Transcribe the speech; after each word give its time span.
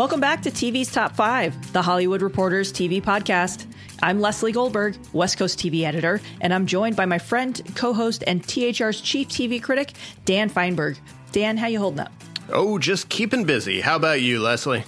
Welcome 0.00 0.20
back 0.20 0.40
to 0.44 0.50
TV's 0.50 0.90
Top 0.90 1.14
5, 1.14 1.74
the 1.74 1.82
Hollywood 1.82 2.22
Reporters 2.22 2.72
TV 2.72 3.02
podcast. 3.02 3.66
I'm 4.02 4.18
Lesley 4.18 4.50
Goldberg, 4.50 4.96
West 5.12 5.36
Coast 5.36 5.58
TV 5.58 5.82
editor, 5.82 6.22
and 6.40 6.54
I'm 6.54 6.64
joined 6.64 6.96
by 6.96 7.04
my 7.04 7.18
friend, 7.18 7.60
co-host, 7.74 8.24
and 8.26 8.42
THR's 8.42 9.02
chief 9.02 9.28
TV 9.28 9.62
critic, 9.62 9.92
Dan 10.24 10.48
Fienberg. 10.48 10.98
Dan, 11.32 11.58
how 11.58 11.66
you 11.66 11.78
holding 11.78 12.00
up? 12.00 12.12
Oh, 12.48 12.78
just 12.78 13.10
keeping 13.10 13.44
busy. 13.44 13.82
How 13.82 13.96
about 13.96 14.22
you, 14.22 14.40
Lesley? 14.40 14.84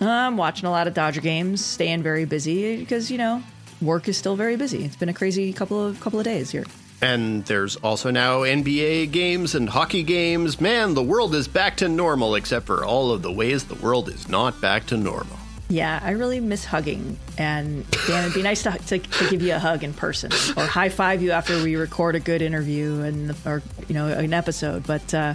I'm 0.00 0.36
watching 0.36 0.66
a 0.66 0.72
lot 0.72 0.88
of 0.88 0.94
Dodger 0.94 1.20
games, 1.20 1.64
staying 1.64 2.02
very 2.02 2.24
busy 2.24 2.76
because, 2.76 3.08
you 3.08 3.18
know, 3.18 3.44
work 3.80 4.08
is 4.08 4.16
still 4.16 4.34
very 4.34 4.56
busy. 4.56 4.84
It's 4.84 4.96
been 4.96 5.08
a 5.08 5.14
crazy 5.14 5.52
couple 5.52 5.80
of 5.80 6.00
couple 6.00 6.18
of 6.18 6.24
days 6.24 6.50
here. 6.50 6.64
And 7.02 7.44
there's 7.44 7.76
also 7.76 8.10
now 8.10 8.40
NBA 8.40 9.12
games 9.12 9.54
and 9.54 9.68
hockey 9.68 10.02
games. 10.02 10.60
Man, 10.60 10.94
the 10.94 11.02
world 11.02 11.34
is 11.34 11.46
back 11.46 11.76
to 11.78 11.88
normal, 11.88 12.34
except 12.34 12.66
for 12.66 12.84
all 12.84 13.12
of 13.12 13.22
the 13.22 13.32
ways 13.32 13.64
the 13.64 13.74
world 13.74 14.08
is 14.08 14.28
not 14.28 14.60
back 14.60 14.86
to 14.86 14.96
normal. 14.96 15.36
Yeah, 15.68 16.00
I 16.02 16.12
really 16.12 16.40
miss 16.40 16.64
hugging. 16.64 17.18
And 17.38 17.88
Dan, 18.06 18.22
it'd 18.22 18.34
be 18.34 18.42
nice 18.42 18.62
to, 18.62 18.70
to, 18.70 18.98
to, 18.98 19.30
give 19.30 19.42
you 19.42 19.54
a 19.54 19.58
hug 19.58 19.82
in 19.82 19.92
person 19.92 20.30
or 20.56 20.64
high 20.64 20.90
five 20.90 21.22
you 21.22 21.32
after 21.32 21.60
we 21.62 21.74
record 21.74 22.14
a 22.14 22.20
good 22.20 22.40
interview 22.40 23.00
and 23.00 23.34
or 23.44 23.62
you 23.88 23.94
know 23.94 24.06
an 24.06 24.32
episode. 24.32 24.86
But 24.86 25.12
uh, 25.12 25.34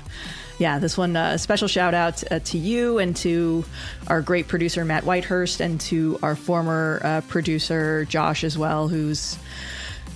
yeah, 0.57 0.79
this 0.79 0.97
one 0.97 1.17
uh, 1.17 1.31
a 1.33 1.37
special 1.37 1.67
shout 1.67 1.93
out 1.93 2.23
uh, 2.31 2.39
to 2.39 2.57
you 2.57 2.97
and 2.97 3.13
to 3.17 3.65
our 4.07 4.21
great 4.21 4.47
producer 4.47 4.85
Matt 4.85 5.03
Whitehurst 5.03 5.59
and 5.59 5.81
to 5.81 6.17
our 6.23 6.37
former 6.37 7.01
uh, 7.03 7.21
producer 7.27 8.05
Josh 8.05 8.45
as 8.45 8.57
well, 8.57 8.87
who's 8.87 9.37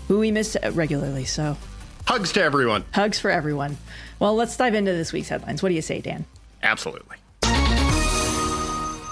who 0.08 0.20
we 0.20 0.32
miss 0.32 0.58
regularly. 0.72 1.26
So 1.26 1.58
hugs 2.06 2.32
to 2.34 2.44
everyone. 2.44 2.84
Hugs 2.94 3.20
for 3.20 3.32
everyone. 3.32 3.78
Well, 4.20 4.36
let's 4.36 4.56
dive 4.56 4.76
into 4.76 4.94
this 4.94 5.12
week's 5.12 5.30
headlines. 5.30 5.62
What 5.62 5.70
do 5.70 5.76
you 5.76 5.82
say, 5.82 6.02
Dan? 6.02 6.26
Absolutely. 6.64 7.18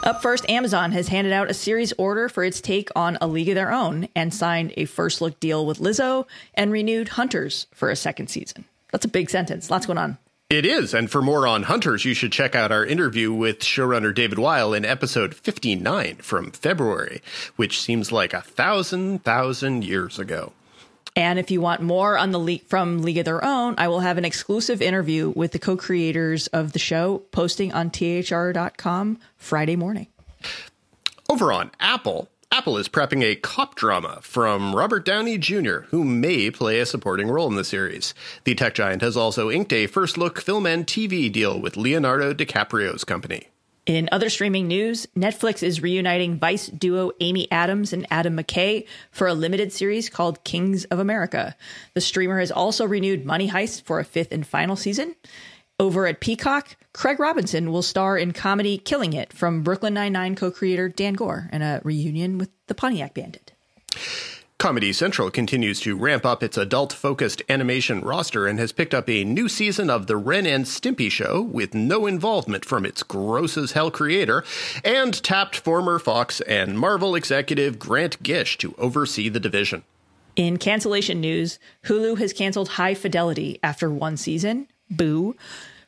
Up 0.04 0.22
first, 0.22 0.50
Amazon 0.50 0.92
has 0.92 1.08
handed 1.08 1.32
out 1.32 1.50
a 1.50 1.54
series 1.54 1.94
order 1.98 2.28
for 2.28 2.44
its 2.44 2.60
take 2.60 2.90
on 2.94 3.18
A 3.22 3.28
League 3.28 3.48
of 3.48 3.56
Their 3.56 3.72
Own 3.72 4.10
and 4.14 4.34
signed 4.34 4.74
a 4.76 4.84
first 4.84 5.22
look 5.22 5.40
deal 5.40 5.66
with 5.66 5.80
Lizzo 5.80 6.26
and 6.56 6.74
renewed 6.74 7.10
Hunters 7.10 7.68
for 7.74 7.90
a 7.90 7.96
second 7.96 8.28
season. 8.28 8.66
That's 8.92 9.06
a 9.06 9.10
big 9.10 9.30
sentence. 9.30 9.72
Lots 9.72 9.86
going 9.86 9.98
on. 9.98 10.18
It 10.50 10.66
is. 10.66 10.94
And 10.94 11.10
for 11.10 11.22
more 11.22 11.48
on 11.48 11.64
Hunters, 11.64 12.04
you 12.04 12.14
should 12.14 12.34
check 12.34 12.54
out 12.54 12.72
our 12.72 12.86
interview 12.86 13.32
with 13.32 13.60
showrunner 13.60 14.14
David 14.14 14.38
Weil 14.38 14.74
in 14.74 14.84
episode 14.84 15.34
59 15.34 16.18
from 16.18 16.52
February, 16.52 17.22
which 17.56 17.80
seems 17.82 18.12
like 18.12 18.34
a 18.34 18.42
thousand, 18.42 19.24
thousand 19.24 19.86
years 19.86 20.20
ago. 20.20 20.52
And 21.16 21.38
if 21.38 21.52
you 21.52 21.62
want 21.62 21.82
more 21.82 22.18
on 22.18 22.32
the 22.32 22.40
le- 22.40 22.60
from 22.60 23.02
League 23.04 23.20
of 23.20 23.26
Their 23.26 23.44
Own, 23.44 23.76
I 23.78 23.88
will 23.88 24.00
have 24.00 24.18
an 24.18 24.26
exclusive 24.26 24.82
interview 24.82 25.32
with 25.36 25.52
the 25.52 25.60
co-creators 25.60 26.48
of 26.48 26.74
the 26.74 26.80
show 26.80 27.20
posting 27.32 27.72
on 27.72 27.92
thr.com 27.92 29.20
Friday 29.38 29.76
morning. 29.76 30.08
Over 31.30 31.54
on 31.54 31.72
Apple, 31.80 32.30
Apple 32.52 32.78
is 32.78 32.90
prepping 32.90 33.24
a 33.24 33.36
cop 33.36 33.76
drama 33.76 34.20
from 34.22 34.76
Robert 34.76 35.06
Downey 35.06 35.38
Jr., 35.38 35.82
who 35.90 36.04
may 36.04 36.52
play 36.52 36.80
a 36.80 36.86
supporting 36.86 37.28
role 37.28 37.48
in 37.48 37.56
the 37.56 37.64
series. 37.64 38.14
The 38.44 38.56
tech 38.56 38.76
giant 38.76 39.02
has 39.02 39.18
also 39.18 39.50
inked 39.50 39.74
a 39.74 39.88
first 39.88 40.18
look 40.18 40.40
film 40.40 40.66
and 40.66 40.86
TV 40.86 41.32
deal 41.32 41.60
with 41.60 41.78
Leonardo 41.78 42.34
DiCaprio's 42.34 43.04
company. 43.04 43.48
In 43.86 44.08
other 44.14 44.30
streaming 44.30 44.70
news, 44.70 45.08
Netflix 45.14 45.62
is 45.62 45.82
reuniting 45.82 46.40
Vice 46.40 46.68
duo 46.68 47.12
Amy 47.20 47.52
Adams 47.52 47.92
and 47.92 48.08
Adam 48.10 48.38
McKay 48.38 48.88
for 49.12 49.28
a 49.28 49.34
limited 49.34 49.74
series 49.74 50.10
called 50.10 50.46
Kings 50.46 50.86
of 50.86 51.00
America. 51.00 51.54
The 51.94 52.00
streamer 52.00 52.40
has 52.40 52.50
also 52.50 52.86
renewed 52.86 53.26
Money 53.26 53.50
Heist 53.50 53.84
for 53.84 54.00
a 54.00 54.06
fifth 54.06 54.32
and 54.32 54.48
final 54.48 54.78
season. 54.78 55.16
Over 55.82 56.08
at 56.08 56.22
Peacock, 56.22 56.78
Craig 56.94 57.20
Robinson 57.20 57.72
will 57.72 57.82
star 57.82 58.18
in 58.18 58.32
comedy 58.32 58.78
Killing 58.78 59.12
It 59.12 59.34
from 59.34 59.64
Brooklyn 59.64 59.96
Nine-Nine 59.96 60.36
co-creator 60.36 60.88
Dan 60.88 61.16
Goor 61.16 61.50
and 61.52 61.62
a 61.62 61.82
reunion 61.84 62.38
with 62.38 62.52
the 62.68 62.76
Pontiac 62.76 63.14
Bandit. 63.14 63.52
Comedy 64.64 64.94
Central 64.94 65.30
continues 65.30 65.82
to 65.82 65.98
ramp 65.98 66.26
up 66.26 66.42
its 66.42 66.58
adult 66.58 66.94
focused 66.94 67.42
animation 67.50 68.00
roster 68.00 68.48
and 68.48 68.60
has 68.60 68.72
picked 68.72 68.94
up 68.94 69.10
a 69.10 69.26
new 69.26 69.50
season 69.50 69.90
of 69.90 70.08
The 70.08 70.16
Ren 70.16 70.46
and 70.46 70.64
Stimpy 70.64 71.12
Show 71.12 71.42
with 71.42 71.74
no 71.74 72.08
involvement 72.08 72.64
from 72.64 72.86
its 72.86 73.04
gross 73.04 73.58
as 73.58 73.74
hell 73.74 73.92
creator, 73.92 74.46
and 74.86 75.22
tapped 75.22 75.58
former 75.58 76.00
Fox 76.00 76.40
and 76.40 76.80
Marvel 76.80 77.14
executive 77.14 77.78
Grant 77.78 78.24
Gish 78.24 78.58
to 78.60 78.74
oversee 78.78 79.28
the 79.28 79.38
division. 79.38 79.84
In 80.38 80.56
cancellation 80.56 81.20
news, 81.20 81.60
Hulu 81.88 82.18
has 82.20 82.32
canceled 82.32 82.70
High 82.70 82.94
Fidelity 82.94 83.60
after 83.62 83.92
one 83.92 84.16
season. 84.16 84.70
Boo. 84.90 85.36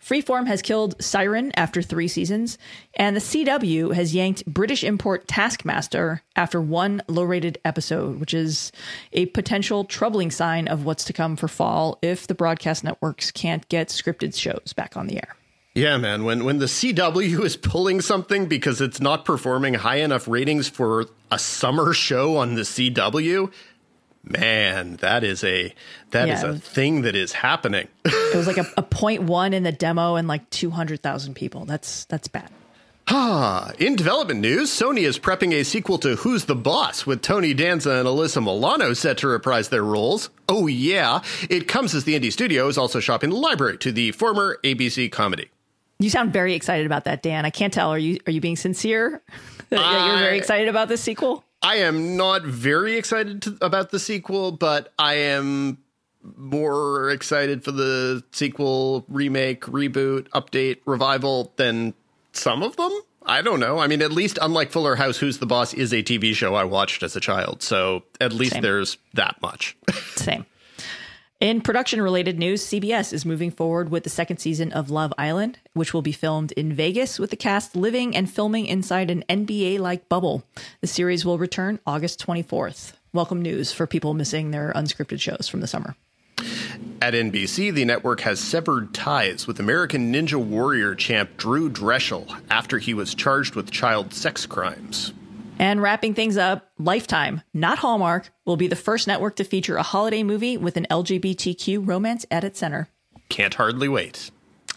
Freeform 0.05 0.45
has 0.45 0.61
killed 0.61 1.01
Siren 1.01 1.51
after 1.55 1.81
three 1.81 2.07
seasons, 2.07 2.59
and 2.93 3.16
the 3.16 3.19
CW 3.19 3.95
has 3.95 4.13
yanked 4.13 4.45
British 4.45 4.83
import 4.83 5.27
Taskmaster 5.27 6.21
after 6.35 6.61
one 6.61 7.01
low 7.07 7.23
rated 7.23 7.57
episode, 7.66 8.19
which 8.19 8.31
is 8.31 8.71
a 9.13 9.25
potential 9.27 9.83
troubling 9.83 10.29
sign 10.29 10.67
of 10.67 10.85
what's 10.85 11.05
to 11.05 11.13
come 11.13 11.35
for 11.35 11.47
fall 11.47 11.97
if 12.03 12.27
the 12.27 12.35
broadcast 12.35 12.83
networks 12.83 13.31
can't 13.31 13.67
get 13.67 13.88
scripted 13.88 14.38
shows 14.38 14.73
back 14.73 14.95
on 14.95 15.07
the 15.07 15.16
air. 15.16 15.35
Yeah, 15.73 15.97
man. 15.97 16.23
When 16.23 16.45
when 16.45 16.59
the 16.59 16.67
CW 16.67 17.43
is 17.43 17.57
pulling 17.57 17.99
something 17.99 18.45
because 18.45 18.81
it's 18.81 19.01
not 19.01 19.25
performing 19.25 19.73
high 19.73 19.97
enough 19.97 20.27
ratings 20.27 20.69
for 20.69 21.07
a 21.31 21.39
summer 21.39 21.93
show 21.93 22.37
on 22.37 22.53
the 22.53 22.61
CW, 22.61 23.51
Man, 24.28 24.96
that 24.97 25.24
is 25.24 25.44
a 25.44 25.74
that 26.12 26.28
yeah, 26.28 26.34
is 26.34 26.44
a 26.44 26.47
was, 26.47 26.62
thing 26.62 27.03
that 27.03 27.16
is 27.16 27.31
happening. 27.31 27.88
it 28.06 28.36
was 28.36 28.47
like 28.47 28.58
a, 28.58 28.66
a 28.75 28.81
point 28.81 29.24
one 29.24 29.53
in 29.53 29.63
the 29.63 29.72
demo 29.72 30.16
and 30.16 30.28
like 30.28 30.50
two 30.50 30.72
hundred 30.72 31.03
thousand 31.03 31.36
people. 31.36 31.66
That's 31.66 32.06
that's 32.06 32.28
bad. 32.28 32.50
Ah, 33.08 33.72
in 33.78 33.96
development 33.96 34.40
news, 34.40 34.72
Sony 34.72 35.02
is 35.02 35.19
prepping 35.19 35.53
a 35.53 35.64
sequel 35.64 36.00
to 36.00 36.16
Who's 36.16 36.46
the 36.46 36.56
Boss 36.56 37.06
with 37.06 37.22
Tony 37.22 37.53
Danza 37.53 37.91
and 37.91 38.08
Alyssa 38.08 38.44
Milano 38.44 38.94
set 38.94 39.19
to 39.19 39.28
reprise 39.28 39.69
their 39.69 39.84
roles. 39.84 40.31
Oh 40.50 40.66
yeah, 40.66 41.22
it 41.47 41.68
comes 41.68 41.94
as 41.94 42.06
the 42.06 42.19
indie 42.19 42.34
studio 42.34 42.68
is 42.68 42.80
also 42.80 43.00
shopping 43.00 43.30
the 43.30 43.35
library 43.35 43.78
to 43.80 43.91
the 43.91 44.12
former 44.12 44.58
ABC 44.64 45.12
comedy. 45.12 45.50
You 46.00 46.09
sound 46.09 46.34
very 46.34 46.56
excited 46.56 46.88
about 46.88 47.03
that, 47.03 47.22
Dan. 47.22 47.46
I 47.46 47.52
can't 47.52 47.72
tell. 47.72 47.91
Are 47.91 48.00
you 48.00 48.19
are 48.25 48.31
you 48.31 48.41
being 48.41 48.56
sincere? 48.56 49.22
that 49.69 50.08
you're 50.08 50.18
very 50.18 50.38
excited 50.40 50.68
about 50.68 50.88
this 50.88 51.02
sequel? 51.02 51.44
I 51.66 51.78
am 51.78 52.16
not 52.16 52.44
very 52.44 52.96
excited 52.96 53.42
to, 53.42 53.58
about 53.59 53.90
the 53.90 53.98
sequel, 53.98 54.52
but 54.52 54.94
I 55.00 55.16
am 55.16 55.80
more 56.38 57.09
excited 57.09 57.64
for 57.64 57.72
the 57.72 58.24
sequel, 58.31 59.03
remake, 59.08 59.62
reboot, 59.62 60.30
update, 60.30 60.78
revival 60.86 61.53
than 61.56 61.96
some 62.34 62.62
of 62.62 62.76
them. 62.76 62.92
I 63.26 63.42
don't 63.42 63.59
know. 63.59 63.80
I 63.80 63.88
mean, 63.88 64.03
at 64.03 64.12
least 64.12 64.38
unlike 64.44 64.72
Fuller 64.72 64.96
House, 64.96 65.18
Who's 65.18 65.40
the 65.40 65.48
Boss 65.48 65.74
is 65.74 65.92
a 65.92 66.03
TV 66.03 66.36
show 66.36 66.53
I 66.53 66.66
watched 66.66 67.02
as 67.02 67.16
a 67.16 67.20
child. 67.20 67.64
So 67.64 68.03
at 68.22 68.32
least 68.32 68.53
Same. 68.53 68.62
there's 68.62 69.00
that 69.16 69.42
much. 69.42 69.76
Same. 70.16 70.46
In 71.41 71.59
production 71.59 72.01
related 72.01 72.40
news, 72.40 72.66
CBS 72.66 73.12
is 73.12 73.25
moving 73.25 73.51
forward 73.51 73.90
with 73.90 74.06
the 74.06 74.09
second 74.09 74.38
season 74.38 74.72
of 74.72 74.90
Love 74.90 75.12
Island, 75.18 75.59
which 75.73 75.94
will 75.94 76.01
be 76.01 76.13
filmed 76.13 76.53
in 76.53 76.72
Vegas 76.72 77.19
with 77.19 77.29
the 77.29 77.35
cast 77.35 77.75
living 77.75 78.16
and 78.16 78.31
filming 78.31 78.66
inside 78.66 79.12
an 79.12 79.25
NBA 79.28 79.79
like 79.79 80.07
bubble. 80.07 80.46
The 80.79 80.88
series 80.88 81.25
will 81.25 81.38
return 81.38 81.81
August 81.85 82.25
24th. 82.25 82.94
Welcome 83.12 83.41
news 83.41 83.73
for 83.73 83.85
people 83.85 84.13
missing 84.13 84.51
their 84.51 84.72
unscripted 84.78 85.19
shows 85.19 85.50
from 85.50 85.59
the 85.59 85.68
summer. 85.68 85.97
At 87.01 87.13
NBC, 87.13 87.73
the 87.73 87.84
network 87.84 88.22
has 88.22 88.40
severed 88.40 88.94
ties 88.94 89.46
with 89.46 89.59
American 89.59 90.13
Ninja 90.13 90.41
Warrior 90.41 90.96
champ 90.96 91.35
Drew 91.35 91.69
Drechsel 91.69 92.44
after 92.50 92.79
he 92.79 92.94
was 92.94 93.13
charged 93.13 93.56
with 93.56 93.72
child 93.72 94.13
sex 94.13 94.46
crimes. 94.46 95.12
And 95.57 95.81
wrapping 95.81 96.13
things 96.13 96.38
up, 96.38 96.69
Lifetime, 96.77 97.41
not 97.53 97.79
Hallmark, 97.79 98.29
will 98.45 98.57
be 98.57 98.67
the 98.67 98.75
first 98.75 99.07
network 99.07 99.38
to 99.38 99.43
feature 99.43 99.77
a 99.77 99.83
holiday 99.83 100.23
movie 100.23 100.57
with 100.57 100.75
an 100.75 100.85
LGBTQ 100.91 101.88
romance 101.88 102.25
at 102.29 102.43
its 102.43 102.59
center. 102.59 102.89
Can't 103.29 103.53
hardly 103.53 103.88
wait. 103.88 104.31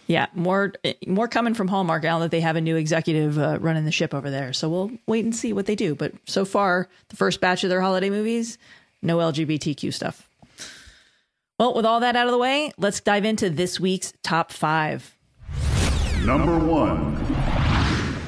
Yeah, 0.06 0.28
more 0.34 0.72
more 1.06 1.28
coming 1.28 1.52
from 1.52 1.68
Hallmark 1.68 2.02
now 2.02 2.18
that 2.20 2.30
they 2.30 2.40
have 2.40 2.56
a 2.56 2.62
new 2.62 2.76
executive 2.76 3.38
uh, 3.38 3.58
running 3.60 3.84
the 3.84 3.92
ship 3.92 4.14
over 4.14 4.30
there. 4.30 4.54
So 4.54 4.68
we'll 4.70 4.90
wait 5.06 5.24
and 5.24 5.36
see 5.36 5.52
what 5.52 5.66
they 5.66 5.74
do. 5.74 5.94
But 5.94 6.14
so 6.24 6.46
far, 6.46 6.88
the 7.08 7.16
first 7.16 7.40
batch 7.42 7.62
of 7.62 7.68
their 7.68 7.82
holiday 7.82 8.08
movies, 8.08 8.56
no 9.02 9.18
LGBTQ 9.18 9.92
stuff. 9.92 10.28
Well, 11.58 11.74
with 11.74 11.84
all 11.84 12.00
that 12.00 12.16
out 12.16 12.26
of 12.26 12.32
the 12.32 12.38
way, 12.38 12.72
let's 12.78 13.00
dive 13.00 13.24
into 13.24 13.50
this 13.50 13.78
week's 13.78 14.14
top 14.22 14.50
five. 14.50 15.14
Number 16.24 16.58
one. 16.58 17.18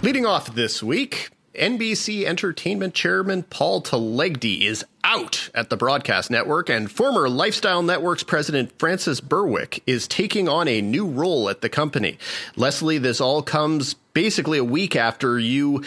Leading 0.02 0.26
off 0.26 0.54
this 0.54 0.82
week, 0.82 1.30
NBC 1.60 2.24
Entertainment 2.24 2.94
Chairman 2.94 3.42
Paul 3.42 3.82
Telegdy 3.82 4.62
is 4.62 4.82
out 5.04 5.50
at 5.54 5.68
the 5.68 5.76
broadcast 5.76 6.30
network, 6.30 6.70
and 6.70 6.90
former 6.90 7.28
Lifestyle 7.28 7.82
Network's 7.82 8.22
president 8.22 8.72
Frances 8.78 9.20
Berwick 9.20 9.82
is 9.86 10.08
taking 10.08 10.48
on 10.48 10.68
a 10.68 10.80
new 10.80 11.06
role 11.06 11.50
at 11.50 11.60
the 11.60 11.68
company. 11.68 12.16
Lesley, 12.56 12.96
this 12.96 13.20
all 13.20 13.42
comes 13.42 13.92
basically 14.14 14.56
a 14.56 14.64
week 14.64 14.96
after 14.96 15.38
you 15.38 15.84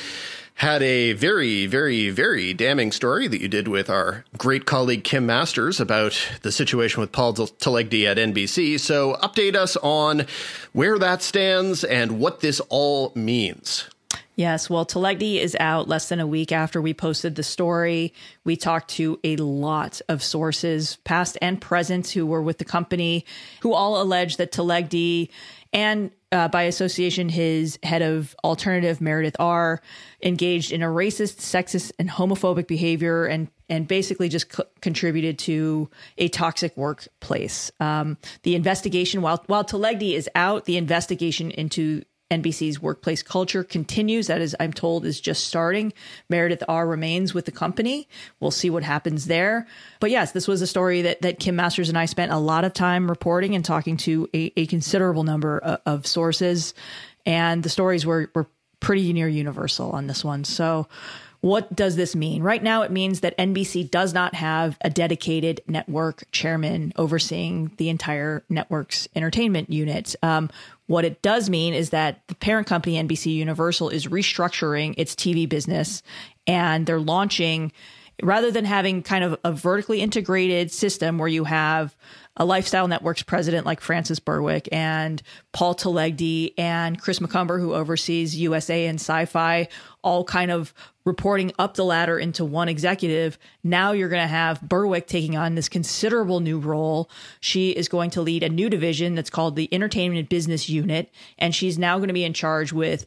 had 0.53 0.83
a 0.83 1.13
very, 1.13 1.65
very, 1.65 2.11
very 2.11 2.53
damning 2.53 2.91
story 2.91 3.27
that 3.27 3.41
you 3.41 3.47
did 3.47 3.67
with 3.67 3.89
our 3.89 4.25
great 4.37 4.67
colleague 4.67 5.03
Kim 5.03 5.25
Masters 5.25 5.79
about 5.79 6.15
the 6.43 6.51
situation 6.51 7.01
with 7.01 7.11
Paul 7.11 7.33
Telegdy 7.33 8.05
at 8.05 8.17
NBC. 8.17 8.79
So, 8.79 9.15
update 9.23 9.55
us 9.55 9.75
on 9.77 10.27
where 10.71 10.99
that 10.99 11.23
stands 11.23 11.83
and 11.83 12.19
what 12.19 12.41
this 12.41 12.59
all 12.69 13.11
means. 13.15 13.89
Yes, 14.35 14.69
well, 14.69 14.85
Telegdy 14.85 15.39
is 15.39 15.55
out 15.59 15.87
less 15.87 16.09
than 16.09 16.19
a 16.19 16.25
week 16.25 16.51
after 16.51 16.81
we 16.81 16.93
posted 16.93 17.35
the 17.35 17.43
story. 17.43 18.13
We 18.43 18.55
talked 18.55 18.89
to 18.91 19.19
a 19.23 19.35
lot 19.35 20.01
of 20.09 20.23
sources, 20.23 20.97
past 21.03 21.37
and 21.41 21.61
present, 21.61 22.09
who 22.09 22.25
were 22.25 22.41
with 22.41 22.57
the 22.57 22.65
company, 22.65 23.25
who 23.61 23.73
all 23.73 24.01
allege 24.01 24.37
that 24.37 24.51
Telegdy 24.51 25.29
and 25.71 26.11
uh, 26.31 26.47
by 26.47 26.63
association, 26.63 27.29
his 27.29 27.77
head 27.83 28.01
of 28.01 28.35
alternative, 28.43 29.01
Meredith 29.01 29.35
Ahr, 29.39 29.81
engaged 30.23 30.71
in 30.71 30.81
a 30.81 30.87
racist, 30.87 31.37
sexist, 31.37 31.91
and 31.99 32.09
homophobic 32.09 32.67
behavior 32.67 33.25
and 33.25 33.49
and 33.69 33.87
basically 33.87 34.29
just 34.29 34.49
co- 34.49 34.65
contributed 34.81 35.39
to 35.39 35.89
a 36.17 36.27
toxic 36.27 36.75
workplace. 36.77 37.71
Um, 37.79 38.17
the 38.43 38.55
investigation, 38.55 39.21
while 39.21 39.43
while 39.47 39.63
Telegdy 39.63 40.13
is 40.13 40.29
out, 40.35 40.65
the 40.65 40.77
investigation 40.77 41.51
into 41.51 42.03
NBC's 42.41 42.81
workplace 42.81 43.21
culture 43.21 43.63
continues. 43.63 44.27
That 44.27 44.41
is, 44.41 44.55
I'm 44.59 44.73
told, 44.73 45.05
is 45.05 45.21
just 45.21 45.47
starting. 45.47 45.93
Meredith 46.29 46.63
Ahr 46.67 46.87
remains 46.87 47.33
with 47.33 47.45
the 47.45 47.51
company. 47.51 48.07
We'll 48.39 48.51
see 48.51 48.69
what 48.69 48.83
happens 48.83 49.25
there. 49.25 49.67
But 49.99 50.11
yes, 50.11 50.31
this 50.31 50.47
was 50.47 50.61
a 50.61 50.67
story 50.67 51.03
that, 51.03 51.21
that 51.21 51.39
Kim 51.39 51.55
Masters 51.55 51.89
and 51.89 51.97
I 51.97 52.05
spent 52.05 52.31
a 52.31 52.37
lot 52.37 52.65
of 52.65 52.73
time 52.73 53.09
reporting 53.09 53.55
and 53.55 53.63
talking 53.63 53.97
to 53.97 54.29
a, 54.33 54.51
a 54.57 54.65
considerable 54.65 55.23
number 55.23 55.59
of, 55.59 55.79
of 55.85 56.07
sources. 56.07 56.73
And 57.25 57.63
the 57.63 57.69
stories 57.69 58.05
were, 58.05 58.31
were 58.33 58.47
pretty 58.79 59.13
near 59.13 59.27
universal 59.27 59.91
on 59.91 60.07
this 60.07 60.25
one. 60.25 60.43
So 60.43 60.87
what 61.43 61.75
does 61.75 61.97
this 61.97 62.15
mean? 62.15 62.41
Right 62.41 62.63
now, 62.63 62.83
it 62.83 62.91
means 62.91 63.19
that 63.19 63.37
NBC 63.37 63.91
does 63.91 64.13
not 64.13 64.33
have 64.33 64.77
a 64.79 64.89
dedicated 64.89 65.59
network 65.67 66.23
chairman 66.31 66.93
overseeing 66.95 67.69
the 67.75 67.89
entire 67.89 68.45
network's 68.47 69.09
entertainment 69.13 69.69
unit. 69.69 70.15
Um, 70.23 70.49
what 70.87 71.05
it 71.05 71.21
does 71.21 71.49
mean 71.49 71.73
is 71.73 71.91
that 71.91 72.21
the 72.27 72.35
parent 72.35 72.67
company, 72.67 73.01
NBC 73.01 73.33
Universal, 73.33 73.89
is 73.89 74.07
restructuring 74.07 74.93
its 74.97 75.15
TV 75.15 75.47
business 75.47 76.03
and 76.45 76.85
they're 76.85 76.99
launching, 76.99 77.71
rather 78.21 78.51
than 78.51 78.65
having 78.65 79.01
kind 79.01 79.23
of 79.23 79.39
a 79.43 79.51
vertically 79.51 80.01
integrated 80.01 80.71
system 80.71 81.17
where 81.17 81.27
you 81.27 81.45
have 81.45 81.95
a 82.35 82.45
lifestyle 82.45 82.87
networks 82.87 83.21
president 83.21 83.65
like 83.65 83.79
Frances 83.79 84.19
Berwick 84.19 84.67
and 84.71 85.21
Paul 85.51 85.75
Telegdy 85.75 86.53
and 86.57 86.99
Chris 86.99 87.19
McCumber, 87.19 87.59
who 87.59 87.73
oversees 87.73 88.35
USA 88.35 88.87
and 88.87 88.99
Sci 88.99 89.25
Fi, 89.25 89.67
all 90.03 90.23
kind 90.23 90.51
of 90.51 90.73
reporting 91.05 91.51
up 91.59 91.75
the 91.75 91.85
ladder 91.85 92.17
into 92.17 92.43
one 92.43 92.69
executive. 92.69 93.37
Now 93.63 93.91
you're 93.91 94.09
going 94.09 94.21
to 94.23 94.27
have 94.27 94.61
Berwick 94.61 95.05
taking 95.05 95.37
on 95.37 95.55
this 95.55 95.69
considerable 95.69 96.39
new 96.39 96.59
role. 96.59 97.09
She 97.39 97.71
is 97.71 97.87
going 97.87 98.09
to 98.11 98.21
lead 98.21 98.41
a 98.41 98.49
new 98.49 98.69
division 98.69 99.13
that's 99.15 99.29
called 99.29 99.55
the 99.55 99.71
Entertainment 99.73 100.29
Business 100.29 100.69
Unit, 100.69 101.11
and 101.37 101.53
she's 101.53 101.77
now 101.77 101.97
going 101.97 102.07
to 102.07 102.13
be 102.13 102.23
in 102.23 102.33
charge 102.33 102.73
with 102.73 103.05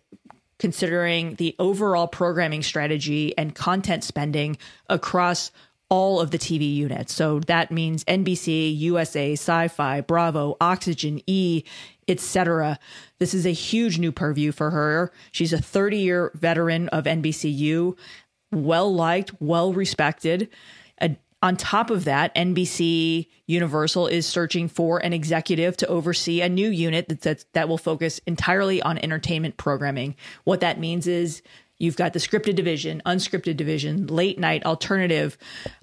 considering 0.59 1.35
the 1.35 1.55
overall 1.59 2.07
programming 2.07 2.63
strategy 2.63 3.37
and 3.37 3.55
content 3.55 4.05
spending 4.05 4.57
across 4.89 5.51
all 5.89 6.21
of 6.21 6.31
the 6.31 6.39
TV 6.39 6.75
units. 6.75 7.15
So 7.15 7.41
that 7.41 7.71
means 7.71 8.05
NBC, 8.05 8.77
USA, 8.79 9.33
Sci-Fi, 9.33 10.01
Bravo, 10.03 10.57
Oxygen, 10.61 11.21
E, 11.27 11.63
etc. 12.09 12.79
This 13.19 13.35
is 13.35 13.47
a 13.47 13.53
huge 13.53 13.99
new 13.99 14.13
purview 14.13 14.53
for 14.53 14.71
her. 14.71 15.13
She's 15.33 15.53
a 15.53 15.59
30 15.59 15.99
year 15.99 16.31
veteran 16.35 16.89
of 16.89 17.05
NBCU, 17.05 17.97
well 18.53 18.93
liked, 18.93 19.33
well 19.41 19.73
respected. 19.73 20.49
On 21.43 21.55
top 21.55 21.91
of 21.91 22.05
that, 22.05 22.35
NBC 22.35 23.29
Universal 23.47 24.07
is 24.07 24.27
searching 24.27 24.69
for 24.69 24.99
an 24.99 25.13
executive 25.13 25.77
to 25.77 25.87
oversee 25.87 26.41
a 26.41 26.49
new 26.49 26.69
unit 26.69 27.09
that, 27.09 27.21
that, 27.21 27.45
that 27.53 27.69
will 27.69 27.79
focus 27.79 28.21
entirely 28.27 28.81
on 28.81 28.99
entertainment 28.99 29.57
programming. 29.59 30.17
What 30.45 30.61
that 30.61 30.81
means 30.81 31.07
is 31.07 31.43
You've 31.79 31.97
got 31.97 32.13
the 32.13 32.19
scripted 32.19 32.55
division, 32.55 33.03
unscripted 33.05 33.57
division, 33.57 34.07
late 34.07 34.39
night, 34.39 34.65
alternative, 34.65 35.37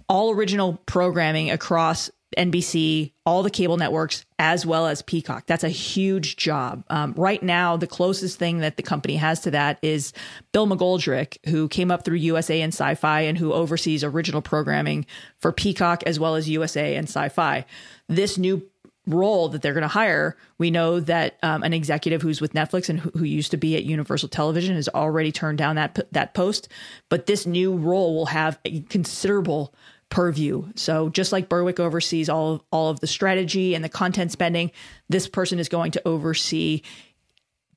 all 0.09 0.31
original 0.31 0.81
programming 0.85 1.51
across 1.51 2.09
NBC, 2.37 3.11
all 3.25 3.43
the 3.43 3.49
cable 3.49 3.77
networks, 3.77 4.25
as 4.39 4.65
well 4.65 4.87
as 4.87 5.01
Peacock. 5.01 5.45
That's 5.45 5.63
a 5.63 5.69
huge 5.69 6.35
job. 6.35 6.83
Um, 6.89 7.13
right 7.15 7.41
now, 7.41 7.77
the 7.77 7.87
closest 7.87 8.39
thing 8.39 8.59
that 8.59 8.77
the 8.77 8.83
company 8.83 9.15
has 9.15 9.41
to 9.41 9.51
that 9.51 9.79
is 9.81 10.13
Bill 10.51 10.67
McGoldrick, 10.67 11.37
who 11.47 11.67
came 11.67 11.91
up 11.91 12.03
through 12.03 12.17
USA 12.17 12.61
and 12.61 12.73
Sci 12.73 12.95
Fi 12.95 13.21
and 13.21 13.37
who 13.37 13.53
oversees 13.53 14.03
original 14.03 14.41
programming 14.41 15.05
for 15.39 15.51
Peacock 15.51 16.03
as 16.05 16.19
well 16.19 16.35
as 16.35 16.49
USA 16.49 16.95
and 16.95 17.07
Sci 17.07 17.29
Fi. 17.29 17.65
This 18.09 18.37
new 18.37 18.67
role 19.05 19.50
that 19.50 19.61
they're 19.61 19.73
going 19.73 19.81
to 19.81 19.88
hire, 19.88 20.38
we 20.57 20.71
know 20.71 21.00
that 21.01 21.38
um, 21.44 21.63
an 21.63 21.73
executive 21.73 22.21
who's 22.21 22.39
with 22.39 22.53
Netflix 22.53 22.89
and 22.89 23.00
who, 23.00 23.09
who, 23.11 23.25
used 23.25 23.51
to 23.51 23.57
be 23.57 23.75
at 23.75 23.83
Universal 23.83 24.29
Television 24.29 24.75
has 24.75 24.88
already 24.89 25.31
turned 25.31 25.57
down 25.57 25.75
that 25.75 26.07
that 26.11 26.33
post. 26.33 26.69
But 27.09 27.25
this 27.25 27.45
new 27.45 27.75
role 27.75 28.15
will 28.15 28.27
have 28.27 28.59
a 28.65 28.81
considerable 28.81 29.73
purview. 30.09 30.71
So 30.75 31.09
just 31.09 31.31
like 31.31 31.50
Berwick 31.50 31.79
oversees 31.79 32.29
all 32.29 32.53
of, 32.53 32.61
all 32.71 32.89
of 32.89 33.00
the 33.00 33.07
strategy 33.07 33.73
and 33.73 33.83
the 33.83 33.89
content 33.89 34.31
spending, 34.31 34.71
this 35.09 35.27
person 35.27 35.59
is 35.59 35.69
going 35.69 35.91
to 35.94 36.07
oversee 36.07 36.83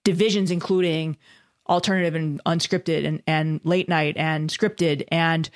divisions 0.05 0.52
including 0.52 1.17
alternative 1.69 2.14
and 2.14 2.40
unscripted 2.44 3.05
and, 3.05 3.23
and 3.26 3.61
late 3.64 3.88
night 3.88 4.17
and 4.17 4.50
scripted 4.50 5.05
and 5.08 5.50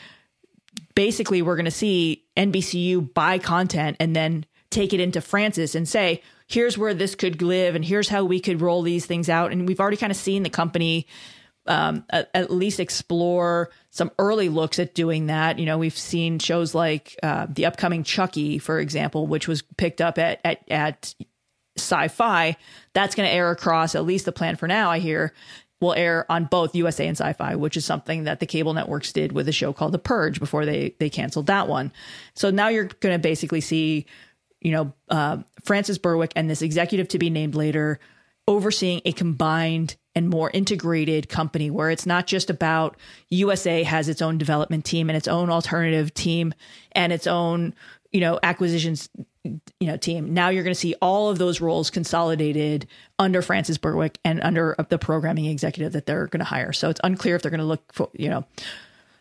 basically 0.97 1.41
we're 1.41 1.55
going 1.55 1.67
to 1.67 1.71
see 1.71 2.25
NBCU 2.37 3.15
buy 3.15 3.39
content 3.39 3.97
and 4.01 4.17
then 4.17 4.45
take 4.71 4.93
it 4.93 5.01
into 5.01 5.21
Frances 5.21 5.75
and 5.75 5.89
say, 5.89 6.23
here's 6.47 6.79
where 6.79 6.95
this 6.95 7.15
could 7.15 7.43
live 7.43 7.75
and 7.75 7.85
here's 7.85 8.09
how 8.09 8.25
we 8.25 8.41
could 8.41 8.61
roll 8.61 8.83
these 8.83 9.07
things 9.07 9.29
out. 9.29 9.53
And 9.53 9.67
we've 9.67 9.81
already 9.81 9.97
kind 9.97 10.11
of 10.11 10.17
seen 10.17 10.43
the 10.43 10.51
company 10.51 11.07
um, 11.67 12.05
at, 12.11 12.31
at, 12.35 12.51
least 12.51 12.81
explore 12.81 13.71
some 13.91 14.11
early 14.19 14.49
looks 14.49 14.79
at 14.79 14.95
doing 14.95 15.27
that. 15.27 15.59
You 15.59 15.67
know, 15.67 15.79
we've 15.79 15.97
seen 15.97 16.39
shows 16.39 16.75
like 16.75 17.17
uh, 17.23 17.47
the 17.49 17.67
upcoming 17.67 18.03
Chucky, 18.03 18.59
for 18.59 18.81
example, 18.81 19.27
which 19.27 19.47
was 19.47 19.63
picked 19.77 20.01
up 20.01 20.19
at 20.19 20.41
at, 20.45 20.63
at 20.71 21.15
Syfy. 21.79 22.57
That's 22.95 23.15
going 23.15 23.29
to 23.29 23.35
air 23.35 23.51
across. 23.51 23.95
At 23.95 24.05
least 24.05 24.25
the 24.25 24.33
plan 24.33 24.57
for 24.57 24.67
now, 24.67 24.91
I 24.91 24.99
hear, 24.99 25.33
will 25.81 25.95
air 25.95 26.31
on 26.31 26.45
both 26.45 26.75
USA 26.75 27.07
and 27.07 27.17
Sci-Fi, 27.17 27.57
which 27.57 27.77
is 27.77 27.85
something 27.85 28.25
that 28.25 28.41
the 28.41 28.47
cable 28.47 28.75
networks 28.75 29.13
did 29.13 29.33
with 29.33 29.49
a 29.49 29.53
show 29.53 29.73
called 29.73 29.93
The 29.93 29.99
Purge 29.99 30.39
before 30.39 30.67
they 30.67 30.95
they 30.99 31.11
canceled 31.11 31.47
that 31.47 31.69
one. 31.69 31.93
So 32.35 32.51
now 32.51 32.69
you're 32.69 32.85
going 32.85 33.15
to 33.15 33.19
basically 33.19 33.61
see, 33.61 34.07
you 34.61 34.73
know, 34.73 34.93
uh, 35.09 35.39
Frances 35.65 35.99
Berwick 35.99 36.33
and 36.37 36.49
this 36.49 36.63
executive 36.63 37.09
to 37.09 37.19
be 37.19 37.31
named 37.31 37.55
later 37.55 37.99
overseeing 38.47 39.01
a 39.05 39.13
combined 39.13 39.97
and 40.15 40.29
more 40.29 40.51
integrated 40.51 41.29
company 41.29 41.71
where 41.71 41.91
it's 41.91 42.07
not 42.07 42.27
just 42.27 42.51
about 42.51 42.97
USA 43.29 43.83
has 43.85 44.09
its 44.09 44.21
own 44.21 44.39
development 44.39 44.85
team 44.85 45.09
and 45.09 45.17
its 45.17 45.29
own 45.29 45.51
alternative 45.51 46.13
team 46.13 46.53
and 46.93 47.13
its 47.13 47.27
own, 47.27 47.75
you 48.11 48.21
know, 48.21 48.39
acquisitions 48.43 49.09
you 49.45 49.87
know 49.87 49.97
team. 49.97 50.35
Now 50.35 50.51
you're 50.51 50.63
going 50.63 50.75
to 50.75 50.81
see 50.81 50.95
all 51.01 51.31
of 51.31 51.39
those 51.39 51.61
roles 51.61 51.91
consolidated 51.91 52.87
under 53.19 53.41
Frances 53.41 53.79
Berwick 53.79 54.19
and 54.25 54.41
under 54.43 54.77
the 54.89 54.99
programming 54.99 55.47
executive 55.47 55.93
that 55.93 56.07
they're 56.07 56.27
going 56.27 56.41
to 56.41 56.45
hire. 56.45 56.73
So 56.73 56.91
it's 56.91 57.01
unclear 57.03 57.37
if 57.37 57.43
they're 57.43 57.51
going 57.51 57.61
to 57.61 57.67
look 57.67 57.93
for, 57.93 58.11
you 58.13 58.29
know, 58.29 58.45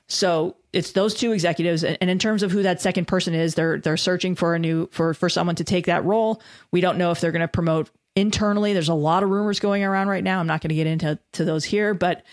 so 0.07 0.57
it's 0.71 0.91
those 0.91 1.13
two 1.15 1.31
executives, 1.31 1.83
and 1.83 2.09
in 2.09 2.19
terms 2.19 2.43
of 2.43 2.51
who 2.51 2.63
that 2.63 2.81
second 2.81 3.07
person 3.07 3.33
is, 3.33 3.55
they're 3.55 3.79
they're 3.79 3.97
searching 3.97 4.35
for 4.35 4.53
a 4.53 4.59
new 4.59 4.87
for 4.91 5.13
for 5.13 5.29
someone 5.29 5.55
to 5.55 5.63
take 5.63 5.87
that 5.87 6.05
role. 6.05 6.41
We 6.71 6.81
don't 6.81 6.97
know 6.97 7.11
if 7.11 7.21
they're 7.21 7.31
going 7.31 7.41
to 7.41 7.47
promote 7.47 7.89
internally. 8.15 8.73
There's 8.73 8.89
a 8.89 8.93
lot 8.93 9.23
of 9.23 9.29
rumors 9.29 9.59
going 9.59 9.83
around 9.83 10.09
right 10.09 10.23
now. 10.23 10.39
I'm 10.39 10.47
not 10.47 10.61
going 10.61 10.69
to 10.69 10.75
get 10.75 10.87
into 10.87 11.17
to 11.33 11.45
those 11.45 11.65
here, 11.65 11.93
but 11.93 12.23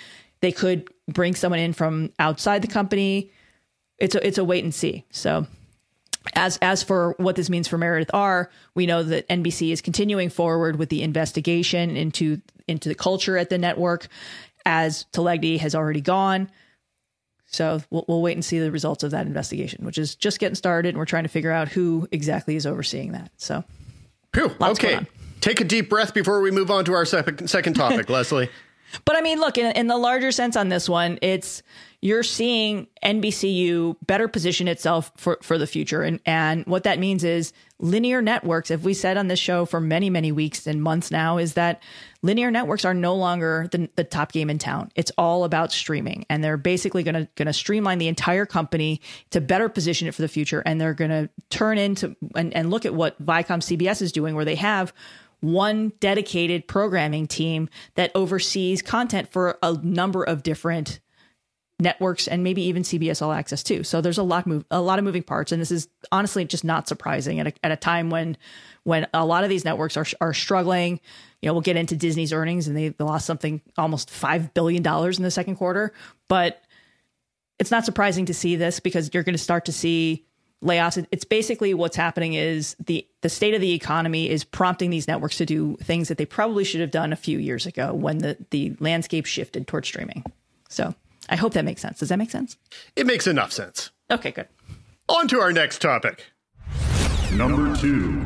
they 0.41 0.53
could 0.53 0.91
bring 1.09 1.35
someone 1.35 1.61
in 1.61 1.73
from 1.73 2.13
outside 2.19 2.63
the 2.63 2.69
company. 2.69 3.31
It's 3.99 4.15
a, 4.15 4.27
it's 4.27 4.39
a 4.39 4.45
wait 4.45 4.65
and 4.65 4.75
see. 4.75 5.05
So 5.11 5.47
as 6.35 6.59
as 6.61 6.83
for 6.83 7.15
what 7.19 7.37
this 7.37 7.49
means 7.49 7.69
for 7.69 7.79
Meredith 7.79 8.11
Ahr, 8.13 8.51
we 8.75 8.87
know 8.87 9.03
that 9.03 9.29
NBC 9.29 9.73
is 9.73 9.81
continuing 9.81 10.29
forward 10.29 10.77
with 10.77 10.89
the 10.89 11.03
investigation 11.03 11.97
into 11.97 12.41
into 12.69 12.89
the 12.89 12.95
culture 12.95 13.39
at 13.39 13.49
the 13.49 13.59
network, 13.59 14.09
as 14.65 15.07
Telegdy 15.13 15.59
has 15.59 15.75
already 15.75 16.01
gone. 16.01 16.51
So 17.57 17.83
we'll, 17.91 18.05
we'll 18.07 18.23
wait 18.23 18.35
and 18.35 18.45
see 18.45 18.59
the 18.59 18.71
results 18.71 19.03
of 19.03 19.11
that 19.13 19.27
investigation, 19.27 19.85
which 19.85 19.99
is 19.99 20.15
just 20.15 20.39
getting 20.39 20.55
started, 20.55 20.91
and 20.91 20.99
we're 20.99 21.07
trying 21.07 21.25
to 21.25 21.29
figure 21.29 21.51
out 21.51 21.69
who 21.69 22.07
exactly 22.13 22.57
is 22.57 22.67
overseeing 22.67 23.13
that. 23.13 23.31
So, 23.37 23.65
Phew, 24.33 24.53
okay. 24.61 25.01
Take 25.41 25.61
a 25.61 25.65
deep 25.65 25.89
breath 25.89 26.15
before 26.15 26.41
we 26.41 26.51
move 26.51 26.71
on 26.71 26.85
to 26.87 26.93
our 26.93 27.05
second 27.05 27.49
second 27.49 27.75
topic, 27.75 28.09
Lesley. 28.11 28.51
But 29.05 29.17
I 29.17 29.21
mean, 29.21 29.41
look, 29.41 29.59
in, 29.59 29.73
in, 29.73 29.87
the 29.89 29.97
larger 29.97 30.31
sense 30.31 30.57
on 30.57 30.69
this 30.69 30.89
one, 30.89 31.19
it's 31.21 31.63
you're 32.01 32.23
seeing 32.23 32.87
NBCU 33.05 33.97
better 34.07 34.29
position 34.29 34.69
itself 34.69 35.11
for, 35.17 35.39
for 35.43 35.59
the 35.59 35.67
future. 35.67 36.03
And, 36.03 36.21
and 36.25 36.65
what 36.67 36.85
that 36.85 36.99
means 36.99 37.25
is 37.25 37.53
linear 37.79 38.23
networks, 38.23 38.71
if 38.71 38.83
we 38.83 38.95
said 38.95 39.17
on 39.17 39.29
this 39.29 39.39
show 39.39 39.65
for 39.65 39.81
many, 39.81 40.11
many 40.11 40.31
weeks 40.31 40.67
and 40.67 40.83
months 40.83 41.11
now, 41.11 41.39
is 41.39 41.55
that 41.55 41.83
linear 42.27 42.51
networks 42.51 42.85
are 42.85 42.93
no 42.93 43.15
longer 43.15 43.69
the, 43.71 43.89
the 43.97 44.05
top 44.05 44.33
game 44.33 44.51
in 44.51 44.59
town. 44.59 44.91
It's 44.95 45.13
all 45.17 45.45
about 45.45 45.73
streaming. 45.73 46.27
And 46.29 46.43
they're 46.43 46.57
basically 46.57 47.03
going 47.03 47.15
to 47.15 47.29
going 47.37 47.47
to 47.47 47.53
streamline 47.53 47.99
the 47.99 48.09
entire 48.09 48.45
company 48.45 49.01
to 49.31 49.41
better 49.41 49.69
position 49.69 50.09
it 50.09 50.15
for 50.15 50.23
the 50.23 50.29
future. 50.29 50.63
And 50.67 50.81
they're 50.81 50.95
going 50.95 51.11
to 51.11 51.31
turn 51.49 51.79
into 51.79 52.17
and, 52.35 52.53
and 52.55 52.71
look 52.71 52.85
at 52.85 52.95
what 52.95 53.25
Viacom 53.25 53.61
CBS 53.61 54.03
is 54.03 54.13
doing, 54.13 54.35
where 54.35 54.45
they 54.45 54.57
have 54.57 54.93
one 55.41 55.93
dedicated 56.01 56.67
programming 56.67 57.27
team 57.27 57.69
that 57.95 58.11
oversees 58.15 58.83
content 58.83 59.31
for 59.31 59.59
a 59.63 59.75
number 59.83 60.25
of 60.25 60.43
different 60.43 61.01
networks 61.79 62.27
and 62.27 62.43
maybe 62.43 62.63
even 62.63 62.83
CBS 62.83 63.21
All 63.21 63.33
Access 63.33 63.63
too. 63.63 63.85
So 63.85 64.01
there's 64.01 64.19
a 64.19 64.23
lot 64.23 64.47
move 64.47 64.65
a 64.71 64.81
lot 64.81 64.99
of 64.99 65.05
moving 65.05 65.23
parts, 65.23 65.53
and 65.53 65.61
this 65.61 65.71
is 65.71 65.89
honestly 66.11 66.45
just 66.45 66.65
not 66.65 66.89
surprising 66.89 67.41
at 67.41 67.49
a, 67.49 67.53
at 67.63 67.73
a 67.73 67.77
time 67.77 68.11
when 68.11 68.37
when 68.85 69.07
a 69.13 69.27
lot 69.27 69.45
of 69.45 69.51
these 69.51 69.65
networks 69.65 69.97
are 69.97 70.07
are 70.21 70.35
struggling. 70.35 71.01
You 71.43 71.49
know, 71.49 71.53
we'll 71.53 71.63
get 71.63 71.77
into 71.77 71.97
Disney's 71.97 72.33
earnings, 72.33 72.67
and 72.67 72.77
they 72.77 72.95
lost 72.99 73.27
something 73.27 73.61
almost 73.77 74.11
five 74.11 74.55
billion 74.55 74.83
dollars 74.83 75.19
in 75.19 75.25
the 75.25 75.31
second 75.31 75.57
quarter, 75.57 75.93
but 76.29 76.63
it's 77.59 77.71
not 77.71 77.85
surprising 77.85 78.27
to 78.27 78.35
see 78.35 78.57
this 78.57 78.81
because 78.81 79.11
you're 79.13 79.23
going 79.23 79.35
to 79.35 79.43
start 79.43 79.67
to 79.67 79.73
see 79.73 80.27
layoffs. 80.63 81.05
It's 81.11 81.25
basically 81.25 81.75
what's 81.75 81.97
happening 81.97 82.35
is 82.35 82.77
the 82.85 83.07
the 83.21 83.29
state 83.29 83.55
of 83.55 83.61
the 83.61 83.73
economy 83.73 84.29
is 84.29 84.45
prompting 84.45 84.91
these 84.91 85.09
networks 85.09 85.37
to 85.39 85.47
do 85.47 85.77
things 85.83 86.09
that 86.09 86.19
they 86.19 86.27
probably 86.27 86.65
should 86.65 86.81
have 86.81 86.91
done 86.91 87.13
a 87.13 87.17
few 87.17 87.39
years 87.39 87.67
ago 87.67 87.93
when 87.95 88.19
the 88.19 88.37
the 88.51 88.75
landscape 88.81 89.27
shifted 89.27 89.67
towards 89.67 89.89
streaming. 89.89 90.25
So 90.69 90.95
I 91.29 91.37
hope 91.37 91.53
that 91.55 91.65
makes 91.65 91.81
sense. 91.83 91.99
Does 91.99 92.09
that 92.09 92.19
make 92.19 92.31
sense? 92.31 92.57
It 92.95 93.07
makes 93.07 93.27
enough 93.27 93.53
sense. 93.53 93.91
Okay, 94.11 94.31
good. 94.31 94.49
On 95.09 95.29
to 95.29 95.41
our 95.41 95.53
next 95.53 95.81
topic. 95.81 96.25
Number 97.33 97.77
two. 97.77 98.25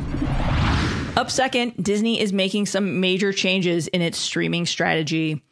Up 1.17 1.31
second, 1.31 1.83
Disney 1.83 2.21
is 2.21 2.33
making 2.33 2.67
some 2.67 3.00
major 3.00 3.33
changes 3.33 3.88
in 3.88 4.00
its 4.00 4.17
streaming 4.17 4.64
strategy. 4.64 5.43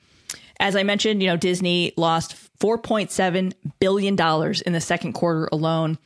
As 0.60 0.76
I 0.76 0.82
mentioned, 0.82 1.22
you 1.22 1.28
know, 1.28 1.36
Disney 1.36 1.92
lost 1.96 2.36
$4.7 2.58 3.52
billion 3.80 4.14
in 4.66 4.72
the 4.72 4.80
second 4.80 5.12
quarter 5.12 5.48
alone. 5.52 5.98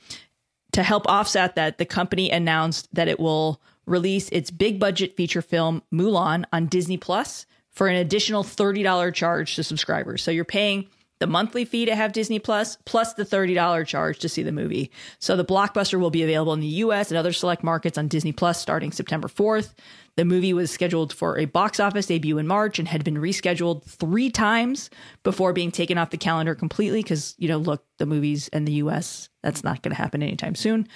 To 0.73 0.83
help 0.83 1.07
offset 1.07 1.55
that, 1.57 1.79
the 1.79 1.85
company 1.85 2.31
announced 2.31 2.89
that 2.95 3.09
it 3.09 3.21
will 3.21 3.61
release 3.87 4.29
its 4.31 4.51
big 4.51 4.81
budget 4.81 5.17
feature 5.17 5.43
film 5.43 5.83
Mulan 5.93 6.45
on 6.53 6.67
Disney 6.67 6.97
Plus 6.97 7.47
for 7.71 7.89
an 7.89 7.97
additional 7.97 8.43
$30 8.43 9.15
charge 9.15 9.55
to 9.57 9.65
subscribers. 9.65 10.23
So 10.23 10.31
you're 10.31 10.45
paying 10.45 10.89
the 11.23 11.27
monthly 11.29 11.65
fee 11.65 11.85
to 11.85 11.95
have 11.95 12.11
Disney 12.11 12.41
Plus, 12.41 12.79
plus 12.85 13.15
the 13.15 13.25
$30 13.25 13.87
charge 13.87 14.19
to 14.19 14.29
see 14.29 14.43
the 14.43 14.51
movie. 14.51 14.91
So 15.21 15.37
the 15.37 15.45
blockbuster 15.45 16.01
will 16.01 16.11
be 16.11 16.25
available 16.25 16.53
in 16.53 16.59
the 16.59 16.67
US 16.67 17.13
and 17.13 17.17
other 17.17 17.33
select 17.33 17.63
markets 17.63 17.97
on 17.97 18.09
Disney 18.09 18.33
Plus 18.33 18.61
starting 18.61 18.91
September 18.91 19.29
4th. 19.29 19.73
The 20.17 20.25
movie 20.25 20.53
was 20.53 20.73
scheduled 20.73 21.13
for 21.13 21.39
a 21.39 21.45
box 21.45 21.79
office 21.79 22.07
debut 22.07 22.39
in 22.39 22.49
March 22.49 22.81
and 22.81 22.89
had 22.89 23.05
been 23.05 23.19
rescheduled 23.19 23.85
three 23.85 24.31
times 24.31 24.91
before 25.23 25.53
being 25.53 25.71
taken 25.71 25.97
off 25.97 26.11
the 26.11 26.17
calendar 26.17 26.57
completely 26.57 27.05
because, 27.05 27.37
you 27.39 27.47
know, 27.47 27.59
look, 27.59 27.85
the 27.99 28.07
movies 28.07 28.49
in 28.49 28.65
the 28.65 28.73
US, 28.73 29.29
that's 29.45 29.63
not 29.63 29.81
going 29.81 29.95
to 29.95 30.03
happen 30.03 30.25
anytime 30.25 30.57
soon. 30.57 30.89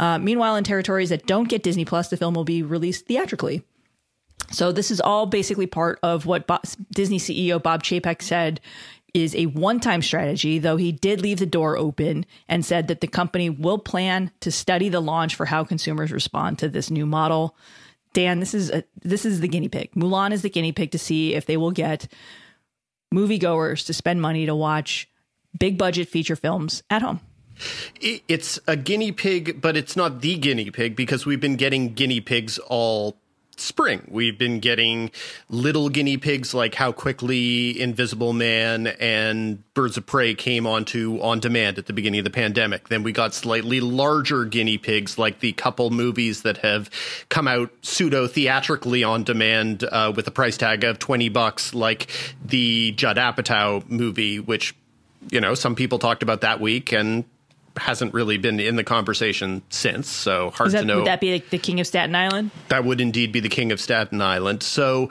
Uh, 0.00 0.18
meanwhile, 0.18 0.56
in 0.56 0.64
territories 0.64 1.10
that 1.10 1.28
don't 1.28 1.48
get 1.48 1.62
Disney 1.62 1.84
Plus, 1.84 2.08
the 2.08 2.16
film 2.16 2.34
will 2.34 2.42
be 2.42 2.64
released 2.64 3.06
theatrically. 3.06 3.62
So 4.52 4.72
this 4.72 4.90
is 4.90 5.00
all 5.00 5.26
basically 5.26 5.66
part 5.66 5.98
of 6.02 6.26
what 6.26 6.48
Disney 6.90 7.18
CEO 7.18 7.62
Bob 7.62 7.82
Chapek 7.82 8.22
said 8.22 8.60
is 9.14 9.34
a 9.34 9.46
one 9.46 9.80
time 9.80 10.02
strategy, 10.02 10.58
though 10.58 10.76
he 10.76 10.92
did 10.92 11.20
leave 11.20 11.38
the 11.38 11.46
door 11.46 11.76
open 11.76 12.24
and 12.48 12.64
said 12.64 12.88
that 12.88 13.00
the 13.00 13.06
company 13.06 13.50
will 13.50 13.78
plan 13.78 14.30
to 14.40 14.50
study 14.50 14.88
the 14.88 15.00
launch 15.00 15.34
for 15.34 15.46
how 15.46 15.64
consumers 15.64 16.12
respond 16.12 16.58
to 16.58 16.68
this 16.68 16.90
new 16.90 17.06
model. 17.06 17.56
Dan, 18.14 18.40
this 18.40 18.54
is 18.54 18.70
a, 18.70 18.84
this 19.02 19.24
is 19.24 19.40
the 19.40 19.48
guinea 19.48 19.68
pig. 19.68 19.90
Mulan 19.94 20.32
is 20.32 20.42
the 20.42 20.50
guinea 20.50 20.72
pig 20.72 20.90
to 20.92 20.98
see 20.98 21.34
if 21.34 21.46
they 21.46 21.56
will 21.56 21.70
get 21.70 22.08
moviegoers 23.12 23.86
to 23.86 23.94
spend 23.94 24.20
money 24.22 24.46
to 24.46 24.54
watch 24.54 25.08
big 25.58 25.76
budget 25.76 26.08
feature 26.08 26.36
films 26.36 26.82
at 26.88 27.02
home. 27.02 27.20
It's 28.00 28.58
a 28.66 28.76
guinea 28.76 29.12
pig, 29.12 29.60
but 29.60 29.76
it's 29.76 29.94
not 29.94 30.20
the 30.20 30.36
guinea 30.36 30.70
pig 30.70 30.96
because 30.96 31.26
we've 31.26 31.40
been 31.40 31.56
getting 31.56 31.92
guinea 31.92 32.20
pigs 32.20 32.58
all 32.58 33.16
spring. 33.62 34.06
We've 34.08 34.36
been 34.36 34.60
getting 34.60 35.10
little 35.48 35.88
guinea 35.88 36.16
pigs 36.16 36.54
like 36.54 36.74
how 36.74 36.92
quickly 36.92 37.80
Invisible 37.80 38.32
Man 38.32 38.86
and 38.86 39.62
Birds 39.74 39.96
of 39.96 40.06
Prey 40.06 40.34
came 40.34 40.66
onto 40.66 41.18
on 41.20 41.40
demand 41.40 41.78
at 41.78 41.86
the 41.86 41.92
beginning 41.92 42.20
of 42.20 42.24
the 42.24 42.30
pandemic. 42.30 42.88
Then 42.88 43.02
we 43.02 43.12
got 43.12 43.34
slightly 43.34 43.80
larger 43.80 44.44
guinea 44.44 44.78
pigs 44.78 45.18
like 45.18 45.40
the 45.40 45.52
couple 45.52 45.90
movies 45.90 46.42
that 46.42 46.58
have 46.58 46.90
come 47.28 47.48
out 47.48 47.70
pseudo 47.82 48.26
theatrically 48.26 49.04
on 49.04 49.24
demand 49.24 49.84
uh, 49.84 50.12
with 50.14 50.26
a 50.26 50.32
price 50.32 50.56
tag 50.56 50.84
of 50.84 50.98
20 50.98 51.28
bucks, 51.28 51.74
like 51.74 52.08
the 52.44 52.92
Judd 52.92 53.16
Apatow 53.16 53.88
movie, 53.88 54.38
which 54.40 54.74
you 55.30 55.40
know, 55.40 55.54
some 55.54 55.74
people 55.74 55.98
talked 55.98 56.22
about 56.22 56.40
that 56.40 56.60
week 56.60 56.92
and 56.92 57.24
hasn't 57.76 58.14
really 58.14 58.38
been 58.38 58.60
in 58.60 58.76
the 58.76 58.84
conversation 58.84 59.62
since. 59.70 60.08
So 60.08 60.50
hard 60.50 60.72
that, 60.72 60.80
to 60.80 60.84
know. 60.86 60.98
Would 60.98 61.06
that 61.06 61.20
be 61.20 61.38
the 61.38 61.58
King 61.58 61.80
of 61.80 61.86
Staten 61.86 62.14
Island? 62.14 62.50
That 62.68 62.84
would 62.84 63.00
indeed 63.00 63.32
be 63.32 63.40
the 63.40 63.48
King 63.48 63.72
of 63.72 63.80
Staten 63.80 64.20
Island. 64.20 64.62
So. 64.62 65.08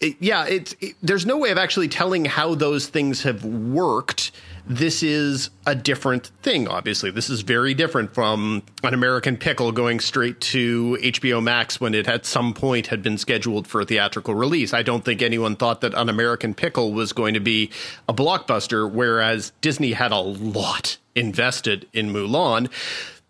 It, 0.00 0.16
yeah, 0.20 0.46
it's 0.46 0.74
it, 0.80 0.96
there's 1.02 1.24
no 1.24 1.36
way 1.38 1.50
of 1.50 1.58
actually 1.58 1.88
telling 1.88 2.24
how 2.24 2.54
those 2.54 2.88
things 2.88 3.22
have 3.22 3.44
worked. 3.44 4.32
This 4.66 5.02
is 5.02 5.50
a 5.66 5.74
different 5.74 6.28
thing. 6.42 6.66
Obviously, 6.68 7.10
this 7.10 7.28
is 7.28 7.42
very 7.42 7.74
different 7.74 8.14
from 8.14 8.62
an 8.82 8.94
American 8.94 9.36
Pickle 9.36 9.72
going 9.72 10.00
straight 10.00 10.40
to 10.40 10.98
HBO 11.02 11.42
Max 11.42 11.80
when 11.80 11.94
it 11.94 12.08
at 12.08 12.24
some 12.26 12.54
point 12.54 12.88
had 12.88 13.02
been 13.02 13.18
scheduled 13.18 13.66
for 13.66 13.82
a 13.82 13.84
theatrical 13.84 14.34
release. 14.34 14.72
I 14.72 14.82
don't 14.82 15.04
think 15.04 15.22
anyone 15.22 15.54
thought 15.54 15.80
that 15.82 15.94
an 15.94 16.08
American 16.08 16.54
Pickle 16.54 16.92
was 16.92 17.12
going 17.12 17.34
to 17.34 17.40
be 17.40 17.70
a 18.08 18.14
blockbuster, 18.14 18.90
whereas 18.90 19.52
Disney 19.60 19.92
had 19.92 20.12
a 20.12 20.18
lot 20.18 20.96
invested 21.14 21.86
in 21.92 22.12
Mulan. 22.12 22.70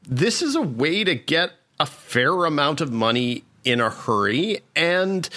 This 0.08 0.40
is 0.40 0.54
a 0.54 0.62
way 0.62 1.04
to 1.04 1.14
get 1.14 1.52
a 1.80 1.86
fair 1.86 2.44
amount 2.44 2.80
of 2.80 2.92
money 2.92 3.44
in 3.64 3.80
a 3.80 3.90
hurry. 3.90 4.60
And 4.76 5.28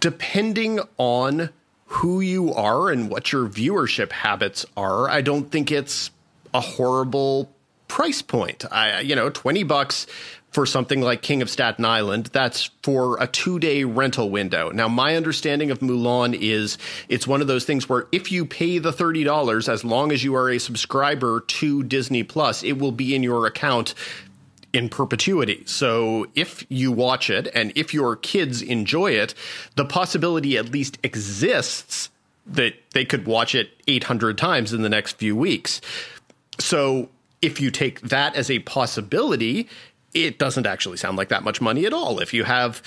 depending 0.00 0.80
on 0.96 1.50
who 1.86 2.20
you 2.20 2.52
are 2.52 2.90
and 2.90 3.10
what 3.10 3.32
your 3.32 3.48
viewership 3.48 4.12
habits 4.12 4.66
are, 4.76 5.08
I 5.08 5.20
don't 5.22 5.50
think 5.50 5.72
it's 5.72 6.10
a 6.52 6.60
horrible 6.60 7.50
price 7.88 8.22
point. 8.22 8.64
I, 8.70 9.00
you 9.00 9.16
know, 9.16 9.30
20 9.30 9.62
bucks 9.64 10.06
for 10.50 10.64
something 10.64 11.00
like 11.02 11.20
King 11.20 11.42
of 11.42 11.50
Staten 11.50 11.84
Island, 11.84 12.26
that's 12.32 12.70
for 12.82 13.20
a 13.20 13.26
two 13.26 13.58
day 13.58 13.84
rental 13.84 14.30
window. 14.30 14.70
Now, 14.70 14.88
my 14.88 15.16
understanding 15.16 15.70
of 15.70 15.80
Mulan 15.80 16.36
is 16.38 16.78
it's 17.08 17.26
one 17.26 17.40
of 17.40 17.46
those 17.46 17.64
things 17.64 17.88
where 17.88 18.06
if 18.12 18.32
you 18.32 18.46
pay 18.46 18.78
the 18.78 18.92
$30, 18.92 19.68
as 19.68 19.84
long 19.84 20.10
as 20.10 20.24
you 20.24 20.34
are 20.36 20.50
a 20.50 20.58
subscriber 20.58 21.40
to 21.40 21.82
Disney 21.82 22.22
Plus, 22.22 22.62
it 22.62 22.78
will 22.78 22.92
be 22.92 23.14
in 23.14 23.22
your 23.22 23.46
account 23.46 23.94
in 24.72 24.88
perpetuity. 24.88 25.62
So 25.66 26.26
if 26.34 26.64
you 26.68 26.92
watch 26.92 27.30
it 27.30 27.48
and 27.54 27.72
if 27.74 27.94
your 27.94 28.16
kids 28.16 28.62
enjoy 28.62 29.12
it, 29.12 29.34
the 29.76 29.84
possibility 29.84 30.56
at 30.56 30.70
least 30.70 30.98
exists 31.02 32.10
that 32.46 32.74
they 32.92 33.04
could 33.04 33.26
watch 33.26 33.54
it 33.54 33.70
800 33.86 34.38
times 34.38 34.72
in 34.72 34.82
the 34.82 34.88
next 34.88 35.16
few 35.16 35.36
weeks. 35.36 35.80
So 36.58 37.08
if 37.42 37.60
you 37.60 37.70
take 37.70 38.00
that 38.02 38.34
as 38.34 38.50
a 38.50 38.58
possibility, 38.60 39.68
it 40.14 40.38
doesn't 40.38 40.66
actually 40.66 40.96
sound 40.96 41.16
like 41.16 41.28
that 41.28 41.42
much 41.42 41.60
money 41.60 41.86
at 41.86 41.92
all. 41.92 42.18
If 42.20 42.32
you 42.34 42.44
have 42.44 42.82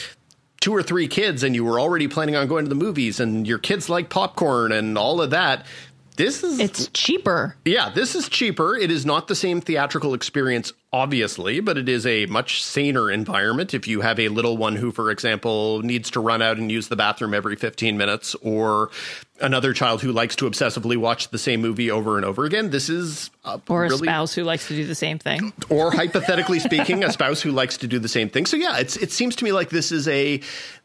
two 0.59 0.75
or 0.75 0.83
three 0.83 1.07
kids 1.07 1.43
and 1.43 1.55
you 1.55 1.63
were 1.65 1.79
already 1.79 2.07
planning 2.07 2.35
on 2.35 2.47
going 2.47 2.65
to 2.65 2.69
the 2.69 2.75
movies 2.75 3.19
and 3.19 3.47
your 3.47 3.57
kids 3.57 3.89
like 3.89 4.09
popcorn 4.09 4.71
and 4.71 4.97
all 4.97 5.21
of 5.21 5.31
that, 5.31 5.65
this 6.15 6.43
is 6.43 6.59
it's 6.59 6.87
cheaper. 6.87 7.55
Yeah, 7.65 7.89
this 7.89 8.15
is 8.15 8.27
cheaper. 8.29 8.75
It 8.75 8.91
is 8.91 9.05
not 9.05 9.27
the 9.27 9.35
same 9.35 9.61
theatrical 9.61 10.13
experience, 10.13 10.73
obviously, 10.91 11.59
but 11.59 11.77
it 11.77 11.87
is 11.87 12.05
a 12.05 12.25
much 12.27 12.63
saner 12.63 13.09
environment. 13.09 13.73
If 13.73 13.87
you 13.87 14.01
have 14.01 14.19
a 14.19 14.27
little 14.27 14.57
one 14.57 14.75
who, 14.75 14.91
for 14.91 15.09
example, 15.09 15.81
needs 15.81 16.11
to 16.11 16.19
run 16.19 16.41
out 16.41 16.57
and 16.57 16.71
use 16.71 16.89
the 16.89 16.95
bathroom 16.95 17.33
every 17.33 17.55
15 17.55 17.97
minutes, 17.97 18.35
or 18.35 18.91
another 19.39 19.73
child 19.73 20.01
who 20.01 20.11
likes 20.11 20.35
to 20.37 20.49
obsessively 20.49 20.97
watch 20.97 21.29
the 21.29 21.39
same 21.39 21.61
movie 21.61 21.89
over 21.89 22.17
and 22.17 22.25
over 22.25 22.45
again, 22.45 22.69
this 22.69 22.89
is 22.89 23.31
a 23.45 23.59
or 23.67 23.85
a 23.85 23.89
really, 23.89 24.07
spouse 24.07 24.33
who 24.33 24.43
likes 24.43 24.67
to 24.67 24.75
do 24.75 24.85
the 24.85 24.95
same 24.95 25.17
thing, 25.17 25.53
or 25.69 25.91
hypothetically 25.91 26.59
speaking, 26.59 27.03
a 27.03 27.11
spouse 27.11 27.41
who 27.41 27.51
likes 27.51 27.77
to 27.77 27.87
do 27.87 27.99
the 27.99 28.09
same 28.09 28.29
thing. 28.29 28.45
So 28.45 28.57
yeah, 28.57 28.77
it's 28.77 28.97
it 28.97 29.11
seems 29.11 29.35
to 29.37 29.43
me 29.43 29.51
like 29.51 29.69
this 29.69 29.91
is 29.91 30.07
a 30.07 30.41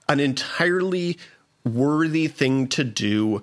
an 0.08 0.20
entirely 0.20 1.18
worthy 1.64 2.28
thing 2.28 2.68
to 2.68 2.84
do 2.84 3.42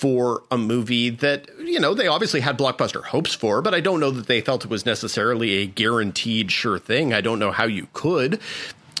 for 0.00 0.42
a 0.50 0.56
movie 0.56 1.10
that, 1.10 1.46
you 1.62 1.78
know, 1.78 1.92
they 1.92 2.06
obviously 2.06 2.40
had 2.40 2.56
blockbuster 2.56 3.04
hopes 3.04 3.34
for, 3.34 3.60
but 3.60 3.74
I 3.74 3.80
don't 3.80 4.00
know 4.00 4.10
that 4.10 4.28
they 4.28 4.40
felt 4.40 4.64
it 4.64 4.70
was 4.70 4.86
necessarily 4.86 5.58
a 5.58 5.66
guaranteed 5.66 6.50
sure 6.50 6.78
thing. 6.78 7.12
I 7.12 7.20
don't 7.20 7.38
know 7.38 7.50
how 7.50 7.64
you 7.64 7.86
could. 7.92 8.40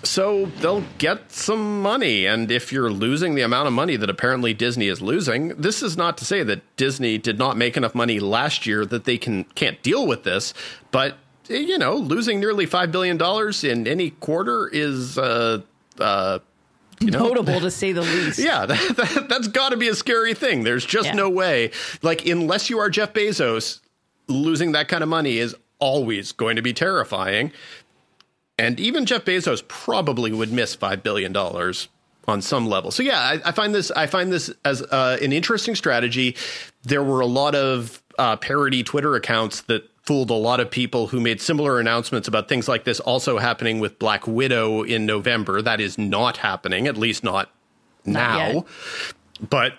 So 0.02 0.46
they'll 0.60 0.84
get 0.98 1.32
some 1.32 1.80
money. 1.80 2.26
And 2.26 2.50
if 2.50 2.70
you're 2.70 2.90
losing 2.90 3.34
the 3.34 3.40
amount 3.40 3.66
of 3.66 3.72
money 3.72 3.96
that 3.96 4.10
apparently 4.10 4.52
Disney 4.52 4.88
is 4.88 5.00
losing, 5.00 5.48
this 5.56 5.82
is 5.82 5.96
not 5.96 6.18
to 6.18 6.26
say 6.26 6.42
that 6.42 6.60
Disney 6.76 7.16
did 7.16 7.38
not 7.38 7.56
make 7.56 7.78
enough 7.78 7.94
money 7.94 8.20
last 8.20 8.66
year 8.66 8.84
that 8.84 9.04
they 9.04 9.16
can 9.16 9.44
can't 9.54 9.82
deal 9.82 10.06
with 10.06 10.24
this. 10.24 10.52
But 10.90 11.16
you 11.48 11.78
know, 11.78 11.96
losing 11.96 12.40
nearly 12.40 12.66
five 12.66 12.92
billion 12.92 13.16
dollars 13.16 13.64
in 13.64 13.86
any 13.86 14.10
quarter 14.10 14.68
is 14.68 15.16
uh, 15.16 15.62
uh, 15.98 16.40
you 17.04 17.10
know? 17.10 17.28
Notable 17.28 17.60
to 17.60 17.70
say 17.70 17.92
the 17.92 18.02
least. 18.02 18.38
Yeah, 18.50 18.66
that, 18.66 18.96
that, 18.96 19.30
has 19.30 19.48
got 19.48 19.70
to 19.70 19.76
be 19.76 19.88
a 19.88 19.94
scary 19.94 20.34
thing. 20.34 20.64
There's 20.64 20.84
just 20.84 21.08
yeah. 21.08 21.14
no 21.14 21.30
way. 21.30 21.70
Like, 22.02 22.26
unless 22.26 22.68
you 22.68 22.78
are 22.78 22.90
Jeff 22.90 23.12
Bezos, 23.12 23.80
losing 24.28 24.72
that 24.72 24.88
kind 24.88 25.02
of 25.02 25.08
money 25.08 25.38
is 25.38 25.56
always 25.78 26.32
going 26.32 26.56
to 26.56 26.62
be 26.62 26.72
terrifying. 26.72 27.52
And 28.58 28.78
even 28.78 29.06
Jeff 29.06 29.24
Bezos 29.24 29.66
probably 29.66 30.32
would 30.32 30.52
miss 30.52 30.76
$5 30.76 31.02
billion 31.02 31.34
on 31.36 32.42
some 32.42 32.66
level. 32.66 32.90
So 32.90 33.02
yeah, 33.02 33.18
I, 33.18 33.40
I 33.46 33.52
find 33.52 33.74
this 33.74 33.90
I 33.90 34.06
find 34.06 34.32
this 34.32 34.52
as 34.64 34.82
uh, 34.82 35.18
an 35.20 35.32
interesting 35.32 35.74
strategy. 35.74 36.36
There 36.82 37.02
were 37.02 37.20
a 37.20 37.26
lot 37.26 37.54
of 37.54 38.02
uh, 38.18 38.36
parody 38.36 38.82
Twitter 38.82 39.14
accounts 39.16 39.62
that 39.62 39.89
fooled 40.02 40.30
a 40.30 40.34
lot 40.34 40.60
of 40.60 40.70
people 40.70 41.08
who 41.08 41.20
made 41.20 41.40
similar 41.40 41.78
announcements 41.78 42.26
about 42.26 42.48
things 42.48 42.68
like 42.68 42.84
this 42.84 43.00
also 43.00 43.38
happening 43.38 43.80
with 43.80 43.98
Black 43.98 44.26
Widow 44.26 44.82
in 44.82 45.06
November. 45.06 45.62
That 45.62 45.80
is 45.80 45.98
not 45.98 46.38
happening, 46.38 46.86
at 46.86 46.96
least 46.96 47.22
not, 47.22 47.50
not 48.04 48.14
now. 48.14 48.48
Yet. 48.48 48.64
But 49.48 49.74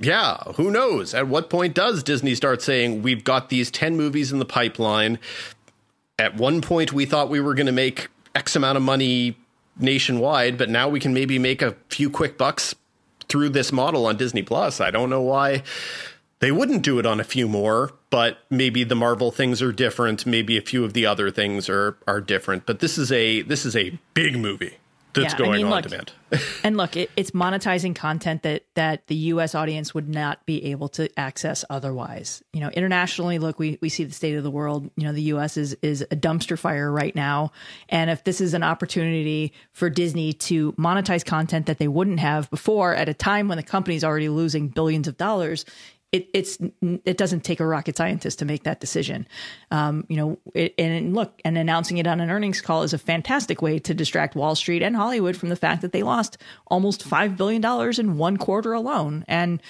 yeah, 0.00 0.38
who 0.54 0.70
knows? 0.70 1.14
At 1.14 1.28
what 1.28 1.50
point 1.50 1.74
does 1.74 2.02
Disney 2.02 2.34
start 2.34 2.62
saying, 2.62 3.02
we've 3.02 3.24
got 3.24 3.48
these 3.48 3.70
10 3.70 3.96
movies 3.96 4.32
in 4.32 4.38
the 4.38 4.44
pipeline? 4.44 5.18
At 6.18 6.36
one 6.36 6.60
point, 6.60 6.92
we 6.92 7.04
thought 7.04 7.28
we 7.28 7.40
were 7.40 7.54
going 7.54 7.66
to 7.66 7.72
make 7.72 8.08
X 8.34 8.56
amount 8.56 8.76
of 8.76 8.82
money 8.82 9.36
nationwide, 9.78 10.58
but 10.58 10.68
now 10.68 10.88
we 10.88 11.00
can 11.00 11.14
maybe 11.14 11.38
make 11.38 11.62
a 11.62 11.76
few 11.88 12.10
quick 12.10 12.38
bucks 12.38 12.74
through 13.28 13.50
this 13.50 13.72
model 13.72 14.06
on 14.06 14.16
Disney 14.16 14.42
Plus. 14.42 14.80
I 14.80 14.90
don't 14.90 15.10
know 15.10 15.22
why 15.22 15.62
they 16.40 16.50
wouldn't 16.50 16.82
do 16.82 16.98
it 16.98 17.06
on 17.06 17.20
a 17.20 17.24
few 17.24 17.48
more, 17.48 17.92
but 18.10 18.38
maybe 18.50 18.84
the 18.84 18.94
Marvel 18.94 19.30
things 19.30 19.60
are 19.62 19.72
different. 19.72 20.26
Maybe 20.26 20.56
a 20.56 20.62
few 20.62 20.84
of 20.84 20.92
the 20.92 21.06
other 21.06 21.30
things 21.30 21.68
are 21.68 21.96
are 22.06 22.20
different. 22.20 22.66
But 22.66 22.80
this 22.80 22.98
is 22.98 23.12
a 23.12 23.42
this 23.42 23.66
is 23.66 23.76
a 23.76 23.98
big 24.14 24.38
movie 24.38 24.76
that's 25.14 25.32
yeah, 25.32 25.38
going 25.38 25.52
I 25.52 25.56
mean, 25.56 25.66
on 25.66 25.70
look, 25.70 25.82
demand. 25.84 26.12
and 26.64 26.76
look, 26.76 26.96
it, 26.96 27.10
it's 27.16 27.30
monetizing 27.32 27.94
content 27.94 28.42
that 28.42 28.64
that 28.74 29.06
the 29.06 29.14
U.S. 29.14 29.54
audience 29.54 29.94
would 29.94 30.08
not 30.08 30.44
be 30.46 30.64
able 30.66 30.88
to 30.90 31.08
access 31.18 31.64
otherwise. 31.70 32.42
You 32.52 32.60
know, 32.60 32.68
internationally, 32.70 33.38
look, 33.38 33.58
we 33.58 33.78
we 33.80 33.88
see 33.88 34.04
the 34.04 34.12
state 34.12 34.36
of 34.36 34.44
the 34.44 34.50
world. 34.50 34.90
You 34.96 35.06
know, 35.06 35.12
the 35.12 35.22
U.S. 35.22 35.56
is 35.56 35.76
is 35.82 36.02
a 36.02 36.16
dumpster 36.16 36.58
fire 36.58 36.90
right 36.90 37.14
now, 37.14 37.52
and 37.88 38.10
if 38.10 38.24
this 38.24 38.40
is 38.40 38.54
an 38.54 38.62
opportunity 38.62 39.52
for 39.72 39.90
Disney 39.90 40.32
to 40.34 40.72
monetize 40.72 41.24
content 41.24 41.66
that 41.66 41.78
they 41.78 41.88
wouldn't 41.88 42.20
have 42.20 42.50
before, 42.50 42.94
at 42.94 43.08
a 43.08 43.14
time 43.14 43.48
when 43.48 43.56
the 43.56 43.62
company's 43.62 44.04
already 44.04 44.28
losing 44.28 44.68
billions 44.68 45.08
of 45.08 45.16
dollars, 45.16 45.64
it, 46.10 46.28
it's 46.32 46.58
it 47.04 47.18
doesn't 47.18 47.44
take 47.44 47.60
a 47.60 47.66
rocket 47.66 47.96
scientist 47.96 48.38
to 48.38 48.46
make 48.46 48.62
that 48.62 48.80
decision. 48.80 49.26
Um, 49.70 50.06
you 50.08 50.16
know, 50.16 50.38
it, 50.54 50.74
and 50.78 51.14
look, 51.14 51.38
and 51.44 51.58
announcing 51.58 51.98
it 51.98 52.06
on 52.06 52.20
an 52.20 52.30
earnings 52.30 52.62
call 52.62 52.82
is 52.82 52.94
a 52.94 52.98
fantastic 52.98 53.60
way 53.60 53.78
to 53.80 53.92
distract 53.92 54.34
Wall 54.34 54.54
Street 54.54 54.82
and 54.82 54.96
Hollywood 54.96 55.36
from 55.36 55.50
the 55.50 55.56
fact 55.56 55.82
that 55.82 55.92
they 55.92 56.02
lost 56.02 56.38
almost 56.68 57.02
five 57.04 57.36
billion 57.36 57.60
dollars 57.60 57.98
in 57.98 58.16
one 58.16 58.38
quarter 58.38 58.72
alone, 58.72 59.24
and 59.28 59.60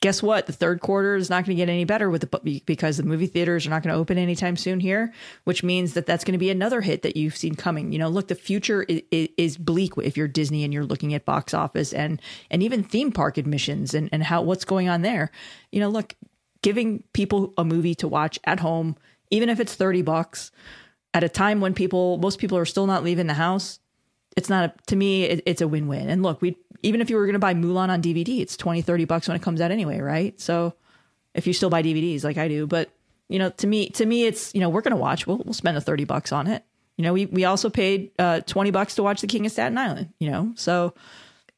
guess 0.00 0.22
what? 0.22 0.46
The 0.46 0.52
third 0.52 0.80
quarter 0.80 1.16
is 1.16 1.30
not 1.30 1.44
going 1.44 1.56
to 1.56 1.60
get 1.60 1.70
any 1.70 1.84
better 1.84 2.10
with 2.10 2.20
the 2.20 2.62
because 2.66 2.98
the 2.98 3.02
movie 3.02 3.26
theaters 3.26 3.66
are 3.66 3.70
not 3.70 3.82
going 3.82 3.94
to 3.94 3.98
open 3.98 4.18
anytime 4.18 4.56
soon 4.56 4.80
here, 4.80 5.12
which 5.44 5.62
means 5.62 5.94
that 5.94 6.06
that's 6.06 6.24
going 6.24 6.32
to 6.32 6.38
be 6.38 6.50
another 6.50 6.82
hit 6.82 7.02
that 7.02 7.16
you've 7.16 7.36
seen 7.36 7.54
coming. 7.54 7.92
You 7.92 7.98
know, 7.98 8.08
look, 8.08 8.28
the 8.28 8.34
future 8.34 8.82
is, 8.84 9.02
is, 9.10 9.56
bleak 9.56 9.94
if 10.02 10.16
you're 10.16 10.28
Disney 10.28 10.64
and 10.64 10.72
you're 10.72 10.84
looking 10.84 11.14
at 11.14 11.24
box 11.24 11.54
office 11.54 11.92
and 11.92 12.20
and 12.50 12.62
even 12.62 12.82
theme 12.82 13.10
park 13.10 13.38
admissions 13.38 13.94
and 13.94 14.08
and 14.12 14.22
how 14.22 14.42
what's 14.42 14.64
going 14.64 14.88
on 14.88 15.02
there. 15.02 15.30
You 15.72 15.80
know, 15.80 15.88
look, 15.88 16.14
giving 16.62 17.02
people 17.12 17.54
a 17.56 17.64
movie 17.64 17.94
to 17.96 18.08
watch 18.08 18.38
at 18.44 18.60
home, 18.60 18.96
even 19.30 19.48
if 19.48 19.60
it's 19.60 19.74
thirty 19.74 20.02
bucks, 20.02 20.50
at 21.14 21.24
a 21.24 21.28
time 21.28 21.60
when 21.60 21.72
people 21.72 22.18
most 22.18 22.38
people 22.38 22.58
are 22.58 22.66
still 22.66 22.86
not 22.86 23.02
leaving 23.02 23.26
the 23.26 23.34
house. 23.34 23.80
It's 24.36 24.50
not 24.50 24.64
a, 24.66 24.74
to 24.88 24.96
me. 24.96 25.24
It, 25.24 25.42
it's 25.46 25.62
a 25.62 25.68
win-win. 25.68 26.10
And 26.10 26.22
look, 26.22 26.42
we 26.42 26.58
even 26.86 27.00
if 27.00 27.10
you 27.10 27.16
were 27.16 27.26
going 27.26 27.34
to 27.34 27.40
buy 27.40 27.52
Mulan 27.52 27.88
on 27.88 28.00
DVD, 28.00 28.40
it's 28.40 28.56
20, 28.56 28.80
30 28.80 29.04
bucks 29.06 29.26
when 29.26 29.36
it 29.36 29.42
comes 29.42 29.60
out 29.60 29.72
anyway, 29.72 29.98
right? 29.98 30.40
So 30.40 30.74
if 31.34 31.46
you 31.46 31.52
still 31.52 31.68
buy 31.68 31.82
DVDs 31.82 32.22
like 32.22 32.38
I 32.38 32.46
do, 32.46 32.66
but 32.66 32.90
you 33.28 33.40
know, 33.40 33.50
to 33.50 33.66
me, 33.66 33.88
to 33.90 34.06
me, 34.06 34.24
it's, 34.24 34.54
you 34.54 34.60
know, 34.60 34.68
we're 34.68 34.82
going 34.82 34.92
to 34.92 34.96
watch, 34.96 35.26
we'll, 35.26 35.38
we'll 35.38 35.52
spend 35.52 35.76
the 35.76 35.80
30 35.80 36.04
bucks 36.04 36.30
on 36.30 36.46
it. 36.46 36.64
You 36.96 37.02
know, 37.02 37.12
we, 37.12 37.26
we 37.26 37.44
also 37.44 37.68
paid 37.70 38.12
uh, 38.20 38.40
20 38.40 38.70
bucks 38.70 38.94
to 38.94 39.02
watch 39.02 39.20
The 39.20 39.26
King 39.26 39.44
of 39.46 39.52
Staten 39.52 39.76
Island, 39.76 40.12
you 40.20 40.30
know, 40.30 40.52
so 40.54 40.94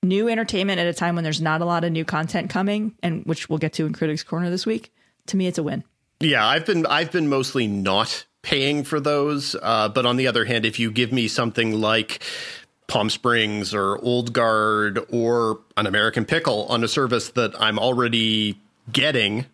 new 0.02 0.28
entertainment 0.28 0.80
at 0.80 0.86
a 0.86 0.94
time 0.94 1.14
when 1.14 1.24
there's 1.24 1.42
not 1.42 1.60
a 1.60 1.66
lot 1.66 1.84
of 1.84 1.92
new 1.92 2.06
content 2.06 2.48
coming 2.48 2.94
and 3.02 3.22
which 3.26 3.50
we'll 3.50 3.58
get 3.58 3.74
to 3.74 3.84
in 3.84 3.92
Critics 3.92 4.22
Corner 4.22 4.48
this 4.48 4.64
week. 4.64 4.94
To 5.26 5.36
me, 5.36 5.46
it's 5.46 5.58
a 5.58 5.62
win. 5.62 5.84
Yeah, 6.20 6.46
I've 6.46 6.64
been, 6.64 6.86
I've 6.86 7.12
been 7.12 7.28
mostly 7.28 7.66
not 7.66 8.24
paying 8.42 8.82
for 8.82 8.98
those. 8.98 9.54
Uh, 9.60 9.88
but 9.90 10.06
on 10.06 10.16
the 10.16 10.26
other 10.26 10.46
hand, 10.46 10.64
if 10.64 10.80
you 10.80 10.90
give 10.90 11.12
me 11.12 11.28
something 11.28 11.78
like 11.80 12.22
Palm 12.88 13.10
Springs 13.10 13.74
or 13.74 13.98
Old 13.98 14.32
Guard 14.32 14.98
or 15.10 15.60
an 15.76 15.86
American 15.86 16.24
Pickle 16.24 16.66
on 16.68 16.82
a 16.82 16.88
service 16.88 17.28
that 17.30 17.52
I'm 17.60 17.78
already 17.78 18.58
getting, 18.90 19.44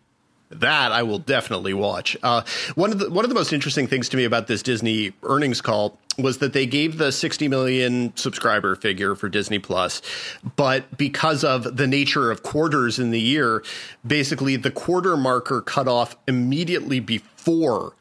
that 0.49 0.93
I 0.93 1.03
will 1.03 1.19
definitely 1.19 1.73
watch. 1.73 2.15
Uh, 2.23 2.43
one 2.75 2.93
of 2.93 2.99
the 2.99 3.09
one 3.09 3.25
of 3.25 3.29
the 3.29 3.35
most 3.35 3.51
interesting 3.51 3.87
things 3.87 4.07
to 4.09 4.17
me 4.17 4.23
about 4.23 4.47
this 4.47 4.63
Disney 4.63 5.11
earnings 5.23 5.59
call 5.59 5.99
was 6.17 6.37
that 6.37 6.53
they 6.53 6.65
gave 6.65 6.97
the 6.97 7.11
60 7.11 7.49
million 7.49 8.15
subscriber 8.15 8.73
figure 8.77 9.15
for 9.15 9.27
Disney 9.27 9.59
Plus, 9.59 10.01
but 10.55 10.97
because 10.97 11.43
of 11.43 11.75
the 11.75 11.87
nature 11.87 12.31
of 12.31 12.41
quarters 12.41 12.99
in 12.99 13.11
the 13.11 13.19
year, 13.19 13.63
basically 14.07 14.55
the 14.55 14.71
quarter 14.71 15.17
marker 15.17 15.59
cut 15.59 15.89
off 15.89 16.15
immediately 16.25 17.01
before 17.01 17.93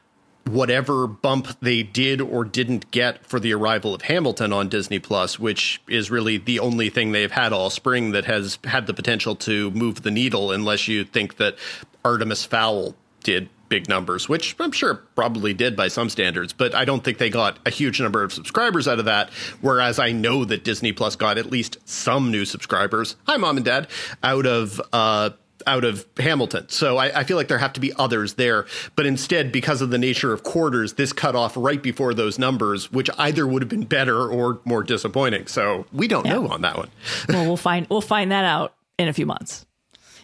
whatever 0.46 1.06
bump 1.06 1.48
they 1.60 1.82
did 1.82 2.20
or 2.20 2.44
didn't 2.44 2.90
get 2.90 3.26
for 3.26 3.40
the 3.40 3.52
arrival 3.52 3.94
of 3.94 4.02
Hamilton 4.02 4.52
on 4.52 4.68
Disney 4.68 4.98
Plus, 4.98 5.38
which 5.38 5.80
is 5.88 6.10
really 6.10 6.36
the 6.36 6.58
only 6.60 6.90
thing 6.90 7.12
they've 7.12 7.30
had 7.30 7.52
all 7.52 7.70
spring 7.70 8.12
that 8.12 8.24
has 8.26 8.58
had 8.64 8.86
the 8.86 8.94
potential 8.94 9.34
to 9.36 9.70
move 9.70 10.02
the 10.02 10.10
needle, 10.10 10.52
unless 10.52 10.88
you 10.88 11.04
think 11.04 11.36
that 11.36 11.56
Artemis 12.04 12.44
Fowl 12.44 12.94
did 13.22 13.48
big 13.68 13.88
numbers, 13.88 14.28
which 14.28 14.54
I'm 14.60 14.70
sure 14.70 14.94
probably 15.16 15.54
did 15.54 15.74
by 15.74 15.88
some 15.88 16.08
standards, 16.08 16.52
but 16.52 16.74
I 16.74 16.84
don't 16.84 17.02
think 17.02 17.18
they 17.18 17.30
got 17.30 17.58
a 17.66 17.70
huge 17.70 18.00
number 18.00 18.22
of 18.22 18.32
subscribers 18.32 18.86
out 18.86 18.98
of 18.98 19.06
that. 19.06 19.30
Whereas 19.62 19.98
I 19.98 20.12
know 20.12 20.44
that 20.44 20.62
Disney 20.62 20.92
Plus 20.92 21.16
got 21.16 21.38
at 21.38 21.46
least 21.46 21.78
some 21.84 22.30
new 22.30 22.44
subscribers. 22.44 23.16
Hi, 23.26 23.36
mom 23.36 23.56
and 23.56 23.64
dad, 23.64 23.88
out 24.22 24.46
of 24.46 24.80
uh, 24.92 25.30
out 25.66 25.84
of 25.84 26.06
Hamilton. 26.18 26.68
So 26.68 26.96
I, 26.96 27.20
I, 27.20 27.24
feel 27.24 27.36
like 27.36 27.48
there 27.48 27.58
have 27.58 27.72
to 27.74 27.80
be 27.80 27.92
others 27.94 28.34
there. 28.34 28.66
But 28.96 29.06
instead, 29.06 29.52
because 29.52 29.80
of 29.80 29.90
the 29.90 29.98
nature 29.98 30.32
of 30.32 30.42
quarters, 30.42 30.94
this 30.94 31.12
cut 31.12 31.34
off 31.34 31.56
right 31.56 31.82
before 31.82 32.14
those 32.14 32.38
numbers, 32.38 32.92
which 32.92 33.10
either 33.18 33.46
would 33.46 33.62
have 33.62 33.68
been 33.68 33.84
better 33.84 34.28
or 34.28 34.60
more 34.64 34.82
disappointing. 34.82 35.46
So 35.46 35.86
we 35.92 36.08
don't 36.08 36.26
yeah. 36.26 36.34
know 36.34 36.48
on 36.48 36.62
that 36.62 36.76
one. 36.76 36.90
well, 37.28 37.44
we'll 37.46 37.56
find 37.56 37.86
we'll 37.88 38.00
find 38.00 38.30
that 38.32 38.44
out 38.44 38.74
in 38.98 39.08
a 39.08 39.12
few 39.12 39.26
months. 39.26 39.66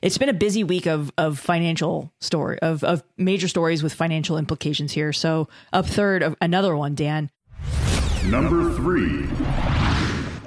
It's 0.02 0.16
been 0.16 0.28
a 0.30 0.34
busy 0.34 0.64
week 0.64 0.86
of 0.86 1.12
of 1.18 1.38
financial 1.38 2.12
story 2.20 2.58
of 2.60 2.82
of 2.84 3.02
major 3.16 3.48
stories 3.48 3.82
with 3.82 3.92
financial 3.92 4.38
implications 4.38 4.92
here. 4.92 5.12
So 5.12 5.48
up 5.72 5.86
third 5.86 6.22
of 6.22 6.36
another 6.40 6.76
one, 6.76 6.94
Dan. 6.94 7.30
Number 8.24 8.72
three. 8.74 9.26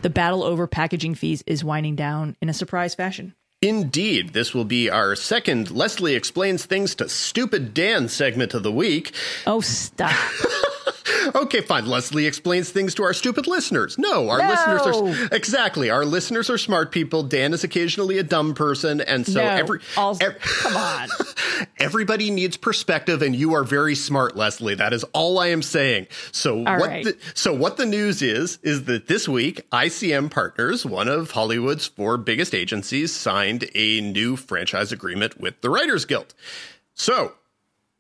The 0.02 0.10
battle 0.10 0.44
over 0.44 0.68
packaging 0.68 1.16
fees 1.16 1.44
is 1.48 1.64
winding 1.64 1.96
down 1.96 2.36
in 2.42 2.50
a 2.50 2.54
surprise 2.54 2.94
fashion. 2.94 3.36
Indeed, 3.64 4.34
this 4.34 4.54
will 4.54 4.66
be 4.66 4.90
our 4.90 5.16
second 5.16 5.72
Lesley 5.72 6.16
Explains 6.16 6.66
Things 6.66 6.96
to 6.96 7.08
Stupid 7.08 7.74
Dan 7.74 8.10
segment 8.10 8.54
of 8.54 8.62
the 8.62 8.74
week. 8.74 9.14
Oh, 9.48 9.62
stop. 9.62 10.12
okay, 11.36 11.62
fine. 11.62 11.86
Lesley 11.86 12.26
explains 12.26 12.70
things 12.70 12.96
to 12.96 13.04
our 13.04 13.14
stupid 13.14 13.48
listeners. 13.48 13.98
No, 13.98 14.30
our 14.30 14.40
no. 14.40 14.48
listeners 14.50 14.82
are 15.22 15.36
exactly. 15.36 15.90
Our 15.90 16.06
listeners 16.06 16.50
are 16.50 16.58
smart 16.58 16.92
people. 16.92 17.24
Dan 17.24 17.54
is 17.54 17.64
occasionally 17.64 18.18
a 18.18 18.24
dumb 18.24 18.54
person, 18.54 19.02
and 19.02 19.26
so 19.26 19.42
no, 19.42 19.48
every, 19.48 19.80
every 19.98 20.40
come 20.40 20.78
on. 20.78 21.10
everybody 21.80 22.32
needs 22.32 22.58
perspective, 22.58 23.22
and 23.22 23.36
you 23.36 23.54
are 23.54 23.64
very 23.64 23.96
smart, 23.96 24.36
Lesley. 24.36 24.76
That 24.76 24.94
is 24.94 25.04
all 25.14 25.40
I 25.40 25.48
am 25.48 25.62
saying. 25.62 26.08
So 26.32 26.58
all 26.66 26.80
what? 26.80 26.90
Right. 26.90 27.06
The, 27.06 27.18
so 27.34 27.54
what 27.54 27.78
the 27.78 27.86
news 27.86 28.22
is 28.22 28.60
is 28.64 28.86
that 28.86 29.08
this 29.08 29.28
week 29.28 29.70
ICM 29.72 30.32
Partners, 30.32 30.86
one 30.86 31.08
of 31.08 31.32
Hollywood's 31.32 31.88
four 31.88 32.18
biggest 32.18 32.54
agencies, 32.54 33.14
signed 33.14 33.70
a 33.76 34.02
new 34.02 34.36
franchise 34.36 34.92
agreement 34.92 35.40
with 35.40 35.62
the 35.62 35.70
Writers 35.70 36.06
Guild. 36.06 36.34
So, 36.94 37.34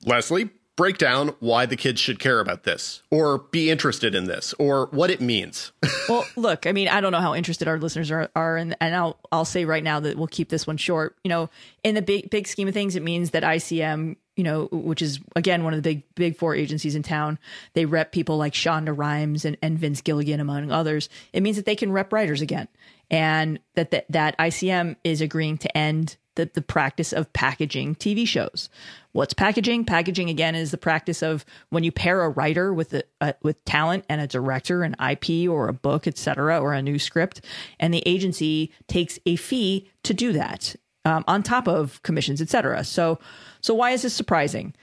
Lesley, 0.05 0.49
break 0.75 0.97
down 0.97 1.29
why 1.39 1.65
the 1.65 1.75
kids 1.75 1.99
should 1.99 2.19
care 2.19 2.39
about 2.39 2.63
this 2.63 3.03
or 3.11 3.37
be 3.37 3.69
interested 3.69 4.15
in 4.15 4.25
this 4.25 4.53
or 4.57 4.87
what 4.87 5.11
it 5.11 5.21
means. 5.21 5.71
well, 6.09 6.25
look, 6.35 6.65
I 6.65 6.71
mean, 6.71 6.87
I 6.87 7.01
don't 7.01 7.11
know 7.11 7.19
how 7.19 7.35
interested 7.35 7.67
our 7.67 7.77
listeners 7.77 8.09
are, 8.11 8.29
are 8.35 8.57
and, 8.57 8.75
and 8.81 8.95
I'll 8.95 9.19
I'll 9.31 9.45
say 9.45 9.65
right 9.65 9.83
now 9.83 9.99
that 9.99 10.17
we'll 10.17 10.27
keep 10.27 10.49
this 10.49 10.65
one 10.65 10.77
short. 10.77 11.15
You 11.23 11.29
know, 11.29 11.49
in 11.83 11.95
the 11.95 12.01
big 12.01 12.29
big 12.29 12.47
scheme 12.47 12.67
of 12.67 12.73
things, 12.73 12.95
it 12.95 13.03
means 13.03 13.31
that 13.31 13.43
ICM, 13.43 14.15
you 14.35 14.43
know, 14.43 14.67
which 14.71 15.01
is 15.01 15.19
again 15.35 15.63
one 15.63 15.73
of 15.73 15.81
the 15.81 15.89
big 15.89 16.03
big 16.15 16.37
four 16.37 16.55
agencies 16.55 16.95
in 16.95 17.03
town, 17.03 17.37
they 17.73 17.85
rep 17.85 18.11
people 18.11 18.37
like 18.37 18.53
Shonda 18.53 18.97
Rhimes 18.97 19.45
and, 19.45 19.57
and 19.61 19.77
Vince 19.77 20.01
Gilligan 20.01 20.39
among 20.39 20.71
others. 20.71 21.09
It 21.33 21.43
means 21.43 21.57
that 21.57 21.65
they 21.65 21.75
can 21.75 21.91
rep 21.91 22.11
writers 22.11 22.41
again, 22.41 22.67
and 23.11 23.59
that 23.75 23.91
that, 23.91 24.05
that 24.09 24.37
ICM 24.39 24.95
is 25.03 25.21
agreeing 25.21 25.59
to 25.59 25.77
end 25.77 26.17
the, 26.35 26.49
the 26.53 26.61
practice 26.61 27.13
of 27.13 27.31
packaging 27.33 27.95
TV 27.95 28.27
shows. 28.27 28.69
What's 29.11 29.33
packaging? 29.33 29.85
Packaging 29.85 30.29
again 30.29 30.55
is 30.55 30.71
the 30.71 30.77
practice 30.77 31.21
of 31.21 31.45
when 31.69 31.83
you 31.83 31.91
pair 31.91 32.23
a 32.23 32.29
writer 32.29 32.73
with 32.73 32.93
a, 32.93 33.03
a 33.21 33.35
with 33.43 33.63
talent 33.65 34.05
and 34.09 34.19
a 34.19 34.27
director, 34.27 34.83
an 34.83 34.95
IP 34.99 35.49
or 35.49 35.67
a 35.67 35.73
book, 35.73 36.07
etc., 36.07 36.59
or 36.59 36.73
a 36.73 36.81
new 36.81 36.97
script, 36.97 37.41
and 37.79 37.93
the 37.93 38.03
agency 38.05 38.71
takes 38.87 39.19
a 39.25 39.35
fee 39.35 39.89
to 40.03 40.13
do 40.13 40.33
that 40.33 40.75
um, 41.05 41.23
on 41.27 41.43
top 41.43 41.67
of 41.67 42.01
commissions, 42.03 42.41
etc. 42.41 42.83
So, 42.83 43.19
so 43.61 43.73
why 43.73 43.91
is 43.91 44.01
this 44.01 44.13
surprising? 44.13 44.73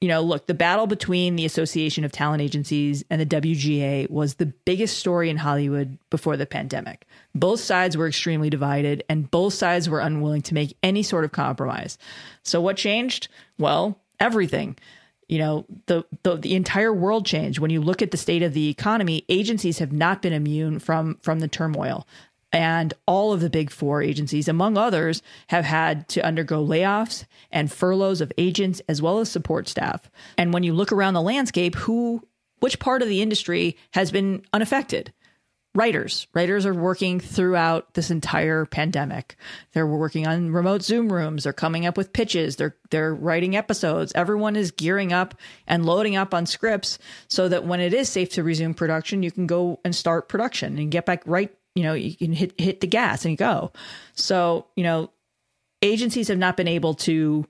You 0.00 0.08
know, 0.08 0.22
look, 0.22 0.46
the 0.46 0.54
battle 0.54 0.86
between 0.86 1.36
the 1.36 1.44
Association 1.44 2.04
of 2.04 2.12
Talent 2.12 2.40
Agencies 2.40 3.04
and 3.10 3.20
the 3.20 3.26
WGA 3.26 4.08
was 4.08 4.34
the 4.34 4.46
biggest 4.46 4.98
story 4.98 5.28
in 5.28 5.36
Hollywood 5.36 5.98
before 6.08 6.38
the 6.38 6.46
pandemic. 6.46 7.06
Both 7.34 7.60
sides 7.60 7.98
were 7.98 8.08
extremely 8.08 8.48
divided 8.48 9.04
and 9.10 9.30
both 9.30 9.52
sides 9.52 9.90
were 9.90 10.00
unwilling 10.00 10.40
to 10.42 10.54
make 10.54 10.74
any 10.82 11.02
sort 11.02 11.24
of 11.24 11.32
compromise. 11.32 11.98
So 12.42 12.62
what 12.62 12.78
changed? 12.78 13.28
Well, 13.58 13.98
everything. 14.18 14.78
You 15.28 15.38
know, 15.38 15.66
the, 15.86 16.04
the 16.24 16.36
the 16.36 16.56
entire 16.56 16.92
world 16.92 17.24
changed. 17.24 17.60
When 17.60 17.70
you 17.70 17.80
look 17.80 18.02
at 18.02 18.10
the 18.10 18.16
state 18.16 18.42
of 18.42 18.52
the 18.52 18.68
economy, 18.68 19.24
agencies 19.28 19.78
have 19.78 19.92
not 19.92 20.22
been 20.22 20.32
immune 20.32 20.80
from 20.80 21.18
from 21.22 21.38
the 21.38 21.46
turmoil 21.46 22.04
and 22.52 22.94
all 23.06 23.32
of 23.32 23.40
the 23.40 23.50
big 23.50 23.70
four 23.70 24.02
agencies, 24.02 24.48
among 24.48 24.76
others, 24.76 25.22
have 25.48 25.64
had 25.64 26.08
to 26.08 26.24
undergo 26.24 26.64
layoffs 26.64 27.24
and 27.50 27.70
furloughs 27.70 28.20
of 28.20 28.32
agents 28.38 28.80
as 28.88 29.00
well 29.00 29.18
as 29.18 29.30
support 29.30 29.68
staff. 29.68 30.10
And 30.36 30.52
when 30.52 30.62
you 30.62 30.72
look 30.72 30.92
around 30.92 31.14
the 31.14 31.22
landscape, 31.22 31.74
who, 31.76 32.26
which 32.58 32.78
part 32.78 33.02
of 33.02 33.08
the 33.08 33.22
industry 33.22 33.76
has 33.92 34.10
been 34.10 34.42
unaffected? 34.52 35.12
Writers. 35.72 36.26
Writers 36.34 36.66
are 36.66 36.74
working 36.74 37.20
throughout 37.20 37.94
this 37.94 38.10
entire 38.10 38.66
pandemic. 38.66 39.36
They're 39.72 39.86
working 39.86 40.26
on 40.26 40.50
remote 40.50 40.82
Zoom 40.82 41.12
rooms. 41.12 41.44
They're 41.44 41.52
coming 41.52 41.86
up 41.86 41.96
with 41.96 42.12
pitches. 42.12 42.56
They're 42.56 42.74
they're 42.90 43.14
writing 43.14 43.54
episodes. 43.54 44.10
Everyone 44.16 44.56
is 44.56 44.72
gearing 44.72 45.12
up 45.12 45.36
and 45.68 45.86
loading 45.86 46.16
up 46.16 46.34
on 46.34 46.46
scripts 46.46 46.98
so 47.28 47.48
that 47.48 47.66
when 47.66 47.78
it 47.78 47.94
is 47.94 48.08
safe 48.08 48.30
to 48.30 48.42
resume 48.42 48.74
production, 48.74 49.22
you 49.22 49.30
can 49.30 49.46
go 49.46 49.78
and 49.84 49.94
start 49.94 50.28
production 50.28 50.76
and 50.76 50.90
get 50.90 51.06
back 51.06 51.22
right 51.24 51.54
you 51.74 51.82
know, 51.82 51.94
you 51.94 52.16
can 52.16 52.32
hit 52.32 52.58
hit 52.60 52.80
the 52.80 52.86
gas 52.86 53.24
and 53.24 53.36
go. 53.36 53.72
So, 54.14 54.66
you 54.76 54.84
know, 54.84 55.10
agencies 55.82 56.28
have 56.28 56.38
not 56.38 56.56
been 56.56 56.68
able 56.68 56.94
to 56.94 57.46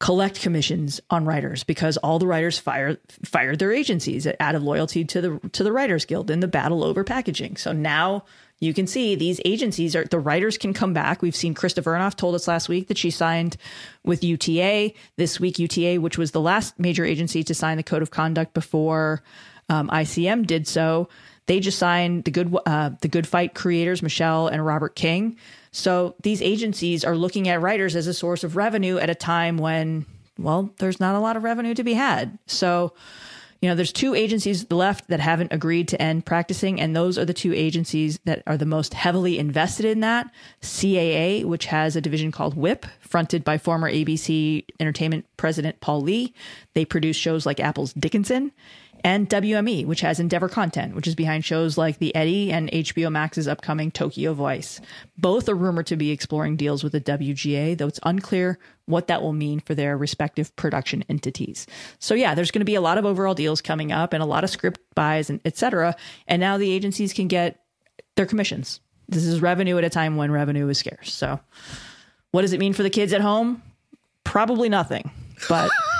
collect 0.00 0.40
commissions 0.40 1.00
on 1.10 1.24
writers 1.24 1.64
because 1.64 1.96
all 1.98 2.18
the 2.18 2.26
writers 2.26 2.58
fired 2.58 2.98
fired 3.24 3.58
their 3.58 3.72
agencies 3.72 4.26
out 4.38 4.54
of 4.54 4.62
loyalty 4.62 5.04
to 5.04 5.20
the 5.20 5.50
to 5.50 5.64
the 5.64 5.72
Writers 5.72 6.04
Guild 6.04 6.30
in 6.30 6.40
the 6.40 6.48
battle 6.48 6.84
over 6.84 7.04
packaging. 7.04 7.56
So 7.56 7.72
now 7.72 8.24
you 8.60 8.74
can 8.74 8.86
see 8.86 9.14
these 9.14 9.40
agencies 9.44 9.94
are 9.94 10.04
the 10.04 10.18
writers 10.18 10.58
can 10.58 10.72
come 10.72 10.92
back. 10.92 11.22
We've 11.22 11.34
seen 11.34 11.54
Krista 11.54 11.82
Vernoff 11.82 12.16
told 12.16 12.34
us 12.34 12.48
last 12.48 12.68
week 12.68 12.88
that 12.88 12.98
she 12.98 13.10
signed 13.10 13.56
with 14.04 14.24
UTA 14.24 14.92
this 15.16 15.38
week. 15.40 15.58
UTA, 15.58 16.00
which 16.00 16.18
was 16.18 16.30
the 16.32 16.40
last 16.40 16.78
major 16.78 17.04
agency 17.04 17.42
to 17.44 17.54
sign 17.54 17.76
the 17.76 17.82
code 17.82 18.02
of 18.02 18.10
conduct 18.10 18.54
before 18.54 19.22
um, 19.68 19.88
ICM 19.88 20.46
did 20.46 20.66
so, 20.66 21.08
they 21.48 21.60
just 21.60 21.78
signed 21.78 22.24
the 22.24 22.30
good 22.30 22.54
uh, 22.66 22.90
the 23.00 23.08
Good 23.08 23.26
Fight 23.26 23.54
creators 23.54 24.02
Michelle 24.02 24.46
and 24.46 24.64
Robert 24.64 24.94
King. 24.94 25.36
So 25.72 26.14
these 26.22 26.40
agencies 26.40 27.04
are 27.04 27.16
looking 27.16 27.48
at 27.48 27.60
writers 27.60 27.96
as 27.96 28.06
a 28.06 28.14
source 28.14 28.44
of 28.44 28.54
revenue 28.54 28.98
at 28.98 29.10
a 29.10 29.14
time 29.14 29.56
when 29.56 30.06
well, 30.38 30.70
there's 30.78 31.00
not 31.00 31.16
a 31.16 31.18
lot 31.18 31.36
of 31.36 31.42
revenue 31.42 31.74
to 31.74 31.82
be 31.82 31.94
had. 31.94 32.38
So 32.46 32.92
you 33.60 33.68
know, 33.68 33.74
there's 33.74 33.92
two 33.92 34.14
agencies 34.14 34.70
left 34.70 35.08
that 35.08 35.18
haven't 35.18 35.52
agreed 35.52 35.88
to 35.88 36.00
end 36.00 36.24
practicing, 36.24 36.80
and 36.80 36.94
those 36.94 37.18
are 37.18 37.24
the 37.24 37.34
two 37.34 37.52
agencies 37.52 38.20
that 38.24 38.42
are 38.46 38.56
the 38.56 38.64
most 38.64 38.94
heavily 38.94 39.36
invested 39.36 39.84
in 39.84 39.98
that. 40.00 40.30
CAA, 40.62 41.44
which 41.44 41.66
has 41.66 41.96
a 41.96 42.00
division 42.00 42.30
called 42.30 42.56
wiip, 42.56 42.84
fronted 43.00 43.42
by 43.42 43.58
former 43.58 43.90
ABC 43.90 44.64
Entertainment 44.78 45.26
President 45.36 45.80
Paul 45.80 46.02
Lee. 46.02 46.32
They 46.74 46.84
produce 46.84 47.16
shows 47.16 47.46
like 47.46 47.58
Apple's 47.58 47.92
Dickinson 47.94 48.52
and 49.04 49.28
WME, 49.28 49.86
which 49.86 50.00
has 50.00 50.20
Endeavor 50.20 50.48
Content, 50.48 50.94
which 50.94 51.06
is 51.06 51.14
behind 51.14 51.44
shows 51.44 51.78
like 51.78 51.98
The 51.98 52.14
Eddy 52.14 52.52
and 52.52 52.70
HBO 52.70 53.10
Max's 53.10 53.48
upcoming 53.48 53.90
Tokyo 53.90 54.34
Vice. 54.34 54.80
Both 55.16 55.48
are 55.48 55.54
rumored 55.54 55.86
to 55.86 55.96
be 55.96 56.10
exploring 56.10 56.56
deals 56.56 56.82
with 56.82 56.92
the 56.92 57.00
WGA, 57.00 57.76
though 57.76 57.88
it's 57.88 58.00
unclear 58.02 58.58
what 58.86 59.06
that 59.08 59.22
will 59.22 59.32
mean 59.32 59.60
for 59.60 59.74
their 59.74 59.96
respective 59.96 60.54
production 60.56 61.04
entities. 61.08 61.66
So 61.98 62.14
yeah, 62.14 62.34
there's 62.34 62.50
going 62.50 62.60
to 62.60 62.64
be 62.64 62.74
a 62.74 62.80
lot 62.80 62.98
of 62.98 63.04
overall 63.04 63.34
deals 63.34 63.60
coming 63.60 63.92
up 63.92 64.12
and 64.12 64.22
a 64.22 64.26
lot 64.26 64.44
of 64.44 64.50
script 64.50 64.80
buys 64.94 65.30
and 65.30 65.40
etc. 65.44 65.94
And 66.26 66.40
now 66.40 66.56
the 66.56 66.72
agencies 66.72 67.12
can 67.12 67.28
get 67.28 67.60
their 68.16 68.26
commissions. 68.26 68.80
This 69.08 69.24
is 69.24 69.40
revenue 69.40 69.78
at 69.78 69.84
a 69.84 69.90
time 69.90 70.16
when 70.16 70.30
revenue 70.30 70.68
is 70.68 70.78
scarce. 70.78 71.12
So 71.12 71.40
what 72.30 72.42
does 72.42 72.52
it 72.52 72.60
mean 72.60 72.72
for 72.72 72.82
the 72.82 72.90
kids 72.90 73.12
at 73.12 73.20
home? 73.20 73.62
Probably 74.24 74.68
nothing. 74.68 75.10
But 75.48 75.70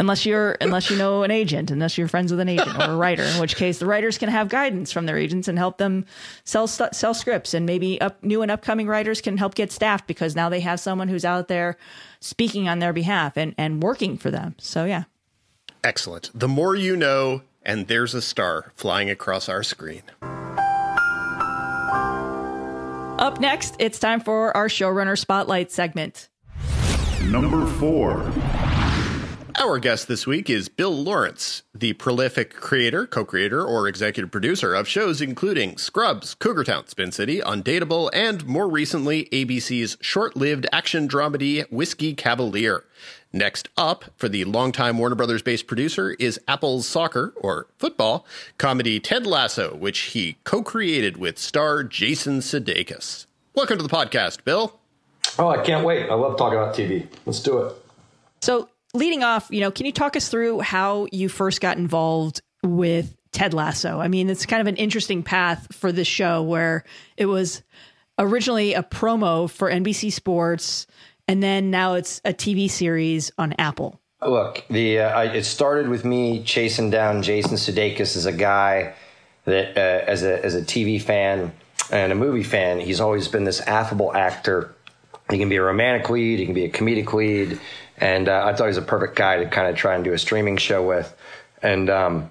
unless 0.00 0.24
you're 0.24 0.56
unless 0.60 0.90
you 0.90 0.96
know 0.96 1.22
an 1.22 1.30
agent, 1.30 1.70
unless 1.70 1.96
you're 1.96 2.08
friends 2.08 2.32
with 2.32 2.40
an 2.40 2.48
agent 2.48 2.74
or 2.76 2.92
a 2.92 2.96
writer, 2.96 3.22
in 3.22 3.38
which 3.38 3.54
case 3.54 3.78
the 3.78 3.86
writers 3.86 4.18
can 4.18 4.30
have 4.30 4.48
guidance 4.48 4.90
from 4.90 5.06
their 5.06 5.18
agents 5.18 5.46
and 5.46 5.58
help 5.58 5.78
them 5.78 6.06
sell 6.44 6.66
sell 6.66 7.14
scripts, 7.14 7.54
and 7.54 7.66
maybe 7.66 8.00
up, 8.00 8.22
new 8.24 8.42
and 8.42 8.50
upcoming 8.50 8.88
writers 8.88 9.20
can 9.20 9.36
help 9.36 9.54
get 9.54 9.70
staffed 9.70 10.06
because 10.06 10.34
now 10.34 10.48
they 10.48 10.60
have 10.60 10.80
someone 10.80 11.08
who's 11.08 11.24
out 11.24 11.46
there 11.48 11.76
speaking 12.20 12.66
on 12.66 12.80
their 12.80 12.92
behalf 12.92 13.36
and 13.36 13.54
and 13.56 13.82
working 13.82 14.16
for 14.16 14.30
them. 14.30 14.56
So 14.58 14.86
yeah, 14.86 15.04
excellent. 15.84 16.30
The 16.34 16.48
more 16.48 16.74
you 16.74 16.96
know, 16.96 17.42
and 17.62 17.86
there's 17.86 18.14
a 18.14 18.22
star 18.22 18.72
flying 18.74 19.10
across 19.10 19.48
our 19.48 19.62
screen. 19.62 20.02
Up 23.20 23.38
next, 23.38 23.76
it's 23.78 23.98
time 23.98 24.20
for 24.20 24.56
our 24.56 24.68
showrunner 24.68 25.18
spotlight 25.18 25.70
segment. 25.70 26.30
Number 27.24 27.66
four. 27.66 28.32
Our 29.58 29.78
guest 29.78 30.06
this 30.06 30.26
week 30.26 30.48
is 30.48 30.68
Bill 30.68 30.94
Lawrence, 30.94 31.62
the 31.74 31.92
prolific 31.94 32.54
creator, 32.54 33.06
co 33.06 33.24
creator, 33.24 33.64
or 33.64 33.88
executive 33.88 34.30
producer 34.30 34.74
of 34.74 34.86
shows 34.86 35.20
including 35.20 35.76
Scrubs, 35.78 36.34
Cougar 36.34 36.64
Town, 36.64 36.86
Spin 36.86 37.10
City, 37.10 37.40
Undateable, 37.40 38.10
and 38.12 38.46
more 38.46 38.68
recently, 38.68 39.24
ABC's 39.26 39.96
short 40.00 40.36
lived 40.36 40.66
action 40.72 41.08
dramedy 41.08 41.70
Whiskey 41.70 42.14
Cavalier. 42.14 42.84
Next 43.32 43.68
up, 43.76 44.04
for 44.16 44.28
the 44.28 44.44
longtime 44.44 44.98
Warner 44.98 45.14
Brothers 45.14 45.42
based 45.42 45.66
producer, 45.66 46.10
is 46.18 46.38
Apple's 46.46 46.86
soccer, 46.86 47.32
or 47.36 47.66
football, 47.78 48.26
comedy 48.58 49.00
Ted 49.00 49.26
Lasso, 49.26 49.74
which 49.74 49.98
he 50.00 50.36
co 50.44 50.62
created 50.62 51.16
with 51.16 51.38
star 51.38 51.82
Jason 51.82 52.40
Sudeikis. 52.40 53.26
Welcome 53.54 53.78
to 53.78 53.82
the 53.82 53.88
podcast, 53.88 54.44
Bill. 54.44 54.78
Oh, 55.38 55.48
I 55.48 55.62
can't 55.62 55.84
wait. 55.84 56.08
I 56.10 56.14
love 56.14 56.36
talking 56.36 56.58
about 56.58 56.74
TV. 56.74 57.06
Let's 57.24 57.40
do 57.40 57.58
it. 57.58 57.74
So, 58.40 58.68
leading 58.94 59.22
off, 59.22 59.48
you 59.50 59.60
know, 59.60 59.70
can 59.70 59.86
you 59.86 59.92
talk 59.92 60.16
us 60.16 60.28
through 60.28 60.60
how 60.60 61.06
you 61.12 61.28
first 61.28 61.60
got 61.60 61.76
involved 61.76 62.42
with 62.62 63.16
Ted 63.32 63.54
Lasso? 63.54 64.00
I 64.00 64.08
mean, 64.08 64.28
it's 64.30 64.46
kind 64.46 64.60
of 64.60 64.66
an 64.66 64.76
interesting 64.76 65.22
path 65.22 65.68
for 65.74 65.92
this 65.92 66.08
show 66.08 66.42
where 66.42 66.84
it 67.16 67.26
was 67.26 67.62
originally 68.18 68.74
a 68.74 68.82
promo 68.82 69.48
for 69.48 69.70
NBC 69.70 70.12
Sports, 70.12 70.86
and 71.28 71.42
then 71.42 71.70
now 71.70 71.94
it's 71.94 72.20
a 72.24 72.32
TV 72.32 72.70
series 72.70 73.32
on 73.38 73.54
Apple. 73.54 74.00
Look, 74.22 74.64
the 74.68 75.00
uh, 75.00 75.08
I, 75.08 75.24
it 75.26 75.44
started 75.44 75.88
with 75.88 76.04
me 76.04 76.42
chasing 76.42 76.90
down 76.90 77.22
Jason 77.22 77.54
Sudeikis 77.54 78.16
as 78.16 78.26
a 78.26 78.32
guy 78.32 78.94
that, 79.46 79.78
uh, 79.78 80.04
as 80.06 80.22
a 80.22 80.44
as 80.44 80.54
a 80.54 80.60
TV 80.60 81.00
fan 81.00 81.52
and 81.90 82.12
a 82.12 82.14
movie 82.14 82.42
fan, 82.42 82.80
he's 82.80 83.00
always 83.00 83.28
been 83.28 83.44
this 83.44 83.60
affable 83.62 84.14
actor. 84.14 84.74
He 85.30 85.38
can 85.38 85.48
be 85.48 85.56
a 85.56 85.62
romantic 85.62 86.10
lead, 86.10 86.38
he 86.38 86.44
can 86.44 86.54
be 86.54 86.64
a 86.64 86.70
comedic 86.70 87.12
lead, 87.14 87.58
and 88.00 88.28
uh, 88.28 88.44
I 88.46 88.54
thought 88.54 88.64
he 88.64 88.68
was 88.68 88.78
a 88.78 88.82
perfect 88.82 89.14
guy 89.14 89.36
to 89.44 89.48
kind 89.48 89.68
of 89.68 89.76
try 89.76 89.94
and 89.94 90.02
do 90.02 90.12
a 90.12 90.18
streaming 90.18 90.56
show 90.56 90.86
with. 90.86 91.14
And 91.62 91.90
um, 91.90 92.30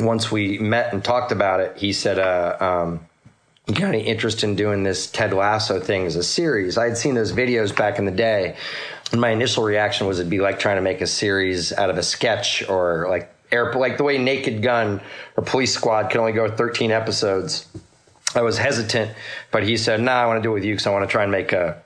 once 0.00 0.30
we 0.30 0.58
met 0.58 0.92
and 0.92 1.04
talked 1.04 1.32
about 1.32 1.60
it, 1.60 1.76
he 1.76 1.92
said, 1.92 2.18
uh, 2.18 2.56
um, 2.60 3.06
"You 3.66 3.74
got 3.74 3.88
any 3.88 4.02
interest 4.02 4.42
in 4.42 4.56
doing 4.56 4.82
this 4.82 5.06
Ted 5.10 5.32
Lasso 5.32 5.80
thing 5.80 6.06
as 6.06 6.16
a 6.16 6.22
series?" 6.22 6.76
I 6.76 6.88
had 6.88 6.98
seen 6.98 7.14
those 7.14 7.32
videos 7.32 7.74
back 7.74 7.98
in 7.98 8.04
the 8.04 8.10
day, 8.10 8.56
and 9.12 9.20
my 9.20 9.30
initial 9.30 9.62
reaction 9.62 10.06
was 10.06 10.18
it'd 10.18 10.30
be 10.30 10.40
like 10.40 10.58
trying 10.58 10.76
to 10.76 10.82
make 10.82 11.00
a 11.00 11.06
series 11.06 11.72
out 11.72 11.90
of 11.90 11.96
a 11.96 12.02
sketch 12.02 12.68
or 12.68 13.06
like 13.08 13.32
air, 13.52 13.72
like 13.72 13.98
the 13.98 14.04
way 14.04 14.18
Naked 14.18 14.62
Gun 14.62 15.00
or 15.36 15.44
Police 15.44 15.72
Squad 15.72 16.10
could 16.10 16.18
only 16.18 16.32
go 16.32 16.50
13 16.50 16.90
episodes. 16.90 17.66
I 18.34 18.42
was 18.42 18.58
hesitant, 18.58 19.12
but 19.52 19.62
he 19.62 19.76
said, 19.76 20.00
"No, 20.00 20.06
nah, 20.12 20.22
I 20.22 20.26
want 20.26 20.38
to 20.38 20.42
do 20.42 20.50
it 20.50 20.54
with 20.54 20.64
you 20.64 20.74
because 20.74 20.86
I 20.86 20.90
want 20.90 21.08
to 21.08 21.10
try 21.10 21.22
and 21.22 21.30
make 21.32 21.52
a." 21.52 21.82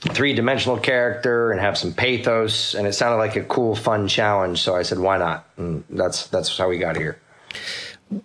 three 0.00 0.34
dimensional 0.34 0.78
character 0.78 1.52
and 1.52 1.60
have 1.60 1.76
some 1.78 1.92
pathos, 1.92 2.74
and 2.74 2.86
it 2.86 2.94
sounded 2.94 3.16
like 3.16 3.36
a 3.36 3.44
cool, 3.44 3.74
fun 3.74 4.08
challenge. 4.08 4.60
So 4.60 4.76
I 4.76 4.82
said, 4.82 4.98
why 4.98 5.18
not? 5.18 5.48
And 5.56 5.84
that's 5.90 6.26
that's 6.28 6.56
how 6.56 6.68
we 6.68 6.78
got 6.78 6.96
here. 6.96 7.18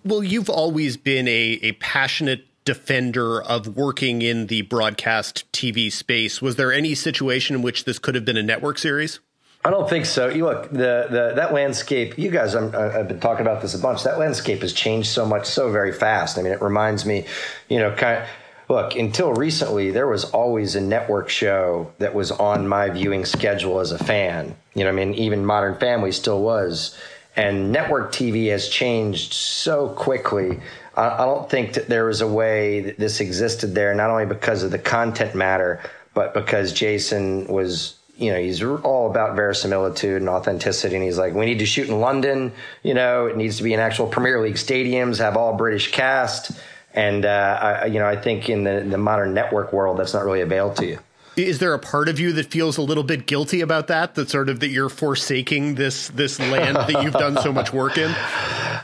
Well, 0.04 0.22
you've 0.22 0.50
always 0.50 0.96
been 0.96 1.26
a, 1.26 1.58
a 1.62 1.72
passionate 1.72 2.46
defender 2.64 3.42
of 3.42 3.76
working 3.76 4.22
in 4.22 4.46
the 4.46 4.62
broadcast 4.62 5.50
TV 5.52 5.90
space. 5.90 6.40
Was 6.40 6.56
there 6.56 6.72
any 6.72 6.94
situation 6.94 7.56
in 7.56 7.62
which 7.62 7.84
this 7.84 7.98
could 7.98 8.14
have 8.14 8.24
been 8.24 8.36
a 8.36 8.42
network 8.42 8.78
series? 8.78 9.18
I 9.64 9.70
don't 9.70 9.88
think 9.88 10.06
so. 10.06 10.28
You 10.28 10.46
look 10.46 10.70
the, 10.70 11.06
the 11.08 11.32
that 11.36 11.52
landscape. 11.52 12.18
You 12.18 12.30
guys, 12.30 12.56
i 12.56 12.60
have 12.92 13.06
been 13.06 13.20
talking 13.20 13.46
about 13.46 13.62
this 13.62 13.74
a 13.74 13.78
bunch. 13.78 14.02
That 14.02 14.18
landscape 14.18 14.60
has 14.62 14.72
changed 14.72 15.08
so 15.08 15.24
much, 15.24 15.46
so 15.46 15.70
very 15.70 15.92
fast. 15.92 16.36
I 16.36 16.42
mean, 16.42 16.52
it 16.52 16.60
reminds 16.60 17.06
me, 17.06 17.26
you 17.68 17.78
know, 17.78 17.94
kind 17.94 18.22
of 18.22 18.28
look, 18.68 18.96
until 18.96 19.32
recently, 19.32 19.90
there 19.90 20.06
was 20.06 20.24
always 20.24 20.74
a 20.74 20.80
network 20.80 21.28
show 21.28 21.92
that 21.98 22.14
was 22.14 22.30
on 22.30 22.66
my 22.66 22.90
viewing 22.90 23.24
schedule 23.24 23.80
as 23.80 23.92
a 23.92 23.98
fan. 23.98 24.54
You 24.74 24.84
know, 24.84 24.90
I 24.90 24.92
mean, 24.92 25.14
even 25.14 25.44
Modern 25.44 25.78
Family 25.78 26.12
still 26.12 26.42
was. 26.42 26.96
And 27.34 27.72
network 27.72 28.12
TV 28.12 28.50
has 28.50 28.68
changed 28.68 29.32
so 29.32 29.88
quickly. 29.88 30.60
I, 30.94 31.24
don't 31.24 31.48
think 31.48 31.72
that 31.74 31.88
there 31.88 32.04
was 32.04 32.20
a 32.20 32.26
way 32.26 32.80
that 32.80 32.98
this 32.98 33.20
existed 33.20 33.74
there, 33.74 33.94
not 33.94 34.10
only 34.10 34.26
because 34.26 34.62
of 34.62 34.70
the 34.70 34.78
content 34.78 35.34
matter, 35.34 35.80
but 36.12 36.34
because 36.34 36.72
Jason 36.74 37.46
was 37.46 37.94
you 38.16 38.30
know, 38.30 38.38
he's 38.38 38.62
all 38.62 39.10
about 39.10 39.34
verisimilitude 39.34 40.20
and 40.20 40.28
authenticity. 40.28 40.94
And 40.94 41.04
he's 41.04 41.18
like, 41.18 41.34
we 41.34 41.46
need 41.46 41.58
to 41.58 41.66
shoot 41.66 41.88
in 41.88 41.98
London. 41.98 42.52
You 42.82 42.94
know, 42.94 43.26
it 43.26 43.36
needs 43.36 43.56
to 43.56 43.62
be 43.62 43.72
in 43.72 43.80
actual 43.80 44.06
Premier 44.06 44.40
League 44.40 44.54
stadiums, 44.54 45.18
have 45.18 45.36
all 45.36 45.54
British 45.54 45.90
cast. 45.90 46.52
And, 46.94 47.24
uh, 47.24 47.80
I, 47.82 47.86
you 47.86 47.98
know, 47.98 48.06
I 48.06 48.16
think 48.16 48.50
in 48.50 48.64
the, 48.64 48.86
the 48.88 48.98
modern 48.98 49.34
network 49.34 49.72
world, 49.72 49.98
that's 49.98 50.12
not 50.12 50.24
really 50.24 50.42
available 50.42 50.74
to 50.76 50.86
you. 50.86 50.98
Is 51.36 51.58
there 51.60 51.72
a 51.72 51.78
part 51.78 52.08
of 52.08 52.20
you 52.20 52.32
that 52.32 52.46
feels 52.50 52.76
a 52.76 52.82
little 52.82 53.04
bit 53.04 53.26
guilty 53.26 53.62
about 53.62 53.86
that? 53.86 54.14
That 54.16 54.28
sort 54.28 54.50
of 54.50 54.60
that 54.60 54.68
you're 54.68 54.90
forsaking 54.90 55.76
this 55.76 56.08
this 56.08 56.38
land 56.38 56.76
that 56.76 57.02
you've 57.02 57.14
done 57.14 57.38
so 57.38 57.52
much 57.52 57.72
work 57.72 57.98
in. 57.98 58.14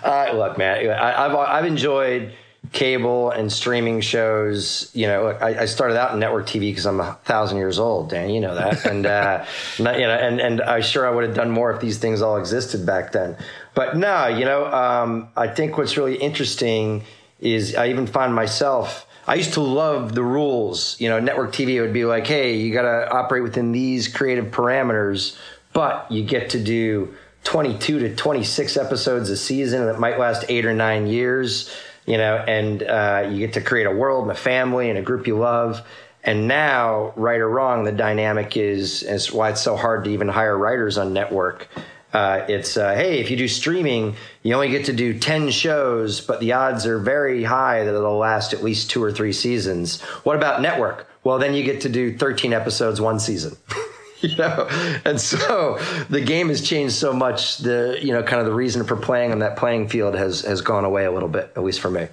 Uh, 0.00 0.30
look, 0.32 0.56
man, 0.56 0.88
I, 0.90 1.26
I've 1.26 1.34
I've 1.34 1.64
enjoyed 1.64 2.32
cable 2.72 3.30
and 3.30 3.52
streaming 3.52 4.00
shows. 4.00 4.90
You 4.94 5.06
know, 5.06 5.26
I, 5.28 5.62
I 5.62 5.64
started 5.64 5.98
out 5.98 6.12
in 6.12 6.20
network 6.20 6.46
TV 6.46 6.60
because 6.70 6.86
I'm 6.86 7.00
a 7.00 7.18
thousand 7.24 7.58
years 7.58 7.78
old, 7.78 8.10
Dan. 8.10 8.30
You 8.30 8.40
know 8.40 8.54
that, 8.54 8.86
and 8.86 9.04
uh, 9.04 9.44
not, 9.78 9.98
you 9.98 10.06
know, 10.06 10.14
and 10.14 10.40
and 10.40 10.62
I'm 10.62 10.82
sure 10.82 11.06
I 11.06 11.10
would 11.10 11.24
have 11.24 11.34
done 11.34 11.50
more 11.50 11.72
if 11.72 11.80
these 11.80 11.98
things 11.98 12.22
all 12.22 12.36
existed 12.36 12.86
back 12.86 13.12
then. 13.12 13.36
But 13.74 13.96
no, 13.96 14.28
you 14.28 14.44
know, 14.44 14.66
um, 14.66 15.28
I 15.36 15.48
think 15.48 15.76
what's 15.76 15.96
really 15.96 16.16
interesting 16.16 17.04
is 17.40 17.74
I 17.74 17.88
even 17.88 18.06
find 18.06 18.34
myself. 18.34 19.06
I 19.26 19.34
used 19.34 19.54
to 19.54 19.60
love 19.60 20.14
the 20.14 20.22
rules. 20.22 21.00
You 21.00 21.08
know, 21.08 21.20
network 21.20 21.52
TV 21.52 21.80
would 21.80 21.92
be 21.92 22.04
like, 22.04 22.26
hey, 22.26 22.56
you 22.56 22.72
got 22.72 22.82
to 22.82 23.10
operate 23.10 23.42
within 23.42 23.72
these 23.72 24.08
creative 24.08 24.46
parameters, 24.46 25.36
but 25.72 26.10
you 26.10 26.24
get 26.24 26.50
to 26.50 26.62
do 26.62 27.14
22 27.44 27.98
to 28.00 28.16
26 28.16 28.76
episodes 28.76 29.30
a 29.30 29.36
season 29.36 29.86
that 29.86 30.00
might 30.00 30.18
last 30.18 30.46
eight 30.48 30.64
or 30.64 30.74
nine 30.74 31.06
years 31.06 31.70
you 32.08 32.16
know, 32.16 32.36
and 32.36 32.82
uh, 32.84 33.28
you 33.30 33.38
get 33.38 33.52
to 33.52 33.60
create 33.60 33.86
a 33.86 33.90
world 33.90 34.22
and 34.22 34.30
a 34.32 34.34
family 34.34 34.88
and 34.88 34.98
a 34.98 35.02
group 35.02 35.26
you 35.26 35.36
love. 35.36 35.86
And 36.24 36.48
now, 36.48 37.12
right 37.16 37.38
or 37.38 37.48
wrong, 37.48 37.84
the 37.84 37.92
dynamic 37.92 38.56
is 38.56 39.02
is 39.02 39.30
why 39.30 39.50
it's 39.50 39.60
so 39.60 39.76
hard 39.76 40.04
to 40.04 40.10
even 40.10 40.26
hire 40.26 40.56
writers 40.56 40.96
on 40.96 41.12
network. 41.12 41.68
Uh, 42.12 42.44
it's 42.48 42.76
uh, 42.76 42.94
hey, 42.94 43.20
if 43.20 43.30
you 43.30 43.36
do 43.36 43.46
streaming, 43.46 44.16
you 44.42 44.54
only 44.54 44.70
get 44.70 44.86
to 44.86 44.92
do 44.92 45.18
ten 45.18 45.50
shows, 45.50 46.20
but 46.20 46.40
the 46.40 46.52
odds 46.52 46.86
are 46.86 46.98
very 46.98 47.44
high 47.44 47.84
that 47.84 47.94
it'll 47.94 48.16
last 48.16 48.52
at 48.52 48.62
least 48.62 48.90
two 48.90 49.02
or 49.02 49.12
three 49.12 49.32
seasons. 49.32 50.00
What 50.24 50.36
about 50.36 50.62
network? 50.62 51.06
Well, 51.22 51.38
then 51.38 51.54
you 51.54 51.62
get 51.62 51.82
to 51.82 51.88
do 51.88 52.16
thirteen 52.16 52.52
episodes 52.52 53.00
one 53.00 53.20
season. 53.20 53.56
you 54.20 54.36
know 54.36 54.66
and 55.04 55.20
so 55.20 55.78
the 56.10 56.20
game 56.20 56.48
has 56.48 56.60
changed 56.60 56.94
so 56.94 57.12
much 57.12 57.58
the 57.58 57.98
you 58.02 58.12
know 58.12 58.22
kind 58.22 58.40
of 58.40 58.46
the 58.46 58.52
reason 58.52 58.84
for 58.84 58.96
playing 58.96 59.30
on 59.30 59.38
that 59.38 59.56
playing 59.56 59.88
field 59.88 60.14
has 60.14 60.40
has 60.40 60.60
gone 60.60 60.84
away 60.84 61.04
a 61.04 61.12
little 61.12 61.28
bit 61.28 61.52
at 61.54 61.62
least 61.62 61.78
for 61.80 61.90
me 61.90 62.08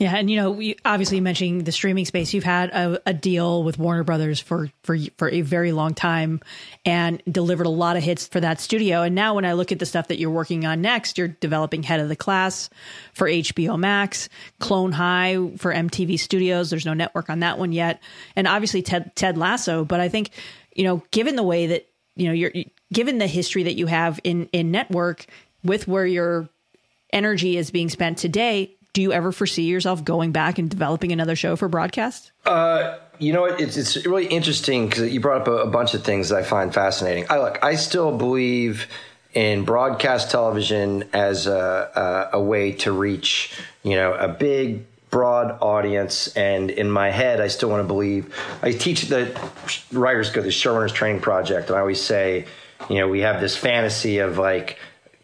yeah, 0.00 0.16
and 0.16 0.30
you 0.30 0.36
know, 0.36 0.50
we 0.50 0.76
obviously 0.82 1.20
mentioning 1.20 1.64
the 1.64 1.72
streaming 1.72 2.06
space. 2.06 2.32
You've 2.32 2.42
had 2.42 2.70
a, 2.70 3.02
a, 3.04 3.12
deal 3.12 3.62
with 3.62 3.78
Warner 3.78 4.02
Brothers 4.02 4.40
for 4.40 4.70
for 4.82 4.96
for 5.18 5.28
a 5.28 5.42
very 5.42 5.72
long 5.72 5.92
time, 5.92 6.40
and 6.86 7.22
delivered 7.30 7.66
a 7.66 7.70
lot 7.70 7.98
of 7.98 8.02
hits 8.02 8.26
for 8.26 8.40
that 8.40 8.62
studio. 8.62 9.02
And 9.02 9.14
now, 9.14 9.34
when 9.34 9.44
I 9.44 9.52
look 9.52 9.72
at 9.72 9.78
the 9.78 9.84
stuff 9.84 10.08
that 10.08 10.18
you're 10.18 10.30
working 10.30 10.64
on 10.64 10.80
next, 10.80 11.18
you're 11.18 11.28
developing 11.28 11.82
Head 11.82 12.00
of 12.00 12.08
the 12.08 12.16
Class 12.16 12.70
for 13.12 13.28
HBO 13.28 13.78
Max, 13.78 14.30
Clone 14.58 14.92
High 14.92 15.36
for 15.58 15.70
MTV 15.70 16.18
Studios. 16.18 16.70
There's 16.70 16.86
no 16.86 16.94
network 16.94 17.28
on 17.28 17.40
that 17.40 17.58
one 17.58 17.72
yet, 17.72 18.02
and 18.36 18.48
obviously 18.48 18.80
Ted 18.80 19.14
Ted 19.16 19.36
Lasso. 19.36 19.84
But 19.84 20.00
I 20.00 20.08
think 20.08 20.30
you 20.74 20.84
know, 20.84 21.02
given 21.10 21.36
the 21.36 21.42
way 21.42 21.66
that 21.66 21.90
you 22.16 22.26
know 22.26 22.32
you're 22.32 22.52
given 22.90 23.18
the 23.18 23.26
history 23.26 23.64
that 23.64 23.74
you 23.74 23.84
have 23.84 24.18
in 24.24 24.48
in 24.54 24.70
network 24.70 25.26
with 25.62 25.86
where 25.86 26.06
your 26.06 26.48
energy 27.12 27.58
is 27.58 27.70
being 27.70 27.90
spent 27.90 28.16
today 28.16 28.78
do 28.92 29.02
you 29.02 29.12
ever 29.12 29.32
foresee 29.32 29.64
yourself 29.64 30.04
going 30.04 30.32
back 30.32 30.58
and 30.58 30.68
developing 30.68 31.12
another 31.12 31.36
show 31.36 31.56
for 31.56 31.68
broadcast? 31.68 32.32
Uh, 32.44 32.98
you 33.18 33.32
know, 33.32 33.44
it's 33.44 33.76
it's 33.76 34.04
really 34.06 34.26
interesting 34.26 34.88
because 34.88 35.12
you 35.12 35.20
brought 35.20 35.42
up 35.42 35.48
a, 35.48 35.52
a, 35.58 35.70
bunch 35.70 35.94
of 35.94 36.02
things 36.02 36.30
that 36.30 36.38
I 36.38 36.42
find 36.42 36.72
fascinating. 36.72 37.26
I 37.28 37.38
look, 37.38 37.62
I 37.62 37.74
still 37.76 38.16
believe 38.16 38.86
in 39.34 39.64
broadcast 39.64 40.30
television 40.30 41.04
as 41.12 41.46
a, 41.46 42.30
a, 42.32 42.38
a 42.38 42.42
way 42.42 42.72
to 42.72 42.92
reach, 42.92 43.60
you 43.82 43.94
know, 43.94 44.14
a 44.14 44.28
big 44.28 44.84
broad 45.10 45.58
audience. 45.60 46.34
And 46.36 46.70
in 46.70 46.90
my 46.90 47.10
head, 47.10 47.40
I 47.40 47.48
still 47.48 47.68
want 47.68 47.82
to 47.82 47.86
believe. 47.86 48.34
I 48.62 48.72
teach 48.72 49.02
the 49.02 49.38
Writers 49.92 50.30
Go, 50.30 50.40
the 50.42 50.48
Showrunners 50.48 50.92
Training 50.92 51.20
Project, 51.20 51.68
and 51.68 51.76
I 51.76 51.80
always 51.80 52.00
say, 52.00 52.46
you 52.88 52.96
know, 52.96 53.08
we 53.08 53.20
have 53.20 53.40
this 53.40 53.56
fantasy 53.56 54.18
of 54.18 54.38
like 54.38 54.78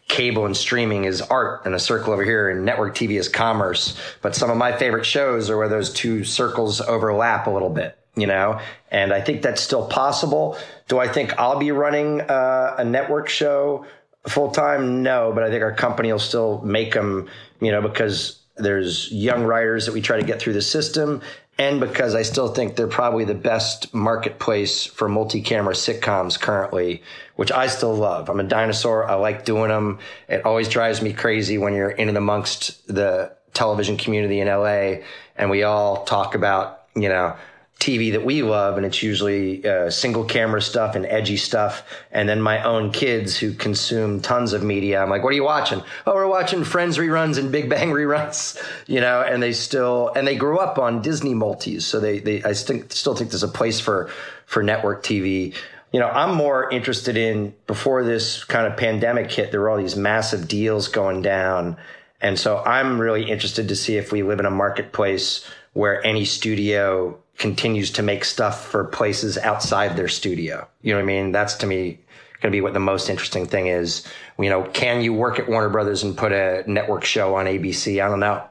cable 0.07 0.45
and 0.45 0.55
streaming 0.55 1.03
is 1.03 1.21
art 1.21 1.65
and 1.65 1.75
a 1.75 1.79
circle 1.79 2.13
over 2.13 2.23
here 2.23 2.49
and 2.49 2.65
network 2.65 2.95
TV 2.95 3.19
is 3.19 3.27
commerce. 3.27 3.97
But 4.21 4.35
some 4.35 4.49
of 4.49 4.57
my 4.57 4.75
favorite 4.77 5.05
shows 5.05 5.49
are 5.49 5.57
where 5.57 5.69
those 5.69 5.91
two 5.91 6.23
circles 6.23 6.79
overlap 6.81 7.47
a 7.47 7.49
little 7.49 7.69
bit, 7.69 7.97
you 8.15 8.27
know? 8.27 8.59
And 8.89 9.13
I 9.13 9.21
think 9.21 9.41
that's 9.41 9.61
still 9.61 9.87
possible. 9.87 10.57
Do 10.87 10.99
I 10.99 11.07
think 11.07 11.37
I'll 11.37 11.59
be 11.59 11.71
running 11.71 12.21
uh, 12.21 12.75
a 12.77 12.85
network 12.85 13.27
show 13.27 13.85
full 14.27 14.51
time? 14.51 15.03
No, 15.03 15.31
but 15.33 15.43
I 15.43 15.49
think 15.49 15.61
our 15.61 15.73
company 15.73 16.11
will 16.11 16.19
still 16.19 16.61
make 16.61 16.93
them, 16.93 17.27
you 17.59 17.71
know, 17.71 17.81
because 17.81 18.39
there's 18.55 19.11
young 19.11 19.43
writers 19.43 19.85
that 19.85 19.91
we 19.91 20.01
try 20.01 20.19
to 20.19 20.25
get 20.25 20.39
through 20.39 20.53
the 20.53 20.61
system 20.61 21.21
and 21.59 21.79
because 21.79 22.13
I 22.13 22.21
still 22.21 22.49
think 22.49 22.75
they're 22.75 22.87
probably 22.87 23.25
the 23.25 23.33
best 23.33 23.93
marketplace 23.93 24.85
for 24.85 25.09
multi-camera 25.09 25.73
sitcoms 25.73 26.39
currently, 26.39 27.01
which 27.35 27.51
I 27.51 27.67
still 27.67 27.95
love. 27.95 28.29
I'm 28.29 28.39
a 28.39 28.43
dinosaur. 28.43 29.07
I 29.07 29.15
like 29.15 29.43
doing 29.43 29.69
them. 29.69 29.99
It 30.29 30.45
always 30.45 30.69
drives 30.69 31.01
me 31.01 31.13
crazy 31.13 31.57
when 31.57 31.73
you're 31.73 31.89
in 31.89 32.09
and 32.09 32.17
amongst 32.17 32.87
the 32.87 33.31
television 33.53 33.97
community 33.97 34.39
in 34.39 34.47
LA 34.47 35.03
and 35.35 35.49
we 35.49 35.63
all 35.63 36.03
talk 36.05 36.35
about, 36.35 36.83
you 36.95 37.09
know, 37.09 37.35
TV 37.79 38.11
that 38.11 38.25
we 38.25 38.41
love, 38.41 38.77
and 38.77 38.85
it's 38.85 39.03
usually 39.03 39.65
uh, 39.65 39.89
single 39.91 40.25
camera 40.25 40.61
stuff 40.61 40.95
and 40.95 41.05
edgy 41.05 41.37
stuff. 41.37 41.83
And 42.11 42.27
then 42.27 42.41
my 42.41 42.63
own 42.63 42.91
kids 42.91 43.37
who 43.37 43.53
consume 43.53 44.19
tons 44.19 44.53
of 44.53 44.63
media. 44.63 45.01
I'm 45.01 45.09
like, 45.09 45.23
what 45.23 45.29
are 45.29 45.35
you 45.35 45.43
watching? 45.43 45.83
Oh, 46.05 46.15
we're 46.15 46.27
watching 46.27 46.63
Friends 46.63 46.97
reruns 46.97 47.37
and 47.37 47.51
Big 47.51 47.69
Bang 47.69 47.89
reruns, 47.91 48.59
you 48.87 48.99
know. 48.99 49.21
And 49.21 49.43
they 49.43 49.53
still 49.53 50.11
and 50.15 50.27
they 50.27 50.35
grew 50.35 50.57
up 50.57 50.79
on 50.79 51.03
Disney 51.03 51.35
multis, 51.35 51.85
so 51.85 51.99
they 51.99 52.19
they 52.19 52.43
I 52.43 52.53
think 52.53 52.91
still 52.91 53.15
think 53.15 53.29
there's 53.29 53.43
a 53.43 53.47
place 53.47 53.79
for 53.79 54.09
for 54.47 54.63
network 54.63 55.03
TV. 55.03 55.55
You 55.91 55.99
know, 55.99 56.09
I'm 56.09 56.35
more 56.35 56.69
interested 56.71 57.15
in 57.15 57.53
before 57.67 58.03
this 58.03 58.43
kind 58.43 58.65
of 58.65 58.75
pandemic 58.75 59.31
hit. 59.31 59.51
There 59.51 59.61
were 59.61 59.69
all 59.69 59.77
these 59.77 59.95
massive 59.95 60.47
deals 60.47 60.87
going 60.87 61.21
down, 61.21 61.77
and 62.21 62.39
so 62.39 62.57
I'm 62.57 62.99
really 62.99 63.29
interested 63.29 63.67
to 63.67 63.75
see 63.75 63.97
if 63.97 64.11
we 64.11 64.23
live 64.23 64.39
in 64.39 64.47
a 64.47 64.51
marketplace 64.51 65.47
where 65.73 66.03
any 66.03 66.25
studio 66.25 67.19
continues 67.37 67.91
to 67.91 68.03
make 68.03 68.25
stuff 68.25 68.65
for 68.65 68.83
places 68.85 69.37
outside 69.37 69.95
their 69.95 70.07
studio. 70.07 70.67
You 70.81 70.93
know 70.93 70.99
what 70.99 71.03
I 71.03 71.05
mean? 71.05 71.31
That's 71.31 71.55
to 71.55 71.67
me 71.67 71.99
going 72.41 72.51
to 72.51 72.55
be 72.55 72.61
what 72.61 72.73
the 72.73 72.79
most 72.79 73.09
interesting 73.09 73.45
thing 73.45 73.67
is. 73.67 74.07
You 74.39 74.49
know, 74.49 74.63
can 74.63 75.01
you 75.01 75.13
work 75.13 75.39
at 75.39 75.47
Warner 75.47 75.69
Brothers 75.69 76.03
and 76.03 76.15
put 76.15 76.31
a 76.31 76.63
network 76.67 77.03
show 77.03 77.35
on 77.35 77.45
ABC? 77.45 78.03
I 78.03 78.07
don't 78.09 78.19
know. 78.19 78.43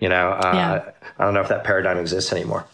You 0.00 0.08
know, 0.08 0.30
uh, 0.30 0.52
yeah. 0.54 0.92
I 1.18 1.24
don't 1.24 1.34
know 1.34 1.40
if 1.40 1.48
that 1.48 1.64
paradigm 1.64 1.98
exists 1.98 2.32
anymore. 2.32 2.64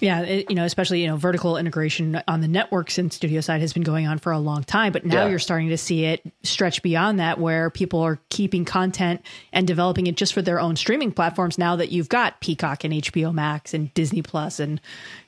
Yeah, 0.00 0.20
it, 0.22 0.50
you 0.50 0.56
know, 0.56 0.64
especially 0.64 1.00
you 1.00 1.06
know, 1.06 1.16
vertical 1.16 1.56
integration 1.56 2.22
on 2.28 2.40
the 2.40 2.48
networks 2.48 2.98
and 2.98 3.12
studio 3.12 3.40
side 3.40 3.60
has 3.60 3.72
been 3.72 3.82
going 3.82 4.06
on 4.06 4.18
for 4.18 4.32
a 4.32 4.38
long 4.38 4.62
time, 4.62 4.92
but 4.92 5.04
now 5.04 5.24
yeah. 5.24 5.30
you're 5.30 5.38
starting 5.38 5.70
to 5.70 5.78
see 5.78 6.04
it 6.04 6.22
stretch 6.42 6.82
beyond 6.82 7.18
that, 7.18 7.38
where 7.38 7.70
people 7.70 8.00
are 8.00 8.18
keeping 8.28 8.64
content 8.64 9.22
and 9.52 9.66
developing 9.66 10.06
it 10.06 10.16
just 10.16 10.34
for 10.34 10.42
their 10.42 10.60
own 10.60 10.76
streaming 10.76 11.12
platforms. 11.12 11.58
Now 11.58 11.76
that 11.76 11.92
you've 11.92 12.08
got 12.08 12.40
Peacock 12.40 12.84
and 12.84 12.92
HBO 12.92 13.32
Max 13.32 13.72
and 13.72 13.92
Disney 13.94 14.22
Plus, 14.22 14.60
and 14.60 14.80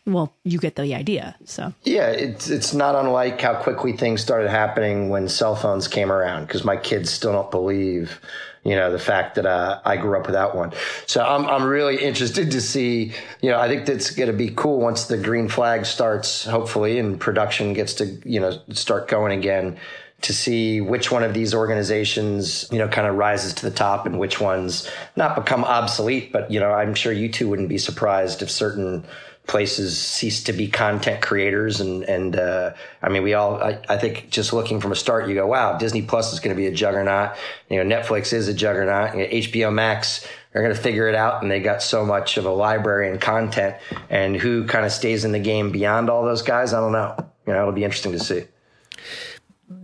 well, 0.06 0.34
you 0.44 0.58
get 0.58 0.76
the 0.76 0.94
idea. 0.94 1.36
So 1.44 1.72
yeah, 1.84 2.08
it's 2.08 2.48
it's 2.48 2.74
not 2.74 2.94
unlike 2.94 3.40
how 3.40 3.54
quickly 3.62 3.96
things 3.96 4.20
started 4.20 4.50
happening 4.50 5.08
when 5.08 5.28
cell 5.28 5.56
phones 5.56 5.88
came 5.88 6.12
around, 6.12 6.46
because 6.46 6.64
my 6.64 6.76
kids 6.76 7.10
still 7.10 7.32
don't 7.32 7.50
believe 7.50 8.20
you 8.68 8.76
know, 8.76 8.92
the 8.92 8.98
fact 8.98 9.36
that 9.36 9.46
uh, 9.46 9.80
I 9.82 9.96
grew 9.96 10.18
up 10.18 10.26
without 10.26 10.54
one. 10.54 10.74
So 11.06 11.24
I'm, 11.24 11.46
I'm 11.46 11.64
really 11.64 11.96
interested 12.04 12.50
to 12.50 12.60
see, 12.60 13.14
you 13.40 13.50
know, 13.50 13.58
I 13.58 13.66
think 13.66 13.86
that's 13.86 14.10
going 14.10 14.30
to 14.30 14.36
be 14.36 14.50
cool 14.50 14.78
once 14.78 15.06
the 15.06 15.16
green 15.16 15.48
flag 15.48 15.86
starts, 15.86 16.44
hopefully, 16.44 16.98
and 16.98 17.18
production 17.18 17.72
gets 17.72 17.94
to, 17.94 18.04
you 18.26 18.40
know, 18.40 18.60
start 18.72 19.08
going 19.08 19.38
again 19.38 19.78
to 20.20 20.34
see 20.34 20.82
which 20.82 21.10
one 21.10 21.22
of 21.22 21.32
these 21.32 21.54
organizations, 21.54 22.68
you 22.70 22.78
know, 22.78 22.88
kind 22.88 23.06
of 23.06 23.14
rises 23.14 23.54
to 23.54 23.64
the 23.64 23.74
top 23.74 24.04
and 24.04 24.18
which 24.18 24.38
ones 24.38 24.90
not 25.16 25.34
become 25.34 25.64
obsolete. 25.64 26.30
But, 26.30 26.50
you 26.50 26.60
know, 26.60 26.70
I'm 26.70 26.94
sure 26.94 27.12
you 27.12 27.30
two 27.30 27.48
wouldn't 27.48 27.70
be 27.70 27.78
surprised 27.78 28.42
if 28.42 28.50
certain 28.50 29.06
places 29.48 29.98
cease 29.98 30.44
to 30.44 30.52
be 30.52 30.68
content 30.68 31.20
creators. 31.20 31.80
And 31.80 32.04
and 32.04 32.36
uh, 32.36 32.74
I 33.02 33.08
mean 33.08 33.24
we 33.24 33.34
all 33.34 33.60
I, 33.60 33.80
I, 33.88 33.96
think 33.96 34.30
just 34.30 34.52
looking 34.52 34.80
from 34.80 34.92
a 34.92 34.94
start 34.94 35.28
you 35.28 35.34
go 35.34 35.46
wow 35.46 35.76
Disney 35.76 36.02
Plus 36.02 36.32
is 36.32 36.38
going 36.38 36.54
to 36.54 36.60
be 36.60 36.68
a 36.68 36.72
juggernaut. 36.72 37.36
You 37.68 37.82
know 37.82 37.96
Netflix 37.96 38.32
is 38.32 38.46
a 38.46 38.54
juggernaut. 38.54 39.16
You 39.16 39.22
know, 39.22 39.28
HBO 39.28 39.72
Max 39.72 40.24
are 40.54 40.62
going 40.62 40.74
to 40.74 40.80
figure 40.80 41.08
it 41.08 41.14
out. 41.14 41.42
And 41.42 41.50
they 41.50 41.60
got 41.60 41.82
so 41.82 42.04
much 42.04 42.36
of 42.36 42.44
a 42.44 42.50
library 42.50 43.10
and 43.10 43.20
content. 43.20 43.76
And 44.10 44.36
who 44.36 44.66
kind 44.66 44.84
of 44.86 44.92
stays 44.92 45.24
in 45.24 45.32
the 45.32 45.38
game 45.38 45.70
beyond 45.70 46.10
all 46.10 46.24
those 46.24 46.42
guys? 46.42 46.72
I 46.72 46.80
don't 46.80 46.92
know. 46.92 47.16
You 47.46 47.54
know 47.54 47.62
it'll 47.62 47.72
be 47.72 47.84
interesting 47.84 48.12
to 48.12 48.20
see. 48.20 48.44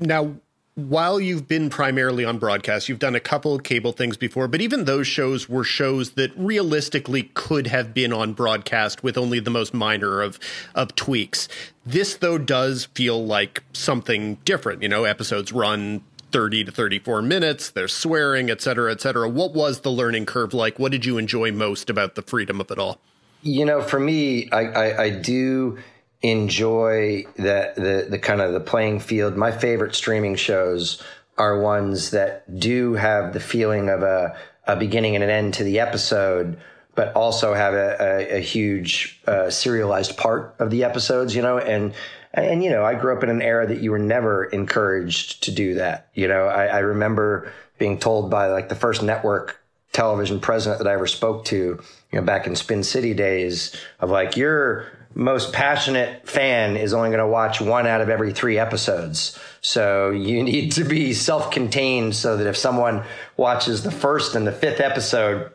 Now 0.00 0.34
while 0.76 1.20
you've 1.20 1.46
been 1.46 1.70
primarily 1.70 2.24
on 2.24 2.38
broadcast, 2.38 2.88
you've 2.88 2.98
done 2.98 3.14
a 3.14 3.20
couple 3.20 3.54
of 3.54 3.62
cable 3.62 3.92
things 3.92 4.16
before, 4.16 4.48
but 4.48 4.60
even 4.60 4.84
those 4.84 5.06
shows 5.06 5.48
were 5.48 5.62
shows 5.62 6.12
that 6.12 6.32
realistically 6.36 7.30
could 7.34 7.68
have 7.68 7.94
been 7.94 8.12
on 8.12 8.32
broadcast 8.32 9.02
with 9.02 9.16
only 9.16 9.38
the 9.38 9.50
most 9.50 9.72
minor 9.72 10.20
of 10.20 10.40
of 10.74 10.94
tweaks. 10.96 11.48
This 11.86 12.16
though 12.16 12.38
does 12.38 12.86
feel 12.86 13.24
like 13.24 13.62
something 13.72 14.36
different. 14.44 14.82
You 14.82 14.88
know, 14.88 15.04
episodes 15.04 15.52
run 15.52 16.02
30 16.32 16.64
to 16.64 16.72
34 16.72 17.22
minutes, 17.22 17.70
there's 17.70 17.94
swearing, 17.94 18.50
et 18.50 18.60
cetera, 18.60 18.90
et 18.90 19.00
cetera. 19.00 19.28
What 19.28 19.54
was 19.54 19.82
the 19.82 19.92
learning 19.92 20.26
curve 20.26 20.52
like? 20.52 20.80
What 20.80 20.90
did 20.90 21.04
you 21.04 21.16
enjoy 21.18 21.52
most 21.52 21.88
about 21.88 22.16
the 22.16 22.22
freedom 22.22 22.60
of 22.60 22.72
it 22.72 22.78
all? 22.80 22.98
You 23.42 23.64
know, 23.64 23.80
for 23.80 24.00
me, 24.00 24.50
I, 24.50 24.64
I, 24.64 25.02
I 25.02 25.10
do 25.10 25.78
enjoy 26.24 27.26
the, 27.36 27.72
the 27.76 28.06
the 28.10 28.18
kind 28.18 28.40
of 28.40 28.54
the 28.54 28.60
playing 28.60 28.98
field. 28.98 29.36
My 29.36 29.52
favorite 29.52 29.94
streaming 29.94 30.36
shows 30.36 31.02
are 31.36 31.60
ones 31.60 32.12
that 32.12 32.58
do 32.58 32.94
have 32.94 33.34
the 33.34 33.40
feeling 33.40 33.90
of 33.90 34.02
a, 34.02 34.36
a 34.66 34.74
beginning 34.74 35.14
and 35.14 35.22
an 35.22 35.30
end 35.30 35.54
to 35.54 35.64
the 35.64 35.80
episode, 35.80 36.56
but 36.94 37.12
also 37.14 37.52
have 37.52 37.74
a, 37.74 37.96
a, 38.00 38.36
a 38.38 38.40
huge 38.40 39.20
uh, 39.26 39.50
serialized 39.50 40.16
part 40.16 40.54
of 40.58 40.70
the 40.70 40.82
episodes. 40.84 41.36
You 41.36 41.42
know, 41.42 41.58
and 41.58 41.92
and 42.32 42.64
you 42.64 42.70
know, 42.70 42.84
I 42.84 42.94
grew 42.94 43.14
up 43.14 43.22
in 43.22 43.28
an 43.28 43.42
era 43.42 43.66
that 43.66 43.82
you 43.82 43.90
were 43.90 43.98
never 43.98 44.44
encouraged 44.44 45.42
to 45.44 45.52
do 45.52 45.74
that. 45.74 46.08
You 46.14 46.26
know, 46.26 46.46
I, 46.46 46.66
I 46.66 46.78
remember 46.78 47.52
being 47.78 47.98
told 47.98 48.30
by 48.30 48.46
like 48.46 48.70
the 48.70 48.74
first 48.74 49.02
network 49.02 49.60
television 49.92 50.40
president 50.40 50.78
that 50.78 50.88
I 50.88 50.94
ever 50.94 51.06
spoke 51.06 51.44
to, 51.46 51.82
you 52.14 52.20
know, 52.20 52.24
back 52.24 52.46
in 52.46 52.54
Spin 52.54 52.84
City 52.84 53.12
days 53.12 53.74
of 53.98 54.08
like, 54.08 54.36
you're 54.36 54.86
most 55.16 55.52
passionate 55.52 56.28
fan 56.28 56.76
is 56.76 56.92
only 56.92 57.08
going 57.08 57.18
to 57.18 57.26
watch 57.26 57.60
one 57.60 57.88
out 57.88 58.00
of 58.00 58.08
every 58.08 58.32
three 58.32 58.56
episodes. 58.56 59.36
So 59.62 60.10
you 60.10 60.42
need 60.44 60.70
to 60.72 60.84
be 60.84 61.12
self 61.12 61.50
contained 61.50 62.14
so 62.14 62.36
that 62.36 62.46
if 62.46 62.56
someone 62.56 63.02
watches 63.36 63.82
the 63.82 63.90
first 63.90 64.36
and 64.36 64.46
the 64.46 64.52
fifth 64.52 64.78
episode, 64.78 65.50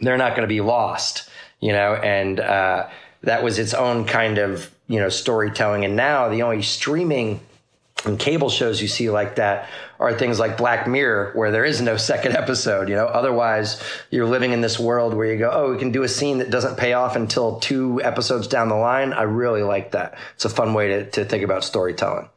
they're 0.00 0.16
not 0.16 0.36
going 0.36 0.42
to 0.42 0.54
be 0.54 0.60
lost, 0.60 1.28
you 1.58 1.72
know, 1.72 1.94
and, 1.94 2.38
uh, 2.38 2.88
that 3.22 3.42
was 3.42 3.58
its 3.58 3.74
own 3.74 4.04
kind 4.04 4.38
of, 4.38 4.70
you 4.86 5.00
know, 5.00 5.08
storytelling. 5.08 5.84
And 5.84 5.96
now 5.96 6.28
the 6.28 6.42
only 6.42 6.62
streaming 6.62 7.40
and 8.06 8.18
cable 8.18 8.50
shows 8.50 8.80
you 8.80 8.88
see 8.88 9.10
like 9.10 9.36
that 9.36 9.68
are 9.98 10.12
things 10.12 10.38
like 10.38 10.56
Black 10.56 10.86
Mirror, 10.86 11.32
where 11.34 11.50
there 11.50 11.64
is 11.64 11.80
no 11.80 11.96
second 11.96 12.32
episode. 12.36 12.88
You 12.88 12.96
know, 12.96 13.06
otherwise 13.06 13.82
you're 14.10 14.26
living 14.26 14.52
in 14.52 14.60
this 14.60 14.78
world 14.78 15.14
where 15.14 15.30
you 15.32 15.38
go, 15.38 15.50
oh, 15.52 15.72
we 15.72 15.78
can 15.78 15.92
do 15.92 16.02
a 16.02 16.08
scene 16.08 16.38
that 16.38 16.50
doesn't 16.50 16.76
pay 16.76 16.92
off 16.92 17.16
until 17.16 17.60
two 17.60 18.00
episodes 18.02 18.46
down 18.46 18.68
the 18.68 18.76
line. 18.76 19.12
I 19.12 19.22
really 19.22 19.62
like 19.62 19.92
that. 19.92 20.18
It's 20.34 20.44
a 20.44 20.50
fun 20.50 20.74
way 20.74 20.88
to, 20.88 21.10
to 21.10 21.24
think 21.24 21.42
about 21.42 21.64
storytelling. 21.64 22.28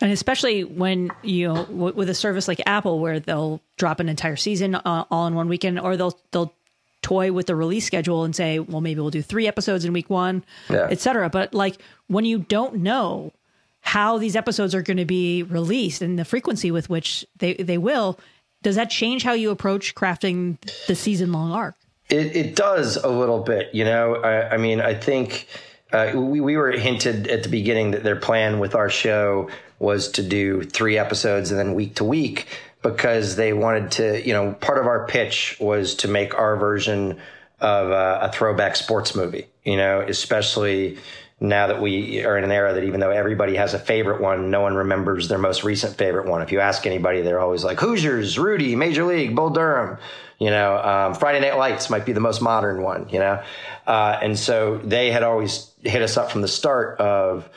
And 0.00 0.12
especially 0.12 0.62
when 0.62 1.10
you 1.22 1.48
know, 1.48 1.64
with 1.64 2.08
a 2.08 2.14
service 2.14 2.46
like 2.46 2.60
Apple, 2.66 3.00
where 3.00 3.18
they'll 3.18 3.60
drop 3.76 3.98
an 3.98 4.08
entire 4.08 4.36
season 4.36 4.76
uh, 4.76 5.04
all 5.10 5.26
in 5.26 5.34
one 5.34 5.48
weekend, 5.48 5.80
or 5.80 5.96
they'll 5.96 6.16
they'll 6.30 6.54
toy 7.02 7.32
with 7.32 7.46
the 7.46 7.56
release 7.56 7.84
schedule 7.84 8.24
and 8.24 8.34
say, 8.34 8.58
well, 8.58 8.80
maybe 8.80 9.00
we'll 9.00 9.10
do 9.10 9.22
three 9.22 9.48
episodes 9.48 9.84
in 9.84 9.92
week 9.92 10.10
one, 10.10 10.44
yeah. 10.68 10.88
et 10.90 11.00
cetera. 11.00 11.28
But 11.28 11.54
like 11.54 11.80
when 12.06 12.24
you 12.24 12.38
don't 12.38 12.76
know 12.76 13.32
how 13.80 14.18
these 14.18 14.36
episodes 14.36 14.74
are 14.74 14.82
going 14.82 14.96
to 14.98 15.04
be 15.04 15.42
released 15.42 16.02
and 16.02 16.18
the 16.18 16.24
frequency 16.24 16.70
with 16.70 16.90
which 16.90 17.24
they, 17.38 17.54
they 17.54 17.78
will, 17.78 18.18
does 18.62 18.76
that 18.76 18.90
change 18.90 19.22
how 19.22 19.32
you 19.32 19.50
approach 19.50 19.94
crafting 19.94 20.58
the 20.86 20.94
season 20.94 21.32
long 21.32 21.52
arc? 21.52 21.76
It, 22.10 22.36
it 22.36 22.56
does 22.56 22.96
a 22.96 23.08
little 23.08 23.40
bit. 23.40 23.74
You 23.74 23.84
know, 23.84 24.16
I, 24.16 24.54
I 24.54 24.56
mean, 24.56 24.80
I 24.80 24.94
think 24.94 25.46
uh, 25.92 26.12
we, 26.14 26.40
we 26.40 26.56
were 26.56 26.72
hinted 26.72 27.28
at 27.28 27.42
the 27.42 27.48
beginning 27.48 27.92
that 27.92 28.02
their 28.02 28.16
plan 28.16 28.58
with 28.58 28.74
our 28.74 28.90
show 28.90 29.48
was 29.78 30.10
to 30.12 30.22
do 30.22 30.62
three 30.62 30.98
episodes 30.98 31.50
and 31.50 31.58
then 31.58 31.74
week 31.74 31.96
to 31.96 32.04
week 32.04 32.46
because 32.82 33.36
they 33.36 33.52
wanted 33.52 33.90
to, 33.92 34.26
you 34.26 34.32
know, 34.32 34.52
part 34.54 34.78
of 34.78 34.86
our 34.86 35.06
pitch 35.06 35.56
was 35.60 35.94
to 35.96 36.08
make 36.08 36.34
our 36.34 36.56
version 36.56 37.18
of 37.60 37.90
a, 37.90 38.18
a 38.22 38.32
throwback 38.32 38.76
sports 38.76 39.14
movie, 39.14 39.46
you 39.64 39.76
know, 39.76 40.00
especially 40.00 40.98
now 41.40 41.68
that 41.68 41.80
we 41.80 42.24
are 42.24 42.36
in 42.36 42.44
an 42.44 42.50
era 42.50 42.74
that 42.74 42.84
even 42.84 43.00
though 43.00 43.10
everybody 43.10 43.54
has 43.56 43.72
a 43.72 43.78
favorite 43.78 44.20
one, 44.20 44.50
no 44.50 44.60
one 44.60 44.74
remembers 44.74 45.28
their 45.28 45.38
most 45.38 45.62
recent 45.62 45.96
favorite 45.96 46.26
one. 46.26 46.42
If 46.42 46.50
you 46.50 46.60
ask 46.60 46.84
anybody, 46.84 47.22
they're 47.22 47.38
always 47.38 47.62
like 47.62 47.78
Hoosiers, 47.78 48.38
Rudy, 48.38 48.74
Major 48.74 49.04
League, 49.04 49.36
Bull 49.36 49.50
Durham. 49.50 49.98
You 50.38 50.50
know, 50.50 50.78
um, 50.78 51.14
Friday 51.14 51.40
Night 51.40 51.56
Lights 51.56 51.90
might 51.90 52.04
be 52.04 52.12
the 52.12 52.20
most 52.20 52.40
modern 52.40 52.82
one. 52.82 53.08
You 53.08 53.20
know, 53.20 53.42
uh, 53.86 54.18
and 54.20 54.38
so 54.38 54.78
they 54.78 55.12
had 55.12 55.22
always 55.22 55.72
hit 55.82 56.02
us 56.02 56.16
up 56.16 56.30
from 56.30 56.42
the 56.42 56.48
start 56.48 56.98
of 57.00 57.48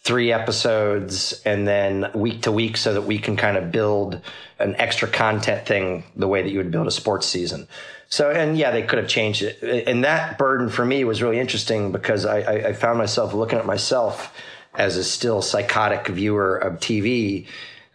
three 0.00 0.32
episodes 0.32 1.42
and 1.44 1.66
then 1.66 2.10
week 2.14 2.42
to 2.42 2.52
week 2.52 2.76
so 2.76 2.94
that 2.94 3.02
we 3.02 3.18
can 3.18 3.36
kind 3.36 3.56
of 3.56 3.72
build 3.72 4.20
an 4.58 4.76
extra 4.76 5.08
content 5.08 5.66
thing 5.66 6.04
the 6.14 6.28
way 6.28 6.42
that 6.42 6.50
you 6.50 6.58
would 6.58 6.70
build 6.70 6.86
a 6.86 6.92
sports 6.92 7.26
season. 7.26 7.66
So, 8.08 8.30
and 8.30 8.56
yeah, 8.56 8.70
they 8.70 8.82
could 8.82 8.98
have 8.98 9.08
changed 9.08 9.42
it. 9.42 9.86
And 9.88 10.04
that 10.04 10.38
burden 10.38 10.68
for 10.68 10.84
me 10.84 11.04
was 11.04 11.22
really 11.22 11.40
interesting 11.40 11.92
because 11.92 12.24
I, 12.24 12.38
I, 12.68 12.72
found 12.72 12.98
myself 12.98 13.34
looking 13.34 13.58
at 13.58 13.66
myself 13.66 14.32
as 14.74 14.96
a 14.96 15.02
still 15.02 15.42
psychotic 15.42 16.06
viewer 16.06 16.56
of 16.56 16.74
TV. 16.74 17.46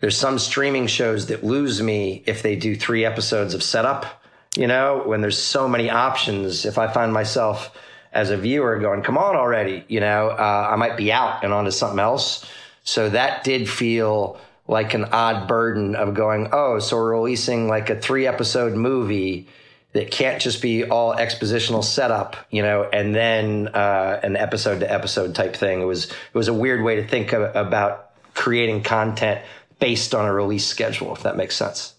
There's 0.02 0.18
some 0.18 0.38
streaming 0.38 0.88
shows 0.88 1.28
that 1.28 1.44
lose 1.44 1.82
me 1.82 2.24
if 2.26 2.42
they 2.42 2.56
do 2.56 2.76
three 2.76 3.06
episodes 3.06 3.54
of 3.54 3.64
setup, 3.64 4.24
you 4.58 4.68
know, 4.68 5.04
when 5.06 5.22
there's 5.22 5.38
so 5.38 5.70
many 5.70 5.90
options. 5.90 6.66
If 6.66 6.78
I 6.78 6.92
find 6.92 7.14
myself 7.14 7.78
as 8.12 8.32
a 8.32 8.38
viewer 8.38 8.80
going, 8.80 9.04
come 9.04 9.18
on 9.18 9.38
already, 9.38 9.86
you 9.88 10.02
know, 10.02 10.30
uh, 10.30 10.70
I 10.72 10.76
might 10.76 10.98
be 10.98 11.12
out 11.14 11.44
and 11.44 11.54
onto 11.54 11.72
something 11.72 12.00
else. 12.00 12.46
So 12.84 13.10
that 13.10 13.46
did 13.46 13.70
feel 13.70 14.40
like 14.68 14.94
an 14.94 15.06
odd 15.06 15.48
burden 15.48 15.96
of 15.96 16.14
going, 16.14 16.50
oh, 16.52 16.80
so 16.80 16.98
we're 16.98 17.12
releasing 17.12 17.68
like 17.68 17.90
a 17.90 18.00
three 18.00 18.28
episode 18.28 18.74
movie 18.74 19.48
that 19.94 20.10
can't 20.12 20.42
just 20.42 20.62
be 20.62 20.86
all 20.86 21.16
expositional 21.16 21.84
setup, 21.84 22.38
you 22.50 22.62
know, 22.62 22.84
and 22.92 23.14
then 23.14 23.68
uh, 23.70 24.20
an 24.24 24.38
episode 24.38 24.80
to 24.80 24.92
episode 24.92 25.36
type 25.36 25.56
thing. 25.56 25.82
It 25.82 25.86
was 25.86 26.06
it 26.06 26.34
was 26.34 26.48
a 26.48 26.54
weird 26.54 26.82
way 26.82 26.96
to 26.96 27.08
think 27.08 27.34
of, 27.34 27.56
about 27.56 28.12
creating 28.34 28.84
content 28.84 29.42
based 29.80 30.16
on 30.16 30.26
a 30.26 30.34
release 30.34 30.66
schedule, 30.66 31.14
if 31.14 31.24
that 31.24 31.36
makes 31.36 31.56
sense. 31.56 31.96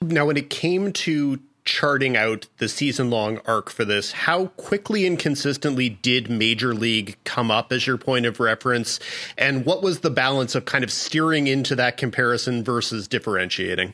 Now, 0.00 0.26
when 0.26 0.38
it 0.38 0.48
came 0.48 0.92
to 0.92 1.40
charting 1.64 2.16
out 2.16 2.46
the 2.56 2.68
season 2.68 3.10
long 3.10 3.38
arc 3.44 3.68
for 3.68 3.84
this, 3.84 4.12
how 4.12 4.46
quickly 4.46 5.06
and 5.06 5.18
consistently 5.18 5.90
did 5.90 6.30
Major 6.30 6.74
League 6.74 7.18
come 7.24 7.50
up 7.50 7.70
as 7.70 7.86
your 7.86 7.98
point 7.98 8.24
of 8.24 8.40
reference? 8.40 8.98
And 9.36 9.66
what 9.66 9.82
was 9.82 10.00
the 10.00 10.10
balance 10.10 10.54
of 10.54 10.64
kind 10.64 10.82
of 10.82 10.90
steering 10.90 11.46
into 11.46 11.76
that 11.76 11.98
comparison 11.98 12.64
versus 12.64 13.06
differentiating? 13.06 13.92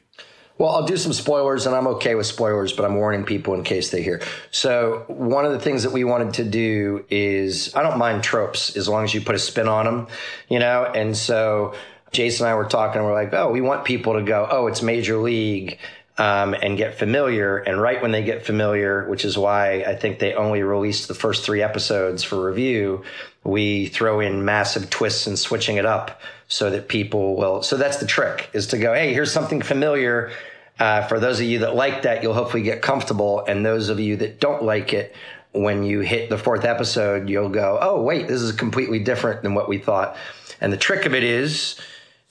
Well, 0.59 0.71
I'll 0.71 0.87
do 0.87 0.97
some 0.97 1.13
spoilers, 1.13 1.67
and 1.67 1.77
I'm 1.77 1.87
okay 1.89 2.15
with 2.15 2.27
spoilers, 2.27 2.73
but 2.73 2.87
I'm 2.87 2.95
warning 2.95 3.25
people 3.25 3.53
in 3.55 3.63
case 3.63 3.91
they 3.91 4.03
hear. 4.03 4.23
So, 4.51 5.05
one 5.09 5.45
of 5.45 5.53
the 5.53 5.61
things 5.61 5.83
that 5.83 5.93
we 5.93 6.03
wanted 6.05 6.35
to 6.35 6.45
do 6.45 7.05
is 7.11 7.75
I 7.75 7.83
don't 7.83 7.99
mind 7.99 8.23
tropes 8.25 8.75
as 8.75 8.89
long 8.89 9.05
as 9.05 9.13
you 9.13 9.21
put 9.21 9.35
a 9.35 9.39
spin 9.39 9.69
on 9.69 9.85
them, 9.85 10.07
you 10.49 10.59
know? 10.59 10.85
And 10.85 11.15
so, 11.15 11.75
Jason 12.13 12.47
and 12.47 12.53
I 12.53 12.57
were 12.57 12.65
talking, 12.65 13.01
and 13.01 13.07
we're 13.07 13.13
like, 13.13 13.35
oh, 13.35 13.51
we 13.51 13.61
want 13.61 13.85
people 13.85 14.15
to 14.15 14.23
go, 14.23 14.49
oh, 14.51 14.67
it's 14.67 14.81
Major 14.81 15.19
League. 15.19 15.79
Um, 16.19 16.55
and 16.55 16.79
get 16.79 16.95
familiar. 16.99 17.59
And 17.59 17.79
right 17.79 18.01
when 18.01 18.11
they 18.11 18.23
get 18.23 18.47
familiar, 18.47 19.07
which 19.07 19.27
is 19.27 19.37
why 19.37 19.85
I 19.87 19.95
think 19.97 20.19
they 20.19 20.33
only 20.33 20.63
released 20.63 21.09
the 21.09 21.15
first 21.15 21.45
three 21.45 21.61
episodes 21.61 22.25
for 22.25 22.43
review, 22.43 23.05
we 23.45 23.89
throw 23.89 24.21
in 24.21 24.43
massive 24.43 24.89
twists 24.89 25.27
and 25.27 25.39
switching 25.39 25.77
it 25.77 25.85
up 25.85 26.23
so 26.49 26.71
that 26.71 26.89
people 26.89 27.37
will. 27.37 27.63
So 27.63 27.77
that's 27.77 27.99
the 27.99 28.07
trick 28.07 28.49
is 28.55 28.69
to 28.69 28.79
go, 28.79 28.95
hey, 28.95 29.13
here's 29.13 29.31
something 29.31 29.61
familiar. 29.61 30.33
Uh, 30.79 31.07
for 31.07 31.21
those 31.21 31.39
of 31.41 31.47
you 31.47 31.61
that 31.61 31.75
like 31.75 32.03
that, 32.03 32.23
you'll 32.23 32.35
hopefully 32.35 32.63
get 32.63 32.81
comfortable. 32.81 33.45
And 33.45 33.65
those 33.65 33.91
of 33.91 34.01
you 34.01 34.17
that 34.17 34.41
don't 34.41 34.63
like 34.63 34.95
it, 34.95 35.15
when 35.53 35.83
you 35.83 36.01
hit 36.01 36.29
the 36.29 36.39
fourth 36.39 36.65
episode, 36.65 37.29
you'll 37.29 37.49
go, 37.49 37.79
oh, 37.81 38.03
wait, 38.03 38.29
this 38.29 38.43
is 38.43 38.53
completely 38.53 38.99
different 38.99 39.43
than 39.43 39.55
what 39.55 39.69
we 39.69 39.79
thought. 39.79 40.17
And 40.61 40.73
the 40.73 40.77
trick 40.77 41.07
of 41.07 41.15
it 41.15 41.25
is, 41.25 41.81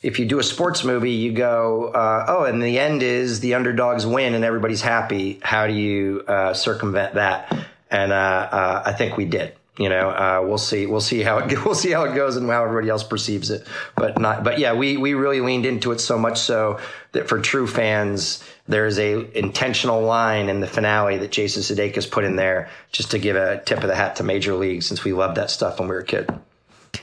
if 0.02 0.20
you 0.20 0.26
do 0.26 0.40
a 0.40 0.44
sports 0.44 0.84
movie, 0.84 1.12
you 1.12 1.32
go, 1.32 1.88
uh, 1.88 2.26
oh, 2.28 2.44
and 2.44 2.62
the 2.62 2.80
end 2.80 3.02
is 3.02 3.40
the 3.40 3.56
underdogs 3.56 4.06
win 4.06 4.36
and 4.36 4.44
everybody's 4.44 4.82
happy. 4.82 5.40
How 5.42 5.68
do 5.68 5.74
you 5.74 6.24
uh, 6.28 6.54
circumvent 6.54 7.16
that? 7.16 7.52
And 7.90 8.12
uh, 8.12 8.16
uh 8.16 8.84
I 8.86 8.94
think 8.94 9.18
we 9.18 9.26
did 9.26 9.56
you 9.78 9.90
know, 9.90 10.10
uh, 10.10 10.42
we'll 10.46 10.58
see. 10.58 10.86
We'll 10.86 11.02
see 11.02 11.22
how 11.22 11.40
it 11.40 11.66
we'll 11.66 11.76
see 11.76 11.92
how 11.92 12.06
it 12.06 12.16
goes 12.16 12.38
and 12.38 12.50
how 12.50 12.64
everybody 12.64 12.90
else 12.90 13.04
perceives 13.04 13.50
it. 13.50 13.68
But 13.96 14.20
not. 14.20 14.44
But 14.44 14.60
yeah, 14.60 14.74
we 14.74 14.98
we 14.98 15.14
really 15.14 15.42
leaned 15.42 15.66
into 15.66 15.92
it 15.92 16.00
so 16.00 16.18
much 16.18 16.40
so 16.40 16.80
that 17.12 17.28
for 17.28 17.40
true 17.40 17.68
fans, 17.68 18.44
there's 18.68 18.98
a 19.00 19.38
intentional 19.38 20.02
line 20.02 20.50
in 20.50 20.62
the 20.62 20.68
finale 20.68 21.18
that 21.18 21.32
Jason 21.32 21.62
Sudeikis 21.62 22.10
put 22.10 22.24
in 22.24 22.36
there 22.36 22.70
just 22.92 23.12
to 23.12 23.20
give 23.20 23.36
a 23.36 23.62
tip 23.64 23.82
of 23.82 23.88
the 23.88 23.96
hat 23.96 24.18
to 24.18 24.24
Major 24.24 24.56
League 24.56 24.84
since 24.84 25.04
we 25.04 25.14
loved 25.14 25.36
that 25.38 25.50
stuff 25.50 25.80
when 25.80 25.90
we 25.90 25.96
were 25.96 26.02
a 26.02 26.06
kid. 26.06 26.30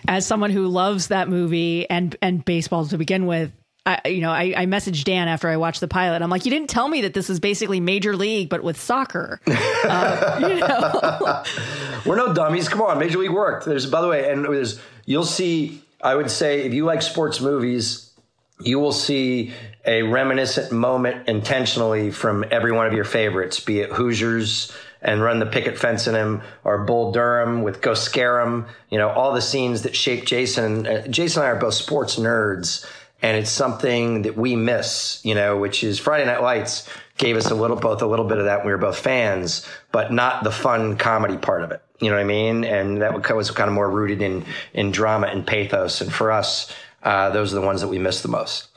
As 0.08 0.26
someone 0.26 0.50
who 0.50 0.66
loves 0.66 1.08
that 1.08 1.28
movie 1.28 1.88
and 1.88 2.14
and 2.22 2.44
baseball 2.44 2.86
to 2.86 2.98
begin 2.98 3.26
with, 3.26 3.52
I, 3.84 4.08
you 4.08 4.20
know, 4.20 4.30
I, 4.30 4.54
I 4.56 4.66
messaged 4.66 5.04
Dan 5.04 5.26
after 5.28 5.48
I 5.48 5.56
watched 5.56 5.80
the 5.80 5.88
pilot. 5.88 6.22
I'm 6.22 6.30
like, 6.30 6.44
you 6.44 6.50
didn't 6.50 6.70
tell 6.70 6.86
me 6.86 7.02
that 7.02 7.14
this 7.14 7.28
is 7.28 7.40
basically 7.40 7.80
Major 7.80 8.16
League, 8.16 8.48
but 8.48 8.62
with 8.62 8.80
soccer. 8.80 9.40
Uh, 9.84 10.38
you 10.40 10.60
know, 10.60 11.42
we're 12.06 12.14
no 12.14 12.32
dummies. 12.32 12.68
Come 12.68 12.80
on, 12.82 12.96
Major 13.00 13.18
League 13.18 13.32
worked. 13.32 13.66
There's, 13.66 13.84
by 13.84 14.00
the 14.00 14.06
way, 14.06 14.30
and 14.30 14.44
there's, 14.44 14.80
you'll 15.06 15.24
see. 15.24 15.82
I 16.00 16.14
would 16.14 16.30
say 16.30 16.62
if 16.62 16.72
you 16.72 16.84
like 16.84 17.02
sports 17.02 17.40
movies, 17.40 18.12
you 18.60 18.78
will 18.78 18.92
see 18.92 19.52
a 19.84 20.02
reminiscent 20.02 20.70
moment 20.70 21.28
intentionally 21.28 22.12
from 22.12 22.44
every 22.52 22.70
one 22.70 22.86
of 22.86 22.92
your 22.92 23.04
favorites, 23.04 23.58
be 23.58 23.80
it 23.80 23.90
Hoosiers 23.90 24.72
and 25.02 25.22
Run 25.22 25.38
the 25.38 25.46
Picket 25.46 25.78
Fence 25.78 26.06
in 26.06 26.14
him 26.14 26.42
or 26.64 26.84
Bull 26.84 27.12
Durham 27.12 27.62
with 27.62 27.80
Go 27.80 27.94
Scare 27.94 28.40
him. 28.40 28.66
You 28.88 28.98
know, 28.98 29.10
all 29.10 29.34
the 29.34 29.42
scenes 29.42 29.82
that 29.82 29.94
shaped 29.94 30.26
Jason. 30.26 30.86
Uh, 30.86 31.06
Jason 31.08 31.42
and 31.42 31.48
I 31.48 31.52
are 31.52 31.60
both 31.60 31.74
sports 31.74 32.16
nerds 32.16 32.86
and 33.22 33.36
it's 33.36 33.50
something 33.50 34.22
that 34.22 34.36
we 34.36 34.56
miss, 34.56 35.20
you 35.24 35.36
know, 35.36 35.56
which 35.56 35.84
is 35.84 36.00
Friday 36.00 36.26
Night 36.26 36.42
Lights 36.42 36.88
gave 37.18 37.36
us 37.36 37.50
a 37.50 37.54
little, 37.54 37.76
both 37.76 38.02
a 38.02 38.06
little 38.06 38.26
bit 38.26 38.38
of 38.38 38.46
that. 38.46 38.64
we 38.66 38.72
were 38.72 38.78
both 38.78 38.98
fans, 38.98 39.64
but 39.92 40.12
not 40.12 40.42
the 40.42 40.50
fun 40.50 40.96
comedy 40.96 41.36
part 41.36 41.62
of 41.62 41.70
it. 41.70 41.80
You 42.00 42.10
know 42.10 42.16
what 42.16 42.22
I 42.22 42.26
mean? 42.26 42.64
And 42.64 43.00
that 43.00 43.36
was 43.36 43.50
kind 43.52 43.68
of 43.68 43.74
more 43.74 43.88
rooted 43.88 44.22
in, 44.22 44.44
in 44.74 44.90
drama 44.90 45.28
and 45.28 45.46
pathos. 45.46 46.00
And 46.00 46.12
for 46.12 46.32
us, 46.32 46.72
uh, 47.04 47.30
those 47.30 47.52
are 47.52 47.60
the 47.60 47.66
ones 47.66 47.80
that 47.80 47.88
we 47.88 47.98
miss 47.98 48.22
the 48.22 48.28
most. 48.28 48.68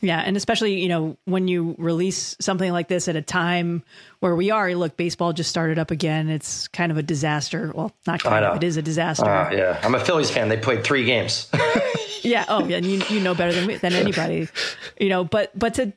Yeah, 0.00 0.20
and 0.20 0.36
especially 0.36 0.80
you 0.80 0.88
know 0.88 1.16
when 1.24 1.48
you 1.48 1.74
release 1.78 2.36
something 2.40 2.70
like 2.72 2.88
this 2.88 3.08
at 3.08 3.16
a 3.16 3.22
time 3.22 3.82
where 4.20 4.34
we 4.34 4.50
are. 4.50 4.74
Look, 4.74 4.96
baseball 4.96 5.32
just 5.32 5.50
started 5.50 5.78
up 5.78 5.90
again. 5.90 6.28
It's 6.28 6.68
kind 6.68 6.92
of 6.92 6.98
a 6.98 7.02
disaster. 7.02 7.72
Well, 7.74 7.92
not 8.06 8.22
kind 8.22 8.44
of. 8.44 8.56
It 8.56 8.64
is 8.64 8.76
a 8.76 8.82
disaster. 8.82 9.24
Uh, 9.24 9.50
yeah, 9.52 9.80
I'm 9.82 9.94
a 9.94 10.04
Phillies 10.04 10.30
fan. 10.30 10.48
They 10.48 10.56
played 10.56 10.84
three 10.84 11.04
games. 11.04 11.48
yeah. 12.22 12.44
Oh, 12.48 12.66
yeah. 12.66 12.78
And 12.78 12.86
you 12.86 13.02
you 13.08 13.20
know 13.20 13.34
better 13.34 13.52
than 13.52 13.78
than 13.78 13.92
anybody. 13.92 14.48
You 14.98 15.08
know, 15.08 15.24
but 15.24 15.56
but 15.58 15.74
to 15.74 15.92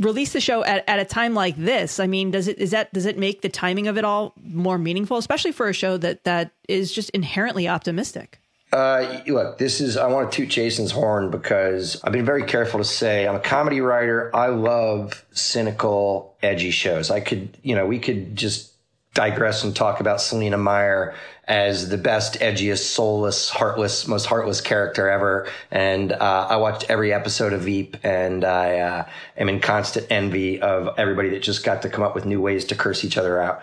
release 0.00 0.32
the 0.32 0.40
show 0.40 0.64
at, 0.64 0.84
at 0.88 0.98
a 0.98 1.04
time 1.04 1.34
like 1.34 1.56
this, 1.56 2.00
I 2.00 2.06
mean, 2.06 2.30
does 2.30 2.48
it 2.48 2.58
is 2.58 2.70
that 2.70 2.92
does 2.92 3.06
it 3.06 3.18
make 3.18 3.42
the 3.42 3.48
timing 3.48 3.88
of 3.88 3.98
it 3.98 4.04
all 4.04 4.34
more 4.42 4.78
meaningful, 4.78 5.16
especially 5.16 5.52
for 5.52 5.68
a 5.68 5.72
show 5.72 5.96
that 5.98 6.24
that 6.24 6.52
is 6.68 6.92
just 6.92 7.10
inherently 7.10 7.68
optimistic? 7.68 8.40
Uh, 8.72 9.22
look, 9.28 9.58
this 9.58 9.80
is, 9.80 9.96
I 9.96 10.08
want 10.08 10.30
to 10.32 10.36
toot 10.36 10.48
Jason's 10.48 10.90
horn 10.90 11.30
because 11.30 12.00
I've 12.02 12.12
been 12.12 12.24
very 12.24 12.44
careful 12.44 12.78
to 12.78 12.84
say 12.84 13.26
I'm 13.26 13.36
a 13.36 13.40
comedy 13.40 13.80
writer. 13.80 14.34
I 14.34 14.48
love 14.48 15.24
cynical, 15.32 16.36
edgy 16.42 16.72
shows. 16.72 17.10
I 17.10 17.20
could, 17.20 17.56
you 17.62 17.74
know, 17.74 17.86
we 17.86 17.98
could 17.98 18.36
just 18.36 18.72
digress 19.14 19.64
and 19.64 19.74
talk 19.74 20.00
about 20.00 20.20
Selina 20.20 20.58
Meyer 20.58 21.14
as 21.48 21.88
the 21.88 21.96
best, 21.96 22.38
edgiest, 22.40 22.84
soulless, 22.84 23.48
heartless, 23.48 24.06
most 24.06 24.26
heartless 24.26 24.60
character 24.60 25.08
ever. 25.08 25.48
And 25.70 26.12
uh, 26.12 26.46
I 26.50 26.56
watched 26.56 26.90
every 26.90 27.12
episode 27.14 27.52
of 27.52 27.62
Veep, 27.62 27.96
and 28.02 28.44
I 28.44 28.78
uh, 28.78 29.08
am 29.38 29.48
in 29.48 29.60
constant 29.60 30.08
envy 30.10 30.60
of 30.60 30.98
everybody 30.98 31.30
that 31.30 31.42
just 31.42 31.64
got 31.64 31.82
to 31.82 31.88
come 31.88 32.04
up 32.04 32.14
with 32.14 32.26
new 32.26 32.40
ways 32.40 32.66
to 32.66 32.74
curse 32.74 33.04
each 33.04 33.16
other 33.16 33.40
out. 33.40 33.62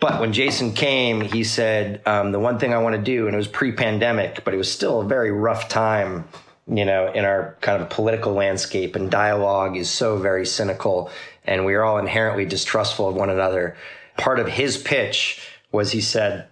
But 0.00 0.18
when 0.20 0.32
Jason 0.32 0.72
came, 0.72 1.20
he 1.20 1.44
said, 1.44 2.00
um, 2.06 2.32
the 2.32 2.40
one 2.40 2.58
thing 2.58 2.72
I 2.72 2.78
want 2.78 2.96
to 2.96 3.02
do, 3.02 3.26
and 3.26 3.34
it 3.34 3.36
was 3.36 3.48
pre 3.48 3.72
pandemic, 3.72 4.44
but 4.44 4.54
it 4.54 4.56
was 4.56 4.72
still 4.72 5.02
a 5.02 5.04
very 5.04 5.30
rough 5.30 5.68
time, 5.68 6.24
you 6.66 6.86
know, 6.86 7.12
in 7.12 7.24
our 7.24 7.56
kind 7.60 7.82
of 7.82 7.90
political 7.90 8.32
landscape 8.32 8.96
and 8.96 9.10
dialogue 9.10 9.76
is 9.76 9.90
so 9.90 10.16
very 10.16 10.46
cynical 10.46 11.10
and 11.44 11.64
we 11.64 11.74
are 11.74 11.84
all 11.84 11.98
inherently 11.98 12.44
distrustful 12.44 13.08
of 13.08 13.14
one 13.14 13.30
another. 13.30 13.76
Part 14.16 14.38
of 14.38 14.48
his 14.48 14.76
pitch 14.76 15.46
was 15.72 15.92
he 15.92 16.00
said, 16.00 16.46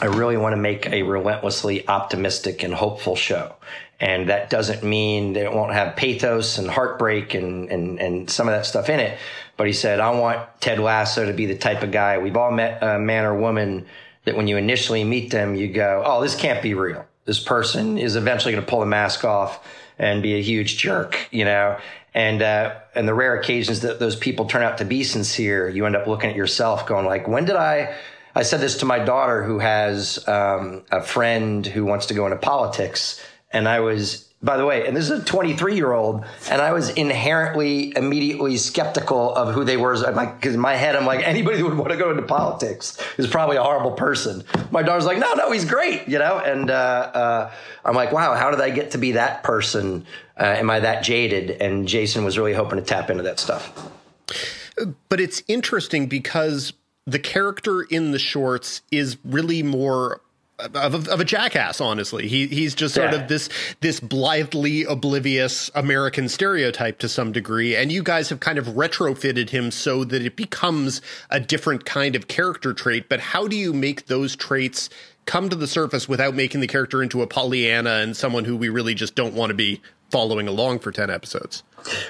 I 0.00 0.06
really 0.06 0.36
want 0.36 0.54
to 0.54 0.60
make 0.60 0.86
a 0.86 1.02
relentlessly 1.02 1.86
optimistic 1.86 2.62
and 2.62 2.72
hopeful 2.72 3.16
show. 3.16 3.54
And 3.98 4.30
that 4.30 4.48
doesn't 4.48 4.82
mean 4.82 5.34
that 5.34 5.44
it 5.44 5.52
won't 5.52 5.74
have 5.74 5.94
pathos 5.94 6.56
and 6.56 6.70
heartbreak 6.70 7.34
and, 7.34 7.68
and, 7.70 8.00
and 8.00 8.30
some 8.30 8.48
of 8.48 8.54
that 8.54 8.64
stuff 8.64 8.88
in 8.88 8.98
it. 8.98 9.18
But 9.60 9.66
he 9.66 9.74
said, 9.74 10.00
I 10.00 10.08
want 10.08 10.40
Ted 10.62 10.78
Lasso 10.78 11.26
to 11.26 11.34
be 11.34 11.44
the 11.44 11.54
type 11.54 11.82
of 11.82 11.90
guy 11.90 12.16
we've 12.16 12.34
all 12.34 12.50
met 12.50 12.82
a 12.82 12.98
man 12.98 13.26
or 13.26 13.38
woman 13.38 13.84
that 14.24 14.34
when 14.34 14.48
you 14.48 14.56
initially 14.56 15.04
meet 15.04 15.30
them, 15.30 15.54
you 15.54 15.68
go, 15.68 16.02
Oh, 16.02 16.22
this 16.22 16.34
can't 16.34 16.62
be 16.62 16.72
real. 16.72 17.04
This 17.26 17.38
person 17.38 17.98
is 17.98 18.16
eventually 18.16 18.52
going 18.54 18.64
to 18.64 18.70
pull 18.70 18.80
the 18.80 18.86
mask 18.86 19.22
off 19.22 19.62
and 19.98 20.22
be 20.22 20.32
a 20.32 20.40
huge 20.40 20.78
jerk, 20.78 21.28
you 21.30 21.44
know? 21.44 21.78
And, 22.14 22.40
uh, 22.40 22.76
and 22.94 23.06
the 23.06 23.12
rare 23.12 23.38
occasions 23.38 23.80
that 23.80 24.00
those 24.00 24.16
people 24.16 24.46
turn 24.46 24.62
out 24.62 24.78
to 24.78 24.86
be 24.86 25.04
sincere, 25.04 25.68
you 25.68 25.84
end 25.84 25.94
up 25.94 26.06
looking 26.06 26.30
at 26.30 26.36
yourself 26.36 26.86
going 26.86 27.04
like, 27.04 27.28
when 27.28 27.44
did 27.44 27.56
I, 27.56 27.94
I 28.34 28.44
said 28.44 28.62
this 28.62 28.78
to 28.78 28.86
my 28.86 28.98
daughter 28.98 29.44
who 29.44 29.58
has, 29.58 30.26
um, 30.26 30.84
a 30.90 31.02
friend 31.02 31.66
who 31.66 31.84
wants 31.84 32.06
to 32.06 32.14
go 32.14 32.24
into 32.24 32.38
politics. 32.38 33.22
And 33.52 33.68
I 33.68 33.80
was 33.80 34.26
by 34.42 34.56
the 34.56 34.64
way, 34.64 34.86
and 34.86 34.96
this 34.96 35.10
is 35.10 35.20
a 35.20 35.24
23 35.24 35.76
year 35.76 35.92
old, 35.92 36.24
and 36.50 36.62
I 36.62 36.72
was 36.72 36.88
inherently, 36.90 37.94
immediately 37.94 38.56
skeptical 38.56 39.34
of 39.34 39.54
who 39.54 39.64
they 39.64 39.76
were. 39.76 39.94
I'm 40.06 40.14
like, 40.14 40.40
Because 40.40 40.54
in 40.54 40.60
my 40.60 40.76
head, 40.76 40.96
I'm 40.96 41.04
like, 41.04 41.26
anybody 41.26 41.58
who 41.58 41.66
would 41.66 41.76
want 41.76 41.90
to 41.90 41.98
go 41.98 42.10
into 42.10 42.22
politics 42.22 42.96
is 43.18 43.26
probably 43.26 43.58
a 43.58 43.62
horrible 43.62 43.92
person. 43.92 44.42
My 44.70 44.82
daughter's 44.82 45.04
like, 45.04 45.18
no, 45.18 45.34
no, 45.34 45.52
he's 45.52 45.66
great, 45.66 46.08
you 46.08 46.18
know? 46.18 46.38
And 46.38 46.70
uh, 46.70 46.74
uh, 46.74 47.52
I'm 47.84 47.94
like, 47.94 48.12
wow, 48.12 48.34
how 48.34 48.50
did 48.50 48.60
I 48.60 48.70
get 48.70 48.92
to 48.92 48.98
be 48.98 49.12
that 49.12 49.42
person? 49.42 50.06
Uh, 50.38 50.44
am 50.44 50.70
I 50.70 50.80
that 50.80 51.04
jaded? 51.04 51.50
And 51.60 51.86
Jason 51.86 52.24
was 52.24 52.38
really 52.38 52.54
hoping 52.54 52.78
to 52.78 52.84
tap 52.84 53.10
into 53.10 53.24
that 53.24 53.38
stuff. 53.38 53.90
But 55.10 55.20
it's 55.20 55.42
interesting 55.48 56.06
because 56.06 56.72
the 57.06 57.18
character 57.18 57.82
in 57.82 58.12
the 58.12 58.18
shorts 58.18 58.80
is 58.90 59.18
really 59.22 59.62
more 59.62 60.22
of, 60.74 61.08
of, 61.08 61.20
a 61.20 61.24
jackass. 61.24 61.80
Honestly, 61.80 62.28
he 62.28 62.46
he's 62.46 62.74
just 62.74 62.94
sort 62.94 63.12
yeah. 63.12 63.20
of 63.20 63.28
this 63.28 63.48
this 63.80 64.00
blithely 64.00 64.84
oblivious 64.84 65.70
American 65.74 66.28
stereotype 66.28 66.98
to 66.98 67.08
some 67.08 67.32
degree, 67.32 67.76
and 67.76 67.90
you 67.92 68.02
guys 68.02 68.28
have 68.28 68.40
kind 68.40 68.58
of 68.58 68.66
retrofitted 68.66 69.50
him 69.50 69.70
so 69.70 70.04
that 70.04 70.22
it 70.22 70.36
becomes 70.36 71.00
a 71.30 71.40
different 71.40 71.84
kind 71.84 72.16
of 72.16 72.28
character 72.28 72.72
trait. 72.72 73.08
But 73.08 73.20
how 73.20 73.46
do 73.46 73.56
you 73.56 73.72
make 73.72 74.06
those 74.06 74.36
traits 74.36 74.90
come 75.26 75.48
to 75.48 75.56
the 75.56 75.66
surface 75.66 76.08
without 76.08 76.34
making 76.34 76.60
the 76.60 76.66
character 76.66 77.02
into 77.02 77.22
a 77.22 77.26
Pollyanna 77.26 77.90
and 77.90 78.16
someone 78.16 78.44
who 78.44 78.56
we 78.56 78.68
really 78.68 78.94
just 78.94 79.14
don't 79.14 79.34
want 79.34 79.50
to 79.50 79.54
be 79.54 79.80
following 80.10 80.48
along 80.48 80.80
for 80.80 80.92
ten 80.92 81.10
episodes? 81.10 81.62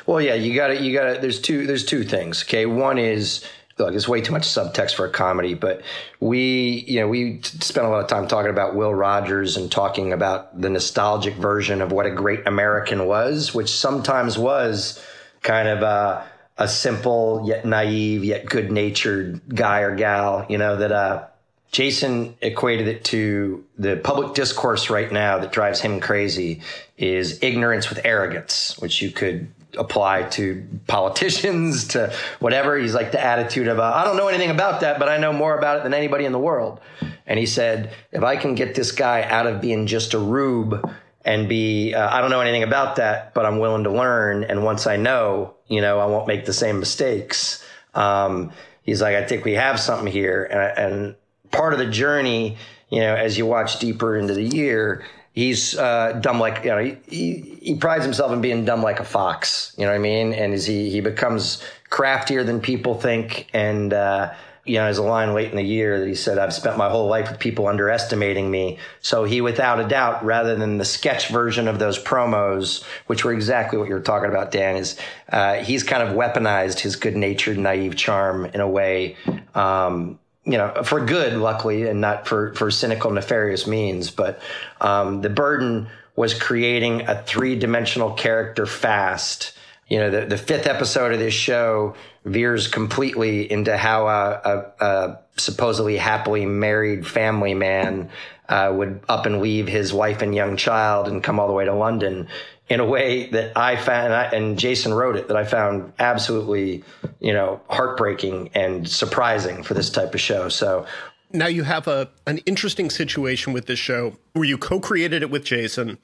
Well, 0.06 0.20
yeah, 0.20 0.34
you 0.34 0.54
got 0.54 0.68
to 0.68 0.82
you 0.82 0.92
got 0.92 1.14
to. 1.14 1.20
There's 1.20 1.40
two. 1.40 1.66
There's 1.66 1.84
two 1.84 2.04
things. 2.04 2.42
Okay, 2.42 2.66
one 2.66 2.98
is 2.98 3.44
look, 3.80 3.94
it's 3.94 4.08
way 4.08 4.20
too 4.20 4.32
much 4.32 4.42
subtext 4.42 4.94
for 4.94 5.06
a 5.06 5.10
comedy, 5.10 5.54
but 5.54 5.82
we, 6.20 6.84
you 6.86 7.00
know, 7.00 7.08
we 7.08 7.40
spent 7.42 7.86
a 7.86 7.90
lot 7.90 8.02
of 8.02 8.08
time 8.08 8.28
talking 8.28 8.50
about 8.50 8.74
Will 8.74 8.94
Rogers 8.94 9.56
and 9.56 9.70
talking 9.70 10.12
about 10.12 10.60
the 10.60 10.70
nostalgic 10.70 11.34
version 11.34 11.82
of 11.82 11.90
what 11.92 12.06
a 12.06 12.10
great 12.10 12.46
American 12.46 13.06
was, 13.06 13.54
which 13.54 13.70
sometimes 13.70 14.38
was 14.38 15.02
kind 15.42 15.68
of 15.68 15.82
a, 15.82 16.28
a 16.58 16.68
simple 16.68 17.42
yet 17.46 17.64
naive 17.64 18.24
yet 18.24 18.46
good 18.46 18.70
natured 18.70 19.40
guy 19.48 19.80
or 19.80 19.96
gal, 19.96 20.46
you 20.48 20.58
know, 20.58 20.76
that, 20.76 20.92
uh, 20.92 21.26
Jason 21.72 22.36
equated 22.40 22.88
it 22.88 23.04
to 23.04 23.64
the 23.78 23.96
public 23.96 24.34
discourse 24.34 24.90
right 24.90 25.12
now 25.12 25.38
that 25.38 25.52
drives 25.52 25.80
him 25.80 26.00
crazy 26.00 26.62
is 26.98 27.40
ignorance 27.42 27.88
with 27.88 28.00
arrogance, 28.04 28.76
which 28.80 29.00
you 29.00 29.12
could 29.12 29.46
apply 29.78 30.24
to 30.24 30.66
politicians 30.86 31.88
to 31.88 32.12
whatever. 32.38 32.76
He's 32.76 32.94
like 32.94 33.12
the 33.12 33.24
attitude 33.24 33.68
of, 33.68 33.78
uh, 33.78 33.92
I 33.94 34.04
don't 34.04 34.16
know 34.16 34.28
anything 34.28 34.50
about 34.50 34.80
that, 34.80 34.98
but 34.98 35.08
I 35.08 35.18
know 35.18 35.32
more 35.32 35.56
about 35.56 35.78
it 35.78 35.82
than 35.82 35.94
anybody 35.94 36.24
in 36.24 36.32
the 36.32 36.38
world. 36.38 36.80
And 37.26 37.38
he 37.38 37.46
said, 37.46 37.92
if 38.12 38.22
I 38.22 38.36
can 38.36 38.54
get 38.54 38.74
this 38.74 38.92
guy 38.92 39.22
out 39.22 39.46
of 39.46 39.60
being 39.60 39.86
just 39.86 40.14
a 40.14 40.18
rube 40.18 40.90
and 41.24 41.48
be, 41.48 41.94
uh, 41.94 42.08
I 42.14 42.20
don't 42.20 42.30
know 42.30 42.40
anything 42.40 42.62
about 42.62 42.96
that, 42.96 43.34
but 43.34 43.46
I'm 43.46 43.58
willing 43.58 43.84
to 43.84 43.90
learn. 43.90 44.44
And 44.44 44.64
once 44.64 44.86
I 44.86 44.96
know, 44.96 45.54
you 45.68 45.80
know, 45.80 46.00
I 46.00 46.06
won't 46.06 46.26
make 46.26 46.44
the 46.44 46.52
same 46.52 46.80
mistakes. 46.80 47.64
Um, 47.94 48.52
he's 48.82 49.00
like, 49.00 49.14
I 49.14 49.24
think 49.24 49.44
we 49.44 49.52
have 49.52 49.78
something 49.78 50.10
here. 50.10 50.44
And, 50.44 50.78
and 50.78 51.14
part 51.52 51.72
of 51.72 51.78
the 51.78 51.86
journey, 51.86 52.56
you 52.88 53.00
know, 53.00 53.14
as 53.14 53.38
you 53.38 53.46
watch 53.46 53.78
deeper 53.78 54.16
into 54.16 54.34
the 54.34 54.42
year, 54.42 55.04
he's 55.32 55.76
uh, 55.78 56.18
dumb 56.20 56.40
like 56.40 56.64
you 56.64 56.70
know 56.70 56.78
he, 56.78 56.96
he, 57.08 57.58
he 57.62 57.74
prides 57.74 58.04
himself 58.04 58.32
in 58.32 58.40
being 58.40 58.64
dumb 58.64 58.82
like 58.82 59.00
a 59.00 59.04
fox. 59.04 59.74
You 59.76 59.84
know 59.84 59.92
what 59.92 59.96
I 59.96 60.00
mean? 60.00 60.32
And 60.32 60.52
as 60.52 60.66
he 60.66 60.90
he 60.90 61.00
becomes 61.00 61.62
craftier 61.88 62.44
than 62.44 62.60
people 62.60 62.94
think, 62.94 63.48
and 63.52 63.92
uh, 63.92 64.32
you 64.70 64.76
know, 64.76 64.84
there's 64.84 64.98
a 64.98 65.02
line 65.02 65.34
late 65.34 65.50
in 65.50 65.56
the 65.56 65.64
year 65.64 65.98
that 65.98 66.06
he 66.06 66.14
said, 66.14 66.38
"I've 66.38 66.54
spent 66.54 66.78
my 66.78 66.88
whole 66.88 67.08
life 67.08 67.28
with 67.28 67.40
people 67.40 67.66
underestimating 67.66 68.48
me." 68.48 68.78
So 69.00 69.24
he, 69.24 69.40
without 69.40 69.80
a 69.80 69.88
doubt, 69.88 70.24
rather 70.24 70.54
than 70.54 70.78
the 70.78 70.84
sketch 70.84 71.26
version 71.26 71.66
of 71.66 71.80
those 71.80 72.00
promos, 72.02 72.84
which 73.08 73.24
were 73.24 73.32
exactly 73.32 73.80
what 73.80 73.88
you 73.88 73.94
were 73.94 74.00
talking 74.00 74.30
about, 74.30 74.52
Dan, 74.52 74.76
is 74.76 74.96
uh, 75.32 75.54
he's 75.54 75.82
kind 75.82 76.04
of 76.06 76.14
weaponized 76.14 76.78
his 76.78 76.94
good-natured, 76.94 77.58
naive 77.58 77.96
charm 77.96 78.44
in 78.46 78.60
a 78.60 78.68
way. 78.68 79.16
Um, 79.56 80.19
you 80.44 80.56
know, 80.56 80.82
for 80.84 81.04
good, 81.04 81.34
luckily, 81.34 81.86
and 81.88 82.00
not 82.00 82.26
for, 82.26 82.54
for 82.54 82.70
cynical, 82.70 83.10
nefarious 83.10 83.66
means. 83.66 84.10
But 84.10 84.40
um, 84.80 85.20
the 85.20 85.30
burden 85.30 85.88
was 86.16 86.34
creating 86.34 87.02
a 87.02 87.22
three 87.22 87.56
dimensional 87.58 88.12
character 88.12 88.66
fast. 88.66 89.56
You 89.88 89.98
know, 89.98 90.10
the, 90.10 90.26
the 90.26 90.38
fifth 90.38 90.66
episode 90.66 91.12
of 91.12 91.18
this 91.18 91.34
show 91.34 91.94
veers 92.24 92.68
completely 92.68 93.50
into 93.50 93.76
how 93.76 94.06
a, 94.06 94.40
a, 94.44 94.84
a 94.84 95.20
supposedly 95.36 95.96
happily 95.96 96.46
married 96.46 97.06
family 97.06 97.54
man 97.54 98.10
uh, 98.48 98.72
would 98.74 99.00
up 99.08 99.26
and 99.26 99.40
leave 99.40 99.68
his 99.68 99.92
wife 99.92 100.22
and 100.22 100.34
young 100.34 100.56
child 100.56 101.08
and 101.08 101.22
come 101.22 101.38
all 101.38 101.46
the 101.46 101.52
way 101.52 101.64
to 101.64 101.74
London 101.74 102.28
in 102.70 102.78
a 102.78 102.84
way 102.84 103.26
that 103.26 103.58
I 103.58 103.74
found, 103.74 104.12
and, 104.32 104.56
Jason 104.58 104.94
wrote 104.94 105.16
it, 105.16 105.26
that 105.28 105.36
I 105.36 105.44
found 105.44 105.92
absolutely, 105.98 106.84
you 107.18 107.32
know, 107.32 107.60
heartbreaking 107.68 108.50
and 108.54 108.88
surprising 108.88 109.64
for 109.64 109.74
this 109.74 109.90
type 109.90 110.14
of 110.14 110.20
show. 110.20 110.48
So 110.48 110.86
now 111.32 111.48
you 111.48 111.64
have 111.64 111.88
a 111.88 112.08
an 112.26 112.38
interesting 112.38 112.88
situation 112.88 113.52
with 113.52 113.66
this 113.66 113.78
show 113.78 114.16
where 114.32 114.44
you 114.44 114.56
co-created 114.56 115.22
it 115.22 115.30
with 115.30 115.44
Jason. 115.44 115.98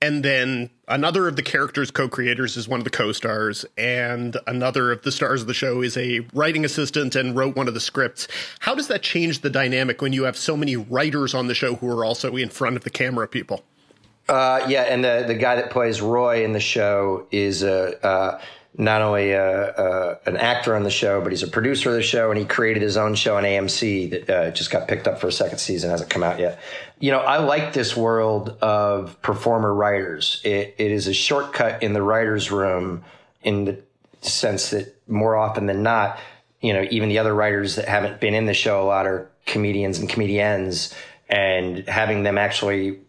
and 0.00 0.24
then 0.24 0.70
another 0.86 1.26
of 1.26 1.34
the 1.34 1.42
characters 1.42 1.90
co-creators 1.90 2.56
is 2.56 2.68
one 2.68 2.78
of 2.78 2.84
the 2.84 2.90
co-stars 2.90 3.66
and 3.76 4.36
another 4.46 4.92
of 4.92 5.02
the 5.02 5.10
stars 5.10 5.40
of 5.40 5.48
the 5.48 5.54
show 5.54 5.82
is 5.82 5.96
a 5.96 6.20
writing 6.32 6.64
assistant 6.64 7.16
and 7.16 7.34
wrote 7.34 7.56
one 7.56 7.66
of 7.66 7.74
the 7.74 7.80
scripts 7.80 8.28
how 8.60 8.76
does 8.76 8.86
that 8.86 9.02
change 9.02 9.40
the 9.40 9.50
dynamic 9.50 10.00
when 10.00 10.12
you 10.12 10.22
have 10.22 10.36
so 10.36 10.56
many 10.56 10.76
writers 10.76 11.34
on 11.34 11.48
the 11.48 11.54
show 11.54 11.74
who 11.76 11.90
are 11.90 12.04
also 12.04 12.36
in 12.36 12.48
front 12.48 12.76
of 12.76 12.84
the 12.84 12.90
camera 12.90 13.26
people 13.26 13.64
uh, 14.28 14.64
yeah 14.68 14.82
and 14.82 15.04
the, 15.04 15.24
the 15.26 15.34
guy 15.34 15.56
that 15.56 15.70
plays 15.70 16.00
roy 16.00 16.44
in 16.44 16.52
the 16.52 16.60
show 16.60 17.26
is 17.30 17.62
a 17.62 18.04
uh, 18.06 18.40
not 18.78 19.02
only 19.02 19.32
a, 19.32 19.70
a, 19.70 20.18
an 20.26 20.36
actor 20.36 20.76
on 20.76 20.84
the 20.84 20.90
show, 20.90 21.20
but 21.20 21.32
he's 21.32 21.42
a 21.42 21.48
producer 21.48 21.90
of 21.90 21.96
the 21.96 22.02
show, 22.02 22.30
and 22.30 22.38
he 22.38 22.46
created 22.46 22.80
his 22.80 22.96
own 22.96 23.16
show 23.16 23.36
on 23.36 23.42
AMC 23.42 24.10
that 24.10 24.30
uh, 24.30 24.50
just 24.52 24.70
got 24.70 24.86
picked 24.86 25.08
up 25.08 25.20
for 25.20 25.26
a 25.26 25.32
second 25.32 25.58
season, 25.58 25.90
hasn't 25.90 26.08
come 26.08 26.22
out 26.22 26.38
yet. 26.38 26.60
You 27.00 27.10
know, 27.10 27.18
I 27.18 27.38
like 27.38 27.72
this 27.72 27.96
world 27.96 28.50
of 28.62 29.20
performer 29.20 29.74
writers. 29.74 30.40
It, 30.44 30.76
it 30.78 30.92
is 30.92 31.08
a 31.08 31.12
shortcut 31.12 31.82
in 31.82 31.92
the 31.92 32.02
writers' 32.02 32.52
room 32.52 33.02
in 33.42 33.64
the 33.64 33.82
sense 34.20 34.70
that 34.70 34.96
more 35.08 35.36
often 35.36 35.66
than 35.66 35.82
not, 35.82 36.20
you 36.60 36.72
know, 36.72 36.86
even 36.88 37.08
the 37.08 37.18
other 37.18 37.34
writers 37.34 37.74
that 37.76 37.88
haven't 37.88 38.20
been 38.20 38.34
in 38.34 38.46
the 38.46 38.54
show 38.54 38.80
a 38.82 38.86
lot 38.86 39.06
are 39.06 39.28
comedians 39.44 39.98
and 39.98 40.08
comedians, 40.08 40.94
and 41.28 41.88
having 41.88 42.22
them 42.22 42.38
actually 42.38 43.00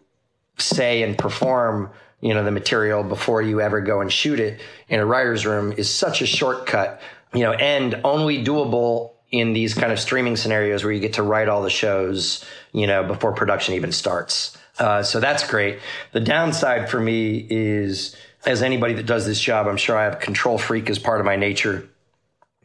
say 0.60 1.02
and 1.02 1.16
perform 1.16 1.90
you 2.20 2.34
know, 2.34 2.44
the 2.44 2.50
material 2.50 3.02
before 3.02 3.40
you 3.42 3.60
ever 3.60 3.80
go 3.80 4.00
and 4.00 4.12
shoot 4.12 4.40
it 4.40 4.60
in 4.88 5.00
a 5.00 5.06
writer's 5.06 5.46
room 5.46 5.72
is 5.72 5.88
such 5.88 6.20
a 6.20 6.26
shortcut, 6.26 7.00
you 7.32 7.40
know, 7.40 7.52
and 7.52 8.00
only 8.04 8.44
doable 8.44 9.12
in 9.30 9.52
these 9.52 9.74
kind 9.74 9.92
of 9.92 9.98
streaming 9.98 10.36
scenarios 10.36 10.84
where 10.84 10.92
you 10.92 11.00
get 11.00 11.14
to 11.14 11.22
write 11.22 11.48
all 11.48 11.62
the 11.62 11.70
shows, 11.70 12.44
you 12.72 12.86
know, 12.86 13.04
before 13.04 13.32
production 13.32 13.74
even 13.74 13.92
starts. 13.92 14.56
Uh, 14.78 15.02
so 15.02 15.20
that's 15.20 15.48
great. 15.48 15.78
The 16.12 16.20
downside 16.20 16.90
for 16.90 17.00
me 17.00 17.46
is, 17.48 18.16
as 18.44 18.62
anybody 18.62 18.94
that 18.94 19.06
does 19.06 19.26
this 19.26 19.40
job, 19.40 19.66
I'm 19.66 19.76
sure 19.76 19.96
I 19.96 20.04
have 20.04 20.20
control 20.20 20.58
freak 20.58 20.90
as 20.90 20.98
part 20.98 21.20
of 21.20 21.26
my 21.26 21.36
nature. 21.36 21.88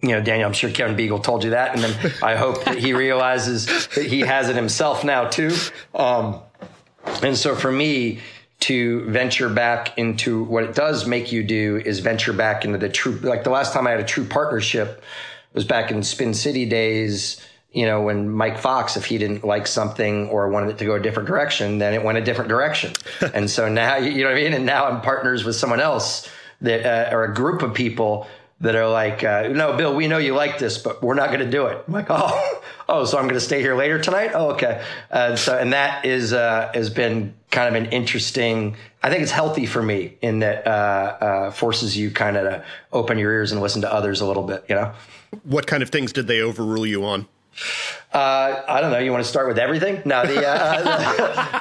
You 0.02 0.10
know, 0.10 0.22
Daniel, 0.22 0.48
I'm 0.48 0.54
sure 0.54 0.70
Kevin 0.70 0.98
Biegel 0.98 1.24
told 1.24 1.43
you 1.43 1.52
that. 1.52 1.74
And 1.74 1.84
then 1.84 2.14
I 2.22 2.36
hope 2.36 2.64
that 2.66 2.78
he 2.78 2.93
realizes 2.93 3.88
that 3.88 4.06
he 4.06 4.22
has 4.22 4.50
it 4.50 4.56
himself 4.56 5.04
now 5.04 5.28
too. 5.28 5.56
Um, 5.93 6.41
and 7.22 7.38
so 7.38 7.56
for 7.56 7.72
me, 7.72 8.20
to 8.62 9.01
venture 9.10 9.49
back 9.49 9.97
into 9.97 10.43
what 10.43 10.64
it 10.64 10.74
does 10.74 11.06
make 11.06 11.32
you 11.32 11.43
do 11.43 11.82
is 11.86 11.99
venture 11.99 12.34
back 12.34 12.66
into 12.66 12.78
the 12.78 12.89
true 12.89 13.14
like 13.22 13.43
the 13.43 13.49
last 13.49 13.74
time 13.74 13.86
I 13.86 13.91
had 13.91 13.99
a 13.99 14.06
true 14.06 14.26
partnership 14.26 15.03
was 15.53 15.66
back 15.66 15.91
in 15.91 16.03
Spin 16.03 16.34
City 16.34 16.66
days 16.66 17.45
you 17.72 17.86
know 17.86 18.01
when 18.01 18.30
Mike 18.30 18.58
Fox 18.58 18.95
if 18.95 19.06
he 19.06 19.18
didn't 19.18 19.43
like 19.43 19.68
something 19.68 20.30
or 20.30 20.49
wanted 20.49 20.70
it 20.70 20.78
to 20.80 20.86
go 20.86 20.95
a 20.95 21.01
different 21.01 21.28
direction 21.28 21.80
then 21.80 21.93
it 21.93 22.03
went 22.03 22.18
a 22.18 22.22
different 22.22 22.49
direction. 22.49 22.93
And 23.34 23.49
so 23.49 23.68
now 23.68 23.97
you 23.97 24.24
know 24.24 24.30
what 24.30 24.38
I 24.38 24.41
mean? 24.41 24.53
And 24.53 24.66
now 24.66 24.86
I'm 24.86 25.01
partners 25.01 25.43
with 25.43 25.56
someone 25.56 25.82
else 25.82 26.30
that 26.62 26.86
uh, 26.86 27.16
or 27.16 27.26
a 27.26 27.34
group 27.34 27.62
of 27.62 27.74
people 27.74 28.28
that 28.62 28.76
are 28.76 28.88
like, 28.88 29.24
uh, 29.24 29.49
no, 29.49 29.76
Bill, 29.76 29.93
we 29.95 30.08
know 30.08 30.18
you 30.18 30.34
like 30.34 30.60
this, 30.60 30.78
but 30.78 31.03
we're 31.03 31.16
not 31.16 31.28
going 31.28 31.41
to 31.41 31.49
do 31.49 31.68
it. 31.68 31.84
I'm 31.88 31.93
like, 31.93 32.08
oh, 32.10 32.62
oh, 32.88 33.06
so 33.06 33.18
I'm 33.18 33.26
going 33.26 33.36
to 33.36 33.41
stay 33.41 33.62
here 33.62 33.76
later 33.76 33.99
tonight. 33.99 34.32
Oh, 34.34 34.51
okay. 34.51 34.84
Uh, 35.12 35.36
so, 35.36 35.58
and 35.58 35.74
that 35.74 36.06
is, 36.06 36.34
uh, 36.34 36.72
has 36.74 36.89
been 36.89 37.34
kind 37.51 37.76
of 37.76 37.82
an 37.82 37.91
interesting, 37.91 38.78
I 39.03 39.10
think 39.10 39.24
it's 39.24 39.32
healthy 39.32 39.66
for 39.66 39.84
me 39.84 40.18
in 40.22 40.39
that, 40.39 40.66
uh, 40.66 40.70
uh, 40.70 41.51
forces 41.51 41.97
you 41.97 42.12
kind 42.12 42.38
of 42.38 42.43
to 42.45 42.66
open 42.93 43.18
your 43.18 43.32
ears 43.32 43.51
and 43.51 43.62
listen 43.62 43.82
to 43.82 43.93
others 43.93 44.22
a 44.22 44.26
little 44.26 44.43
bit, 44.43 44.66
you 44.70 44.76
know? 44.76 44.93
What 45.43 45.68
kind 45.68 45.84
of 45.84 45.89
things 45.89 46.14
did 46.14 46.28
they 46.28 46.41
overrule 46.41 46.86
you 46.86 47.03
on? 47.06 47.28
Uh, 48.14 48.64
I 48.68 48.82
don't 48.82 48.91
know. 48.91 48.99
You 48.99 49.12
want 49.12 49.24
to 49.24 49.30
start 49.30 49.47
with 49.47 49.58
everything? 49.60 50.01
No, 50.06 50.26
the, 50.26 50.45
uh, 50.47 51.60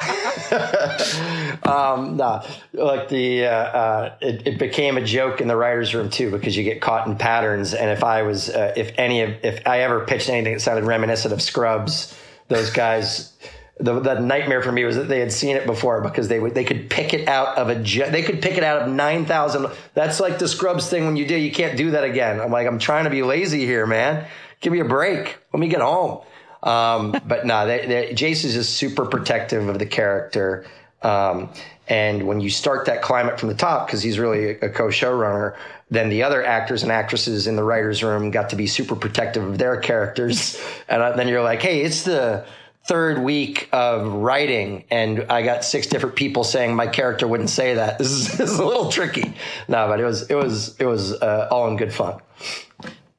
um, 1.97 2.17
no, 2.17 2.45
like 2.73 3.09
the, 3.09 3.47
uh, 3.47 3.51
uh, 3.51 4.17
it, 4.21 4.47
it, 4.47 4.59
became 4.59 4.97
a 4.97 5.05
joke 5.05 5.41
in 5.41 5.49
the 5.49 5.57
writer's 5.57 5.95
room 5.95 6.11
too, 6.11 6.31
because 6.31 6.57
you 6.57 6.63
get 6.63 6.81
caught 6.81 7.09
in 7.09 7.17
patterns. 7.17 7.75
And 7.75 7.91
if 7.91 8.05
I 8.05 8.23
was, 8.23 8.51
uh, 8.51 8.73
if 8.77 8.93
any 8.99 9.23
of, 9.23 9.45
if 9.45 9.67
I 9.67 9.81
ever 9.81 10.05
pitched 10.05 10.29
anything 10.29 10.53
that 10.55 10.61
sounded 10.61 10.85
reminiscent 10.85 11.33
of 11.33 11.43
Scrubs, 11.43 12.17
those 12.49 12.71
guys, 12.71 13.33
the, 13.81 13.99
the 13.99 14.21
nightmare 14.21 14.63
for 14.63 14.71
me 14.71 14.85
was 14.85 14.95
that 14.95 15.09
they 15.09 15.19
had 15.19 15.33
seen 15.33 15.57
it 15.57 15.67
before 15.67 16.03
because 16.03 16.29
they 16.29 16.39
would, 16.39 16.55
they 16.55 16.65
could 16.65 16.89
pick 16.89 17.15
it 17.15 17.27
out 17.27 17.59
of 17.59 17.69
a, 17.69 17.75
they 18.11 18.23
could 18.23 18.41
pick 18.41 18.57
it 18.57 18.63
out 18.63 18.83
of 18.83 18.93
9,000. 18.93 19.67
That's 19.95 20.21
like 20.21 20.39
the 20.39 20.47
Scrubs 20.47 20.89
thing 20.89 21.05
when 21.05 21.17
you 21.17 21.27
do, 21.27 21.37
you 21.37 21.51
can't 21.51 21.77
do 21.77 21.91
that 21.93 22.05
again. 22.05 22.41
I'm 22.41 22.53
like, 22.53 22.69
I'm 22.69 22.79
trying 22.79 23.05
to 23.05 23.11
be 23.11 23.23
lazy 23.23 23.65
here, 23.67 23.87
man 23.87 24.27
give 24.61 24.73
me 24.73 24.81
a 24.81 24.85
break. 24.85 25.39
Let 25.53 25.61
me 25.61 25.69
get 25.69 25.81
home. 25.81 26.23
Um, 26.63 27.15
but 27.27 27.45
no, 27.45 27.67
they, 27.67 27.87
they, 27.87 28.15
Jace 28.15 28.45
is 28.45 28.55
just 28.55 28.77
super 28.77 29.05
protective 29.05 29.69
of 29.69 29.79
the 29.79 29.87
character. 29.87 30.67
Um, 31.03 31.51
and 31.87 32.27
when 32.27 32.41
you 32.41 32.49
start 32.49 32.87
that 32.87 33.03
climate 33.03 33.39
from 33.39 33.51
the 33.51 33.55
top, 33.55 33.87
because 33.87 34.03
he's 34.03 34.19
really 34.19 34.53
a, 34.53 34.67
a 34.67 34.69
co-showrunner, 34.71 35.57
then 35.91 36.09
the 36.09 36.23
other 36.23 36.43
actors 36.43 36.83
and 36.83 36.91
actresses 36.91 37.47
in 37.47 37.57
the 37.57 37.63
writers' 37.63 38.03
room 38.03 38.31
got 38.31 38.51
to 38.51 38.57
be 38.57 38.67
super 38.67 38.97
protective 38.97 39.45
of 39.45 39.59
their 39.59 39.79
characters. 39.79 40.61
and 40.89 41.19
then 41.19 41.29
you're 41.29 41.43
like, 41.43 41.61
hey, 41.61 41.83
it's 41.83 42.05
the 42.05 42.47
third 42.87 43.19
week 43.19 43.69
of 43.73 44.13
writing, 44.13 44.85
and 44.91 45.27
I 45.31 45.43
got 45.43 45.65
six 45.65 45.87
different 45.87 46.17
people 46.17 46.45
saying 46.45 46.75
my 46.75 46.87
character 46.87 47.27
wouldn't 47.27 47.51
say 47.51 47.75
that. 47.75 47.99
This 48.05 48.11
is, 48.11 48.39
this 48.39 48.51
is 48.51 48.59
a 48.59 48.65
little 48.65 48.91
tricky. 48.91 49.35
No, 49.69 49.89
but 49.89 50.01
it 50.01 50.05
was 50.05 50.31
it 50.31 50.35
was 50.35 50.79
it 50.79 50.85
was 50.85 51.13
uh, 51.13 51.49
all 51.51 51.69
in 51.69 51.77
good 51.77 51.93
fun. 51.93 52.21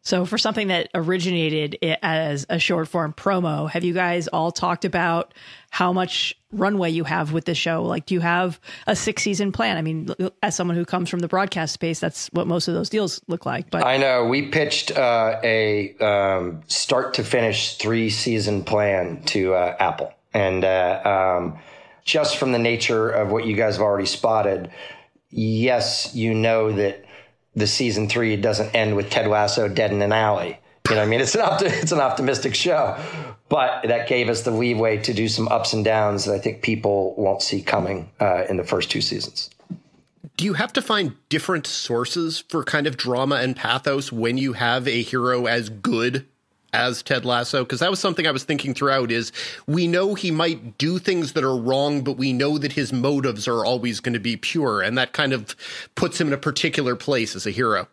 So, 0.06 0.24
for 0.24 0.38
something 0.38 0.68
that 0.68 0.90
originated 0.94 1.80
as 1.82 2.46
a 2.48 2.60
short 2.60 2.88
form 2.88 3.12
promo, 3.12 3.68
have 3.68 3.84
you 3.84 3.94
guys 3.94 4.28
all 4.28 4.52
talked 4.52 4.86
about 4.86 5.34
how 5.72 5.92
much 5.92 6.36
runway 6.52 6.92
you 6.92 7.04
have 7.06 7.34
with 7.34 7.46
the 7.46 7.56
show? 7.56 7.82
Like, 7.82 8.06
do 8.06 8.14
you 8.14 8.20
have 8.20 8.60
a 8.86 8.96
six 8.96 9.24
season 9.24 9.52
plan? 9.52 9.78
I 9.78 9.82
mean, 9.82 10.10
as 10.44 10.56
someone 10.56 10.78
who 10.78 10.86
comes 10.86 11.10
from 11.10 11.22
the 11.22 11.28
broadcast 11.28 11.74
space, 11.74 12.00
that's 12.00 12.28
what 12.34 12.46
most 12.46 12.68
of 12.68 12.76
those 12.76 12.88
deals 12.88 13.20
look 13.28 13.48
like. 13.48 13.72
But 13.72 13.84
I 13.84 13.98
know 13.98 14.26
we 14.26 14.44
pitched 14.44 14.96
uh, 14.96 15.40
a 15.44 15.98
um, 15.98 16.62
start 16.68 17.16
to 17.16 17.24
finish 17.24 17.80
three 17.80 18.12
season 18.12 18.64
plan 18.64 19.24
to 19.24 19.56
uh, 19.56 19.76
Apple, 19.80 20.14
and 20.36 20.64
uh, 20.64 21.40
um, 21.40 21.58
just 22.04 22.38
from 22.38 22.52
the 22.52 22.60
nature 22.60 23.10
of 23.10 23.32
what 23.32 23.48
you 23.48 23.56
guys 23.56 23.78
have 23.78 23.82
already 23.82 24.06
spotted, 24.06 24.70
yes, 25.32 26.14
you 26.14 26.36
know 26.36 26.72
that 26.74 27.05
the 27.56 27.68
season 27.68 28.10
three 28.10 28.36
doesn't 28.36 28.74
end 28.76 28.96
with 28.96 29.10
Ted 29.10 29.28
Lasso 29.28 29.68
dead 29.68 29.92
in 29.92 30.02
an 30.02 30.12
alley. 30.12 30.60
You 30.90 30.96
know, 30.96 31.02
I 31.02 31.06
mean, 31.06 31.22
it's 31.22 31.36
an 31.36 31.42
it's 31.62 31.92
an 31.92 32.00
optimistic 32.00 32.54
show, 32.54 32.98
but 33.50 33.88
that 33.88 34.08
gave 34.08 34.30
us 34.30 34.44
the 34.44 34.52
leeway 34.52 34.98
to 35.04 35.14
do 35.14 35.28
some 35.28 35.48
ups 35.48 35.74
and 35.74 35.84
downs 35.84 36.26
that 36.26 36.34
I 36.34 36.40
think 36.40 36.62
people 36.62 37.16
won't 37.18 37.42
see 37.42 37.62
coming 37.62 38.12
uh, 38.20 38.44
in 38.50 38.58
the 38.58 38.64
first 38.64 38.92
two 38.92 39.02
seasons. 39.02 39.50
Do 40.38 40.44
you 40.44 40.54
have 40.54 40.74
to 40.74 40.82
find 40.82 41.16
different 41.30 41.66
sources 41.66 42.44
for 42.50 42.64
kind 42.64 42.88
of 42.88 42.98
drama 42.98 43.36
and 43.36 43.56
pathos 43.56 44.12
when 44.12 44.38
you 44.38 44.54
have 44.54 44.86
a 44.88 45.02
hero 45.02 45.46
as 45.46 45.70
good 45.70 46.28
as 46.76 47.02
Ted 47.02 47.26
Lasso? 47.26 47.64
Because 47.64 47.80
that 47.80 47.90
was 47.90 48.00
something 48.00 48.28
I 48.28 48.32
was 48.32 48.44
thinking 48.44 48.74
throughout 48.74 49.12
is 49.12 49.32
we 49.66 49.88
know 49.88 50.14
he 50.14 50.30
might 50.30 50.78
do 50.78 51.00
things 51.00 51.34
that 51.34 51.44
are 51.44 51.56
wrong, 51.56 52.04
but 52.04 52.18
we 52.18 52.34
know 52.34 52.58
that 52.58 52.74
his 52.74 52.92
motives 52.92 53.48
are 53.48 53.66
always 53.66 54.00
going 54.00 54.14
to 54.14 54.20
be 54.20 54.36
pure. 54.36 54.82
And 54.82 54.98
that 54.98 55.14
kind 55.14 55.34
of 55.34 55.56
puts 55.96 56.20
him 56.20 56.28
in 56.28 56.34
a 56.34 56.38
particular 56.38 56.96
place 56.96 57.36
as 57.36 57.48
a 57.48 57.52
hero. 57.52 57.88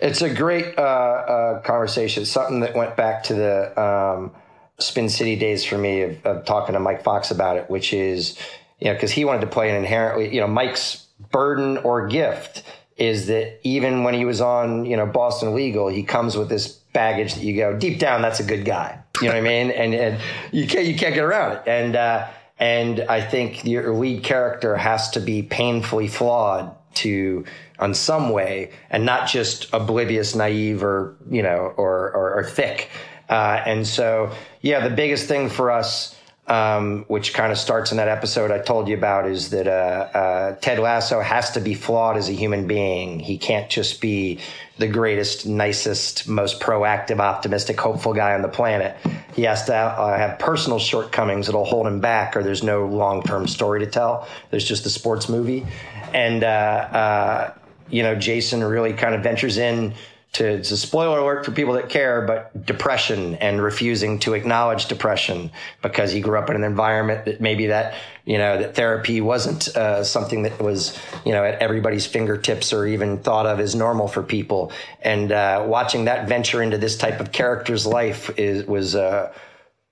It's 0.00 0.22
a 0.22 0.32
great 0.32 0.78
uh, 0.78 0.82
uh, 0.82 1.60
conversation. 1.62 2.24
Something 2.24 2.60
that 2.60 2.74
went 2.74 2.96
back 2.96 3.24
to 3.24 3.34
the 3.34 3.80
um, 3.80 4.32
Spin 4.78 5.08
City 5.08 5.36
days 5.36 5.64
for 5.64 5.78
me 5.78 6.02
of, 6.02 6.26
of, 6.26 6.44
talking 6.44 6.74
to 6.74 6.80
Mike 6.80 7.02
Fox 7.02 7.30
about 7.30 7.56
it, 7.56 7.68
which 7.70 7.92
is, 7.92 8.38
you 8.78 8.88
know, 8.88 8.94
because 8.94 9.10
he 9.10 9.24
wanted 9.24 9.40
to 9.40 9.46
play 9.48 9.70
an 9.70 9.76
inherently, 9.76 10.32
you 10.32 10.40
know, 10.40 10.46
Mike's 10.46 11.06
burden 11.30 11.78
or 11.78 12.06
gift 12.06 12.62
is 12.96 13.26
that 13.26 13.58
even 13.62 14.04
when 14.04 14.14
he 14.14 14.24
was 14.24 14.40
on, 14.40 14.84
you 14.86 14.96
know, 14.96 15.06
Boston 15.06 15.54
Legal, 15.54 15.88
he 15.88 16.02
comes 16.02 16.36
with 16.36 16.48
this 16.48 16.78
baggage 16.96 17.34
that 17.34 17.44
you 17.44 17.54
go 17.56 17.76
deep 17.76 17.98
down, 17.98 18.22
that's 18.22 18.40
a 18.40 18.44
good 18.52 18.64
guy. 18.64 18.98
You 19.20 19.28
know 19.28 19.34
what 19.34 19.44
I 19.46 19.48
mean? 19.54 19.70
And, 19.70 19.94
and 19.94 20.20
you 20.52 20.66
can't, 20.66 20.86
you 20.86 20.96
can't 20.96 21.14
get 21.14 21.24
around 21.24 21.52
it. 21.52 21.62
And, 21.66 21.94
uh, 21.94 22.26
and 22.58 23.00
I 23.00 23.20
think 23.20 23.64
your 23.64 23.94
lead 23.94 24.24
character 24.24 24.76
has 24.76 25.10
to 25.10 25.20
be 25.20 25.42
painfully 25.42 26.08
flawed 26.08 26.74
to, 27.02 27.44
on 27.78 27.92
some 27.92 28.30
way, 28.30 28.70
and 28.88 29.04
not 29.04 29.28
just 29.28 29.68
oblivious, 29.72 30.34
naive, 30.34 30.82
or 30.82 31.14
you 31.30 31.42
know, 31.42 31.74
or 31.76 32.10
or, 32.12 32.38
or 32.38 32.44
thick. 32.44 32.88
Uh, 33.28 33.60
and 33.66 33.86
so, 33.86 34.30
yeah, 34.62 34.88
the 34.88 34.94
biggest 34.94 35.28
thing 35.28 35.50
for 35.50 35.70
us 35.70 36.16
um, 36.48 37.04
which 37.08 37.34
kind 37.34 37.50
of 37.50 37.58
starts 37.58 37.90
in 37.90 37.96
that 37.96 38.08
episode 38.08 38.50
I 38.50 38.58
told 38.58 38.88
you 38.88 38.96
about, 38.96 39.28
is 39.28 39.50
that 39.50 39.66
uh, 39.66 39.70
uh, 40.16 40.56
Ted 40.56 40.78
Lasso 40.78 41.20
has 41.20 41.50
to 41.52 41.60
be 41.60 41.74
flawed 41.74 42.16
as 42.16 42.28
a 42.28 42.32
human 42.32 42.66
being. 42.66 43.18
He 43.18 43.36
can't 43.36 43.68
just 43.68 44.00
be 44.00 44.38
the 44.78 44.86
greatest, 44.86 45.46
nicest, 45.46 46.28
most 46.28 46.60
proactive, 46.60 47.18
optimistic, 47.18 47.80
hopeful 47.80 48.14
guy 48.14 48.34
on 48.34 48.42
the 48.42 48.48
planet. 48.48 48.96
He 49.34 49.42
has 49.42 49.64
to 49.64 49.74
uh, 49.74 50.16
have 50.16 50.38
personal 50.38 50.78
shortcomings 50.78 51.46
that'll 51.46 51.64
hold 51.64 51.86
him 51.86 52.00
back, 52.00 52.36
or 52.36 52.42
there's 52.42 52.62
no 52.62 52.86
long 52.86 53.22
term 53.22 53.48
story 53.48 53.80
to 53.80 53.86
tell. 53.86 54.28
There's 54.50 54.64
just 54.64 54.86
a 54.86 54.90
sports 54.90 55.28
movie. 55.28 55.66
And, 56.12 56.44
uh, 56.44 56.46
uh, 56.46 57.54
you 57.90 58.02
know, 58.02 58.14
Jason 58.14 58.62
really 58.62 58.92
kind 58.92 59.14
of 59.14 59.22
ventures 59.22 59.58
in 59.58 59.94
to, 60.36 60.58
a 60.58 60.64
spoiler 60.64 61.18
alert 61.18 61.44
for 61.44 61.50
people 61.50 61.74
that 61.74 61.88
care, 61.88 62.22
but 62.22 62.66
depression 62.66 63.34
and 63.36 63.62
refusing 63.62 64.18
to 64.20 64.34
acknowledge 64.34 64.86
depression 64.86 65.50
because 65.82 66.12
he 66.12 66.20
grew 66.20 66.38
up 66.38 66.50
in 66.50 66.56
an 66.56 66.64
environment 66.64 67.24
that 67.24 67.40
maybe 67.40 67.68
that, 67.68 67.94
you 68.24 68.36
know, 68.36 68.58
that 68.58 68.74
therapy 68.74 69.20
wasn't 69.20 69.68
uh, 69.76 70.04
something 70.04 70.42
that 70.42 70.60
was, 70.60 70.98
you 71.24 71.32
know, 71.32 71.42
at 71.42 71.60
everybody's 71.60 72.06
fingertips 72.06 72.72
or 72.72 72.86
even 72.86 73.18
thought 73.18 73.46
of 73.46 73.60
as 73.60 73.74
normal 73.74 74.08
for 74.08 74.22
people. 74.22 74.72
And 75.00 75.32
uh, 75.32 75.64
watching 75.66 76.04
that 76.04 76.28
venture 76.28 76.62
into 76.62 76.78
this 76.78 76.96
type 76.96 77.20
of 77.20 77.32
character's 77.32 77.86
life 77.86 78.30
is 78.38 78.66
was 78.66 78.94
uh, 78.94 79.32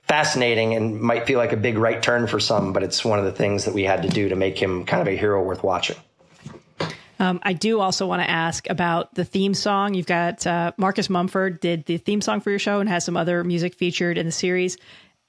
fascinating 0.03 0.75
and 0.75 1.01
might 1.01 1.27
feel 1.27 1.39
like 1.39 1.53
a 1.53 1.57
big 1.57 1.79
right 1.79 2.03
turn 2.03 2.27
for 2.27 2.39
some, 2.39 2.73
but 2.73 2.83
it's 2.83 3.05
one 3.05 3.19
of 3.19 3.25
the 3.25 3.33
things 3.33 3.65
that 3.65 3.75
we 3.75 3.85
had 3.85 4.03
to 4.03 4.09
do 4.09 4.29
to 4.29 4.37
make 4.37 4.59
him 4.59 4.85
kind 4.85 5.01
of 5.01 5.09
a 5.09 5.17
hero 5.17 5.43
worth 5.43 5.63
watching. 5.63 5.97
Um, 7.19 7.41
I 7.43 7.53
do 7.53 7.81
also 7.81 8.07
want 8.07 8.23
to 8.23 8.31
ask 8.31 8.69
about 8.69 9.15
the 9.15 9.25
theme 9.25 9.55
song. 9.55 9.95
You've 9.95 10.07
got 10.07 10.47
uh, 10.47 10.73
Marcus 10.77 11.09
Mumford 11.09 11.61
did 11.61 11.87
the 11.87 11.99
theme 11.99 12.21
song 12.21 12.41
for 12.41 12.51
your 12.51 12.59
show 12.59 12.81
and 12.81 12.89
has 12.89 13.05
some 13.05 13.17
other 13.17 13.45
music 13.45 13.75
featured 13.75 14.19
in 14.19 14.27
the 14.27 14.33
series. 14.33 14.77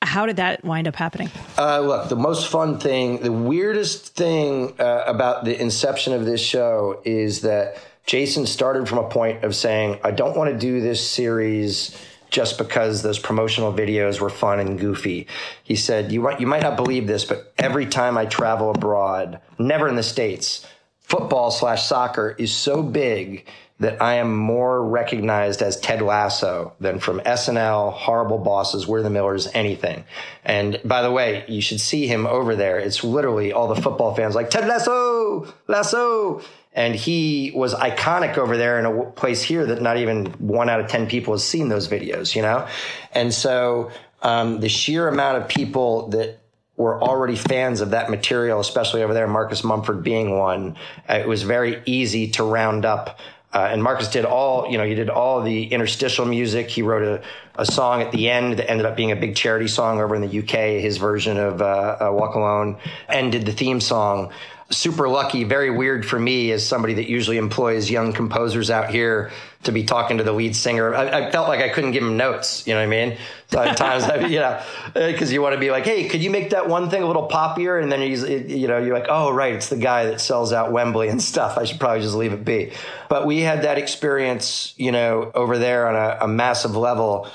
How 0.02 0.26
did 0.26 0.36
that 0.38 0.64
wind 0.64 0.88
up 0.88 0.96
happening? 0.96 1.30
Uh, 1.58 1.80
look, 1.80 2.10
the 2.10 2.16
most 2.16 2.50
fun 2.50 2.80
thing, 2.80 3.22
the 3.22 3.32
weirdest 3.32 4.16
thing 4.16 4.80
uh, 4.80 5.04
about 5.08 5.46
the 5.46 5.60
inception 5.60 6.14
of 6.14 6.26
this 6.26 6.42
show 6.42 7.02
is 7.06 7.42
that 7.42 7.78
Jason 8.06 8.46
started 8.46 8.88
from 8.88 9.00
a 9.00 9.10
point 9.10 9.44
of 9.44 9.56
saying, 9.56 10.00
I 10.04 10.12
don't 10.12 10.38
want 10.38 10.52
to 10.52 10.58
do 10.58 10.82
this 10.82 11.08
series 11.08 11.98
just 12.30 12.58
because 12.58 13.02
those 13.02 13.18
promotional 13.18 13.74
videos 13.74 14.20
were 14.20 14.30
fun 14.30 14.60
and 14.60 14.78
goofy. 14.80 15.28
He 15.64 15.76
said, 15.76 16.12
you 16.12 16.30
you 16.38 16.48
might 16.48 16.62
not 16.62 16.76
believe 16.76 17.08
this, 17.08 17.26
but 17.26 17.54
every 17.58 17.86
time 17.86 18.18
I 18.18 18.26
travel 18.26 18.72
abroad, 18.72 19.40
never 19.58 19.88
in 19.88 19.96
the 19.96 20.04
States, 20.04 20.68
football 21.08 21.51
slash 21.51 21.86
soccer 21.86 22.36
is 22.38 22.51
so 22.53 22.82
big 22.82 23.47
that 23.80 24.01
I 24.01 24.16
am 24.16 24.36
more 24.36 24.84
recognized 24.84 25.62
as 25.62 25.78
Ted 25.80 26.01
Lasso 26.01 26.74
than 26.80 26.99
from 26.99 27.20
SNL, 27.20 27.91
Horrible 27.91 28.38
Bosses, 28.38 28.88
We're 28.88 29.01
the 29.01 29.10
Millers, 29.10 29.47
anything. 29.53 30.06
And 30.45 30.80
by 30.86 31.01
the 31.01 31.12
way, 31.12 31.43
you 31.47 31.62
should 31.62 31.82
see 31.82 32.08
him 32.08 32.26
over 32.26 32.56
there. 32.56 32.80
It's 32.80 33.03
literally 33.03 33.51
all 33.51 33.68
the 33.68 33.82
football 33.82 34.16
fans 34.16 34.34
like 34.34 34.49
Ted 34.49 34.68
Lasso, 34.68 35.53
Lasso. 35.68 36.41
And 36.72 36.95
he 36.95 37.51
was 37.53 37.74
iconic 37.74 38.38
over 38.38 38.58
there 38.58 38.80
in 38.80 38.86
a 38.86 39.03
place 39.12 39.41
here 39.41 39.66
that 39.66 39.82
not 39.82 39.97
even 39.97 40.28
one 40.39 40.70
out 40.70 40.80
of 40.80 40.88
10 40.88 41.08
people 41.08 41.34
has 41.34 41.43
seen 41.43 41.70
those 41.70 41.88
videos, 41.88 42.36
you 42.36 42.41
know? 42.41 42.68
And 43.12 43.34
so, 43.34 43.91
um, 44.22 44.60
the 44.60 44.70
sheer 44.70 45.08
amount 45.08 45.38
of 45.41 45.47
people 45.47 46.10
that 46.10 46.39
were 46.78 47.01
already 47.01 47.36
fans 47.36 47.82
of 47.82 47.91
that 47.91 48.09
material, 48.09 48.59
especially 48.59 49.01
over 49.01 49.13
there, 49.13 49.28
Marcus 49.28 49.63
Mumford 49.63 50.03
being 50.03 50.38
one. 50.38 50.76
Uh, 51.09 51.15
it 51.15 51.28
was 51.28 51.43
very 51.43 51.82
easy 51.86 52.32
to 52.32 52.43
round 52.43 52.86
up. 52.86 53.19
Uh, 53.53 53.69
and 53.71 53.82
Marcus 53.82 54.09
did 54.09 54.26
all, 54.26 54.69
you 54.69 54.78
know, 54.78 54.84
he 54.84 54.95
did 54.95 55.09
all 55.09 55.41
the 55.41 55.67
interstitial 55.67 56.26
music. 56.26 56.69
He 56.69 56.82
wrote 56.82 57.03
a, 57.03 57.23
a 57.61 57.65
song 57.65 58.01
at 58.01 58.11
the 58.11 58.30
end 58.30 58.59
that 58.59 58.69
ended 58.69 58.86
up 58.86 58.97
being 58.97 59.13
a 59.13 59.15
big 59.15 59.38
charity 59.38 59.69
song 59.69 60.01
over 60.01 60.13
in 60.13 60.21
the 60.21 60.39
UK, 60.39 60.82
his 60.82 60.97
version 60.97 61.38
of 61.38 61.61
uh, 61.61 61.65
uh, 61.65 62.11
Walk 62.11 62.36
Alone, 62.36 62.78
and 63.07 63.32
did 63.32 63.45
the 63.45 63.53
theme 63.53 63.80
song 63.80 64.34
super 64.72 65.07
lucky, 65.07 65.43
very 65.43 65.70
weird 65.70 66.05
for 66.05 66.18
me 66.18 66.51
as 66.51 66.66
somebody 66.66 66.95
that 66.95 67.07
usually 67.07 67.38
employs 67.38 67.89
young 67.89 68.13
composers 68.13 68.72
out 68.72 68.89
here 68.89 69.32
to 69.63 69.72
be 69.72 69.84
talking 69.84 70.18
to 70.18 70.24
the 70.24 70.32
lead 70.32 70.55
singer. 70.55 70.95
I, 70.95 71.28
I 71.28 71.32
felt 71.32 71.47
like 71.47 71.59
I 71.59 71.70
couldn't 71.70 71.91
give 71.91 72.03
him 72.03 72.18
notes. 72.18 72.66
You 72.66 72.74
know 72.74 72.80
what 72.80 72.86
I 72.86 73.05
mean? 73.05 73.18
So 73.51 73.61
at 73.61 73.78
times, 73.78 74.03
I, 74.05 74.26
you 74.26 74.39
know, 74.39 74.61
because 74.93 75.32
you 75.32 75.41
want 75.41 75.53
to 75.53 75.59
be 75.59 75.70
like, 75.70 75.86
hey, 75.86 76.07
could 76.07 76.24
you 76.24 76.32
make 76.32 76.49
that 76.49 76.68
one 76.68 76.89
thing 76.89 77.03
a 77.03 77.07
little 77.07 77.28
poppier? 77.28 77.82
And 77.82 77.91
then 77.91 78.01
he's, 78.01 78.24
you 78.24 78.68
know, 78.68 78.80
you're 78.80 78.97
like, 78.97 79.07
oh, 79.09 79.32
right, 79.32 79.53
it's 79.53 79.70
the 79.70 79.78
guy 79.78 80.05
that 80.05 80.20
sells 80.20 80.51
out 80.51 80.72
Wembley 80.72 81.09
and 81.09 81.22
stuff. 81.22 81.57
I 81.57 81.66
should 81.66 81.80
probably 81.80 82.01
just 82.01 82.16
leave 82.16 82.34
it 82.34 82.43
be. 82.43 82.72
But 83.07 83.28
we 83.28 83.41
had 83.41 83.63
that 83.63 83.78
experience, 83.78 84.74
you 84.78 84.91
know, 84.91 85.32
over 85.36 85.59
there 85.59 85.88
on 85.88 85.95
a, 85.95 86.26
a 86.26 86.28
massive 86.28 86.76
level 86.76 87.28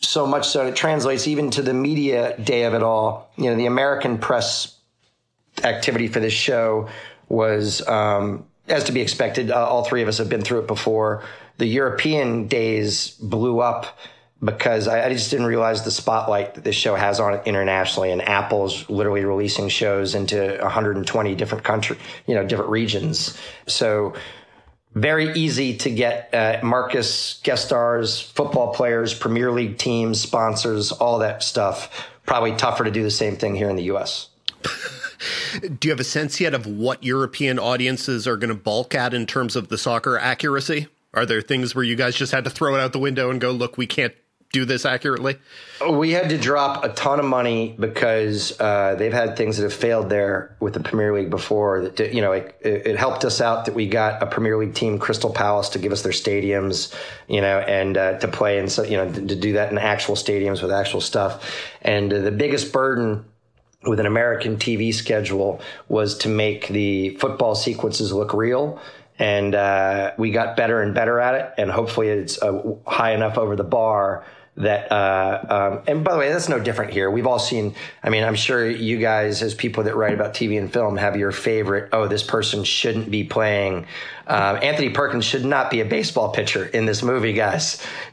so 0.00 0.26
much 0.26 0.48
so 0.48 0.66
it 0.66 0.74
translates 0.74 1.28
even 1.28 1.50
to 1.52 1.62
the 1.62 1.72
media 1.72 2.36
day 2.38 2.64
of 2.64 2.74
it 2.74 2.82
all. 2.82 3.30
You 3.36 3.50
know, 3.50 3.56
the 3.56 3.66
American 3.66 4.18
press 4.18 4.76
activity 5.62 6.08
for 6.08 6.20
this 6.20 6.32
show 6.32 6.88
was, 7.28 7.86
um, 7.88 8.46
as 8.68 8.84
to 8.84 8.92
be 8.92 9.00
expected. 9.00 9.50
Uh, 9.50 9.66
all 9.66 9.84
three 9.84 10.02
of 10.02 10.08
us 10.08 10.18
have 10.18 10.28
been 10.28 10.42
through 10.42 10.60
it 10.60 10.66
before. 10.66 11.24
The 11.58 11.66
European 11.66 12.48
days 12.48 13.10
blew 13.10 13.60
up 13.60 13.98
because 14.42 14.88
I, 14.88 15.06
I, 15.06 15.12
just 15.12 15.30
didn't 15.30 15.46
realize 15.46 15.84
the 15.84 15.90
spotlight 15.90 16.54
that 16.54 16.64
this 16.64 16.74
show 16.74 16.96
has 16.96 17.20
on 17.20 17.34
it 17.34 17.42
internationally. 17.46 18.10
And 18.10 18.20
Apple's 18.20 18.88
literally 18.90 19.24
releasing 19.24 19.68
shows 19.68 20.14
into 20.14 20.58
120 20.60 21.34
different 21.36 21.62
country, 21.62 21.96
you 22.26 22.34
know, 22.34 22.44
different 22.44 22.70
regions. 22.70 23.38
So 23.68 24.14
very 24.94 25.32
easy 25.34 25.76
to 25.78 25.90
get 25.90 26.30
uh, 26.34 26.60
Marcus 26.62 27.40
guest 27.42 27.66
stars, 27.66 28.20
football 28.20 28.74
players, 28.74 29.14
Premier 29.14 29.50
League 29.50 29.78
teams, 29.78 30.20
sponsors, 30.20 30.92
all 30.92 31.20
that 31.20 31.42
stuff. 31.42 32.10
Probably 32.26 32.54
tougher 32.56 32.84
to 32.84 32.90
do 32.90 33.02
the 33.02 33.10
same 33.10 33.36
thing 33.36 33.54
here 33.54 33.70
in 33.70 33.76
the 33.76 33.84
U.S. 33.84 34.28
Do 35.60 35.88
you 35.88 35.92
have 35.92 36.00
a 36.00 36.04
sense 36.04 36.40
yet 36.40 36.54
of 36.54 36.66
what 36.66 37.04
European 37.04 37.58
audiences 37.58 38.26
are 38.26 38.36
going 38.36 38.48
to 38.48 38.54
balk 38.54 38.94
at 38.94 39.14
in 39.14 39.26
terms 39.26 39.56
of 39.56 39.68
the 39.68 39.78
soccer 39.78 40.18
accuracy? 40.18 40.88
Are 41.14 41.26
there 41.26 41.42
things 41.42 41.74
where 41.74 41.84
you 41.84 41.96
guys 41.96 42.16
just 42.16 42.32
had 42.32 42.44
to 42.44 42.50
throw 42.50 42.74
it 42.74 42.80
out 42.80 42.92
the 42.92 42.98
window 42.98 43.30
and 43.30 43.40
go, 43.40 43.50
look, 43.50 43.76
we 43.76 43.86
can't 43.86 44.14
do 44.52 44.66
this 44.66 44.84
accurately? 44.84 45.38
We 45.90 46.10
had 46.10 46.28
to 46.28 46.38
drop 46.38 46.84
a 46.84 46.90
ton 46.90 47.18
of 47.18 47.24
money 47.24 47.74
because 47.78 48.58
uh, 48.60 48.94
they've 48.96 49.12
had 49.12 49.36
things 49.36 49.56
that 49.56 49.64
have 49.64 49.72
failed 49.72 50.10
there 50.10 50.54
with 50.60 50.74
the 50.74 50.80
Premier 50.80 51.12
League 51.12 51.30
before. 51.30 51.88
That 51.88 52.14
you 52.14 52.20
know, 52.20 52.32
it, 52.32 52.54
it, 52.60 52.96
helped 52.96 53.24
us 53.24 53.40
out 53.40 53.64
that 53.64 53.74
we 53.74 53.88
got 53.88 54.22
a 54.22 54.26
Premier 54.26 54.56
League 54.58 54.74
team, 54.74 54.98
Crystal 54.98 55.32
Palace, 55.32 55.70
to 55.70 55.78
give 55.78 55.90
us 55.90 56.02
their 56.02 56.12
stadiums, 56.12 56.94
you 57.28 57.40
know, 57.40 57.60
and 57.60 57.96
uh, 57.96 58.18
to 58.18 58.28
play 58.28 58.58
and 58.58 58.70
so 58.70 58.82
you 58.84 58.98
know 58.98 59.10
to, 59.10 59.26
to, 59.26 59.34
do 59.34 59.54
that 59.54 59.72
in 59.72 59.78
actual 59.78 60.14
stadiums 60.14 60.62
with 60.62 60.70
actual 60.70 61.00
stuff. 61.00 61.50
And 61.80 62.12
uh, 62.12 62.20
the 62.20 62.30
biggest 62.30 62.72
burden 62.72 63.24
with 63.84 64.00
an 64.00 64.06
American 64.06 64.56
TV 64.56 64.94
schedule 64.94 65.60
was 65.88 66.16
to 66.18 66.28
make 66.28 66.68
the 66.68 67.16
football 67.16 67.54
sequences 67.54 68.12
look 68.12 68.32
real. 68.32 68.80
And 69.18 69.54
uh, 69.54 70.12
we 70.18 70.30
got 70.30 70.56
better 70.56 70.80
and 70.82 70.94
better 70.94 71.20
at 71.20 71.34
it. 71.34 71.54
And 71.58 71.70
hopefully 71.70 72.08
it's 72.08 72.40
uh, 72.42 72.74
high 72.86 73.12
enough 73.12 73.38
over 73.38 73.56
the 73.56 73.64
bar 73.64 74.24
that 74.56 74.92
uh, 74.92 75.72
um, 75.78 75.82
and 75.86 76.04
by 76.04 76.12
the 76.12 76.18
way 76.18 76.30
that's 76.30 76.48
no 76.48 76.60
different 76.60 76.92
here. 76.92 77.10
We've 77.10 77.26
all 77.26 77.38
seen 77.38 77.74
i 78.02 78.10
mean 78.10 78.22
i'm 78.22 78.34
sure 78.34 78.68
you 78.68 78.98
guys 78.98 79.42
as 79.42 79.54
people 79.54 79.84
that 79.84 79.96
write 79.96 80.12
about 80.14 80.34
tv 80.34 80.58
and 80.58 80.70
film 80.70 80.96
have 80.96 81.16
your 81.16 81.32
favorite 81.32 81.88
oh 81.92 82.06
this 82.06 82.22
person 82.22 82.62
shouldn't 82.64 83.10
be 83.10 83.24
playing 83.24 83.86
uh, 84.26 84.58
anthony 84.62 84.90
perkins 84.90 85.24
should 85.24 85.44
not 85.44 85.70
be 85.70 85.80
a 85.80 85.84
baseball 85.84 86.30
pitcher 86.30 86.66
in 86.66 86.86
this 86.86 87.02
movie 87.02 87.32
guys. 87.32 87.84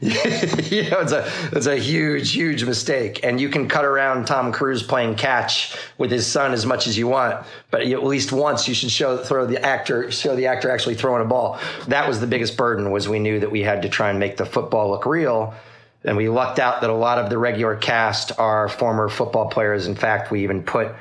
You 0.70 0.88
know 0.88 1.00
it's 1.00 1.12
a 1.12 1.30
it's 1.52 1.66
a 1.66 1.76
huge 1.76 2.32
huge 2.32 2.64
mistake. 2.64 3.20
And 3.22 3.40
you 3.40 3.48
can 3.48 3.68
cut 3.68 3.84
around 3.84 4.26
tom 4.26 4.52
cruise 4.52 4.82
playing 4.82 5.16
catch 5.16 5.76
with 5.98 6.10
his 6.10 6.26
son 6.26 6.52
as 6.52 6.64
much 6.64 6.86
as 6.86 6.96
you 6.96 7.06
want 7.06 7.44
but 7.70 7.82
at 7.82 8.04
least 8.04 8.32
once 8.32 8.66
you 8.66 8.74
should 8.74 8.90
show 8.90 9.18
throw 9.18 9.46
the 9.46 9.64
actor 9.64 10.10
show 10.10 10.34
the 10.34 10.46
actor 10.46 10.70
actually 10.70 10.94
throwing 10.94 11.22
a 11.22 11.24
ball. 11.24 11.58
That 11.88 12.08
was 12.08 12.20
the 12.20 12.26
biggest 12.26 12.56
burden 12.56 12.90
was 12.90 13.08
we 13.08 13.18
knew 13.18 13.40
that 13.40 13.50
we 13.50 13.62
had 13.62 13.82
to 13.82 13.88
try 13.88 14.10
and 14.10 14.18
make 14.18 14.36
the 14.36 14.46
football 14.46 14.90
look 14.90 15.06
real 15.06 15.54
and 16.04 16.16
we 16.16 16.28
lucked 16.28 16.58
out 16.58 16.80
that 16.80 16.90
a 16.90 16.94
lot 16.94 17.18
of 17.18 17.30
the 17.30 17.38
regular 17.38 17.76
cast 17.76 18.38
are 18.38 18.68
former 18.68 19.08
football 19.08 19.48
players. 19.48 19.86
In 19.86 19.94
fact, 19.94 20.30
we 20.30 20.42
even 20.44 20.62
put 20.62 20.94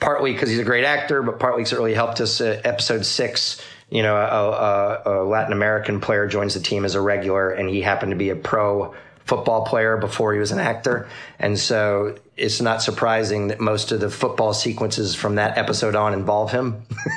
partly 0.00 0.32
because 0.32 0.48
he's 0.48 0.58
a 0.58 0.64
great 0.64 0.84
actor, 0.84 1.22
but 1.22 1.38
partly 1.38 1.60
because 1.60 1.72
it 1.72 1.76
really 1.76 1.94
helped 1.94 2.20
us. 2.20 2.40
Uh, 2.40 2.60
episode 2.64 3.04
six, 3.04 3.60
you 3.90 4.02
know, 4.02 4.16
a, 4.16 5.10
a, 5.10 5.22
a 5.22 5.24
Latin 5.24 5.52
American 5.52 6.00
player 6.00 6.26
joins 6.26 6.54
the 6.54 6.60
team 6.60 6.84
as 6.84 6.94
a 6.94 7.00
regular, 7.00 7.50
and 7.50 7.68
he 7.68 7.82
happened 7.82 8.10
to 8.12 8.16
be 8.16 8.30
a 8.30 8.36
pro 8.36 8.94
football 9.28 9.64
player 9.66 9.98
before 9.98 10.32
he 10.32 10.40
was 10.40 10.52
an 10.52 10.58
actor. 10.58 11.06
And 11.38 11.58
so 11.58 12.16
it's 12.36 12.62
not 12.62 12.82
surprising 12.82 13.48
that 13.48 13.60
most 13.60 13.92
of 13.92 14.00
the 14.00 14.10
football 14.10 14.54
sequences 14.54 15.14
from 15.14 15.34
that 15.34 15.58
episode 15.58 15.94
on 15.94 16.14
involve 16.14 16.50
him. 16.50 16.82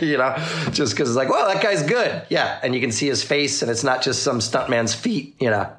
you 0.00 0.16
know, 0.16 0.34
just 0.72 0.94
because 0.94 1.10
it's 1.10 1.16
like, 1.16 1.28
well, 1.28 1.46
that 1.46 1.62
guy's 1.62 1.82
good. 1.82 2.22
Yeah. 2.30 2.58
And 2.62 2.74
you 2.74 2.80
can 2.80 2.90
see 2.90 3.06
his 3.06 3.22
face, 3.22 3.60
and 3.60 3.70
it's 3.70 3.84
not 3.84 4.00
just 4.00 4.22
some 4.22 4.38
stuntman's 4.38 4.94
feet, 4.94 5.36
you 5.38 5.50
know. 5.50 5.70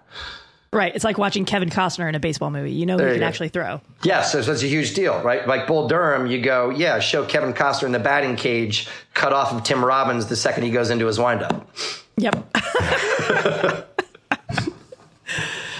Right. 0.71 0.93
It's 0.93 1.03
like 1.03 1.17
watching 1.17 1.45
Kevin 1.45 1.71
Costner 1.71 2.07
in 2.07 2.13
a 2.13 2.19
baseball 2.19 2.51
movie. 2.51 2.73
You 2.73 2.85
know 2.85 2.97
he 2.97 3.03
can 3.03 3.19
go. 3.19 3.25
actually 3.25 3.49
throw. 3.49 3.81
Yes, 4.03 4.31
so 4.31 4.41
that's 4.41 4.61
a 4.61 4.67
huge 4.67 4.93
deal, 4.93 5.19
right? 5.23 5.47
Like 5.47 5.65
Bull 5.65 5.87
Durham, 5.87 6.27
you 6.27 6.39
go, 6.39 6.69
yeah, 6.69 6.99
show 6.99 7.25
Kevin 7.25 7.53
Costner 7.53 7.85
in 7.85 7.93
the 7.93 7.99
batting 7.99 8.35
cage, 8.35 8.87
cut 9.15 9.33
off 9.33 9.51
of 9.53 9.63
Tim 9.63 9.83
Robbins 9.83 10.27
the 10.27 10.35
second 10.35 10.65
he 10.65 10.69
goes 10.69 10.91
into 10.91 11.07
his 11.07 11.17
windup. 11.17 11.67
Yep. 12.17 12.55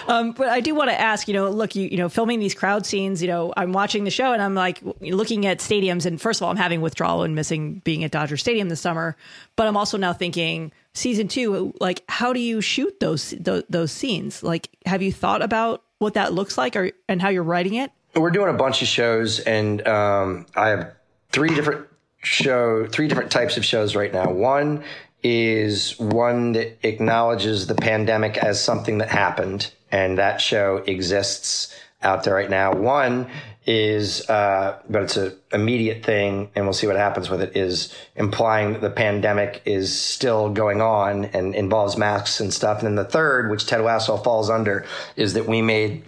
Um, 0.08 0.32
but 0.32 0.50
I 0.50 0.62
do 0.62 0.74
want 0.74 0.90
to 0.90 1.00
ask, 1.00 1.28
you 1.28 1.34
know, 1.34 1.50
look, 1.50 1.76
you, 1.76 1.88
you 1.88 1.98
know, 1.98 2.10
filming 2.10 2.40
these 2.40 2.54
crowd 2.54 2.86
scenes, 2.86 3.22
you 3.22 3.28
know, 3.28 3.54
I'm 3.58 3.74
watching 3.74 4.04
the 4.04 4.10
show 4.10 4.32
and 4.34 4.42
I'm 4.42 4.56
like 4.56 4.82
looking 5.02 5.46
at 5.46 5.60
stadiums. 5.60 6.06
And 6.06 6.20
first 6.20 6.40
of 6.40 6.46
all, 6.46 6.52
I'm 6.52 6.58
having 6.58 6.82
withdrawal 6.82 7.24
and 7.24 7.36
missing 7.36 7.82
being 7.84 8.04
at 8.04 8.12
Dodger 8.12 8.38
Stadium 8.38 8.70
this 8.70 8.80
summer. 8.80 9.18
But 9.56 9.68
I'm 9.68 9.76
also 9.76 9.98
now 9.98 10.14
thinking 10.14 10.72
season 10.94 11.28
two, 11.28 11.74
like, 11.80 12.04
how 12.08 12.34
do 12.34 12.40
you 12.40 12.62
shoot 12.62 13.00
those, 13.00 13.32
those, 13.40 13.64
those 13.70 13.92
scenes? 13.92 14.44
Like, 14.44 14.70
have 14.86 15.02
you 15.02 15.12
thought 15.12 15.42
about 15.42 15.84
what 16.00 16.14
that 16.14 16.34
looks 16.34 16.58
like 16.58 16.76
or, 16.76 16.92
and 17.10 17.22
how 17.22 17.30
you're 17.30 17.44
writing 17.44 17.76
it? 17.76 17.92
We're 18.16 18.32
doing 18.32 18.50
a 18.50 18.58
bunch 18.58 18.82
of 18.82 18.88
shows 18.88 19.40
and 19.42 19.86
um, 19.88 20.46
I 20.56 20.70
have 20.70 20.94
three 21.32 21.54
different 21.54 21.88
show 22.24 22.86
three 22.88 23.08
different 23.08 23.32
types 23.32 23.58
of 23.58 23.66
shows 23.66 23.96
right 23.96 24.12
now. 24.14 24.30
One 24.32 24.84
is 25.24 25.98
one 26.00 26.54
that 26.54 26.78
acknowledges 26.88 27.68
the 27.68 27.76
pandemic 27.76 28.38
as 28.38 28.64
something 28.64 29.00
that 29.00 29.10
happened, 29.10 29.72
and 29.92 30.18
that 30.18 30.42
show 30.42 30.78
exists 30.78 31.76
out 32.02 32.24
there 32.24 32.36
right 32.36 32.50
now. 32.50 32.74
One 32.74 33.28
is, 33.66 34.28
uh, 34.30 34.80
but 34.90 35.04
it's 35.04 35.18
an 35.18 35.36
immediate 35.52 36.06
thing, 36.06 36.50
and 36.56 36.66
we'll 36.66 36.74
see 36.74 36.88
what 36.88 36.96
happens 36.96 37.30
with 37.30 37.42
it. 37.42 37.56
Is 37.56 37.94
implying 38.16 38.74
that 38.74 38.82
the 38.82 38.90
pandemic 38.90 39.62
is 39.66 40.00
still 40.00 40.50
going 40.50 40.82
on 40.82 41.26
and 41.26 41.54
involves 41.54 41.98
masks 41.98 42.40
and 42.40 42.54
stuff. 42.54 42.80
And 42.80 42.88
then 42.88 42.96
the 42.96 43.10
third, 43.10 43.52
which 43.52 43.68
Ted 43.68 43.82
Lasso 43.82 44.18
falls 44.18 44.50
under, 44.50 44.86
is 45.16 45.34
that 45.34 45.48
we 45.48 45.62
made 45.62 46.04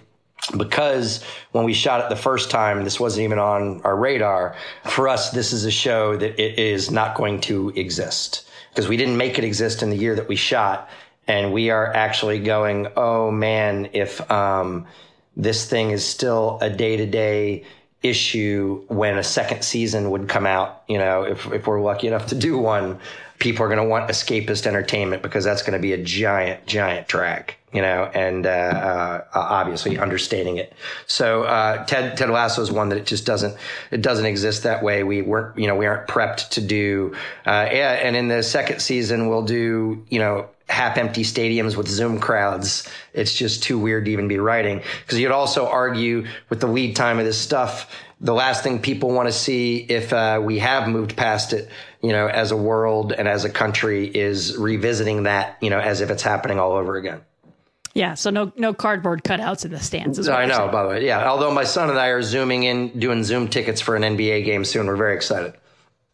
because 0.58 1.24
when 1.52 1.66
we 1.66 1.74
shot 1.74 2.02
it 2.02 2.10
the 2.10 2.16
first 2.16 2.50
time, 2.50 2.84
this 2.84 3.00
wasn't 3.00 3.26
even 3.26 3.40
on 3.40 3.82
our 3.82 3.96
radar. 3.96 4.56
For 4.86 5.08
us, 5.08 5.32
this 5.32 5.52
is 5.52 5.66
a 5.66 5.72
show 5.72 6.16
that 6.16 6.42
it 6.42 6.58
is 6.58 6.90
not 6.90 7.16
going 7.16 7.42
to 7.42 7.70
exist 7.76 8.50
because 8.70 8.88
we 8.88 8.98
didn't 8.98 9.18
make 9.18 9.38
it 9.38 9.44
exist 9.44 9.84
in 9.84 9.90
the 9.90 9.98
year 9.98 10.16
that 10.16 10.28
we 10.28 10.36
shot. 10.36 10.90
And 11.30 11.54
we 11.54 11.70
are 11.70 11.94
actually 11.94 12.40
going, 12.40 12.88
oh 12.98 13.30
man, 13.30 13.90
if 13.94 14.30
um, 14.32 14.88
this 15.38 15.70
thing 15.70 15.92
is 15.92 16.06
still 16.06 16.58
a 16.60 16.70
day 16.70 16.98
to 16.98 17.06
day 17.06 17.64
issue 18.02 18.84
when 18.88 19.18
a 19.18 19.24
second 19.24 19.64
season 19.64 20.10
would 20.10 20.28
come 20.28 20.46
out, 20.46 20.84
you 20.88 20.98
know, 20.98 21.24
if, 21.24 21.46
if 21.52 21.68
we're 21.68 21.82
lucky 21.82 22.08
enough 22.08 22.28
to 22.28 22.36
do 22.36 22.58
one, 22.58 23.00
people 23.38 23.64
are 23.64 23.68
going 23.68 23.78
to 23.78 23.88
want 23.88 24.10
escapist 24.10 24.66
entertainment 24.66 25.22
because 25.22 25.44
that's 25.44 25.62
going 25.62 25.74
to 25.74 25.80
be 25.80 25.94
a 25.94 26.04
giant, 26.04 26.66
giant 26.66 27.08
drag 27.08 27.56
you 27.72 27.82
know, 27.82 28.06
and 28.14 28.48
uh, 28.48 28.50
uh, 28.50 29.26
obviously 29.34 29.98
understating 29.98 30.58
it. 30.58 30.74
So 31.06 31.44
uh, 31.44 31.86
Ted 31.86 32.18
Ted 32.18 32.30
Lasso 32.30 32.62
is 32.62 32.72
one 32.72 32.90
that 32.90 32.98
it 32.98 33.06
just 33.06 33.26
doesn't 33.26 33.56
it 33.92 34.02
doesn't 34.02 34.26
exist 34.26 34.64
that 34.64 34.84
way. 34.84 35.04
We 35.04 35.22
weren't 35.22 35.58
you 35.58 35.68
know 35.68 35.76
we 35.76 35.86
aren't 35.86 36.08
prepped 36.08 36.50
to 36.50 36.62
do. 36.62 37.16
Uh, 37.46 37.70
yeah, 37.72 37.92
and 37.92 38.16
in 38.16 38.28
the 38.28 38.42
second 38.42 38.82
season 38.82 39.28
we'll 39.28 39.44
do 39.44 40.04
you 40.10 40.20
know 40.20 40.50
half 40.70 40.98
empty 40.98 41.24
stadiums 41.24 41.76
with 41.76 41.88
Zoom 41.88 42.20
crowds. 42.20 42.88
It's 43.14 43.34
just 43.34 43.64
too 43.64 43.80
weird 43.80 44.06
to 44.06 44.12
even 44.12 44.28
be 44.28 44.38
writing 44.38 44.82
because 45.02 45.20
you'd 45.20 45.32
also 45.32 45.68
argue 45.68 46.26
with 46.50 46.62
the 46.62 46.68
lead 46.68 46.96
time 46.96 47.20
of 47.20 47.26
this 47.26 47.38
stuff. 47.38 47.94
The 48.22 48.34
last 48.34 48.64
thing 48.64 48.80
people 48.80 49.12
want 49.12 49.28
to 49.28 49.34
see 49.34 49.78
if 49.78 50.14
uh, 50.14 50.42
we 50.44 50.60
have 50.60 50.88
moved 50.88 51.16
past 51.18 51.54
it, 51.54 51.70
you 52.02 52.12
know, 52.12 52.28
as 52.28 52.52
a 52.52 52.58
world 52.58 53.14
and 53.14 53.28
as 53.28 53.46
a 53.46 53.50
country 53.50 54.08
is 54.08 54.58
revisiting 54.58 55.24
that, 55.24 55.58
you 55.62 55.70
know, 55.70 55.80
as 55.80 56.02
if 56.02 56.10
it's 56.10 56.24
happening 56.24 56.60
all 56.60 56.74
over 56.74 56.98
again. 56.98 57.22
Yeah, 57.96 58.14
so 58.14 58.30
no 58.30 58.54
no 58.56 58.74
cardboard 58.74 59.24
cutouts 59.24 59.66
in 59.66 59.72
the 59.72 59.80
stands. 59.80 60.30
I 60.30 60.46
know, 60.46 60.70
by 60.70 60.84
the 60.84 60.90
way. 60.90 61.06
Yeah, 61.06 61.28
although 61.28 61.52
my 61.52 61.64
son 61.64 61.90
and 61.90 61.98
I 61.98 62.08
are 62.08 62.22
zooming 62.22 62.64
in, 62.64 63.00
doing 63.00 63.24
Zoom 63.24 63.48
tickets 63.48 63.82
for 63.82 63.96
an 63.96 64.04
NBA 64.04 64.46
game 64.46 64.64
soon. 64.64 64.86
We're 64.86 64.96
very 64.96 65.16
excited. 65.16 65.54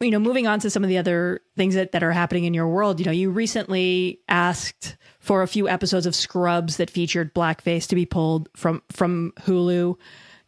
You 0.02 0.12
know, 0.12 0.20
moving 0.20 0.46
on 0.46 0.60
to 0.60 0.70
some 0.70 0.84
of 0.84 0.89
the 0.89 0.98
other 0.98 1.41
things 1.56 1.76
that, 1.76 1.93
that 1.93 2.04
are 2.04 2.12
happening 2.12 2.43
in 2.43 2.54
your 2.54 2.68
world, 2.68 3.00
you 3.00 3.06
know, 3.06 3.12
you 3.12 3.30
recently 3.30 4.20
asked 4.28 4.98
for 5.20 5.41
a 5.41 5.48
few 5.48 5.70
episodes 5.70 6.06
of 6.06 6.16
Scrubs 6.16 6.78
that 6.78 6.89
featured 6.89 7.34
blackface 7.34 7.88
to 7.88 7.96
be 7.96 8.06
pulled 8.06 8.50
from 8.56 8.84
from 8.91 9.34
Hulu. 9.41 9.96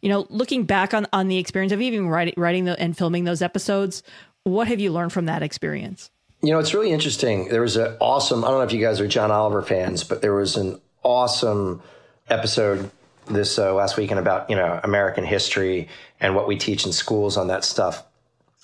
You 0.02 0.10
know, 0.10 0.28
looking 0.30 0.66
back 0.66 0.94
on 0.94 1.08
on 1.14 1.28
the 1.28 1.38
experience 1.38 1.72
of 1.72 1.82
even 1.82 2.08
writing 2.08 2.34
writing 2.38 2.66
the, 2.66 2.80
and 2.80 2.96
filming 2.98 3.24
those 3.24 3.42
episodes, 3.42 4.04
what 4.44 4.68
have 4.68 4.80
you 4.80 4.92
learned 4.92 5.14
from 5.14 5.26
that 5.26 5.42
experience? 5.44 6.12
You 6.42 6.52
know, 6.52 6.60
it's 6.60 6.74
really 6.74 6.92
interesting. 6.92 7.50
There 7.50 7.62
was 7.62 7.78
an 7.78 7.98
awesome, 8.00 8.46
I 8.46 8.50
don't 8.50 8.60
know 8.60 8.64
if 8.64 8.72
you 8.72 8.80
guys 8.80 9.00
are 9.00 9.08
John 9.08 9.32
Oliver 9.32 9.64
fans, 9.64 10.04
but 10.04 10.22
there 10.22 10.36
was 10.36 10.56
an 10.56 10.80
awesome 11.02 11.82
episode 12.30 12.92
this 13.26 13.58
uh, 13.58 13.74
last 13.74 13.98
weekend 13.98 14.20
about 14.20 14.50
you 14.50 14.56
know 14.56 14.80
American 14.84 15.24
history 15.24 15.90
and 16.20 16.36
what 16.36 16.48
we 16.48 16.58
teach 16.58 16.86
in 16.86 16.92
schools 16.92 17.38
on 17.38 17.48
that 17.48 17.64
stuff. 17.64 18.04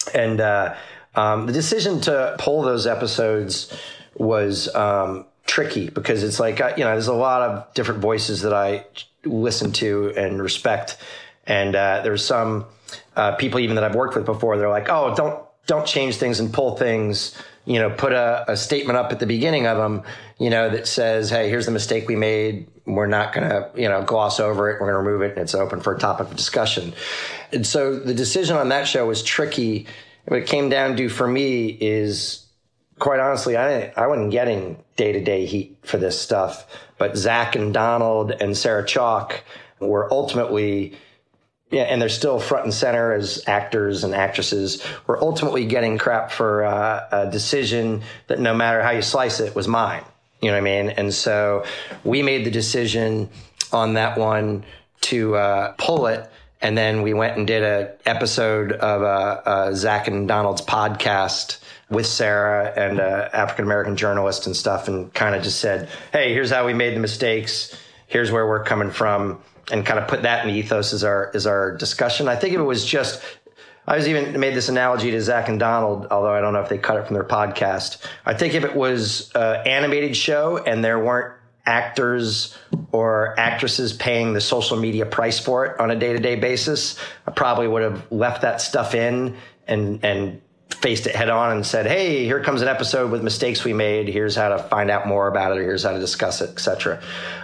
And 0.09 0.39
uh, 0.41 0.75
um, 1.15 1.45
the 1.45 1.53
decision 1.53 2.01
to 2.01 2.35
pull 2.39 2.61
those 2.61 2.87
episodes 2.87 3.75
was 4.15 4.73
um, 4.75 5.25
tricky 5.45 5.89
because 5.89 6.23
it's 6.23 6.39
like 6.39 6.61
uh, 6.61 6.73
you 6.77 6.83
know 6.83 6.91
there's 6.91 7.07
a 7.07 7.13
lot 7.13 7.41
of 7.41 7.73
different 7.73 8.01
voices 8.01 8.41
that 8.41 8.53
I 8.53 8.85
listen 9.25 9.71
to 9.73 10.13
and 10.15 10.41
respect, 10.41 10.97
and 11.45 11.75
uh, 11.75 12.01
there's 12.03 12.23
some 12.23 12.65
uh, 13.15 13.35
people 13.35 13.59
even 13.59 13.75
that 13.75 13.83
I've 13.83 13.95
worked 13.95 14.15
with 14.15 14.25
before. 14.25 14.57
They're 14.57 14.69
like, 14.69 14.89
oh, 14.89 15.15
don't 15.15 15.43
don't 15.65 15.87
change 15.87 16.17
things 16.17 16.39
and 16.39 16.53
pull 16.53 16.75
things 16.75 17.35
you 17.65 17.79
know, 17.79 17.89
put 17.89 18.11
a, 18.11 18.51
a, 18.51 18.57
statement 18.57 18.97
up 18.97 19.11
at 19.11 19.19
the 19.19 19.25
beginning 19.25 19.67
of 19.67 19.77
them, 19.77 20.03
you 20.37 20.49
know, 20.49 20.69
that 20.69 20.87
says, 20.87 21.29
Hey, 21.29 21.49
here's 21.49 21.65
the 21.65 21.71
mistake 21.71 22.07
we 22.07 22.15
made. 22.15 22.67
We're 22.85 23.07
not 23.07 23.31
going 23.31 23.49
to, 23.49 23.69
you 23.75 23.87
know, 23.87 24.03
gloss 24.03 24.39
over 24.39 24.69
it. 24.69 24.81
We're 24.81 24.91
going 24.91 25.03
to 25.03 25.09
remove 25.09 25.21
it. 25.21 25.31
And 25.31 25.39
it's 25.39 25.55
open 25.55 25.79
for 25.79 25.95
a 25.95 25.99
topic 25.99 26.27
of 26.27 26.35
discussion. 26.35 26.93
And 27.53 27.65
so 27.65 27.97
the 27.99 28.13
decision 28.13 28.57
on 28.57 28.69
that 28.69 28.87
show 28.87 29.05
was 29.05 29.23
tricky. 29.23 29.87
What 30.25 30.39
it 30.39 30.47
came 30.47 30.69
down 30.69 30.95
to 30.97 31.09
for 31.09 31.27
me 31.27 31.67
is 31.67 32.45
quite 32.99 33.19
honestly, 33.19 33.57
I, 33.57 33.91
I 33.95 34.07
wasn't 34.07 34.31
getting 34.31 34.83
day 34.95 35.11
to 35.11 35.23
day 35.23 35.45
heat 35.45 35.77
for 35.83 35.97
this 35.97 36.19
stuff, 36.19 36.65
but 36.97 37.17
Zach 37.17 37.55
and 37.55 37.73
Donald 37.73 38.31
and 38.31 38.55
Sarah 38.55 38.83
Chalke 38.83 39.41
were 39.79 40.11
ultimately 40.11 40.97
yeah, 41.73 41.83
and 41.83 41.99
they're 41.99 42.07
still 42.07 42.39
front 42.39 42.65
and 42.65 42.73
center 42.73 43.13
as 43.13 43.43
actors 43.47 44.03
and 44.03 44.13
actresses. 44.13 44.85
We're 45.07 45.19
ultimately 45.19 45.65
getting 45.65 45.97
crap 45.97 46.31
for 46.31 46.63
uh, 46.63 47.07
a 47.11 47.31
decision 47.31 48.03
that 48.27 48.39
no 48.39 48.53
matter 48.53 48.83
how 48.83 48.91
you 48.91 49.01
slice 49.01 49.39
it 49.39 49.55
was 49.55 49.67
mine. 49.67 50.03
You 50.39 50.49
know 50.49 50.53
what 50.53 50.69
I 50.69 50.81
mean? 50.81 50.89
And 50.91 51.11
so 51.11 51.65
we 52.03 52.21
made 52.21 52.45
the 52.45 52.51
decision 52.51 53.27
on 53.71 53.95
that 53.95 54.19
one 54.19 54.65
to 55.01 55.35
uh, 55.35 55.73
pull 55.79 56.05
it. 56.05 56.29
And 56.63 56.75
then 56.77 57.03
we 57.03 57.13
went 57.13 57.37
and 57.37 57.45
did 57.45 57.61
a 57.61 57.93
episode 58.05 58.71
of 58.71 59.01
uh, 59.03 59.41
uh, 59.45 59.73
Zach 59.73 60.07
and 60.07 60.27
Donald's 60.27 60.61
podcast 60.61 61.59
with 61.89 62.07
Sarah 62.07 62.73
and 62.75 62.99
uh, 62.99 63.29
African 63.33 63.65
American 63.65 63.95
journalist 63.95 64.47
and 64.47 64.55
stuff, 64.55 64.87
and 64.87 65.13
kind 65.13 65.35
of 65.35 65.43
just 65.43 65.59
said, 65.59 65.89
"Hey, 66.11 66.33
here's 66.33 66.49
how 66.49 66.65
we 66.65 66.73
made 66.73 66.95
the 66.95 66.99
mistakes. 66.99 67.77
Here's 68.07 68.31
where 68.31 68.47
we're 68.47 68.63
coming 68.63 68.89
from." 68.89 69.41
and 69.71 69.85
kind 69.85 69.99
of 69.99 70.07
put 70.07 70.23
that 70.23 70.45
in 70.45 70.53
the 70.53 70.59
ethos 70.59 70.93
as 70.93 71.03
our 71.03 71.31
as 71.33 71.47
our 71.47 71.75
discussion. 71.77 72.27
I 72.27 72.35
think 72.35 72.53
if 72.53 72.59
it 72.59 72.63
was 72.63 72.85
just 72.85 73.21
I 73.87 73.97
was 73.97 74.07
even 74.07 74.39
made 74.39 74.55
this 74.55 74.69
analogy 74.69 75.11
to 75.11 75.21
Zach 75.21 75.49
and 75.49 75.59
Donald, 75.59 76.07
although 76.09 76.33
I 76.33 76.41
don't 76.41 76.53
know 76.53 76.61
if 76.61 76.69
they 76.69 76.77
cut 76.77 76.97
it 76.97 77.05
from 77.05 77.15
their 77.15 77.23
podcast. 77.23 78.05
I 78.25 78.33
think 78.33 78.53
if 78.53 78.63
it 78.63 78.75
was 78.75 79.31
an 79.35 79.67
animated 79.67 80.15
show 80.15 80.57
and 80.57 80.83
there 80.83 80.99
weren't 80.99 81.35
actors 81.65 82.57
or 82.93 83.37
actresses 83.37 83.91
paying 83.91 84.33
the 84.33 84.39
social 84.39 84.77
media 84.77 85.05
price 85.05 85.39
for 85.39 85.65
it 85.65 85.79
on 85.79 85.91
a 85.91 85.95
day 85.95 86.13
to 86.13 86.19
day 86.19 86.35
basis, 86.35 86.97
I 87.27 87.31
probably 87.31 87.67
would 87.67 87.81
have 87.81 88.09
left 88.11 88.43
that 88.43 88.61
stuff 88.61 88.95
in 88.95 89.35
and 89.67 89.99
and 90.05 90.41
faced 90.69 91.07
it 91.07 91.15
head 91.15 91.29
on 91.29 91.51
and 91.51 91.65
said, 91.65 91.87
"Hey, 91.87 92.23
here 92.23 92.41
comes 92.41 92.61
an 92.61 92.67
episode 92.67 93.11
with 93.11 93.23
mistakes 93.23 93.63
we 93.63 93.73
made. 93.73 94.07
Here's 94.07 94.35
how 94.35 94.49
to 94.49 94.59
find 94.59 94.89
out 94.89 95.07
more 95.07 95.27
about 95.27 95.51
it, 95.51 95.57
or 95.57 95.63
here's 95.63 95.83
how 95.83 95.91
to 95.91 95.99
discuss 95.99 96.39
it, 96.41 96.51
etc." 96.51 97.01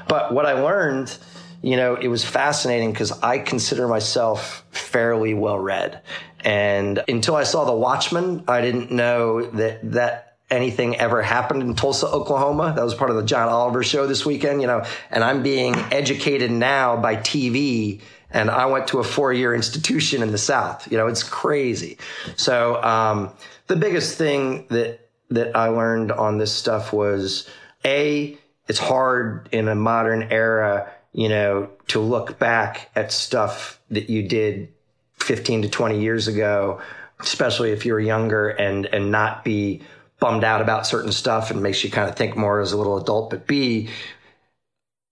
But 0.07 0.33
what 0.33 0.45
I 0.45 0.53
learned 0.53 1.17
you 1.61 1.75
know, 1.75 1.95
it 1.95 2.07
was 2.07 2.23
fascinating 2.23 2.91
because 2.91 3.11
I 3.21 3.39
consider 3.39 3.87
myself 3.87 4.63
fairly 4.71 5.33
well 5.33 5.59
read. 5.59 6.01
And 6.39 7.03
until 7.09 7.35
I 7.35 7.43
saw 7.43 7.65
The 7.65 7.73
Watchmen, 7.73 8.45
I 8.47 8.61
didn't 8.61 8.91
know 8.91 9.41
that 9.51 9.91
that 9.91 10.28
anything 10.49 10.95
ever 10.97 11.21
happened 11.21 11.61
in 11.61 11.75
Tulsa, 11.75 12.07
Oklahoma. 12.07 12.73
That 12.75 12.83
was 12.83 12.95
part 12.95 13.09
of 13.09 13.15
the 13.15 13.23
John 13.23 13.49
Oliver 13.49 13.83
show 13.83 14.07
this 14.07 14.25
weekend, 14.25 14.61
you 14.61 14.67
know, 14.67 14.83
and 15.11 15.23
I'm 15.23 15.43
being 15.43 15.75
educated 15.75 16.51
now 16.51 16.97
by 16.97 17.15
TV 17.15 18.01
and 18.31 18.49
I 18.51 18.67
went 18.67 18.87
to 18.89 18.99
a 18.99 19.03
four 19.03 19.33
year 19.33 19.55
institution 19.55 20.21
in 20.21 20.31
the 20.31 20.37
South. 20.37 20.91
You 20.91 20.97
know, 20.97 21.07
it's 21.07 21.23
crazy. 21.23 21.97
So, 22.35 22.81
um, 22.83 23.31
the 23.67 23.75
biggest 23.75 24.17
thing 24.17 24.67
that, 24.69 25.07
that 25.29 25.55
I 25.55 25.67
learned 25.67 26.11
on 26.11 26.37
this 26.37 26.51
stuff 26.51 26.91
was 26.91 27.49
A, 27.85 28.37
it's 28.67 28.79
hard 28.79 29.49
in 29.51 29.67
a 29.67 29.75
modern 29.75 30.23
era 30.23 30.91
you 31.13 31.29
know, 31.29 31.69
to 31.87 31.99
look 31.99 32.39
back 32.39 32.89
at 32.95 33.11
stuff 33.11 33.79
that 33.89 34.09
you 34.09 34.27
did 34.27 34.71
15 35.17 35.63
to 35.63 35.69
20 35.69 35.99
years 35.99 36.27
ago, 36.27 36.81
especially 37.19 37.71
if 37.71 37.85
you're 37.85 37.99
younger 37.99 38.49
and, 38.49 38.85
and 38.85 39.11
not 39.11 39.43
be 39.43 39.81
bummed 40.19 40.43
out 40.43 40.61
about 40.61 40.85
certain 40.85 41.11
stuff 41.11 41.51
and 41.51 41.63
makes 41.63 41.83
you 41.83 41.89
kind 41.89 42.09
of 42.09 42.15
think 42.15 42.35
more 42.35 42.59
as 42.59 42.71
a 42.71 42.77
little 42.77 42.97
adult. 42.97 43.29
But 43.29 43.47
B, 43.47 43.89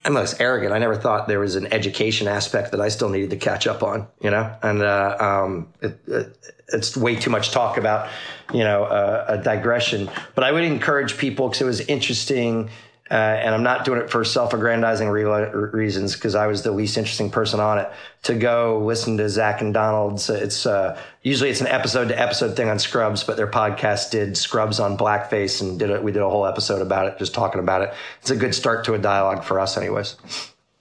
I'm 0.06 0.14
less 0.14 0.40
arrogant. 0.40 0.74
I 0.74 0.80
never 0.80 0.96
thought 0.96 1.28
there 1.28 1.40
was 1.40 1.56
an 1.56 1.72
education 1.74 2.28
aspect 2.28 2.72
that 2.72 2.82
I 2.82 2.90
still 2.90 3.10
needed 3.10 3.30
to 3.32 3.38
catch 3.38 3.68
up 3.68 3.84
on, 3.84 4.08
you 4.22 4.30
know, 4.30 4.56
and, 4.62 4.82
uh, 4.82 5.18
um, 5.20 5.74
it, 5.82 6.00
it, 6.08 6.38
it's 6.72 6.96
way 6.96 7.16
too 7.16 7.30
much 7.30 7.52
talk 7.52 7.78
about, 7.78 8.10
you 8.54 8.64
know, 8.64 8.84
uh, 8.84 9.26
a 9.28 9.38
digression, 9.38 10.10
but 10.36 10.44
I 10.44 10.52
would 10.52 10.64
encourage 10.64 11.18
people 11.18 11.48
because 11.48 11.62
it 11.62 11.66
was 11.66 11.82
interesting 11.82 12.70
uh, 13.10 13.14
and 13.14 13.56
I'm 13.56 13.64
not 13.64 13.86
doing 13.86 14.02
it 14.02 14.10
for 14.10 14.24
self-aggrandizing 14.24 15.08
re- 15.08 15.24
reasons 15.24 16.16
because 16.16 16.36
I 16.36 16.48
was 16.48 16.64
the 16.64 16.72
least 16.72 16.98
interesting 16.98 17.30
person 17.30 17.60
on 17.60 17.80
it. 17.80 17.90
To 18.24 18.36
go 18.36 18.84
listen 18.84 19.18
to 19.18 19.30
Zach 19.30 19.62
and 19.62 19.74
Donald's, 19.74 20.30
it's 20.30 20.66
uh, 20.66 21.00
usually 21.22 21.50
it's 21.50 21.62
an 21.62 21.68
episode 21.68 22.10
to 22.10 22.20
episode 22.20 22.56
thing 22.56 22.70
on 22.70 22.80
Scrubs, 22.80 23.24
but 23.24 23.38
their 23.38 23.48
podcast 23.48 24.12
did 24.12 24.38
Scrubs 24.38 24.80
on 24.80 24.98
blackface 24.98 25.62
and 25.62 25.80
did 25.80 25.90
it. 25.90 26.04
We 26.04 26.12
did 26.12 26.22
a 26.22 26.30
whole 26.30 26.46
episode 26.46 26.82
about 26.82 27.08
it, 27.08 27.18
just 27.18 27.34
talking 27.34 27.60
about 27.60 27.82
it. 27.82 27.94
It's 28.22 28.32
a 28.32 28.36
good 28.36 28.54
start 28.54 28.86
to 28.86 28.94
a 28.94 28.98
dialogue 28.98 29.44
for 29.44 29.60
us, 29.60 29.78
anyways. 29.78 30.18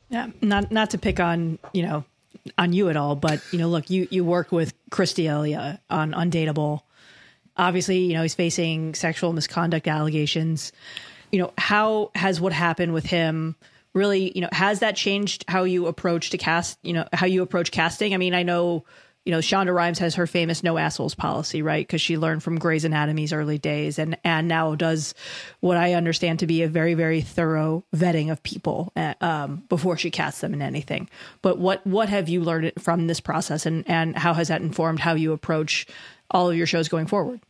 Yeah, 0.09 0.29
not 0.43 0.73
not 0.73 0.91
to 0.91 0.99
pick 0.99 1.21
on 1.21 1.59
you 1.73 1.83
know 1.83 2.05
on 2.59 2.73
you 2.73 2.89
at 2.89 2.97
all, 2.97 3.15
but 3.15 3.41
you 3.53 3.59
know, 3.59 3.69
look, 3.69 3.91
you 3.91 4.09
you 4.11 4.25
work 4.25 4.51
with 4.51 4.75
Chris 4.91 5.15
D'Elia 5.15 5.81
on 5.91 6.13
Undateable 6.13 6.83
obviously, 7.59 7.99
you 7.99 8.15
know, 8.15 8.23
he's 8.23 8.35
facing 8.35 8.95
sexual 8.95 9.33
misconduct 9.33 9.89
allegations. 9.89 10.73
You 11.31 11.41
know, 11.41 11.53
how 11.59 12.11
has 12.15 12.41
what 12.41 12.53
happened 12.53 12.95
with 12.95 13.07
him 13.07 13.57
really, 13.95 14.33
you 14.35 14.43
know, 14.43 14.49
has 14.53 14.81
that 14.81 14.95
changed 14.95 15.45
how 15.49 15.65
you 15.65 15.87
approach 15.87 16.31
to 16.31 16.39
cast, 16.39 16.79
you 16.83 16.93
know, 16.93 17.07
how 17.13 17.27
you 17.27 17.43
approach 17.43 17.71
casting? 17.71 18.15
I 18.15 18.19
mean, 18.19 18.35
I 18.35 18.43
know 18.43 18.85
you 19.27 19.33
know, 19.33 19.41
Shonda 19.41 19.75
Rhimes 19.75 19.99
has 19.99 20.15
her 20.15 20.27
famous 20.29 20.63
no 20.63 20.79
assholes 20.79 21.17
policy, 21.17 21.61
right? 21.61 21.85
Because 21.85 22.01
she 22.01 22.17
learned 22.17 22.45
from 22.45 22.61
Grey's 22.61 22.85
Anatomy's 22.85 23.33
early 23.33 23.59
days 23.59 23.99
and, 23.99 24.17
and 24.23 24.47
now 24.47 24.77
does 24.77 25.15
what 25.59 25.77
I 25.77 25.95
understand 25.95 26.39
to 26.39 26.47
be 26.47 26.63
a 26.63 26.69
very, 26.69 26.95
very 26.95 27.21
thorough 27.21 27.85
vetting 27.95 28.31
of 28.31 28.41
people 28.45 28.93
uh, 28.95 29.15
um, 29.21 29.65
before 29.69 29.97
she 29.97 30.13
casts 30.13 30.43
them 30.43 30.55
in 30.55 30.63
anything. 30.63 31.11
But 31.43 31.59
what, 31.59 31.85
what 31.85 32.09
have 32.09 32.29
you 32.29 32.41
learned 32.41 32.73
from 32.79 33.09
this 33.09 33.19
process 33.19 33.67
and, 33.67 33.83
and 33.89 34.17
how 34.17 34.33
has 34.33 34.47
that 34.47 34.63
informed 34.63 35.01
how 35.01 35.15
you 35.15 35.33
approach 35.33 35.89
all 36.31 36.49
of 36.49 36.57
your 36.57 36.69
shows 36.69 36.89
going 36.89 37.09
forward? 37.09 37.41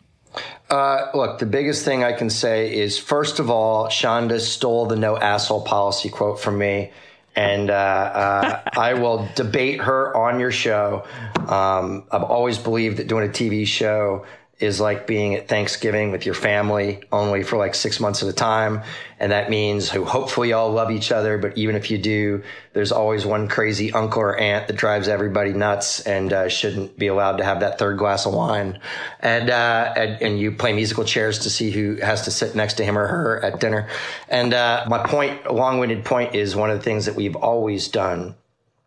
Uh, 0.68 1.08
look, 1.14 1.38
the 1.38 1.46
biggest 1.46 1.84
thing 1.84 2.04
I 2.04 2.12
can 2.12 2.30
say 2.30 2.74
is 2.74 2.98
first 2.98 3.38
of 3.38 3.50
all, 3.50 3.86
Shonda 3.86 4.40
stole 4.40 4.86
the 4.86 4.96
no 4.96 5.16
asshole 5.16 5.62
policy 5.62 6.08
quote 6.08 6.40
from 6.40 6.58
me 6.58 6.90
and 7.36 7.70
uh, 7.70 7.74
uh, 7.74 8.62
I 8.76 8.94
will 8.94 9.28
debate 9.34 9.82
her 9.82 10.16
on 10.16 10.40
your 10.40 10.50
show. 10.50 11.04
Um, 11.36 12.04
I've 12.10 12.22
always 12.22 12.56
believed 12.56 12.96
that 12.96 13.08
doing 13.08 13.28
a 13.28 13.30
TV 13.30 13.66
show 13.66 14.24
is 14.58 14.80
like 14.80 15.06
being 15.06 15.34
at 15.34 15.48
Thanksgiving 15.48 16.10
with 16.10 16.24
your 16.24 16.34
family 16.34 17.02
only 17.12 17.42
for 17.42 17.58
like 17.58 17.74
six 17.74 18.00
months 18.00 18.22
at 18.22 18.28
a 18.28 18.32
time. 18.32 18.82
And 19.20 19.30
that 19.30 19.50
means 19.50 19.90
who 19.90 20.04
hopefully 20.04 20.54
all 20.54 20.70
love 20.70 20.90
each 20.90 21.12
other. 21.12 21.36
But 21.36 21.58
even 21.58 21.76
if 21.76 21.90
you 21.90 21.98
do, 21.98 22.42
there's 22.72 22.90
always 22.90 23.26
one 23.26 23.48
crazy 23.48 23.92
uncle 23.92 24.22
or 24.22 24.36
aunt 24.38 24.66
that 24.66 24.76
drives 24.76 25.08
everybody 25.08 25.52
nuts 25.52 26.00
and 26.00 26.32
uh, 26.32 26.48
shouldn't 26.48 26.98
be 26.98 27.08
allowed 27.08 27.36
to 27.36 27.44
have 27.44 27.60
that 27.60 27.78
third 27.78 27.98
glass 27.98 28.24
of 28.24 28.32
wine. 28.32 28.80
And, 29.20 29.50
uh, 29.50 29.92
and, 29.94 30.22
and, 30.22 30.40
you 30.40 30.52
play 30.52 30.72
musical 30.72 31.04
chairs 31.04 31.40
to 31.40 31.50
see 31.50 31.70
who 31.70 31.96
has 31.96 32.22
to 32.22 32.30
sit 32.30 32.54
next 32.54 32.74
to 32.74 32.84
him 32.84 32.96
or 32.96 33.06
her 33.06 33.44
at 33.44 33.60
dinner. 33.60 33.88
And 34.28 34.54
uh, 34.54 34.86
my 34.88 35.06
point, 35.06 35.52
long 35.52 35.78
winded 35.78 36.04
point 36.04 36.34
is 36.34 36.56
one 36.56 36.70
of 36.70 36.78
the 36.78 36.82
things 36.82 37.06
that 37.06 37.14
we've 37.14 37.36
always 37.36 37.88
done 37.88 38.34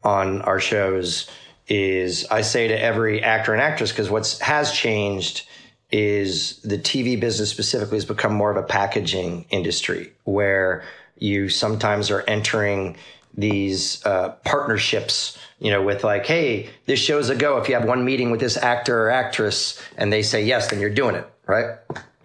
on 0.03 0.41
our 0.43 0.59
shows 0.59 1.30
is 1.67 2.26
I 2.32 2.41
say 2.41 2.67
to 2.67 2.80
every 2.80 3.22
actor 3.22 3.53
and 3.53 3.61
actress, 3.61 3.91
because 3.91 4.09
what 4.09 4.39
has 4.41 4.72
changed 4.72 5.47
is 5.92 6.58
the 6.58 6.78
TV 6.78 7.20
business 7.20 7.50
specifically 7.50 7.98
has 7.98 8.06
become 8.06 8.34
more 8.34 8.52
of 8.52 8.58
a 8.58 8.64
packaging 8.64 9.46
industry 9.50 10.14
where 10.24 10.84
you 11.18 11.50
sometimes 11.50 12.12
are 12.12 12.22
entering 12.28 12.96
these 13.36 14.06
uh, 14.06 14.30
partnerships, 14.44 15.38
you 15.60 15.72
know, 15.72 15.82
with 15.82 16.04
like, 16.04 16.26
hey, 16.26 16.70
this 16.86 17.00
show's 17.00 17.30
a 17.30 17.36
go. 17.36 17.58
If 17.58 17.70
you 17.70 17.76
have 17.76 17.86
one 17.86 18.06
meeting 18.06 18.32
with 18.32 18.40
this 18.40 18.58
actor 18.58 19.06
or 19.06 19.10
actress 19.10 19.82
and 19.98 20.12
they 20.12 20.22
say 20.22 20.44
yes, 20.44 20.70
then 20.70 20.80
you're 20.80 20.90
doing 20.90 21.16
it, 21.16 21.30
right? 21.48 21.78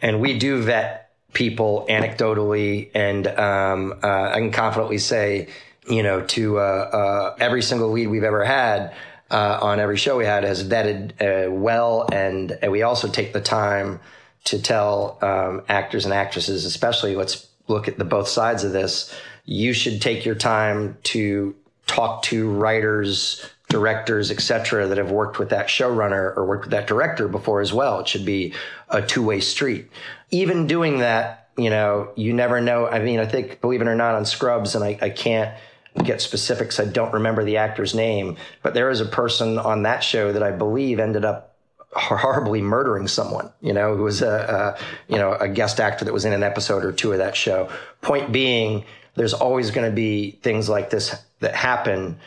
And 0.02 0.20
we 0.20 0.38
do 0.38 0.62
vet 0.62 1.12
people 1.32 1.86
anecdotally, 1.88 2.90
and 2.94 3.26
um, 3.26 3.94
uh, 4.02 4.30
I 4.30 4.38
can 4.38 4.52
confidently 4.52 4.98
say, 4.98 5.48
you 5.88 6.02
know, 6.02 6.22
to 6.22 6.58
uh, 6.58 6.62
uh 6.62 7.36
every 7.40 7.60
single 7.60 7.90
lead 7.90 8.06
we've 8.06 8.24
ever 8.24 8.44
had 8.44 8.94
uh, 9.30 9.58
on 9.62 9.80
every 9.80 9.96
show 9.96 10.16
we 10.16 10.24
had 10.24 10.44
has 10.44 10.62
vetted 10.62 11.12
uh, 11.20 11.50
well, 11.50 12.08
and, 12.12 12.58
we 12.68 12.82
also 12.82 13.08
take 13.08 13.32
the 13.32 13.40
time 13.40 14.00
to 14.44 14.60
tell 14.60 15.18
um, 15.22 15.62
actors 15.68 16.04
and 16.04 16.12
actresses, 16.12 16.64
especially 16.64 17.16
let's 17.16 17.48
look 17.66 17.88
at 17.88 17.98
the 17.98 18.04
both 18.04 18.28
sides 18.28 18.64
of 18.64 18.72
this. 18.72 19.14
You 19.46 19.72
should 19.72 20.02
take 20.02 20.24
your 20.24 20.34
time 20.34 20.98
to 21.04 21.54
talk 21.86 22.22
to 22.24 22.50
writers, 22.50 23.48
directors, 23.68 24.30
etc., 24.30 24.86
that 24.88 24.98
have 24.98 25.10
worked 25.10 25.38
with 25.38 25.50
that 25.50 25.68
showrunner 25.68 26.36
or 26.36 26.46
worked 26.46 26.64
with 26.64 26.72
that 26.72 26.86
director 26.86 27.28
before 27.28 27.60
as 27.60 27.72
well. 27.72 28.00
It 28.00 28.08
should 28.08 28.24
be 28.24 28.54
a 28.88 29.02
two 29.02 29.22
way 29.22 29.40
street. 29.40 29.90
Even 30.30 30.66
doing 30.66 30.98
that, 30.98 31.48
you 31.56 31.70
know, 31.70 32.10
you 32.16 32.32
never 32.32 32.60
know. 32.60 32.86
I 32.86 32.98
mean, 33.00 33.20
I 33.20 33.26
think, 33.26 33.60
believe 33.60 33.80
it 33.80 33.88
or 33.88 33.94
not, 33.94 34.14
on 34.14 34.24
Scrubs, 34.26 34.74
and 34.74 34.84
I, 34.84 34.98
I 35.00 35.10
can't 35.10 35.54
get 36.02 36.20
specifics. 36.20 36.80
I 36.80 36.86
don't 36.86 37.12
remember 37.12 37.44
the 37.44 37.58
actor's 37.58 37.94
name, 37.94 38.36
but 38.62 38.74
there 38.74 38.90
is 38.90 39.00
a 39.00 39.06
person 39.06 39.58
on 39.58 39.84
that 39.84 40.02
show 40.02 40.32
that 40.32 40.42
I 40.42 40.50
believe 40.50 40.98
ended 40.98 41.24
up 41.24 41.54
horribly 41.92 42.60
murdering 42.60 43.06
someone, 43.06 43.52
you 43.60 43.72
know, 43.72 43.96
who 43.96 44.02
was 44.02 44.20
a, 44.20 44.76
a, 44.78 45.12
you 45.12 45.18
know, 45.18 45.32
a 45.34 45.48
guest 45.48 45.78
actor 45.78 46.04
that 46.04 46.12
was 46.12 46.24
in 46.24 46.32
an 46.32 46.42
episode 46.42 46.84
or 46.84 46.92
two 46.92 47.12
of 47.12 47.18
that 47.18 47.36
show. 47.36 47.70
Point 48.00 48.32
being, 48.32 48.84
there's 49.14 49.34
always 49.34 49.70
going 49.70 49.88
to 49.88 49.94
be 49.94 50.32
things 50.42 50.68
like 50.68 50.90
this 50.90 51.14
that 51.40 51.54
happen. 51.54 52.18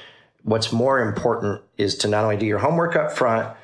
What's 0.43 0.71
more 0.71 0.99
important 1.01 1.61
is 1.77 1.97
to 1.97 2.07
not 2.07 2.23
only 2.23 2.37
do 2.37 2.45
your 2.45 2.59
homework 2.59 2.95
up 2.95 3.11
front, 3.11 3.55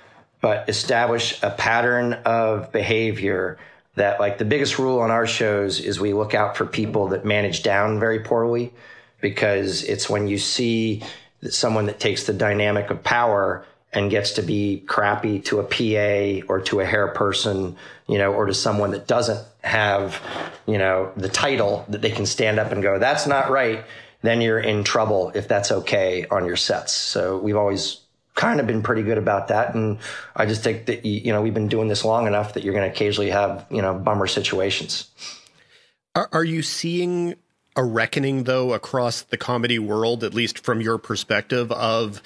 but 0.42 0.68
establish 0.68 1.42
a 1.42 1.50
pattern 1.50 2.14
of 2.26 2.74
behavior 2.74 3.58
that 3.96 4.20
like 4.20 4.38
the 4.40 4.46
biggest 4.46 4.80
rule 4.80 5.00
on 5.00 5.10
our 5.10 5.26
shows 5.26 5.80
is 5.80 6.00
we 6.00 6.14
look 6.14 6.34
out 6.34 6.58
for 6.58 6.66
people 6.66 7.10
that 7.10 7.24
manage 7.24 7.64
down 7.64 8.00
very 8.00 8.20
poorly 8.20 8.74
because 9.24 9.84
it's 9.86 10.10
when 10.10 10.28
you 10.28 10.38
see 10.38 11.02
someone 11.50 11.88
that 11.88 11.98
takes 11.98 12.26
the 12.26 12.34
dynamic 12.34 12.92
of 12.92 13.02
power 13.04 13.66
and 13.94 14.12
gets 14.12 14.34
to 14.34 14.42
be 14.42 14.84
crappy 14.86 15.40
to 15.40 15.60
a 15.60 15.64
PA 15.64 16.46
or 16.52 16.60
to 16.60 16.82
a 16.82 16.86
hair 16.86 17.08
person, 17.08 17.78
you 18.08 18.18
know, 18.18 18.34
or 18.34 18.46
to 18.48 18.54
someone 18.54 18.92
that 18.92 19.08
doesn't 19.08 19.44
have, 19.64 20.22
you 20.68 20.78
know, 20.78 21.12
the 21.16 21.30
title 21.30 21.86
that 21.88 22.02
they 22.02 22.12
can 22.12 22.26
stand 22.26 22.60
up 22.60 22.74
and 22.74 22.84
go, 22.84 23.00
that's 23.00 23.26
not 23.26 23.50
right. 23.50 23.86
Then 24.24 24.42
you're 24.42 24.60
in 24.60 24.84
trouble 24.84 25.32
if 25.34 25.48
that's 25.48 25.72
okay 25.72 26.26
on 26.30 26.46
your 26.46 26.58
sets. 26.58 26.92
So 26.92 27.38
we've 27.38 27.58
always 27.58 28.02
kind 28.36 28.60
of 28.60 28.68
been 28.68 28.84
pretty 28.84 29.04
good 29.04 29.18
about 29.18 29.48
that. 29.48 29.74
And 29.74 30.00
I 30.36 30.48
just 30.48 30.64
think 30.64 30.88
that, 30.88 31.06
you 31.06 31.32
know, 31.32 31.42
we've 31.42 31.54
been 31.54 31.70
doing 31.70 31.88
this 31.88 32.04
long 32.04 32.28
enough 32.28 32.56
that 32.56 32.64
you're 32.64 32.74
going 32.74 32.90
to 32.90 32.94
occasionally 32.94 33.30
have, 33.30 33.66
you 33.70 33.82
know, 33.82 33.94
bummer 33.94 34.28
situations. 34.28 35.10
Are, 36.14 36.30
are 36.34 36.44
you 36.44 36.62
seeing 36.62 37.36
a 37.76 37.84
reckoning, 37.84 38.44
though, 38.44 38.74
across 38.74 39.22
the 39.22 39.38
comedy 39.38 39.80
world, 39.80 40.24
at 40.24 40.34
least 40.34 40.60
from 40.60 40.82
your 40.82 40.98
perspective, 40.98 41.72
of 41.72 42.22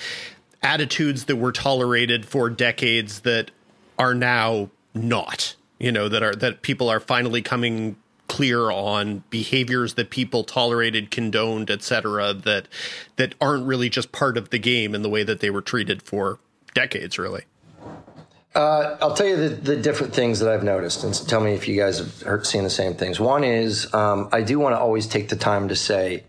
attitudes 0.61 1.25
that 1.25 1.37
were 1.37 1.51
tolerated 1.51 2.25
for 2.25 2.49
decades 2.49 3.21
that 3.21 3.51
are 3.97 4.13
now 4.13 4.69
not. 4.93 5.55
You 5.79 5.91
know, 5.91 6.09
that 6.09 6.23
are 6.23 6.33
that 6.35 6.63
people 6.63 6.89
are 6.89 6.99
finally 6.99 7.41
coming 7.41 7.97
clear 8.27 8.71
on 8.71 9.23
behaviors 9.29 9.93
that 9.93 10.09
people 10.09 10.43
tolerated, 10.43 11.11
condoned, 11.11 11.69
etc. 11.69 12.33
That 12.33 12.67
that 13.17 13.35
aren't 13.39 13.65
really 13.65 13.89
just 13.89 14.11
part 14.11 14.37
of 14.37 14.49
the 14.49 14.59
game 14.59 14.95
in 14.95 15.01
the 15.03 15.09
way 15.09 15.23
that 15.23 15.39
they 15.39 15.49
were 15.49 15.61
treated 15.61 16.01
for 16.01 16.39
decades, 16.73 17.17
really. 17.19 17.43
Uh, 18.57 18.97
I'll 19.01 19.13
tell 19.13 19.27
you 19.27 19.35
the, 19.35 19.49
the, 19.49 19.75
different 19.75 20.15
things 20.15 20.39
that 20.39 20.51
I've 20.51 20.63
noticed, 20.63 21.03
and 21.03 21.13
tell 21.27 21.39
me 21.39 21.53
if 21.53 21.67
you 21.67 21.77
guys 21.77 21.99
have 21.99 22.21
heard, 22.23 22.47
seen 22.47 22.63
the 22.63 22.71
same 22.71 22.95
things. 22.95 23.19
One 23.19 23.43
is 23.43 23.93
um, 23.93 24.29
I 24.31 24.41
do 24.41 24.57
want 24.57 24.73
to 24.73 24.79
always 24.79 25.05
take 25.05 25.29
the 25.29 25.35
time 25.35 25.67
to 25.67 25.75
say 25.75 26.23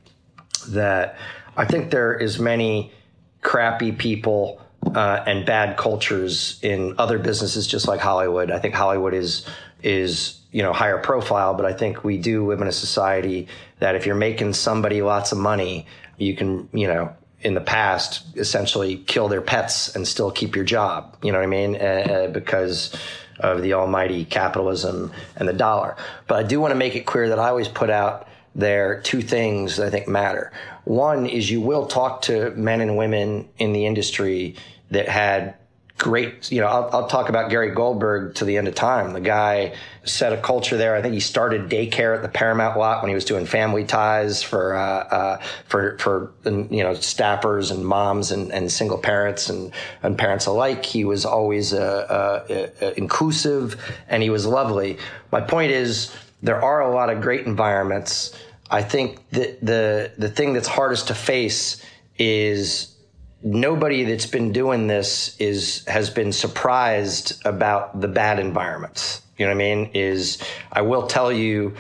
that 0.69 1.17
I 1.57 1.65
think 1.65 1.91
there 1.91 2.15
is 2.15 2.39
many 2.39 2.93
crappy 3.41 3.93
people 3.93 4.61
uh, 4.95 5.25
and 5.27 5.47
bad 5.47 5.79
cultures 5.79 6.61
in 6.63 6.97
other 6.99 7.19
businesses, 7.19 7.67
just 7.67 7.89
like 7.89 8.01
Hollywood. 8.01 8.51
I 8.51 8.59
think 8.59 8.75
Hollywood 8.75 9.15
is 9.15 9.47
is 9.83 10.39
you 10.53 10.63
know 10.63 10.75
higher 10.75 10.99
profile, 10.99 11.55
but 11.55 11.65
I 11.65 11.73
think 11.73 12.05
we 12.05 12.19
do 12.19 12.47
live 12.47 12.61
in 12.61 12.69
a 12.69 12.73
society 12.73 13.49
that 13.79 13.95
if 13.95 14.05
you're 14.05 14.15
making 14.15 14.53
somebody 14.53 15.01
lots 15.01 15.33
of 15.33 15.39
money, 15.39 15.87
you 16.19 16.37
can 16.37 16.69
you 16.75 16.89
know 16.89 17.17
in 17.41 17.55
the 17.55 17.61
past 17.61 18.25
essentially 18.37 18.97
kill 18.97 19.29
their 19.29 19.41
pets 19.41 19.95
and 19.95 20.07
still 20.07 20.31
keep 20.31 20.57
your 20.57 20.65
job. 20.65 21.17
You 21.23 21.33
know 21.33 21.39
what 21.39 21.45
I 21.45 21.49
mean? 21.49 21.77
Uh, 21.77 22.29
because 22.33 22.95
of 23.41 23.63
the 23.63 23.75
almighty 23.75 24.25
capitalism 24.25 25.13
and 25.37 25.49
the 25.49 25.53
dollar. 25.53 25.97
But 26.27 26.39
I 26.39 26.43
do 26.43 26.61
want 26.61 26.73
to 26.73 26.77
make 26.77 26.97
it 26.97 27.07
clear 27.07 27.29
that 27.29 27.39
I 27.39 27.49
always 27.49 27.69
put 27.69 27.91
out 27.91 28.27
there 28.55 29.01
two 29.03 29.23
things 29.23 29.77
that 29.77 29.87
I 29.87 29.91
think 29.91 30.09
matter. 30.09 30.53
One 30.85 31.27
is 31.27 31.51
you 31.51 31.61
will 31.61 31.87
talk 31.87 32.23
to 32.23 32.51
men 32.53 32.81
and 32.81 32.97
women 32.97 33.49
in 33.59 33.73
the 33.73 33.87
industry 33.87 34.57
that 34.91 35.09
had 35.09 35.55
great, 35.99 36.51
you 36.53 36.61
know, 36.61 36.69
I'll, 36.69 36.89
I'll, 36.93 37.09
talk 37.09 37.29
about 37.29 37.51
Gary 37.51 37.73
Goldberg 37.73 38.37
to 38.37 38.45
the 38.45 38.57
end 38.57 38.69
of 38.69 38.75
time. 38.77 39.13
The 39.13 39.21
guy 39.21 39.75
set 40.05 40.33
a 40.33 40.37
culture 40.37 40.77
there. 40.77 40.95
I 40.95 41.03
think 41.03 41.13
he 41.13 41.21
started 41.21 41.69
daycare 41.69 42.15
at 42.15 42.23
the 42.23 42.29
Paramount 42.29 42.79
lot 42.79 43.03
when 43.03 43.09
he 43.09 43.17
was 43.17 43.25
doing 43.25 43.45
family 43.45 43.85
ties 43.85 44.41
for, 44.41 44.75
uh, 44.75 44.81
uh, 44.81 45.43
for, 45.67 45.99
for, 45.99 46.33
you 46.45 46.85
know, 46.85 46.93
staffers 46.93 47.73
and 47.73 47.85
moms 47.85 48.31
and, 48.31 48.53
and 48.53 48.71
single 48.71 48.97
parents 48.97 49.51
and, 49.51 49.73
and 50.05 50.17
parents 50.17 50.47
alike. 50.47 50.87
He 50.87 51.05
was 51.05 51.27
always, 51.27 51.75
uh, 51.75 52.47
uh, 52.49 52.69
uh 52.81 52.93
inclusive 52.97 53.77
and 54.09 54.23
he 54.23 54.31
was 54.31 54.47
lovely. 54.47 54.99
My 55.33 55.41
point 55.41 55.73
is 55.73 56.15
there 56.43 56.63
are 56.63 56.81
a 56.81 56.95
lot 56.95 57.11
of 57.11 57.21
great 57.21 57.45
environments. 57.45 58.39
I 58.71 58.83
think 58.83 59.29
that 59.31 59.61
the, 59.61 60.13
the 60.17 60.29
thing 60.31 60.53
that's 60.53 60.69
hardest 60.69 61.09
to 61.09 61.15
face 61.15 61.83
is 62.19 62.95
nobody 63.43 64.05
that's 64.05 64.27
been 64.27 64.53
doing 64.53 64.87
this 64.87 65.37
is 65.39 65.85
has 65.87 66.11
been 66.11 66.33
surprised 66.33 67.45
about 67.47 68.01
the 68.01 68.09
bad 68.09 68.39
environments. 68.39 69.23
You 69.37 69.47
know 69.47 69.53
what 69.53 69.63
I 69.63 69.75
mean? 69.75 69.91
Is 69.95 70.43
I 70.73 70.83
will 70.83 71.07
tell 71.07 71.33
you, 71.33 71.77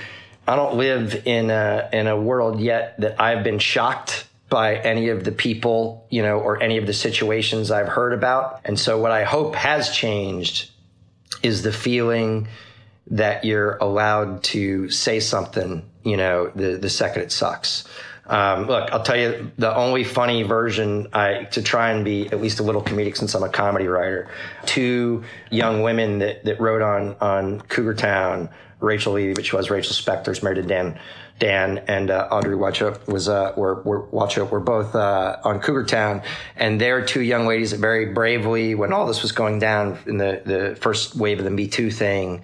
I 0.47 0.57
don't 0.57 0.77
live 0.77 1.27
in 1.27 1.51
a 1.51 1.89
in 1.93 2.07
a 2.07 2.19
world 2.19 2.61
yet 2.61 3.01
that 3.01 3.21
I've 3.21 3.43
been 3.43 3.59
shocked 3.59 4.27
by 4.49 4.77
any 4.77 5.11
of 5.11 5.25
the 5.25 5.33
people, 5.33 6.07
you 6.11 6.23
know, 6.23 6.39
or 6.39 6.63
any 6.63 6.79
of 6.79 6.87
the 6.87 6.93
situations 6.93 7.71
I've 7.71 7.89
heard 7.89 8.13
about. 8.13 8.61
And 8.65 8.79
so 8.79 8.99
what 8.99 9.13
I 9.13 9.25
hope 9.25 9.55
has 9.57 9.91
changed 9.91 10.71
is 11.43 11.63
the 11.63 11.73
feeling 11.73 12.49
that 13.11 13.45
you're 13.45 13.77
allowed 13.77 14.43
to 14.45 14.91
say 14.91 15.21
something, 15.21 15.83
you 16.03 16.17
know, 16.17 16.51
the, 16.55 16.77
the 16.77 16.89
second 16.91 17.23
it 17.23 17.33
sucks. 17.33 17.85
Um, 18.29 18.67
look, 18.67 18.91
I'll 18.93 19.03
tell 19.03 19.17
you 19.17 19.51
the 19.57 19.75
only 19.75 20.05
funny 20.05 20.43
version 20.43 21.09
I 21.13 21.45
to 21.45 21.63
try 21.63 21.91
and 21.93 22.05
be 22.05 22.27
at 22.27 22.41
least 22.41 22.61
a 22.61 22.63
little 22.63 22.83
comedic 22.83 23.17
since 23.17 23.35
I'm 23.35 23.43
a 23.43 23.49
comedy 23.49 23.89
writer. 23.89 24.29
Two 24.67 25.25
young 25.51 25.83
women 25.83 26.19
that, 26.19 26.45
that 26.45 26.61
wrote 26.61 26.83
on 26.83 27.17
on 27.21 27.61
Cougar 27.63 27.95
Town, 27.95 28.51
Rachel 28.81 29.15
Levy, 29.15 29.33
which 29.33 29.53
was 29.53 29.71
Rachel 29.71 29.95
Specter's 29.95 30.43
married 30.43 30.57
to 30.57 30.63
Dan 30.63 30.99
Dan 31.39 31.79
and 31.87 32.11
uh, 32.11 32.29
Audrey 32.31 32.57
Wauchope 32.57 33.07
was 33.07 33.29
uh, 33.29 33.53
were, 33.57 33.83
were 33.83 34.03
Wauchope 34.09 34.51
were 34.51 34.61
both 34.61 34.95
uh, 34.95 35.37
on 35.45 35.61
Cougar 35.61 35.85
Town, 35.85 36.23
and 36.57 36.81
they're 36.81 37.05
two 37.05 37.23
young 37.23 37.47
ladies 37.47 37.71
that 37.71 37.81
very 37.81 38.07
bravely, 38.07 38.75
when 38.75 38.93
all 38.93 39.07
this 39.07 39.23
was 39.23 39.33
going 39.33 39.59
down 39.59 39.99
in 40.07 40.19
the 40.19 40.43
the 40.45 40.77
first 40.81 41.15
wave 41.15 41.39
of 41.39 41.45
the 41.45 41.51
Me 41.51 41.69
Too 41.69 41.91
thing, 41.91 42.43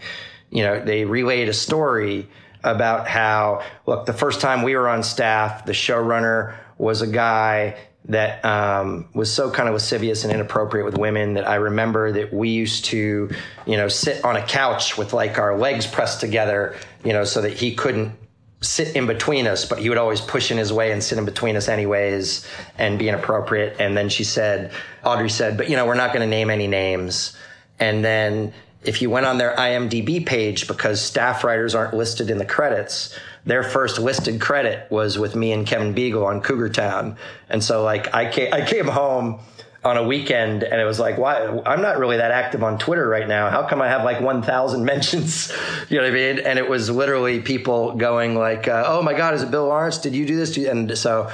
you 0.51 0.63
know, 0.63 0.83
they 0.83 1.05
relayed 1.05 1.49
a 1.49 1.53
story 1.53 2.29
about 2.65 3.07
how, 3.07 3.63
look, 3.87 4.07
the 4.07 4.13
first 4.13 4.41
time 4.41 4.63
we 4.63 4.75
were 4.75 4.89
on 4.89 5.03
staff, 5.03 5.65
the 5.67 5.73
showrunner 5.73 6.57
was 6.79 7.03
a 7.03 7.07
guy 7.07 7.77
that 8.07 8.45
um, 8.45 9.09
was 9.15 9.33
so 9.33 9.51
kind 9.51 9.69
of 9.69 9.75
lascivious 9.75 10.25
and 10.25 10.33
inappropriate 10.33 10.85
with 10.85 10.99
women 10.99 11.35
that 11.35 11.49
I 11.49 11.55
remember 11.55 12.13
that 12.13 12.33
we 12.33 12.51
used 12.51 12.85
to, 12.87 13.31
you 13.67 13.77
know, 13.77 13.89
sit 13.89 14.23
on 14.25 14.37
a 14.37 14.45
couch 14.45 14.99
with 14.99 15.13
like 15.13 15.39
our 15.39 15.57
legs 15.57 15.87
pressed 15.87 16.21
together, 16.21 16.77
you 17.03 17.13
know, 17.13 17.25
so 17.25 17.41
that 17.41 17.55
he 17.55 17.75
couldn't 17.75 18.13
sit 18.61 18.95
in 18.97 19.07
between 19.07 19.47
us, 19.47 19.65
but 19.65 19.79
he 19.79 19.89
would 19.89 19.99
always 19.99 20.21
push 20.21 20.51
in 20.51 20.59
his 20.59 20.73
way 20.73 20.93
and 20.93 21.03
sit 21.03 21.19
in 21.19 21.25
between 21.25 21.57
us 21.57 21.69
anyways 21.69 22.47
and 22.79 22.99
be 22.99 23.09
inappropriate. 23.09 23.77
And 23.79 23.97
then 23.97 24.09
she 24.09 24.25
said, 24.25 24.73
Audrey 25.03 25.31
said, 25.31 25.57
but 25.57 25.71
you 25.71 25.77
know, 25.77 25.87
we're 25.87 25.95
not 25.95 26.13
going 26.13 26.23
to 26.23 26.31
name 26.31 26.51
any 26.51 26.67
names. 26.67 27.37
And 27.79 28.05
then 28.05 28.53
if 28.85 29.03
you 29.03 29.11
went 29.11 29.27
on 29.27 29.39
their 29.39 29.55
IMDb 29.57 30.25
page 30.25 30.69
because 30.69 31.01
staff 31.01 31.45
writers 31.45 31.75
aren't 31.75 31.95
listed 31.95 32.31
in 32.31 32.39
the 32.39 32.45
credits, 32.45 33.17
their 33.45 33.63
first 33.63 33.99
listed 33.99 34.41
credit 34.41 34.91
was 34.91 35.19
with 35.19 35.35
me 35.35 35.53
and 35.53 35.67
Kevin 35.67 35.95
Biegel 35.95 36.25
on 36.27 36.41
Cougar 36.41 36.71
Town. 36.71 37.17
And 37.49 37.63
so 37.63 37.83
like 37.83 38.15
I 38.15 38.31
came, 38.31 38.53
I 38.53 38.65
came 38.65 38.87
home 38.87 39.41
on 39.85 39.99
a 39.99 40.03
weekend 40.03 40.63
and 40.63 40.81
it 40.81 40.85
was 40.85 40.99
like, 40.99 41.19
why 41.19 41.47
I'm 41.67 41.83
not 41.83 41.99
really 41.99 42.17
that 42.17 42.31
active 42.31 42.63
on 42.63 42.79
Twitter 42.79 43.07
right 43.07 43.29
now. 43.29 43.51
How 43.51 43.67
come 43.67 43.83
I 43.83 43.89
have 43.89 44.05
like 44.05 44.21
1000 44.21 44.85
mentions? 44.87 45.53
you 45.91 45.99
know 45.99 46.05
what 46.05 46.11
I 46.11 46.15
mean? 46.15 46.39
And 46.39 46.59
it 46.59 46.69
was 46.69 46.89
literally 46.89 47.41
people 47.41 47.95
going 47.97 48.35
like, 48.35 48.67
uh, 48.67 48.85
Oh 48.87 49.03
my 49.03 49.13
God, 49.13 49.35
is 49.35 49.43
it 49.43 49.51
Bill 49.51 49.67
Lawrence? 49.67 49.99
Did 49.99 50.15
you 50.15 50.27
do 50.27 50.37
this? 50.37 50.57
And 50.57 50.97
so 50.97 51.31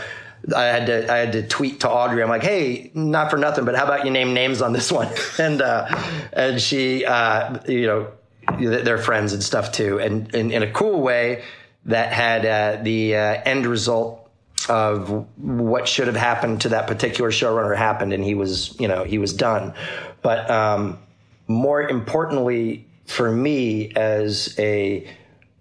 I 0.55 0.65
had 0.65 0.87
to 0.87 1.13
I 1.13 1.17
had 1.19 1.33
to 1.33 1.47
tweet 1.47 1.81
to 1.81 1.91
Audrey. 1.91 2.23
I'm 2.23 2.29
like, 2.29 2.43
hey, 2.43 2.91
not 2.95 3.31
for 3.31 3.37
nothing, 3.37 3.65
but 3.65 3.77
how 3.77 3.85
about 3.85 4.05
you 4.05 4.11
name 4.11 4.35
names 4.35 4.63
on 4.63 4.73
this 4.73 4.91
one? 5.01 5.09
and 5.39 5.61
uh, 5.61 5.87
and 6.33 6.61
she, 6.61 7.05
uh, 7.05 7.59
you 7.67 7.87
know, 7.87 8.09
they're 8.59 8.99
friends 8.99 9.33
and 9.33 9.43
stuff 9.43 9.73
too, 9.73 9.99
and, 10.01 10.35
in 10.35 10.63
a 10.63 10.71
cool 10.71 11.01
way 11.01 11.45
that 11.87 12.13
had 12.13 12.45
uh, 12.45 12.83
the 12.83 13.17
uh, 13.17 13.43
end 13.45 13.67
result 13.67 14.29
of 14.69 15.27
what 15.39 15.89
should 15.89 16.07
have 16.07 16.17
happened 16.17 16.61
to 16.63 16.71
that 16.71 16.87
particular 16.87 17.31
showrunner 17.31 17.77
happened, 17.77 18.13
and 18.13 18.23
he 18.23 18.35
was, 18.35 18.79
you 18.79 18.89
know, 18.89 19.05
he 19.05 19.19
was 19.19 19.33
done. 19.33 19.75
But 20.23 20.51
um, 20.51 20.99
more 21.49 21.83
importantly, 21.83 22.87
for 23.07 23.31
me 23.31 23.93
as 23.97 24.55
a 24.59 25.07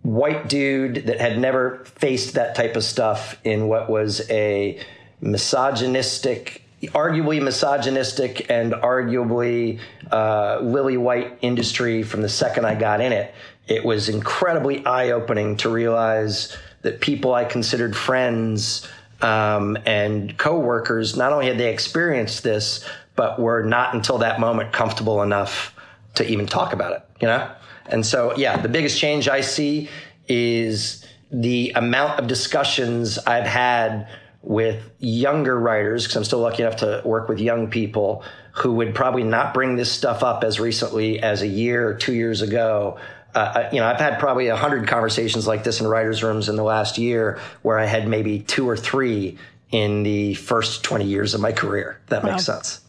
white 0.01 0.47
dude 0.47 1.07
that 1.07 1.19
had 1.19 1.39
never 1.39 1.83
faced 1.85 2.35
that 2.35 2.55
type 2.55 2.75
of 2.75 2.83
stuff 2.83 3.37
in 3.43 3.67
what 3.67 3.89
was 3.89 4.27
a 4.29 4.79
misogynistic, 5.21 6.63
arguably 6.81 7.41
misogynistic 7.41 8.49
and 8.49 8.73
arguably 8.73 9.79
uh, 10.11 10.59
lily 10.61 10.97
white 10.97 11.37
industry 11.41 12.03
from 12.03 12.21
the 12.21 12.29
second 12.29 12.65
I 12.65 12.75
got 12.75 13.01
in 13.01 13.11
it. 13.11 13.33
It 13.67 13.83
was 13.83 14.09
incredibly 14.09 14.85
eye 14.85 15.11
opening 15.11 15.57
to 15.57 15.69
realize 15.69 16.57
that 16.81 17.01
people 17.01 17.33
I 17.33 17.43
considered 17.43 17.95
friends 17.95 18.87
um, 19.21 19.77
and 19.85 20.37
coworkers 20.37 21.17
not 21.17 21.33
only 21.33 21.47
had 21.47 21.57
they 21.57 21.71
experienced 21.71 22.41
this, 22.43 22.85
but 23.15 23.39
were 23.39 23.63
not 23.63 23.93
until 23.93 24.19
that 24.19 24.39
moment 24.39 24.71
comfortable 24.71 25.21
enough 25.21 25.75
to 26.15 26.25
even 26.25 26.47
talk 26.47 26.71
about 26.71 26.93
it. 26.93 27.03
You 27.21 27.27
know. 27.27 27.51
And 27.89 28.05
so, 28.05 28.35
yeah, 28.37 28.57
the 28.57 28.69
biggest 28.69 28.99
change 28.99 29.27
I 29.27 29.41
see 29.41 29.89
is 30.27 31.05
the 31.31 31.71
amount 31.75 32.19
of 32.19 32.27
discussions 32.27 33.17
I've 33.19 33.45
had 33.45 34.07
with 34.41 34.89
younger 34.99 35.59
writers, 35.59 36.03
because 36.03 36.15
I'm 36.15 36.23
still 36.23 36.39
lucky 36.39 36.63
enough 36.63 36.77
to 36.77 37.01
work 37.03 37.27
with 37.27 37.39
young 37.39 37.69
people 37.69 38.23
who 38.53 38.73
would 38.75 38.95
probably 38.95 39.23
not 39.23 39.53
bring 39.53 39.75
this 39.75 39.91
stuff 39.91 40.23
up 40.23 40.43
as 40.43 40.59
recently 40.59 41.19
as 41.19 41.41
a 41.41 41.47
year 41.47 41.87
or 41.87 41.93
two 41.93 42.13
years 42.13 42.41
ago. 42.41 42.97
Uh, 43.35 43.69
you 43.71 43.79
know, 43.79 43.85
I've 43.85 43.99
had 43.99 44.19
probably 44.19 44.47
a 44.47 44.55
hundred 44.55 44.87
conversations 44.87 45.45
like 45.45 45.63
this 45.63 45.81
in 45.81 45.87
writers' 45.87 46.23
rooms 46.23 46.49
in 46.49 46.55
the 46.55 46.63
last 46.63 46.97
year, 46.97 47.39
where 47.61 47.77
I 47.77 47.85
had 47.85 48.07
maybe 48.07 48.39
two 48.39 48.67
or 48.67 48.75
three 48.75 49.37
in 49.71 50.03
the 50.03 50.33
first 50.33 50.83
20 50.83 51.05
years 51.05 51.33
of 51.33 51.41
my 51.41 51.51
career. 51.51 52.01
That 52.07 52.23
makes 52.23 52.47
wow. 52.47 52.55
sense. 52.55 52.81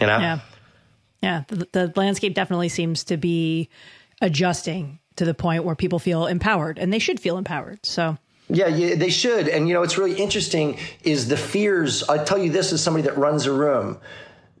You 0.00 0.06
know? 0.08 0.18
Yeah. 0.18 0.38
Yeah. 1.22 1.44
The, 1.46 1.68
the 1.70 1.92
landscape 1.94 2.34
definitely 2.34 2.68
seems 2.68 3.04
to 3.04 3.16
be 3.16 3.68
adjusting 4.22 4.98
to 5.16 5.26
the 5.26 5.34
point 5.34 5.64
where 5.64 5.74
people 5.74 5.98
feel 5.98 6.26
empowered 6.26 6.78
and 6.78 6.90
they 6.92 6.98
should 6.98 7.20
feel 7.20 7.36
empowered. 7.36 7.84
So, 7.84 8.16
yeah, 8.48 8.68
yeah, 8.68 8.94
they 8.94 9.10
should. 9.10 9.48
And 9.48 9.68
you 9.68 9.74
know, 9.74 9.80
what's 9.80 9.98
really 9.98 10.14
interesting 10.14 10.78
is 11.02 11.28
the 11.28 11.36
fears. 11.36 12.02
I 12.04 12.24
tell 12.24 12.38
you 12.38 12.50
this 12.50 12.72
as 12.72 12.82
somebody 12.82 13.06
that 13.06 13.18
runs 13.18 13.46
a 13.46 13.52
room. 13.52 13.98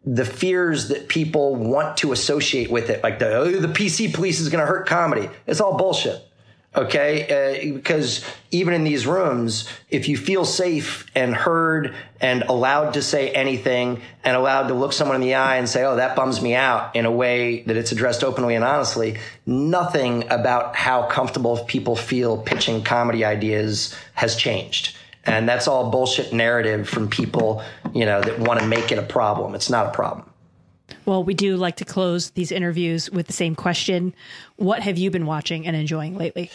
The 0.04 0.24
fears 0.24 0.88
that 0.88 1.08
people 1.08 1.54
want 1.54 1.98
to 1.98 2.10
associate 2.10 2.70
with 2.70 2.90
it, 2.90 3.04
like 3.04 3.20
the 3.20 3.36
oh, 3.36 3.50
the 3.52 3.68
PC 3.68 4.12
police 4.12 4.40
is 4.40 4.48
going 4.48 4.60
to 4.60 4.66
hurt 4.66 4.86
comedy. 4.86 5.30
It's 5.46 5.60
all 5.60 5.78
bullshit 5.78 6.20
okay? 6.74 7.70
Uh, 7.70 7.74
because 7.74 8.24
even 8.50 8.74
in 8.74 8.84
these 8.84 9.06
rooms, 9.06 9.68
if 9.90 10.08
you 10.08 10.16
feel 10.16 10.44
safe 10.44 11.06
and 11.14 11.34
heard 11.34 11.94
and 12.20 12.42
allowed 12.42 12.94
to 12.94 13.02
say 13.02 13.30
anything 13.30 14.00
and 14.24 14.36
allowed 14.36 14.68
to 14.68 14.74
look 14.74 14.92
someone 14.92 15.16
in 15.16 15.22
the 15.22 15.34
eye 15.34 15.56
and 15.56 15.68
say, 15.68 15.84
oh, 15.84 15.96
that 15.96 16.16
bums 16.16 16.40
me 16.40 16.54
out 16.54 16.94
in 16.96 17.04
a 17.04 17.10
way 17.10 17.62
that 17.62 17.76
it's 17.76 17.92
addressed 17.92 18.24
openly 18.24 18.54
and 18.54 18.64
honestly, 18.64 19.18
nothing 19.46 20.30
about 20.30 20.76
how 20.76 21.06
comfortable 21.06 21.64
people 21.64 21.96
feel 21.96 22.38
pitching 22.38 22.82
comedy 22.82 23.24
ideas 23.24 23.94
has 24.14 24.36
changed. 24.36 24.96
And 25.24 25.48
that's 25.48 25.68
all 25.68 25.90
bullshit 25.90 26.32
narrative 26.32 26.88
from 26.88 27.08
people, 27.08 27.62
you 27.94 28.04
know, 28.04 28.20
that 28.20 28.40
want 28.40 28.58
to 28.60 28.66
make 28.66 28.90
it 28.90 28.98
a 28.98 29.02
problem. 29.02 29.54
It's 29.54 29.70
not 29.70 29.86
a 29.86 29.90
problem. 29.90 30.28
Well, 31.04 31.24
we 31.24 31.34
do 31.34 31.56
like 31.56 31.76
to 31.76 31.84
close 31.84 32.30
these 32.30 32.52
interviews 32.52 33.10
with 33.10 33.26
the 33.26 33.32
same 33.32 33.54
question. 33.54 34.14
What 34.62 34.84
have 34.84 34.96
you 34.96 35.10
been 35.10 35.26
watching 35.26 35.66
and 35.66 35.74
enjoying 35.74 36.16
lately? 36.16 36.48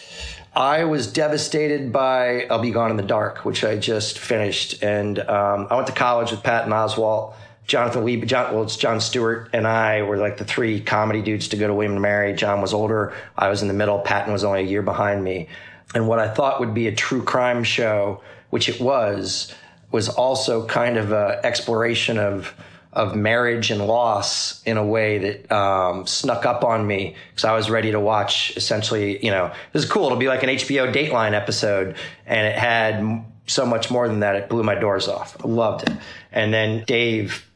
I 0.56 0.84
was 0.84 1.12
devastated 1.12 1.92
by 1.92 2.46
I'll 2.50 2.58
Be 2.58 2.70
Gone 2.70 2.90
in 2.90 2.96
the 2.96 3.02
Dark, 3.02 3.44
which 3.44 3.62
I 3.64 3.76
just 3.76 4.18
finished. 4.18 4.82
And 4.82 5.18
um, 5.18 5.66
I 5.68 5.74
went 5.74 5.88
to 5.88 5.92
college 5.92 6.30
with 6.30 6.42
Patton 6.42 6.72
Oswalt. 6.72 7.34
Jonathan 7.66 8.06
Lee, 8.06 8.18
John, 8.22 8.54
well, 8.54 8.62
it's 8.62 8.78
Jon 8.78 8.98
Stewart 8.98 9.50
and 9.52 9.66
I 9.66 10.00
were 10.00 10.16
like 10.16 10.38
the 10.38 10.46
three 10.46 10.80
comedy 10.80 11.20
dudes 11.20 11.48
to 11.48 11.58
go 11.58 11.66
to 11.66 11.74
William 11.74 12.00
Mary. 12.00 12.32
John 12.32 12.62
was 12.62 12.72
older. 12.72 13.12
I 13.36 13.50
was 13.50 13.60
in 13.60 13.68
the 13.68 13.74
middle. 13.74 13.98
Patton 13.98 14.32
was 14.32 14.42
only 14.42 14.60
a 14.60 14.66
year 14.66 14.80
behind 14.80 15.22
me. 15.22 15.46
And 15.94 16.08
what 16.08 16.18
I 16.18 16.32
thought 16.32 16.60
would 16.60 16.72
be 16.72 16.86
a 16.86 16.94
true 16.94 17.22
crime 17.22 17.62
show, 17.62 18.22
which 18.48 18.70
it 18.70 18.80
was, 18.80 19.54
was 19.92 20.08
also 20.08 20.66
kind 20.66 20.96
of 20.96 21.12
an 21.12 21.40
exploration 21.44 22.18
of 22.18 22.54
of 22.98 23.14
marriage 23.14 23.70
and 23.70 23.86
loss 23.86 24.60
in 24.64 24.76
a 24.76 24.84
way 24.84 25.18
that 25.18 25.52
um, 25.52 26.04
snuck 26.04 26.44
up 26.44 26.64
on 26.64 26.84
me 26.84 27.14
because 27.30 27.44
I 27.44 27.54
was 27.54 27.70
ready 27.70 27.92
to 27.92 28.00
watch 28.00 28.52
essentially, 28.56 29.24
you 29.24 29.30
know, 29.30 29.52
this 29.72 29.84
is 29.84 29.88
cool. 29.88 30.06
It'll 30.06 30.18
be 30.18 30.26
like 30.26 30.42
an 30.42 30.48
HBO 30.48 30.92
Dateline 30.92 31.32
episode. 31.32 31.94
And 32.26 32.48
it 32.48 32.58
had 32.58 33.24
so 33.46 33.64
much 33.64 33.88
more 33.88 34.08
than 34.08 34.18
that. 34.20 34.34
It 34.34 34.48
blew 34.48 34.64
my 34.64 34.74
doors 34.74 35.06
off. 35.06 35.36
I 35.44 35.46
loved 35.46 35.88
it. 35.88 35.96
And 36.32 36.52
then 36.52 36.82
Dave 36.88 37.46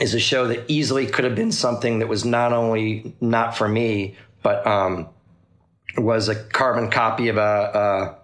is 0.00 0.14
a 0.14 0.18
show 0.18 0.48
that 0.48 0.64
easily 0.68 1.06
could 1.06 1.26
have 1.26 1.34
been 1.34 1.52
something 1.52 1.98
that 1.98 2.08
was 2.08 2.24
not 2.24 2.54
only 2.54 3.14
not 3.20 3.58
for 3.58 3.68
me, 3.68 4.16
but 4.42 4.66
um, 4.66 5.06
was 5.98 6.30
a 6.30 6.34
carbon 6.34 6.90
copy 6.90 7.28
of 7.28 7.36
a, 7.36 8.16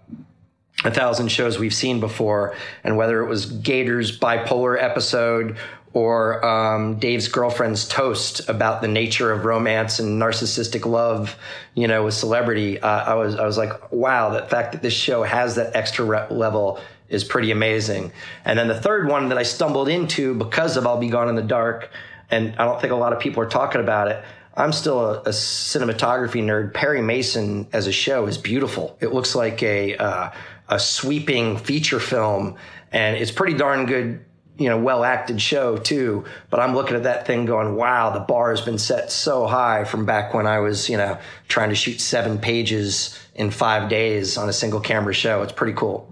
a, 0.83 0.87
a 0.87 0.91
thousand 0.91 1.27
shows 1.27 1.59
we've 1.59 1.75
seen 1.75 1.99
before. 1.99 2.55
And 2.83 2.97
whether 2.97 3.21
it 3.21 3.27
was 3.29 3.45
GaTa's 3.45 4.17
bipolar 4.17 4.81
episode 4.81 5.57
or 5.95 6.45
um, 6.45 6.99
Dave's 6.99 7.29
girlfriend's 7.29 7.87
toast 7.87 8.49
about 8.49 8.81
the 8.81 8.87
nature 8.87 9.31
of 9.31 9.45
romance 9.45 9.97
and 9.99 10.21
narcissistic 10.21 10.85
love, 10.85 11.37
you 11.73 11.87
know, 11.87 12.03
with 12.03 12.13
celebrity. 12.13 12.77
Uh, 12.81 13.13
I 13.13 13.13
was 13.13 13.35
I 13.35 13.45
was 13.45 13.57
like, 13.57 13.93
wow, 13.93 14.29
the 14.29 14.45
fact 14.45 14.73
that 14.73 14.81
this 14.81 14.93
show 14.93 15.23
has 15.23 15.55
that 15.55 15.73
extra 15.73 16.27
level 16.29 16.81
is 17.07 17.23
pretty 17.23 17.49
amazing. 17.49 18.11
And 18.43 18.59
then 18.59 18.67
the 18.67 18.79
third 18.79 19.07
one 19.07 19.29
that 19.29 19.37
I 19.37 19.43
stumbled 19.43 19.87
into 19.87 20.35
because 20.35 20.75
of 20.75 20.85
I'll 20.85 20.99
Be 20.99 21.07
Gone 21.07 21.29
in 21.29 21.35
the 21.35 21.41
Dark, 21.41 21.89
and 22.29 22.53
I 22.57 22.65
don't 22.65 22.81
think 22.81 22.91
a 22.91 22.97
lot 22.97 23.13
of 23.13 23.19
people 23.21 23.41
are 23.41 23.49
talking 23.49 23.79
about 23.79 24.09
it. 24.09 24.21
I'm 24.57 24.73
still 24.73 24.99
a, 24.99 25.21
a 25.21 25.29
cinematography 25.29 26.43
nerd. 26.43 26.73
Perry 26.73 27.01
Mason 27.01 27.67
as 27.71 27.87
a 27.87 27.93
show 27.93 28.25
is 28.25 28.37
beautiful. 28.37 28.97
It 28.99 29.13
looks 29.13 29.33
like 29.33 29.63
a 29.63 29.95
uh, 29.95 30.31
a 30.67 30.77
sweeping 30.77 31.57
feature 31.57 32.01
film, 32.01 32.57
and 32.91 33.15
it's 33.15 33.31
pretty 33.31 33.55
darn 33.55 33.85
good 33.85 34.25
you 34.57 34.69
know 34.69 34.77
well 34.79 35.03
acted 35.03 35.41
show 35.41 35.77
too 35.77 36.23
but 36.49 36.59
i'm 36.59 36.73
looking 36.73 36.95
at 36.95 37.03
that 37.03 37.27
thing 37.27 37.45
going 37.45 37.75
wow 37.75 38.11
the 38.11 38.19
bar 38.19 38.51
has 38.51 38.61
been 38.61 38.77
set 38.77 39.11
so 39.11 39.45
high 39.45 39.83
from 39.83 40.05
back 40.05 40.33
when 40.33 40.47
i 40.47 40.59
was 40.59 40.89
you 40.89 40.97
know 40.97 41.17
trying 41.47 41.69
to 41.69 41.75
shoot 41.75 41.99
seven 41.99 42.37
pages 42.37 43.17
in 43.35 43.51
five 43.51 43.89
days 43.89 44.37
on 44.37 44.47
a 44.49 44.53
single 44.53 44.79
camera 44.79 45.13
show 45.13 45.41
it's 45.41 45.53
pretty 45.53 45.73
cool 45.73 46.09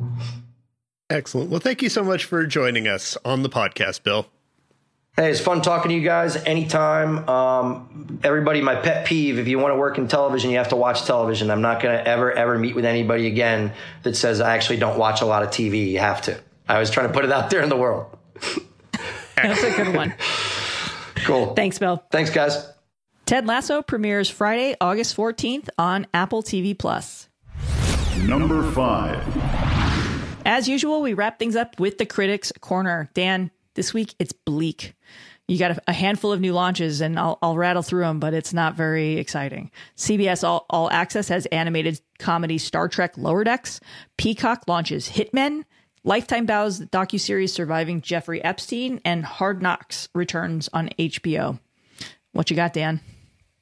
excellent 1.09 1.49
well 1.49 1.59
thank 1.59 1.81
you 1.81 1.89
so 1.89 2.03
much 2.03 2.25
for 2.25 2.45
joining 2.45 2.87
us 2.87 3.17
on 3.23 3.43
the 3.43 3.49
podcast 3.49 4.03
bill 4.03 4.27
Hey, 5.15 5.29
it's 5.29 5.39
fun 5.39 5.61
talking 5.61 5.89
to 5.89 5.95
you 5.95 6.01
guys 6.01 6.37
anytime. 6.37 7.29
Um, 7.29 8.19
everybody, 8.23 8.61
my 8.61 8.73
pet 8.73 9.05
peeve 9.05 9.37
if 9.37 9.47
you 9.47 9.59
want 9.59 9.71
to 9.71 9.75
work 9.75 9.99
in 9.99 10.07
television, 10.07 10.49
you 10.49 10.57
have 10.57 10.69
to 10.69 10.75
watch 10.75 11.05
television. 11.05 11.51
I'm 11.51 11.61
not 11.61 11.83
going 11.83 11.95
to 11.95 12.07
ever, 12.07 12.31
ever 12.31 12.57
meet 12.57 12.73
with 12.73 12.83
anybody 12.83 13.27
again 13.27 13.73
that 14.01 14.15
says 14.15 14.41
I 14.41 14.55
actually 14.55 14.77
don't 14.77 14.97
watch 14.97 15.21
a 15.21 15.25
lot 15.25 15.43
of 15.43 15.49
TV. 15.49 15.87
You 15.91 15.99
have 15.99 16.23
to. 16.23 16.41
I 16.67 16.79
was 16.79 16.89
trying 16.89 17.09
to 17.09 17.13
put 17.13 17.25
it 17.25 17.31
out 17.31 17.51
there 17.51 17.61
in 17.61 17.69
the 17.69 17.77
world. 17.77 18.17
That's 19.35 19.63
a 19.63 19.71
good 19.71 19.95
one. 19.95 20.13
Cool. 21.25 21.53
Thanks, 21.53 21.79
Bill. 21.79 22.03
Thanks, 22.11 22.29
guys. 22.29 22.69
Ted 23.25 23.47
Lasso 23.47 23.81
premieres 23.81 24.29
Friday, 24.29 24.75
August 24.81 25.15
14th 25.15 25.69
on 25.77 26.07
Apple 26.13 26.43
TV 26.43 26.77
Plus. 26.77 27.29
Number 28.19 28.69
five. 28.71 29.23
As 30.45 30.67
usual, 30.67 31.01
we 31.01 31.13
wrap 31.13 31.39
things 31.39 31.55
up 31.55 31.79
with 31.79 31.97
the 31.97 32.05
Critics 32.05 32.51
Corner. 32.59 33.09
Dan, 33.13 33.49
this 33.75 33.93
week 33.93 34.13
it's 34.19 34.33
bleak. 34.33 34.93
You 35.47 35.57
got 35.57 35.71
a, 35.71 35.81
a 35.87 35.93
handful 35.93 36.31
of 36.31 36.39
new 36.39 36.53
launches, 36.53 37.01
and 37.01 37.19
I'll, 37.19 37.37
I'll, 37.41 37.57
rattle 37.57 37.81
through 37.81 38.03
them, 38.03 38.19
but 38.19 38.33
it's 38.33 38.53
not 38.53 38.75
very 38.75 39.17
exciting. 39.17 39.71
CBS 39.97 40.43
All, 40.43 40.65
All 40.69 40.89
Access 40.89 41.27
has 41.27 41.45
animated 41.47 41.99
comedy 42.17 42.57
Star 42.57 42.87
Trek 42.87 43.17
Lower 43.17 43.43
Decks. 43.43 43.79
Peacock 44.17 44.63
launches 44.67 45.09
Hitmen. 45.09 45.63
Lifetime 46.05 46.45
bows 46.45 46.81
docuseries 46.81 47.51
Surviving 47.51 48.01
Jeffrey 48.01 48.43
Epstein, 48.43 48.99
and 49.05 49.23
Hard 49.23 49.61
Knocks 49.61 50.09
returns 50.13 50.69
on 50.73 50.89
HBO. 50.99 51.59
What 52.33 52.49
you 52.49 52.57
got, 52.57 52.73
Dan? 52.73 52.99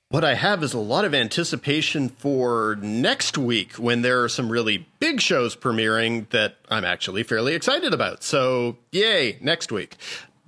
What 0.10 0.26
I 0.26 0.34
have 0.34 0.64
is 0.64 0.74
a 0.74 0.80
lot 0.80 1.06
of 1.06 1.14
anticipation 1.14 2.10
for 2.10 2.78
next 2.82 3.38
week 3.38 3.74
when 3.74 4.02
there 4.02 4.24
are 4.24 4.30
some 4.30 4.52
really 4.52 4.88
big 5.00 5.22
shows 5.22 5.56
premiering 5.56 6.28
that 6.32 6.58
I'm 6.68 6.84
actually 6.84 7.22
fairly 7.22 7.54
excited 7.54 7.94
about. 7.94 8.24
So, 8.24 8.78
yay, 8.92 9.38
next 9.40 9.72
week. 9.72 9.98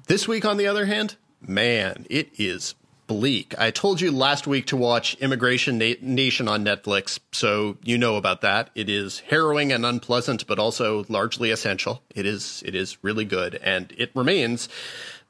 This 0.08 0.28
week, 0.28 0.46
on 0.46 0.58
the 0.58 0.66
other 0.66 0.86
hand, 0.86 1.16
man, 1.40 2.08
it 2.10 2.30
is 2.40 2.74
bleak. 3.18 3.54
I 3.60 3.72
told 3.72 4.02
you 4.02 4.12
last 4.12 4.48
week 4.48 4.66
to 4.68 4.78
watch 4.78 5.16
Immigration 5.16 5.78
Na- 5.78 5.94
Nation 6.02 6.48
on 6.48 6.66
Netflix, 6.66 7.20
so 7.32 7.78
you 7.84 7.98
know 7.98 8.16
about 8.16 8.42
that. 8.42 8.70
It 8.74 8.90
is 8.90 9.20
harrowing 9.20 9.72
and 9.72 9.86
unpleasant, 9.86 10.48
but 10.48 10.60
also 10.60 11.06
largely 11.10 11.52
essential. 11.52 12.02
It 12.16 12.26
is 12.26 12.64
it 12.66 12.76
is 12.76 12.98
really 13.04 13.26
good, 13.26 13.56
and 13.56 13.94
it 13.98 14.12
remains 14.16 14.68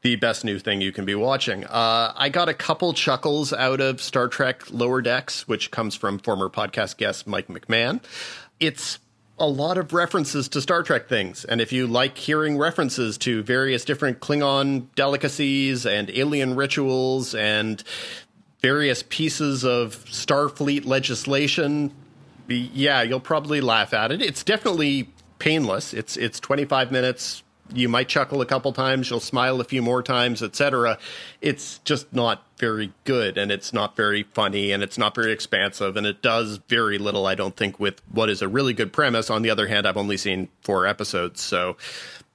the 0.02 0.16
best 0.16 0.46
new 0.46 0.60
thing 0.60 0.82
you 0.82 0.92
can 0.92 1.06
be 1.06 1.16
watching. 1.16 1.66
Uh, 1.66 2.14
I 2.16 2.30
got 2.30 2.50
a 2.50 2.54
couple 2.54 2.94
chuckles 2.94 3.52
out 3.54 3.82
of 3.82 4.02
Star 4.02 4.28
Trek 4.28 4.64
Lower 4.72 5.02
Decks, 5.02 5.48
which 5.48 5.72
comes 5.72 5.96
from 5.96 6.20
former 6.20 6.50
podcast 6.50 6.98
guest 6.98 7.26
Mike 7.28 7.48
McMahan. 7.48 8.02
It's 8.60 9.00
a 9.40 9.48
lot 9.48 9.78
of 9.78 9.94
references 9.94 10.48
to 10.50 10.62
Star 10.62 10.84
Trek 10.84 11.08
things. 11.08 11.44
And 11.46 11.60
if 11.60 11.72
you 11.72 11.88
like 11.88 12.18
hearing 12.18 12.58
references 12.58 13.18
to 13.20 13.42
various 13.44 13.84
different 13.84 14.20
Klingon 14.20 14.88
delicacies 14.96 15.86
and 15.86 16.10
alien 16.12 16.56
rituals 16.56 17.34
and 17.34 17.84
various 18.62 19.04
pieces 19.04 19.64
of 19.66 20.06
Starfleet 20.06 20.86
legislation, 20.86 21.92
yeah, 22.48 23.02
you'll 23.02 23.20
probably 23.20 23.62
laugh 23.62 23.94
at 23.94 24.12
it. 24.12 24.22
It's 24.22 24.44
definitely 24.44 25.10
painless. 25.40 25.94
It's 25.94 26.16
it's 26.16 26.40
25 26.40 26.92
minutes 26.92 27.43
you 27.74 27.90
might 27.90 28.08
chuckle 28.08 28.42
a 28.42 28.46
couple 28.46 28.72
times, 28.74 29.10
you'll 29.10 29.20
smile 29.20 29.60
a 29.60 29.64
few 29.64 29.82
more 29.82 30.04
times, 30.04 30.42
etc. 30.42 30.98
It's 31.42 31.80
just 31.80 32.14
not 32.14 32.44
very 32.58 32.94
good 33.04 33.38
and 33.38 33.52
it's 33.52 33.74
not 33.74 33.96
very 33.96 34.24
funny 34.24 34.72
and 34.72 34.82
it's 34.84 34.98
not 34.98 35.16
very 35.16 35.32
expansive 35.32 35.98
and 35.98 36.08
it 36.08 36.22
does 36.22 36.60
very 36.70 36.98
little 36.98 37.26
I 37.26 37.36
don't 37.36 37.56
think 37.56 37.80
with 37.80 38.02
what 38.12 38.30
is 38.30 38.42
a 38.42 38.48
really 38.48 38.74
good 38.74 38.94
premise. 38.94 39.30
On 39.30 39.42
the 39.42 39.50
other 39.50 39.68
hand, 39.68 39.88
I've 39.88 39.98
only 39.98 40.18
seen 40.18 40.50
4 40.62 40.88
episodes, 40.88 41.42
so 41.42 41.78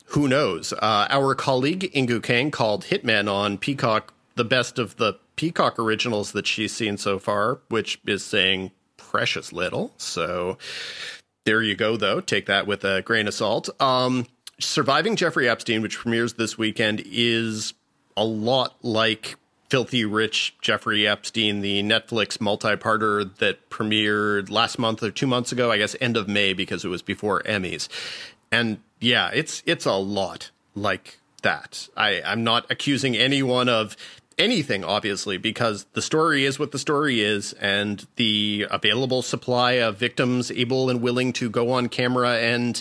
who 0.07 0.29
knows. 0.29 0.73
Uh, 0.73 1.07
our 1.11 1.35
colleague 1.35 1.91
Inkoo 1.95 2.23
Kang 2.23 2.51
called 2.51 2.85
Hitmen 2.85 3.31
on 3.33 3.59
Peacock 3.59 4.15
the 4.39 4.45
best 4.45 4.79
of 4.79 4.97
the 4.97 5.15
Peacock 5.37 5.79
originals 5.79 6.33
that 6.33 6.47
she's 6.47 6.73
seen 6.73 6.97
so 6.97 7.19
far, 7.19 7.59
which 7.69 8.01
is 8.07 8.25
saying 8.25 8.71
precious 8.97 9.53
little. 9.53 9.93
So 9.99 10.57
there 11.45 11.63
you 11.63 11.75
go, 11.75 11.97
though. 11.97 12.21
Take 12.21 12.47
that 12.47 12.67
with 12.67 12.85
a 12.85 13.03
grain 13.03 13.27
of 13.27 13.35
salt. 13.35 13.69
Um, 13.81 14.27
Surviving 14.61 15.17
Jeffrey 15.17 15.49
Epstein, 15.49 15.83
which 15.83 15.99
premieres 15.99 16.35
this 16.35 16.59
weekend, 16.59 17.03
is 17.07 17.75
a 18.17 18.25
lot 18.25 18.75
like 18.83 19.37
Filthy 19.69 20.05
Rich 20.05 20.57
Jeffrey 20.61 21.07
Epstein, 21.07 21.61
the 21.61 21.83
Netflix 21.83 22.41
multi-parter 22.41 23.37
that 23.37 23.69
premiered 23.71 24.51
last 24.51 24.79
month 24.79 25.03
or 25.03 25.11
two 25.11 25.27
months 25.27 25.53
ago, 25.53 25.71
I 25.71 25.79
guess 25.79 25.95
end 26.01 26.17
of 26.17 26.27
May 26.27 26.55
because 26.55 26.85
it 26.85 26.89
was 26.89 27.03
before 27.03 27.43
Emmys. 27.43 27.89
And 28.51 28.79
yeah, 28.99 29.31
it's 29.33 29.63
it's 29.67 29.85
a 29.85 29.93
lot 29.93 30.51
like 30.75 31.19
that. 31.43 31.89
I, 31.97 32.23
I'm 32.23 32.43
not 32.43 32.71
accusing 32.71 33.17
anyone 33.17 33.69
of 33.69 33.97
anything, 34.39 34.85
obviously, 34.85 35.37
because 35.37 35.85
the 35.93 36.03
story 36.03 36.45
is 36.45 36.59
what 36.59 36.73
the 36.73 36.79
story 36.79 37.21
is, 37.21 37.53
and 37.55 38.07
the 38.17 38.67
available 38.71 39.21
supply 39.21 39.73
of 39.73 39.99
victims 39.99 40.51
able 40.51 40.89
and 40.89 41.03
willing 41.03 41.33
to 41.35 41.51
go 41.51 41.73
on 41.73 41.89
camera 41.89 42.39
and 42.39 42.81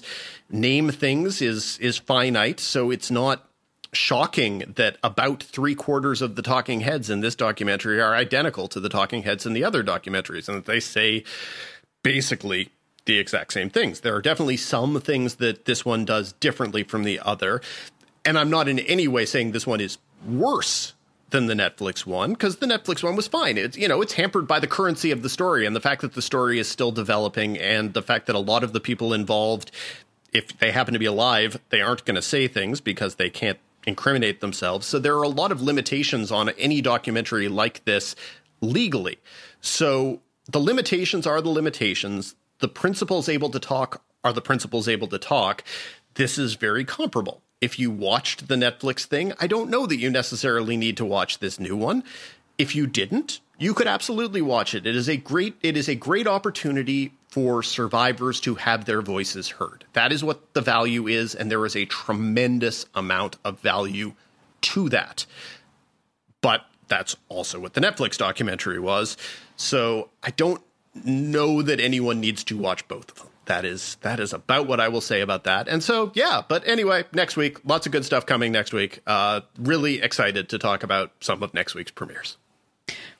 name 0.49 0.89
things 0.89 1.41
is 1.41 1.77
is 1.79 1.97
finite. 1.97 2.59
So 2.59 2.91
it's 2.91 3.11
not 3.11 3.47
shocking 3.93 4.73
that 4.75 4.97
about 5.03 5.41
three 5.41 5.75
quarters 5.75 6.21
of 6.21 6.35
the 6.35 6.41
talking 6.41 6.81
heads 6.81 7.09
in 7.09 7.21
this 7.21 7.35
documentary 7.35 8.01
are 8.01 8.13
identical 8.15 8.67
to 8.67 8.79
the 8.79 8.89
talking 8.89 9.23
heads 9.23 9.45
in 9.45 9.53
the 9.53 9.63
other 9.63 9.83
documentaries, 9.83 10.47
and 10.47 10.57
that 10.57 10.65
they 10.65 10.79
say 10.79 11.23
basically 12.03 12.69
the 13.05 13.17
exact 13.17 13.53
same 13.53 13.69
things. 13.69 14.01
There 14.01 14.15
are 14.15 14.21
definitely 14.21 14.57
some 14.57 14.99
things 15.01 15.35
that 15.35 15.65
this 15.65 15.83
one 15.85 16.05
does 16.05 16.33
differently 16.33 16.83
from 16.83 17.03
the 17.03 17.19
other. 17.19 17.61
And 18.25 18.37
I'm 18.37 18.49
not 18.49 18.67
in 18.67 18.79
any 18.79 19.07
way 19.07 19.25
saying 19.25 19.53
this 19.53 19.65
one 19.65 19.79
is 19.79 19.97
worse 20.27 20.93
than 21.29 21.47
the 21.47 21.53
Netflix 21.53 22.05
one 22.05 22.31
because 22.31 22.57
the 22.57 22.65
Netflix 22.65 23.03
one 23.03 23.15
was 23.15 23.27
fine. 23.27 23.57
It's 23.57 23.77
you 23.77 23.87
know 23.87 24.01
it's 24.01 24.13
hampered 24.13 24.47
by 24.47 24.59
the 24.59 24.67
currency 24.67 25.11
of 25.11 25.23
the 25.23 25.29
story 25.29 25.65
and 25.65 25.75
the 25.75 25.81
fact 25.81 26.01
that 26.01 26.13
the 26.13 26.21
story 26.21 26.59
is 26.59 26.67
still 26.67 26.91
developing 26.91 27.57
and 27.57 27.93
the 27.93 28.01
fact 28.01 28.27
that 28.27 28.35
a 28.35 28.39
lot 28.39 28.63
of 28.63 28.73
the 28.73 28.79
people 28.79 29.13
involved, 29.13 29.71
if 30.33 30.57
they 30.59 30.71
happen 30.71 30.93
to 30.93 30.99
be 30.99 31.05
alive, 31.05 31.59
they 31.69 31.81
aren't 31.81 32.05
going 32.05 32.15
to 32.15 32.21
say 32.21 32.47
things 32.47 32.81
because 32.81 33.15
they 33.15 33.29
can't 33.29 33.59
incriminate 33.85 34.41
themselves. 34.41 34.85
So 34.85 34.99
there 34.99 35.17
are 35.17 35.23
a 35.23 35.29
lot 35.29 35.51
of 35.51 35.61
limitations 35.61 36.31
on 36.31 36.49
any 36.49 36.81
documentary 36.81 37.47
like 37.47 37.85
this 37.85 38.15
legally. 38.61 39.17
So 39.61 40.21
the 40.49 40.59
limitations 40.59 41.25
are 41.25 41.41
the 41.41 41.49
limitations. 41.49 42.35
The 42.59 42.67
principals 42.67 43.29
able 43.29 43.49
to 43.51 43.59
talk 43.59 44.03
are 44.23 44.33
the 44.33 44.41
principals 44.41 44.87
able 44.87 45.07
to 45.07 45.17
talk. 45.17 45.63
This 46.15 46.37
is 46.37 46.55
very 46.55 46.83
comparable 46.83 47.41
if 47.61 47.79
you 47.79 47.89
watched 47.89 48.47
the 48.47 48.55
Netflix 48.55 49.05
thing, 49.05 49.33
I 49.39 49.47
don't 49.47 49.69
know 49.69 49.85
that 49.85 49.97
you 49.97 50.09
necessarily 50.09 50.77
need 50.77 50.97
to 50.97 51.05
watch 51.05 51.39
this 51.39 51.59
new 51.59 51.75
one. 51.75 52.03
If 52.57 52.75
you 52.75 52.87
didn't, 52.87 53.39
you 53.57 53.73
could 53.73 53.87
absolutely 53.87 54.41
watch 54.41 54.75
it. 54.75 54.85
It 54.85 54.95
is 54.95 55.09
a 55.09 55.17
great 55.17 55.55
it 55.61 55.75
is 55.77 55.87
a 55.87 55.95
great 55.95 56.27
opportunity 56.27 57.13
for 57.29 57.61
survivors 57.61 58.39
to 58.41 58.55
have 58.55 58.85
their 58.85 59.01
voices 59.01 59.49
heard. 59.49 59.85
That 59.93 60.11
is 60.11 60.23
what 60.23 60.53
the 60.53 60.61
value 60.61 61.07
is 61.07 61.35
and 61.35 61.51
there 61.51 61.65
is 61.65 61.75
a 61.75 61.85
tremendous 61.85 62.85
amount 62.95 63.37
of 63.43 63.59
value 63.59 64.13
to 64.61 64.89
that. 64.89 65.25
But 66.41 66.65
that's 66.87 67.15
also 67.29 67.59
what 67.59 67.73
the 67.73 67.81
Netflix 67.81 68.17
documentary 68.17 68.79
was. 68.79 69.17
So 69.55 70.09
I 70.23 70.31
don't 70.31 70.61
know 71.03 71.61
that 71.61 71.79
anyone 71.79 72.19
needs 72.19 72.43
to 72.45 72.57
watch 72.57 72.87
both 72.87 73.11
of 73.11 73.17
them 73.17 73.27
that 73.47 73.65
is 73.65 73.95
that 74.01 74.19
is 74.19 74.31
about 74.31 74.67
what 74.67 74.79
I 74.79 74.87
will 74.87 75.01
say 75.01 75.21
about 75.21 75.45
that. 75.45 75.67
And 75.67 75.83
so 75.83 76.11
yeah, 76.13 76.43
but 76.47 76.65
anyway, 76.67 77.05
next 77.13 77.35
week, 77.35 77.57
lots 77.65 77.85
of 77.85 77.91
good 77.91 78.05
stuff 78.05 78.25
coming 78.25 78.51
next 78.51 78.73
week. 78.73 78.99
Uh, 79.07 79.41
really 79.57 80.01
excited 80.01 80.49
to 80.49 80.59
talk 80.59 80.83
about 80.83 81.11
some 81.19 81.41
of 81.41 81.53
next 81.53 81.73
week's 81.73 81.91
premieres. 81.91 82.37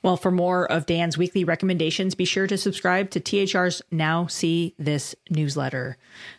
Well, 0.02 0.16
for 0.16 0.30
more 0.30 0.70
of 0.70 0.86
Dan's 0.86 1.18
weekly 1.18 1.44
recommendations, 1.44 2.14
be 2.14 2.24
sure 2.24 2.46
to 2.46 2.56
subscribe 2.56 3.10
to 3.10 3.20
THR's 3.20 3.82
Now 3.90 4.26
See 4.26 4.74
This 4.78 5.14
newsletter. 5.30 5.96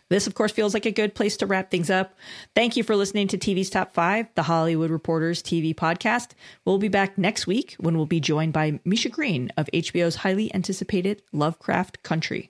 This, 0.08 0.26
of 0.26 0.34
course, 0.34 0.50
feels 0.50 0.74
like 0.74 0.86
a 0.86 0.90
good 0.90 1.14
place 1.14 1.36
to 1.38 1.46
wrap 1.46 1.70
things 1.70 1.90
up. 1.90 2.16
Thank 2.54 2.76
you 2.76 2.82
for 2.82 2.96
listening 2.96 3.28
to 3.28 3.38
TV's 3.38 3.70
Top 3.70 3.94
5, 3.94 4.28
the 4.34 4.42
Hollywood 4.44 4.90
Reporters 4.90 5.42
TV 5.42 5.74
podcast. 5.74 6.30
We'll 6.64 6.78
be 6.78 6.88
back 6.88 7.16
next 7.16 7.46
week 7.46 7.76
when 7.78 7.96
we'll 7.96 8.06
be 8.06 8.20
joined 8.20 8.52
by 8.52 8.80
Misha 8.84 9.08
Green 9.08 9.52
of 9.56 9.68
HBO's 9.72 10.16
highly 10.16 10.52
anticipated 10.54 11.22
Lovecraft 11.32 12.02
Country. 12.02 12.49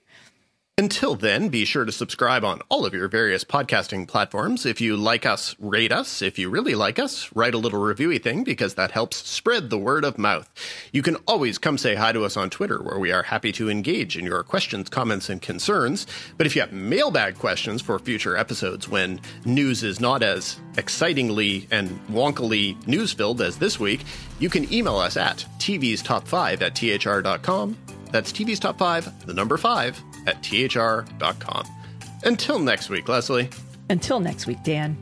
Until 0.81 1.13
then, 1.13 1.49
be 1.49 1.63
sure 1.63 1.85
to 1.85 1.91
subscribe 1.91 2.43
on 2.43 2.61
all 2.67 2.87
of 2.87 2.93
your 2.95 3.07
various 3.07 3.43
podcasting 3.43 4.07
platforms. 4.07 4.65
If 4.65 4.81
you 4.81 4.97
like 4.97 5.27
us, 5.27 5.55
rate 5.59 5.91
us. 5.91 6.23
If 6.23 6.39
you 6.39 6.49
really 6.49 6.73
like 6.73 6.97
us, 6.97 7.29
write 7.35 7.53
a 7.53 7.59
little 7.59 7.79
reviewy 7.79 8.19
thing 8.19 8.43
because 8.43 8.73
that 8.73 8.89
helps 8.89 9.17
spread 9.17 9.69
the 9.69 9.77
word 9.77 10.03
of 10.03 10.17
mouth. 10.17 10.49
You 10.91 11.03
can 11.03 11.17
always 11.27 11.59
come 11.59 11.77
say 11.77 11.93
hi 11.93 12.13
to 12.13 12.25
us 12.25 12.35
on 12.35 12.49
Twitter, 12.49 12.81
where 12.81 12.97
we 12.97 13.11
are 13.11 13.21
happy 13.21 13.51
to 13.51 13.69
engage 13.69 14.17
in 14.17 14.25
your 14.25 14.41
questions, 14.41 14.89
comments, 14.89 15.29
and 15.29 15.39
concerns. 15.39 16.07
But 16.35 16.47
if 16.47 16.55
you 16.55 16.61
have 16.61 16.73
mailbag 16.73 17.37
questions 17.37 17.83
for 17.83 17.99
future 17.99 18.35
episodes 18.35 18.89
when 18.89 19.21
news 19.45 19.83
is 19.83 19.99
not 19.99 20.23
as 20.23 20.59
excitingly 20.79 21.67
and 21.69 21.91
wonkily 22.07 22.75
news 22.87 23.13
filled 23.13 23.39
as 23.41 23.59
this 23.59 23.79
week, 23.79 24.01
you 24.39 24.49
can 24.49 24.73
email 24.73 24.97
us 24.97 25.15
at 25.15 25.45
TV's 25.59 26.01
Top 26.01 26.27
5 26.27 26.63
at 26.63 26.73
THR.com. 26.73 27.77
That's 28.11 28.31
TV's 28.33 28.59
Top 28.59 28.79
5, 28.79 29.27
the 29.27 29.33
number 29.33 29.57
5, 29.57 30.03
at 30.27 30.41
THR.com. 30.43 31.67
Until 32.23 32.59
next 32.59 32.89
week, 32.89 33.07
Lesley. 33.07 33.49
Until 33.89 34.19
next 34.19 34.47
week, 34.47 34.63
Dan. 34.63 34.97